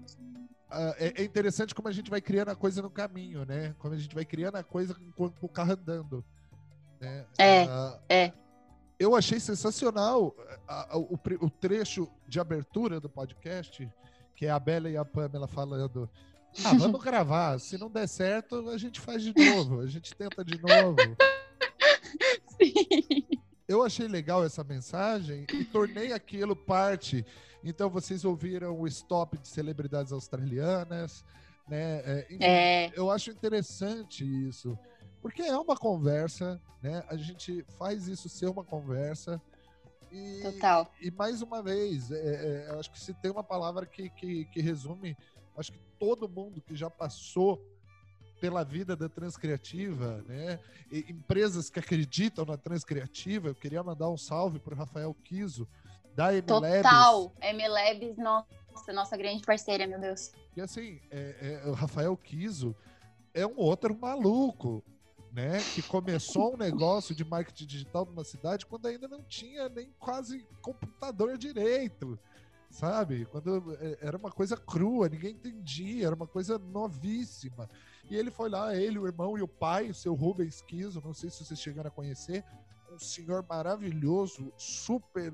uh, 0.70 0.95
é, 0.97 1.22
é, 1.22 1.24
interessante 1.24 1.74
como 1.74 1.88
a 1.88 1.91
gente 1.91 2.10
vai 2.10 2.22
criando 2.22 2.49
a 2.49 2.55
coisa 2.55 2.82
no 2.82 2.89
caminho, 2.89 3.45
né? 3.45 3.74
Como 3.80 3.93
a 3.93 3.97
gente 3.97 4.14
vai 4.14 4.26
criando 4.26 4.57
a 4.57 4.64
coisa 4.64 4.95
com 5.16 5.32
o 5.41 5.49
carro 5.49 5.74
andando. 5.74 6.24
Né? 6.99 7.26
É, 7.38 7.66
uh, 7.66 7.99
é. 8.10 8.34
Eu 9.00 9.16
achei 9.16 9.39
sensacional 9.39 10.36
uh, 10.93 10.97
o, 11.00 11.45
o, 11.45 11.50
trecho 11.50 12.08
de 12.28 12.39
abertura 12.39 13.00
do 13.00 13.10
podcast, 13.10 13.89
que 14.36 14.45
é 14.45 14.50
a 14.50 14.60
Bela 14.60 14.89
e 14.89 14.97
a 14.97 15.06
Pamela 15.06 15.47
falando. 15.47 16.10
Ah, 16.66 16.74
vamos 16.74 17.00
gravar. 17.04 17.60
Se 17.60 17.78
não 17.78 17.89
der 17.89 18.08
certo, 18.08 18.70
a 18.70 18.78
gente 18.78 19.00
faz 19.00 19.24
de 19.24 19.34
novo. 19.34 19.80
A 19.80 19.88
gente 19.88 20.14
tenta 20.14 20.43
de 20.43 20.62
novo. 20.62 20.97
Sim 22.58 23.39
eu 23.70 23.84
achei 23.84 24.08
legal 24.08 24.43
essa 24.43 24.64
mensagem 24.64 25.45
e 25.54 25.64
tornei 25.64 26.12
aquilo 26.12 26.56
parte. 26.56 27.24
Então, 27.64 27.88
vocês 27.88 28.26
ouviram 28.26 28.76
o 28.80 28.88
stop 28.88 29.38
de 29.38 29.47
celebridades 29.47 30.12
australianas, 30.12 31.24
né? 31.68 32.02
É, 32.04 32.28
é. 32.39 32.91
Eu 32.95 33.12
acho 33.12 33.30
interessante 33.30 34.26
isso, 34.47 34.76
porque 35.22 35.41
é 35.41 35.57
uma 35.57 35.76
conversa, 35.76 36.61
né? 36.82 37.03
A 37.09 37.15
gente 37.15 37.63
faz 37.78 38.07
isso 38.07 38.30
ser 38.30 38.47
uma 38.47 38.63
conversa. 38.63 39.41
E, 40.11 40.41
Total. 40.41 40.91
E 41.01 41.11
mais 41.11 41.41
uma 41.41 41.61
vez, 41.61 42.11
é, 42.11 42.67
é, 42.67 42.80
acho 42.80 42.91
que 42.91 42.99
se 42.99 43.13
tem 43.13 43.30
uma 43.30 43.43
palavra 43.43 43.86
que, 43.86 44.09
que, 44.09 44.45
que 44.45 44.61
resume, 44.61 45.15
acho 45.57 45.72
que 45.72 45.80
todo 45.99 46.28
mundo 46.28 46.61
que 46.61 46.76
já 46.76 46.89
passou 46.89 47.61
pela 48.39 48.63
vida 48.63 48.95
da 48.95 49.09
Transcriativa, 49.09 50.24
né? 50.28 50.59
E 50.91 51.11
empresas 51.11 51.70
que 51.70 51.80
acreditam 51.80 52.45
na 52.45 52.57
Transcriativa. 52.57 53.49
Eu 53.49 53.55
queria 53.55 53.84
mandar 53.84 54.09
um 54.09 54.17
salve 54.17 54.59
para 54.59 54.74
o 54.74 54.78
Rafael 54.78 55.13
Kiso, 55.13 55.67
da 56.15 56.32
MLabs. 56.32 56.84
Total, 56.84 57.34
MLabs, 57.41 58.17
nossa, 58.17 58.93
nossa 58.93 59.17
grande 59.17 59.43
parceira, 59.43 59.86
meu 59.86 59.99
Deus. 59.99 60.32
E 60.55 60.61
assim, 60.61 60.99
é, 61.11 61.61
é, 61.65 61.70
o 61.70 61.74
Rafael 61.74 62.15
Kiso 62.17 62.76
é 63.34 63.45
um 63.45 63.57
outro 63.57 63.97
maluco, 63.97 64.84
né? 65.32 65.60
Que 65.74 65.82
começou 65.82 66.54
um 66.54 66.58
negócio 66.58 67.14
de 67.14 67.24
marketing 67.24 67.66
digital 67.66 68.06
numa 68.06 68.24
cidade 68.24 68.66
quando 68.66 68.88
ainda 68.88 69.08
não 69.08 69.24
tinha 69.24 69.70
nem 69.70 69.92
quase 70.00 70.46
computador 70.62 71.38
direito 71.38 72.20
sabe? 72.70 73.26
Quando 73.26 73.76
é, 73.82 73.98
era 74.02 74.18
uma 74.18 74.32
coisa 74.32 74.56
crua, 74.56 75.10
ninguém 75.10 75.32
entendia, 75.32 76.08
era 76.08 76.16
uma 76.16 76.28
coisa 76.28 76.58
novíssima. 76.58 77.68
E 78.10 78.16
ele 78.16 78.32
foi 78.32 78.50
lá, 78.50 78.76
ele, 78.76 79.00
o 79.00 79.08
irmão 79.08 79.38
e 79.38 79.42
o 79.42 79.48
pai, 79.48 79.90
o 79.90 79.94
seu 79.94 80.14
Rubens 80.14 80.62
Kiso, 80.62 81.02
não 81.04 81.14
sei 81.14 81.30
se 81.30 81.44
vocês 81.44 81.60
chegaram 81.60 81.88
a 81.88 81.92
conhecer, 81.92 82.44
um 82.92 83.00
senhor 83.00 83.46
maravilhoso, 83.48 84.52
super. 84.58 85.34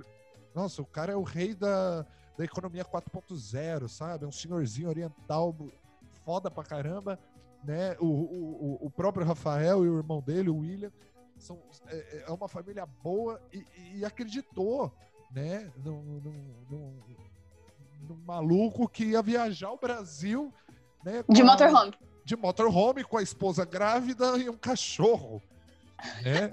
Nossa, 0.54 0.82
o 0.82 0.86
cara 0.86 1.14
é 1.14 1.16
o 1.16 1.24
rei 1.24 1.54
da, 1.54 2.06
da 2.38 2.44
economia 2.44 2.84
4.0, 2.84 3.88
sabe? 3.88 4.26
É 4.26 4.28
um 4.28 4.32
senhorzinho 4.32 4.90
oriental, 4.90 5.56
foda 6.26 6.50
pra 6.50 6.64
caramba, 6.64 7.20
né? 7.66 7.96
O, 8.00 8.06
o, 8.06 8.78
o 8.86 8.90
próprio 8.90 9.26
Rafael 9.26 9.86
e 9.86 9.90
o 9.90 9.98
irmão 9.98 10.22
dele, 10.22 10.50
o 10.50 10.58
William, 10.58 10.92
são, 11.38 11.62
é, 11.88 12.26
é 12.28 12.32
uma 12.32 12.48
família 12.48 12.86
boa 12.86 13.42
e, 13.52 13.66
e 13.96 14.06
acreditou, 14.06 14.92
né? 15.32 15.72
Num, 15.84 16.02
num, 16.02 16.56
num, 16.70 17.04
num, 18.08 18.16
maluco 18.26 18.88
que 18.88 19.06
ia 19.06 19.22
viajar 19.22 19.72
o 19.72 19.78
Brasil, 19.78 20.54
né? 21.04 21.24
De 21.28 21.44
motorhome 21.44 21.94
de 22.26 22.36
motorhome 22.36 23.04
com 23.04 23.18
a 23.18 23.22
esposa 23.22 23.64
grávida 23.64 24.36
e 24.38 24.50
um 24.50 24.58
cachorro. 24.58 25.42
Né? 26.24 26.50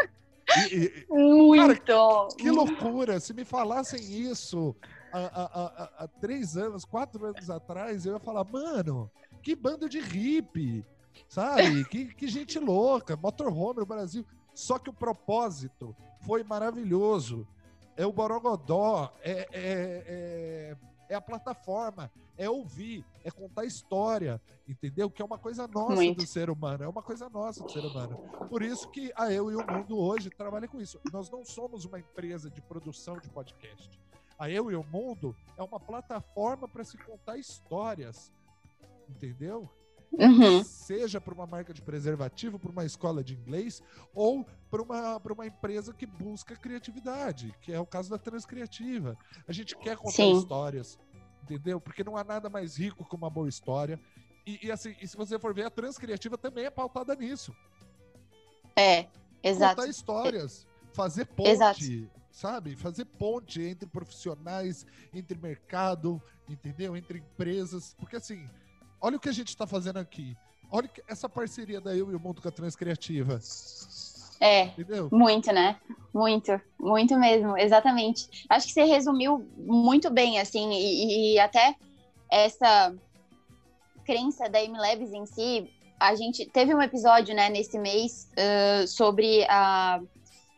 E, 0.71 0.77
e, 0.77 1.07
Muito! 1.09 1.87
Cara, 1.87 2.29
que 2.37 2.51
loucura! 2.51 3.19
Se 3.19 3.33
me 3.33 3.43
falassem 3.43 3.99
isso 3.99 4.77
há, 5.11 6.07
três 6.21 6.59
anos, 6.59 6.85
quatro 6.85 7.25
anos 7.25 7.49
atrás, 7.49 8.05
eu 8.05 8.13
ia 8.13 8.21
falar, 8.21 8.45
mano, 8.45 9.11
que 9.43 9.57
bando 9.57 9.89
de 9.89 9.99
hippie, 9.99 10.85
sabe? 11.29 11.85
que, 11.87 12.15
que 12.15 12.29
gente 12.29 12.59
louca, 12.59 13.17
motorhome 13.17 13.81
no 13.81 13.87
Brasil. 13.87 14.25
Só 14.55 14.79
que 14.79 14.91
o 14.91 14.93
propósito 14.93 15.97
foi 16.27 16.45
maravilhoso. 16.45 17.47
É 17.97 18.07
o 18.07 18.13
Borogodó, 18.13 19.13
é, 19.21 19.31
é, 19.33 19.47
é, 19.53 20.77
é 21.11 21.15
a 21.15 21.21
plataforma, 21.21 22.11
é 22.39 22.49
ouvir, 22.49 23.05
é 23.23 23.31
contar 23.31 23.67
história, 23.67 24.41
entendeu? 24.67 25.11
Que 25.11 25.21
é 25.21 25.25
uma 25.25 25.37
coisa 25.37 25.69
nossa 25.69 25.97
Muito. 25.97 26.19
do 26.19 26.27
ser 26.27 26.49
humano, 26.49 26.85
é 26.85 26.89
uma 26.89 27.03
coisa 27.03 27.29
nossa 27.29 27.63
do 27.63 27.71
ser 27.71 27.85
humano. 27.85 28.17
Por 28.49 28.63
isso 28.63 28.89
que 28.89 29.13
a 29.15 29.31
Eu 29.31 29.51
e 29.51 29.57
o 29.57 29.67
Mundo 29.67 29.99
hoje 29.99 30.31
trabalha 30.31 30.67
com 30.67 30.81
isso. 30.81 30.99
Nós 31.13 31.31
não 31.31 31.45
somos 31.45 31.85
uma 31.85 31.99
empresa 31.99 32.51
de 32.51 32.63
produção 32.63 33.19
de 33.19 33.29
podcast. 33.29 34.01
A 34.39 34.49
Eu 34.49 34.71
e 34.71 34.75
o 34.75 34.83
Mundo 34.85 35.37
é 35.57 35.63
uma 35.63 35.79
plataforma 35.79 36.67
para 36.67 36.83
se 36.83 36.97
contar 36.97 37.37
histórias, 37.37 38.33
entendeu? 39.09 39.69
Uhum. 40.13 40.63
Seja 40.63 41.21
para 41.21 41.33
uma 41.33 41.47
marca 41.47 41.73
de 41.73 41.81
preservativo, 41.81 42.59
para 42.59 42.71
uma 42.71 42.85
escola 42.85 43.25
de 43.25 43.35
inglês, 43.35 43.83
ou 44.15 44.47
para 44.71 44.83
uma, 44.83 45.17
uma 45.17 45.47
empresa 45.47 45.93
que 45.93 46.05
busca 46.05 46.55
criatividade, 46.55 47.55
que 47.63 47.73
é 47.73 47.81
o 47.81 47.87
caso 47.87 48.11
da 48.11 48.19
Transcriativa. 48.19 49.17
A 49.49 49.53
gente 49.53 49.77
quer 49.77 49.97
contar 49.97 50.13
Sim. 50.13 50.37
histórias, 50.37 50.99
entendeu? 51.43 51.81
Porque 51.81 52.05
não 52.05 52.17
há 52.17 52.25
nada 52.25 52.51
mais 52.51 52.77
rico 52.77 53.09
que 53.09 53.17
uma 53.17 53.31
boa 53.31 53.49
história. 53.49 53.99
E, 54.47 54.67
e, 54.67 54.71
assim, 54.71 54.95
e 55.01 55.09
se 55.09 55.17
você 55.17 55.39
for 55.39 55.55
ver, 55.55 55.67
a 55.67 55.71
Transcriativa 55.71 56.37
também 56.37 56.67
é 56.67 56.71
pautada 56.71 57.15
nisso. 57.15 57.55
É, 58.77 59.07
exato. 59.43 59.77
Contar 59.77 59.89
histórias, 59.89 60.67
fazer 60.93 61.27
ponte, 61.27 61.51
exato. 61.51 61.81
sabe? 62.31 62.77
Fazer 62.77 63.05
ponte 63.05 63.63
entre 63.63 63.89
profissionais, 63.89 64.85
entre 65.15 65.39
mercado, 65.39 66.21
entendeu? 66.49 66.97
Entre 66.97 67.19
empresas. 67.19 67.95
Porque 67.99 68.17
assim, 68.17 68.49
olha 69.03 69.17
o 69.17 69.21
que 69.21 69.29
a 69.29 69.33
gente 69.33 69.49
está 69.49 69.67
fazendo 69.67 69.99
aqui. 69.99 70.37
Olha 70.71 70.89
essa 71.07 71.29
parceria 71.29 71.81
da 71.81 71.95
Eu 71.95 72.11
e 72.11 72.15
o 72.15 72.21
Mundo 72.21 72.41
com 72.41 72.49
a 72.49 72.53
Transcriativa. 72.53 73.39
É, 74.41 74.65
Entendeu? 74.65 75.09
muito, 75.13 75.53
né? 75.53 75.79
Muito, 76.15 76.61
muito 76.81 77.19
mesmo, 77.19 77.59
exatamente. 77.59 78.47
Acho 78.49 78.67
que 78.67 78.73
você 78.73 78.85
resumiu 78.85 79.47
muito 79.57 80.11
bem, 80.11 80.41
assim, 80.41 80.73
e, 80.73 81.35
e 81.35 81.39
até 81.39 81.77
essa 82.31 82.95
crença 84.05 84.49
da 84.49 84.61
MLabs 84.63 85.13
em 85.13 85.27
si, 85.27 85.71
a 86.01 86.15
gente 86.15 86.47
teve 86.47 86.75
um 86.75 86.83
episódio, 86.83 87.35
né, 87.35 87.49
nesse 87.49 87.79
mês 87.79 88.29
uh, 88.33 88.87
sobre 88.89 89.45
a 89.45 90.01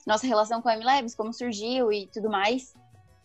nossa 0.07 0.27
relação 0.27 0.63
com 0.63 0.69
a 0.69 0.77
MLabs, 0.77 1.15
como 1.15 1.33
surgiu 1.33 1.93
e 1.93 2.07
tudo 2.07 2.31
mais. 2.31 2.73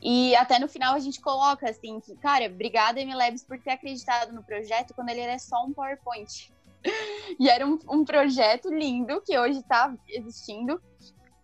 E 0.01 0.35
até 0.35 0.59
no 0.59 0.67
final 0.67 0.95
a 0.95 0.99
gente 0.99 1.19
coloca 1.19 1.69
assim 1.69 1.99
que, 1.99 2.15
cara, 2.15 2.45
obrigada 2.45 3.01
MLabs 3.01 3.43
por 3.43 3.59
ter 3.59 3.71
acreditado 3.71 4.31
no 4.31 4.43
projeto 4.43 4.93
quando 4.93 5.09
ele 5.09 5.21
era 5.21 5.37
só 5.37 5.65
um 5.65 5.73
PowerPoint. 5.73 6.51
e 7.39 7.49
era 7.49 7.67
um, 7.67 7.77
um, 7.89 8.05
projeto 8.05 8.73
lindo 8.73 9.21
que 9.21 9.37
hoje 9.37 9.59
está 9.59 9.93
existindo, 10.07 10.81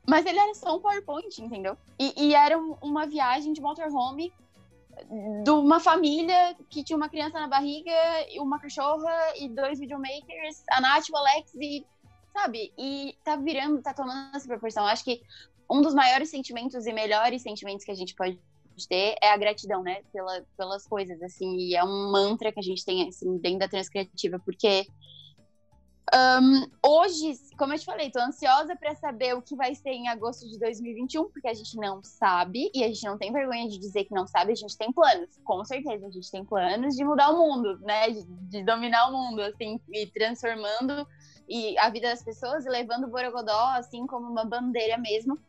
mas 0.08 0.26
ele 0.26 0.40
era 0.40 0.54
só 0.54 0.78
um 0.78 0.80
PowerPoint, 0.80 1.42
entendeu? 1.42 1.78
E, 2.00 2.28
e 2.28 2.36
era 2.36 2.58
um, 2.58 2.78
uma 2.82 3.06
viagem 3.06 3.52
de 3.52 3.60
motorhome 3.60 4.32
de 5.44 5.52
uma 5.52 5.80
família 5.80 6.56
que 6.70 6.84
tinha 6.84 6.96
uma 6.96 7.10
criança 7.10 7.40
na 7.40 7.48
barriga, 7.48 7.92
uma 8.38 8.60
cachorra 8.60 9.14
e 9.38 9.50
dois 9.50 9.80
videomakers, 9.80 10.64
a 10.72 10.80
Nath, 10.80 11.10
o 11.12 11.18
Alex 11.18 11.54
e, 11.56 11.86
sabe? 12.32 12.74
E 12.78 13.18
tá 13.24 13.36
virando, 13.36 13.82
tá 13.82 13.94
tomando 13.94 14.36
essa 14.36 14.48
proporção. 14.48 14.86
Acho 14.86 15.04
que 15.04 15.22
um 15.70 15.82
dos 15.82 15.94
maiores 15.94 16.30
sentimentos 16.30 16.86
e 16.86 16.94
melhores 16.94 17.42
sentimentos 17.42 17.86
que 17.86 17.92
a 17.92 17.96
gente 17.96 18.16
pode 18.16 18.40
ter 18.90 19.16
é 19.22 19.32
a 19.32 19.38
gratidão, 19.38 19.82
né? 19.82 20.02
Pela, 20.12 20.44
pelas 20.58 20.86
coisas, 20.88 21.22
assim. 21.22 21.58
E 21.58 21.76
é 21.76 21.84
um 21.84 22.12
mantra 22.12 22.52
que 22.52 22.60
a 22.60 22.64
gente 22.64 22.84
tem, 22.84 23.08
assim, 23.08 23.38
dentro 23.38 23.60
da 23.60 23.68
transcriativa, 23.68 24.40
porque 24.40 24.86
um, 26.14 26.68
hoje, 26.88 27.34
como 27.58 27.74
eu 27.74 27.80
te 27.80 27.86
falei, 27.86 28.12
tô 28.12 28.20
ansiosa 28.20 28.76
para 28.76 28.94
saber 28.96 29.34
o 29.34 29.42
que 29.42 29.56
vai 29.56 29.74
ser 29.74 29.90
em 29.90 30.08
agosto 30.08 30.48
de 30.48 30.60
2021, 30.60 31.32
porque 31.32 31.48
a 31.48 31.54
gente 31.54 31.76
não 31.78 32.04
sabe 32.04 32.70
e 32.76 32.84
a 32.84 32.88
gente 32.88 33.04
não 33.06 33.18
tem 33.18 33.34
vergonha 33.34 33.68
de 33.68 33.80
dizer 33.80 34.06
que 34.06 34.14
não 34.14 34.28
sabe, 34.28 34.52
a 34.52 34.56
gente 34.56 34.78
tem 34.78 34.92
planos, 34.92 35.30
com 35.44 35.66
certeza, 35.66 36.06
a 36.06 36.12
gente 36.12 36.30
tem 36.30 36.46
planos 36.46 36.96
de 36.96 37.04
mudar 37.04 37.32
o 37.32 37.38
mundo, 37.38 37.80
né? 37.80 38.10
De, 38.12 38.24
de 38.24 38.64
dominar 38.64 39.10
o 39.10 39.14
mundo, 39.14 39.42
assim, 39.42 39.80
e 39.92 40.06
transformando 40.08 41.08
e 41.48 41.78
a 41.78 41.90
vida 41.90 42.10
das 42.10 42.24
pessoas 42.24 42.66
e 42.66 42.70
levando 42.70 43.06
o 43.06 43.10
Borogodó, 43.10 43.70
assim, 43.76 44.06
como 44.06 44.28
uma 44.28 44.46
bandeira 44.46 44.98
mesmo. 44.98 45.40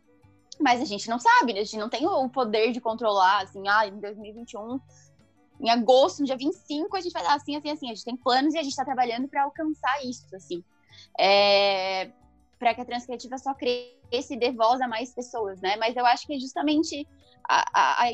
Mas 0.58 0.80
a 0.80 0.84
gente 0.84 1.08
não 1.08 1.18
sabe, 1.18 1.52
né? 1.52 1.60
A 1.60 1.64
gente 1.64 1.78
não 1.78 1.88
tem 1.88 2.06
o 2.06 2.28
poder 2.28 2.72
de 2.72 2.80
controlar, 2.80 3.42
assim, 3.42 3.66
ah, 3.68 3.86
em 3.86 3.98
2021, 4.00 4.80
em 5.60 5.70
agosto, 5.70 6.20
no 6.20 6.26
dia 6.26 6.36
25, 6.36 6.96
a 6.96 7.00
gente 7.00 7.12
vai 7.12 7.22
dar 7.22 7.34
assim, 7.34 7.56
assim, 7.56 7.70
assim. 7.70 7.86
A 7.86 7.94
gente 7.94 8.04
tem 8.04 8.16
planos 8.16 8.54
e 8.54 8.58
a 8.58 8.62
gente 8.62 8.72
está 8.72 8.84
trabalhando 8.84 9.28
para 9.28 9.44
alcançar 9.44 10.04
isso, 10.04 10.34
assim. 10.34 10.62
É, 11.18 12.10
para 12.58 12.74
que 12.74 12.80
a 12.80 12.84
Transcriativa 12.84 13.36
só 13.38 13.52
cresça 13.54 14.34
e 14.34 14.38
dê 14.38 14.50
voz 14.50 14.80
a 14.80 14.88
mais 14.88 15.14
pessoas, 15.14 15.60
né? 15.60 15.76
Mas 15.76 15.96
eu 15.96 16.06
acho 16.06 16.26
que 16.26 16.34
é 16.34 16.38
justamente 16.38 17.06
a, 17.48 18.04
a, 18.04 18.10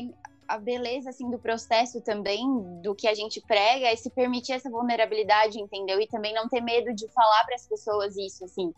a 0.47 0.57
beleza, 0.57 1.09
assim, 1.09 1.29
do 1.29 1.39
processo 1.39 2.01
também, 2.01 2.45
do 2.81 2.93
que 2.93 3.07
a 3.07 3.13
gente 3.13 3.41
prega, 3.41 3.87
é 3.87 3.95
se 3.95 4.09
permitir 4.09 4.53
essa 4.53 4.69
vulnerabilidade, 4.69 5.59
entendeu? 5.59 5.99
E 6.01 6.07
também 6.07 6.33
não 6.33 6.49
ter 6.49 6.61
medo 6.61 6.93
de 6.93 7.07
falar 7.09 7.45
para 7.45 7.55
as 7.55 7.65
pessoas 7.65 8.17
isso, 8.17 8.43
assim 8.43 8.73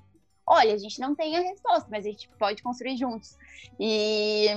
olha, 0.45 0.73
a 0.73 0.77
gente 0.77 0.99
não 0.99 1.15
tem 1.15 1.35
a 1.35 1.41
resposta, 1.41 1.88
mas 1.89 2.05
a 2.05 2.09
gente 2.09 2.30
pode 2.38 2.61
construir 2.61 2.97
juntos. 2.97 3.38
E, 3.80 4.47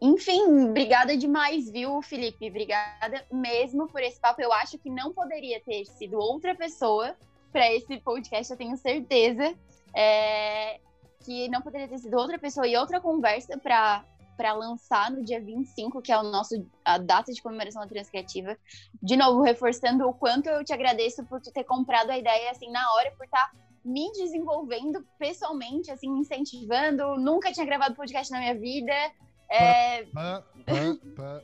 enfim, 0.00 0.68
obrigada 0.68 1.16
demais, 1.16 1.70
viu, 1.70 2.00
Felipe? 2.02 2.48
Obrigada 2.48 3.26
mesmo 3.30 3.88
por 3.88 4.02
esse 4.02 4.20
papo. 4.20 4.40
Eu 4.40 4.52
acho 4.52 4.78
que 4.78 4.90
não 4.90 5.12
poderia 5.12 5.60
ter 5.60 5.84
sido 5.86 6.18
outra 6.18 6.54
pessoa 6.54 7.16
para 7.50 7.70
esse 7.72 7.98
podcast, 7.98 8.50
eu 8.50 8.58
tenho 8.58 8.76
certeza. 8.76 9.54
É, 9.94 10.80
que 11.24 11.48
não 11.48 11.62
poderia 11.62 11.88
ter 11.88 11.98
sido 11.98 12.16
outra 12.16 12.38
pessoa 12.38 12.66
e 12.66 12.76
outra 12.76 13.00
conversa 13.00 13.56
para 13.58 14.04
para 14.36 14.54
lançar 14.54 15.10
no 15.10 15.22
dia 15.22 15.40
25, 15.40 16.00
que 16.00 16.10
é 16.10 16.18
o 16.18 16.22
nosso 16.22 16.66
a 16.84 16.98
data 16.98 17.32
de 17.32 17.40
comemoração 17.40 17.82
da 17.82 17.88
Transcriativa. 17.88 18.56
De 19.02 19.14
novo, 19.14 19.42
reforçando 19.42 20.08
o 20.08 20.14
quanto 20.14 20.48
eu 20.48 20.64
te 20.64 20.72
agradeço 20.72 21.22
por 21.26 21.40
tu 21.40 21.52
ter 21.52 21.64
comprado 21.64 22.10
a 22.10 22.18
ideia 22.18 22.50
assim 22.50 22.70
na 22.70 22.92
hora, 22.94 23.12
por 23.12 23.24
estar 23.24 23.52
tá 23.52 23.52
me 23.84 24.10
desenvolvendo 24.12 25.04
pessoalmente, 25.18 25.90
assim, 25.90 26.08
incentivando. 26.08 27.16
Nunca 27.16 27.52
tinha 27.52 27.66
gravado 27.66 27.94
podcast 27.94 28.30
na 28.32 28.38
minha 28.38 28.58
vida. 28.58 28.92
É... 29.48 30.04
Pá, 30.04 30.42
pá, 30.64 30.74
pá, 31.16 31.42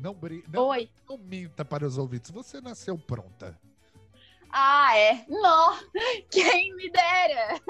não, 0.00 0.16
não, 0.48 0.68
Oi. 0.68 0.90
não 1.08 1.18
minta 1.18 1.64
para 1.64 1.86
os 1.86 1.98
ouvintes. 1.98 2.30
Você 2.30 2.60
nasceu 2.60 2.96
pronta. 2.98 3.58
Ah, 4.50 4.96
é? 4.96 5.24
Não! 5.28 5.78
Quem 6.30 6.74
me 6.74 6.90
dera! 6.90 7.60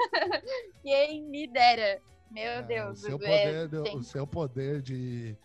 Quem 0.81 1.23
me 1.23 1.45
dera! 1.47 2.01
Meu 2.31 2.43
é, 2.43 2.61
Deus. 2.61 2.99
O 2.99 3.05
seu, 3.05 3.19
é, 3.21 3.67
poder, 3.67 3.95
o 3.95 4.03
seu 4.03 4.25
poder 4.25 4.81
de. 4.81 5.37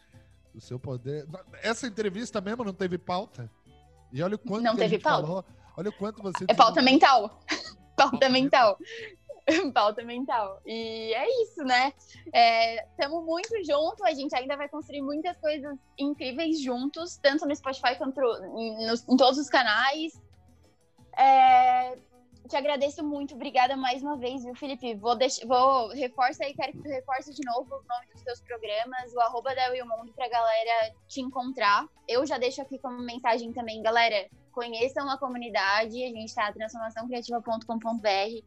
O 0.54 0.60
seu 0.60 0.78
poder. 0.78 1.26
Essa 1.62 1.86
entrevista 1.86 2.40
mesmo 2.40 2.64
não 2.64 2.72
teve 2.72 2.96
pauta. 2.96 3.50
E 4.12 4.22
olha 4.22 4.36
o 4.36 4.38
quanto 4.38 4.62
não 4.62 4.76
teve 4.76 4.98
pauta. 4.98 5.26
Falou. 5.26 5.44
Olha 5.76 5.90
o 5.90 5.92
quanto 5.92 6.22
você. 6.22 6.44
É 6.48 6.54
pauta 6.54 6.80
mental. 6.80 7.40
Pauta 7.96 8.28
mental. 8.28 8.78
pauta 9.72 10.02
mental. 10.02 10.60
E 10.66 11.12
é 11.14 11.42
isso, 11.42 11.62
né? 11.64 11.92
Estamos 12.90 13.22
é, 13.22 13.24
muito 13.24 13.64
juntos, 13.64 14.02
a 14.02 14.12
gente 14.12 14.34
ainda 14.34 14.56
vai 14.56 14.68
construir 14.68 15.02
muitas 15.02 15.36
coisas 15.38 15.78
incríveis 15.98 16.60
juntos, 16.60 17.16
tanto 17.16 17.46
no 17.46 17.54
Spotify 17.54 17.96
quanto 17.96 18.20
em, 18.56 18.86
em 18.88 19.16
todos 19.16 19.38
os 19.38 19.48
canais. 19.48 20.20
É, 21.16 21.96
te 22.48 22.56
agradeço 22.56 23.04
muito, 23.04 23.34
obrigada 23.34 23.76
mais 23.76 24.02
uma 24.02 24.16
vez, 24.16 24.44
viu, 24.44 24.54
Felipe? 24.54 24.94
Vou, 24.94 25.16
vou 25.46 25.88
reforça 25.88 26.44
aí, 26.44 26.54
quero 26.54 26.72
que 26.72 26.82
tu 26.82 26.88
reforce 26.88 27.32
de 27.32 27.44
novo 27.44 27.74
o 27.74 27.88
nome 27.88 28.06
dos 28.12 28.22
teus 28.22 28.40
programas, 28.40 29.12
o 29.14 29.20
arroba 29.20 29.54
da 29.54 29.70
Mundo 29.70 30.12
pra 30.14 30.28
galera 30.28 30.94
te 31.08 31.20
encontrar. 31.20 31.86
Eu 32.06 32.24
já 32.26 32.38
deixo 32.38 32.62
aqui 32.62 32.78
como 32.78 32.98
mensagem 33.02 33.52
também, 33.52 33.82
galera, 33.82 34.28
conheçam 34.56 35.08
a 35.10 35.18
comunidade, 35.18 36.02
a 36.02 36.06
gente 36.06 36.24
está 36.24 36.50
transformaçãocreativa.com.br, 36.50 38.42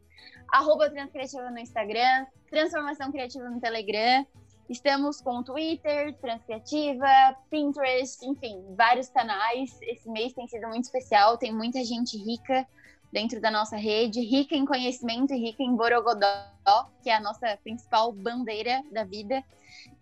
arroba 0.52 0.90
Transcriativa 0.90 1.48
no 1.52 1.58
Instagram, 1.60 2.26
Transformação 2.50 3.12
Criativa 3.12 3.48
no 3.48 3.60
Telegram, 3.60 4.26
estamos 4.68 5.20
com 5.20 5.40
Twitter, 5.44 6.12
Transcriativa, 6.16 7.06
Pinterest, 7.48 8.26
enfim, 8.26 8.60
vários 8.76 9.08
canais. 9.08 9.78
Esse 9.82 10.10
mês 10.10 10.32
tem 10.32 10.48
sido 10.48 10.66
muito 10.66 10.82
especial, 10.82 11.38
tem 11.38 11.54
muita 11.54 11.84
gente 11.84 12.18
rica 12.18 12.66
dentro 13.12 13.40
da 13.40 13.52
nossa 13.52 13.76
rede, 13.76 14.20
rica 14.20 14.56
em 14.56 14.64
conhecimento 14.64 15.32
e 15.32 15.38
rica 15.38 15.62
em 15.62 15.76
Borogodó, 15.76 16.26
que 17.04 17.08
é 17.08 17.14
a 17.14 17.20
nossa 17.20 17.56
principal 17.62 18.10
bandeira 18.12 18.82
da 18.90 19.04
vida. 19.04 19.44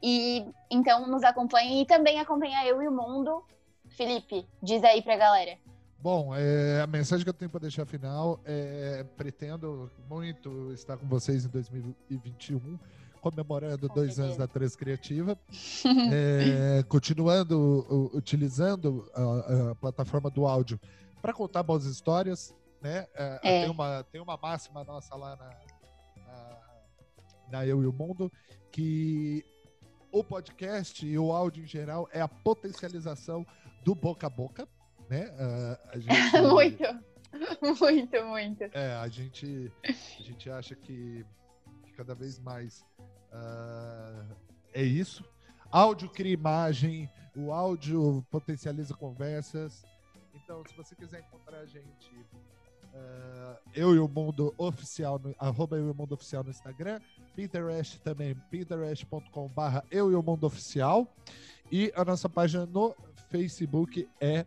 E 0.02 0.46
então 0.70 1.06
nos 1.06 1.22
acompanhe 1.22 1.82
e 1.82 1.86
também 1.86 2.18
acompanha 2.18 2.66
eu 2.66 2.80
e 2.80 2.88
o 2.88 2.92
mundo. 2.92 3.44
Felipe, 3.90 4.46
diz 4.62 4.82
aí 4.84 5.02
pra 5.02 5.16
galera. 5.16 5.67
Bom, 6.00 6.32
é, 6.32 6.80
a 6.80 6.86
mensagem 6.86 7.24
que 7.24 7.28
eu 7.28 7.34
tenho 7.34 7.50
para 7.50 7.62
deixar 7.62 7.84
final 7.84 8.40
é 8.44 9.04
pretendo 9.16 9.90
muito 10.08 10.72
estar 10.72 10.96
com 10.96 11.08
vocês 11.08 11.44
em 11.44 11.48
2021, 11.48 12.78
comemorando 13.20 13.88
com 13.88 13.94
dois 13.94 14.14
certeza. 14.14 14.22
anos 14.26 14.36
da 14.36 14.46
Trans 14.46 14.76
Criativa, 14.76 15.36
é, 16.12 16.84
continuando 16.84 18.10
utilizando 18.14 19.10
a, 19.12 19.70
a, 19.70 19.74
plataforma 19.74 20.30
do 20.30 20.46
áudio 20.46 20.78
para 21.20 21.32
contar 21.32 21.64
boas 21.64 21.84
histórias, 21.84 22.54
né? 22.80 23.08
É, 23.16 23.40
é. 23.42 23.60
Tem, 23.62 23.70
uma, 23.70 24.04
tem 24.04 24.20
uma 24.20 24.36
máxima 24.36 24.84
nossa 24.84 25.16
lá 25.16 25.34
na, 25.34 25.50
na, 26.24 26.58
na 27.50 27.66
Eu 27.66 27.82
e 27.82 27.86
o 27.88 27.92
Mundo 27.92 28.30
que 28.70 29.44
o 30.12 30.22
podcast 30.22 31.04
e 31.04 31.18
o 31.18 31.32
áudio 31.32 31.64
em 31.64 31.66
geral 31.66 32.08
é 32.12 32.20
a 32.20 32.28
potencialização 32.28 33.44
do 33.84 33.96
boca 33.96 34.28
a 34.28 34.30
boca 34.30 34.68
né? 35.08 35.30
Uh, 35.30 36.00
gente, 36.00 36.40
muito, 36.42 37.80
muito, 37.80 38.24
muito. 38.26 38.64
É, 38.72 38.94
a 38.94 39.08
gente, 39.08 39.72
a 39.84 40.22
gente 40.22 40.50
acha 40.50 40.74
que, 40.74 41.24
que 41.84 41.92
cada 41.92 42.14
vez 42.14 42.38
mais 42.38 42.84
uh, 43.32 44.36
é 44.72 44.82
isso. 44.82 45.24
Áudio 45.70 46.08
cria 46.08 46.32
imagem, 46.32 47.10
o 47.36 47.52
áudio 47.52 48.24
potencializa 48.30 48.94
conversas. 48.94 49.84
Então, 50.34 50.62
se 50.66 50.74
você 50.74 50.94
quiser 50.94 51.20
encontrar 51.20 51.58
a 51.58 51.66
gente, 51.66 52.10
uh, 52.94 53.58
eu 53.74 53.94
e 53.94 53.98
o 53.98 54.08
mundo 54.08 54.54
oficial, 54.56 55.18
no, 55.18 55.34
arroba 55.38 55.76
eu 55.76 55.88
e 55.88 55.90
o 55.90 55.94
mundo 55.94 56.12
oficial 56.12 56.42
no 56.42 56.50
Instagram, 56.50 57.00
Pinterest 57.36 58.00
também, 58.00 58.34
pinterest.com/barra 58.50 59.84
eu 59.90 60.10
e 60.10 60.14
o 60.14 60.22
mundo 60.22 60.44
oficial. 60.44 61.06
E 61.70 61.92
a 61.94 62.02
nossa 62.02 62.30
página 62.30 62.64
no 62.64 62.96
Facebook 63.28 64.08
é 64.18 64.46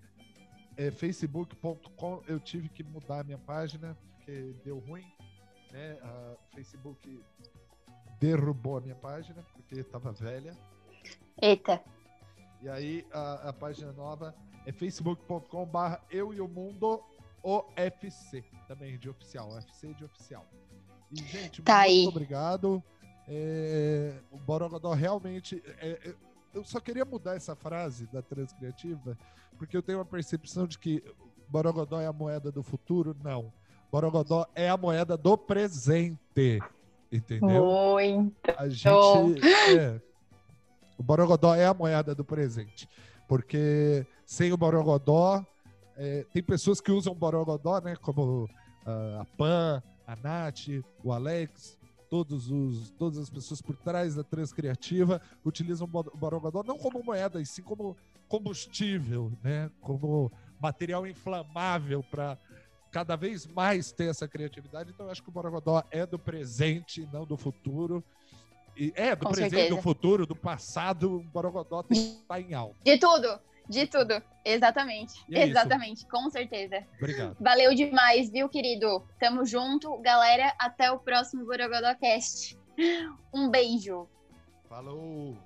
é, 0.81 0.91
facebook.com, 0.91 2.23
eu 2.27 2.39
tive 2.39 2.67
que 2.67 2.83
mudar 2.83 3.19
a 3.19 3.23
minha 3.23 3.37
página, 3.37 3.95
porque 4.15 4.55
deu 4.63 4.79
ruim, 4.79 5.05
né? 5.71 5.97
A 6.01 6.35
Facebook 6.55 7.23
derrubou 8.19 8.77
a 8.77 8.81
minha 8.81 8.95
página, 8.95 9.43
porque 9.53 9.75
estava 9.75 10.11
velha. 10.11 10.57
Eita. 11.39 11.81
E 12.61 12.69
aí 12.69 13.05
a, 13.11 13.49
a 13.49 13.53
página 13.53 13.91
nova 13.91 14.35
é 14.65 14.71
facebook.com 14.71 15.65
barra 15.65 16.01
eu 16.09 16.33
e 16.33 16.41
o 16.41 16.47
mundo 16.47 17.03
OFC, 17.43 18.43
também 18.67 18.97
de 18.97 19.09
oficial, 19.09 19.51
UFC 19.51 19.93
de 19.93 20.05
oficial. 20.05 20.45
E, 21.11 21.17
gente, 21.17 21.61
tá 21.61 21.79
muito 21.79 21.89
aí. 21.89 22.07
obrigado. 22.07 22.83
É, 23.27 24.19
o 24.31 24.37
Borogodó 24.37 24.93
realmente. 24.93 25.61
É, 25.79 25.89
é, 25.89 26.15
eu 26.53 26.63
só 26.63 26.79
queria 26.79 27.05
mudar 27.05 27.35
essa 27.35 27.55
frase 27.55 28.05
da 28.07 28.21
Transcriativa, 28.21 29.17
porque 29.61 29.77
eu 29.77 29.83
tenho 29.83 29.99
uma 29.99 30.05
percepção 30.05 30.65
de 30.65 30.79
que 30.79 31.03
Borogodó 31.47 32.01
é 32.01 32.07
a 32.07 32.11
moeda 32.11 32.51
do 32.51 32.63
futuro. 32.63 33.15
Não. 33.23 33.53
Borogodó 33.91 34.47
é 34.55 34.67
a 34.67 34.75
moeda 34.75 35.15
do 35.15 35.37
presente. 35.37 36.59
Entendeu? 37.11 37.63
Muito. 37.63 38.33
A 38.57 38.67
gente. 38.67 39.47
É, 39.77 40.01
o 40.97 41.03
Borogodó 41.03 41.53
é 41.53 41.67
a 41.67 41.75
moeda 41.75 42.15
do 42.15 42.25
presente. 42.25 42.89
Porque 43.27 44.03
sem 44.25 44.51
o 44.51 44.57
Borogodó, 44.57 45.45
é, 45.95 46.25
tem 46.33 46.41
pessoas 46.41 46.81
que 46.81 46.91
usam 46.91 47.13
Borogodó, 47.13 47.79
né? 47.81 47.95
Como 47.97 48.45
uh, 48.45 49.21
a 49.21 49.25
Pan, 49.37 49.83
a 50.07 50.15
Nath, 50.15 50.69
o 51.03 51.13
Alex, 51.13 51.77
todos 52.09 52.49
os, 52.49 52.89
todas 52.97 53.19
as 53.19 53.29
pessoas 53.29 53.61
por 53.61 53.75
trás 53.77 54.15
da 54.15 54.23
Transcriativa 54.23 55.21
utilizam 55.45 55.87
o 55.87 56.17
Borogodó 56.17 56.63
não 56.63 56.79
como 56.79 57.03
moeda, 57.03 57.39
e 57.39 57.45
sim 57.45 57.61
como 57.61 57.95
combustível, 58.31 59.29
né? 59.43 59.69
como 59.81 60.31
material 60.57 61.05
inflamável 61.05 62.01
para 62.01 62.37
cada 62.89 63.17
vez 63.17 63.45
mais 63.45 63.91
ter 63.91 64.09
essa 64.09 64.25
criatividade. 64.25 64.89
Então, 64.89 65.05
eu 65.05 65.11
acho 65.11 65.21
que 65.21 65.27
o 65.27 65.31
Borogodó 65.33 65.83
é 65.91 66.05
do 66.05 66.17
presente, 66.17 67.05
não 67.11 67.25
do 67.25 67.35
futuro. 67.35 68.01
E 68.77 68.93
é 68.95 69.13
do 69.13 69.25
Com 69.25 69.31
presente, 69.33 69.55
certeza. 69.55 69.75
do 69.75 69.81
futuro, 69.81 70.25
do 70.25 70.35
passado, 70.35 71.17
o 71.17 71.23
Borogodó 71.23 71.83
tem 71.83 72.01
que 72.01 72.21
estar 72.21 72.39
em 72.39 72.53
alta. 72.53 72.77
De 72.81 72.97
tudo. 72.97 73.37
De 73.67 73.85
tudo, 73.85 74.21
exatamente. 74.45 75.13
É 75.31 75.43
exatamente, 75.43 75.99
isso. 75.99 76.07
com 76.09 76.29
certeza. 76.29 76.85
Obrigado. 76.97 77.35
Valeu 77.39 77.75
demais, 77.75 78.29
viu, 78.29 78.47
querido? 78.47 79.05
Tamo 79.19 79.45
junto. 79.45 79.97
Galera, 79.97 80.53
até 80.57 80.89
o 80.89 80.99
próximo 80.99 81.45
Borogodocast. 81.45 82.57
Um 83.33 83.49
beijo. 83.49 84.07
Falou! 84.67 85.37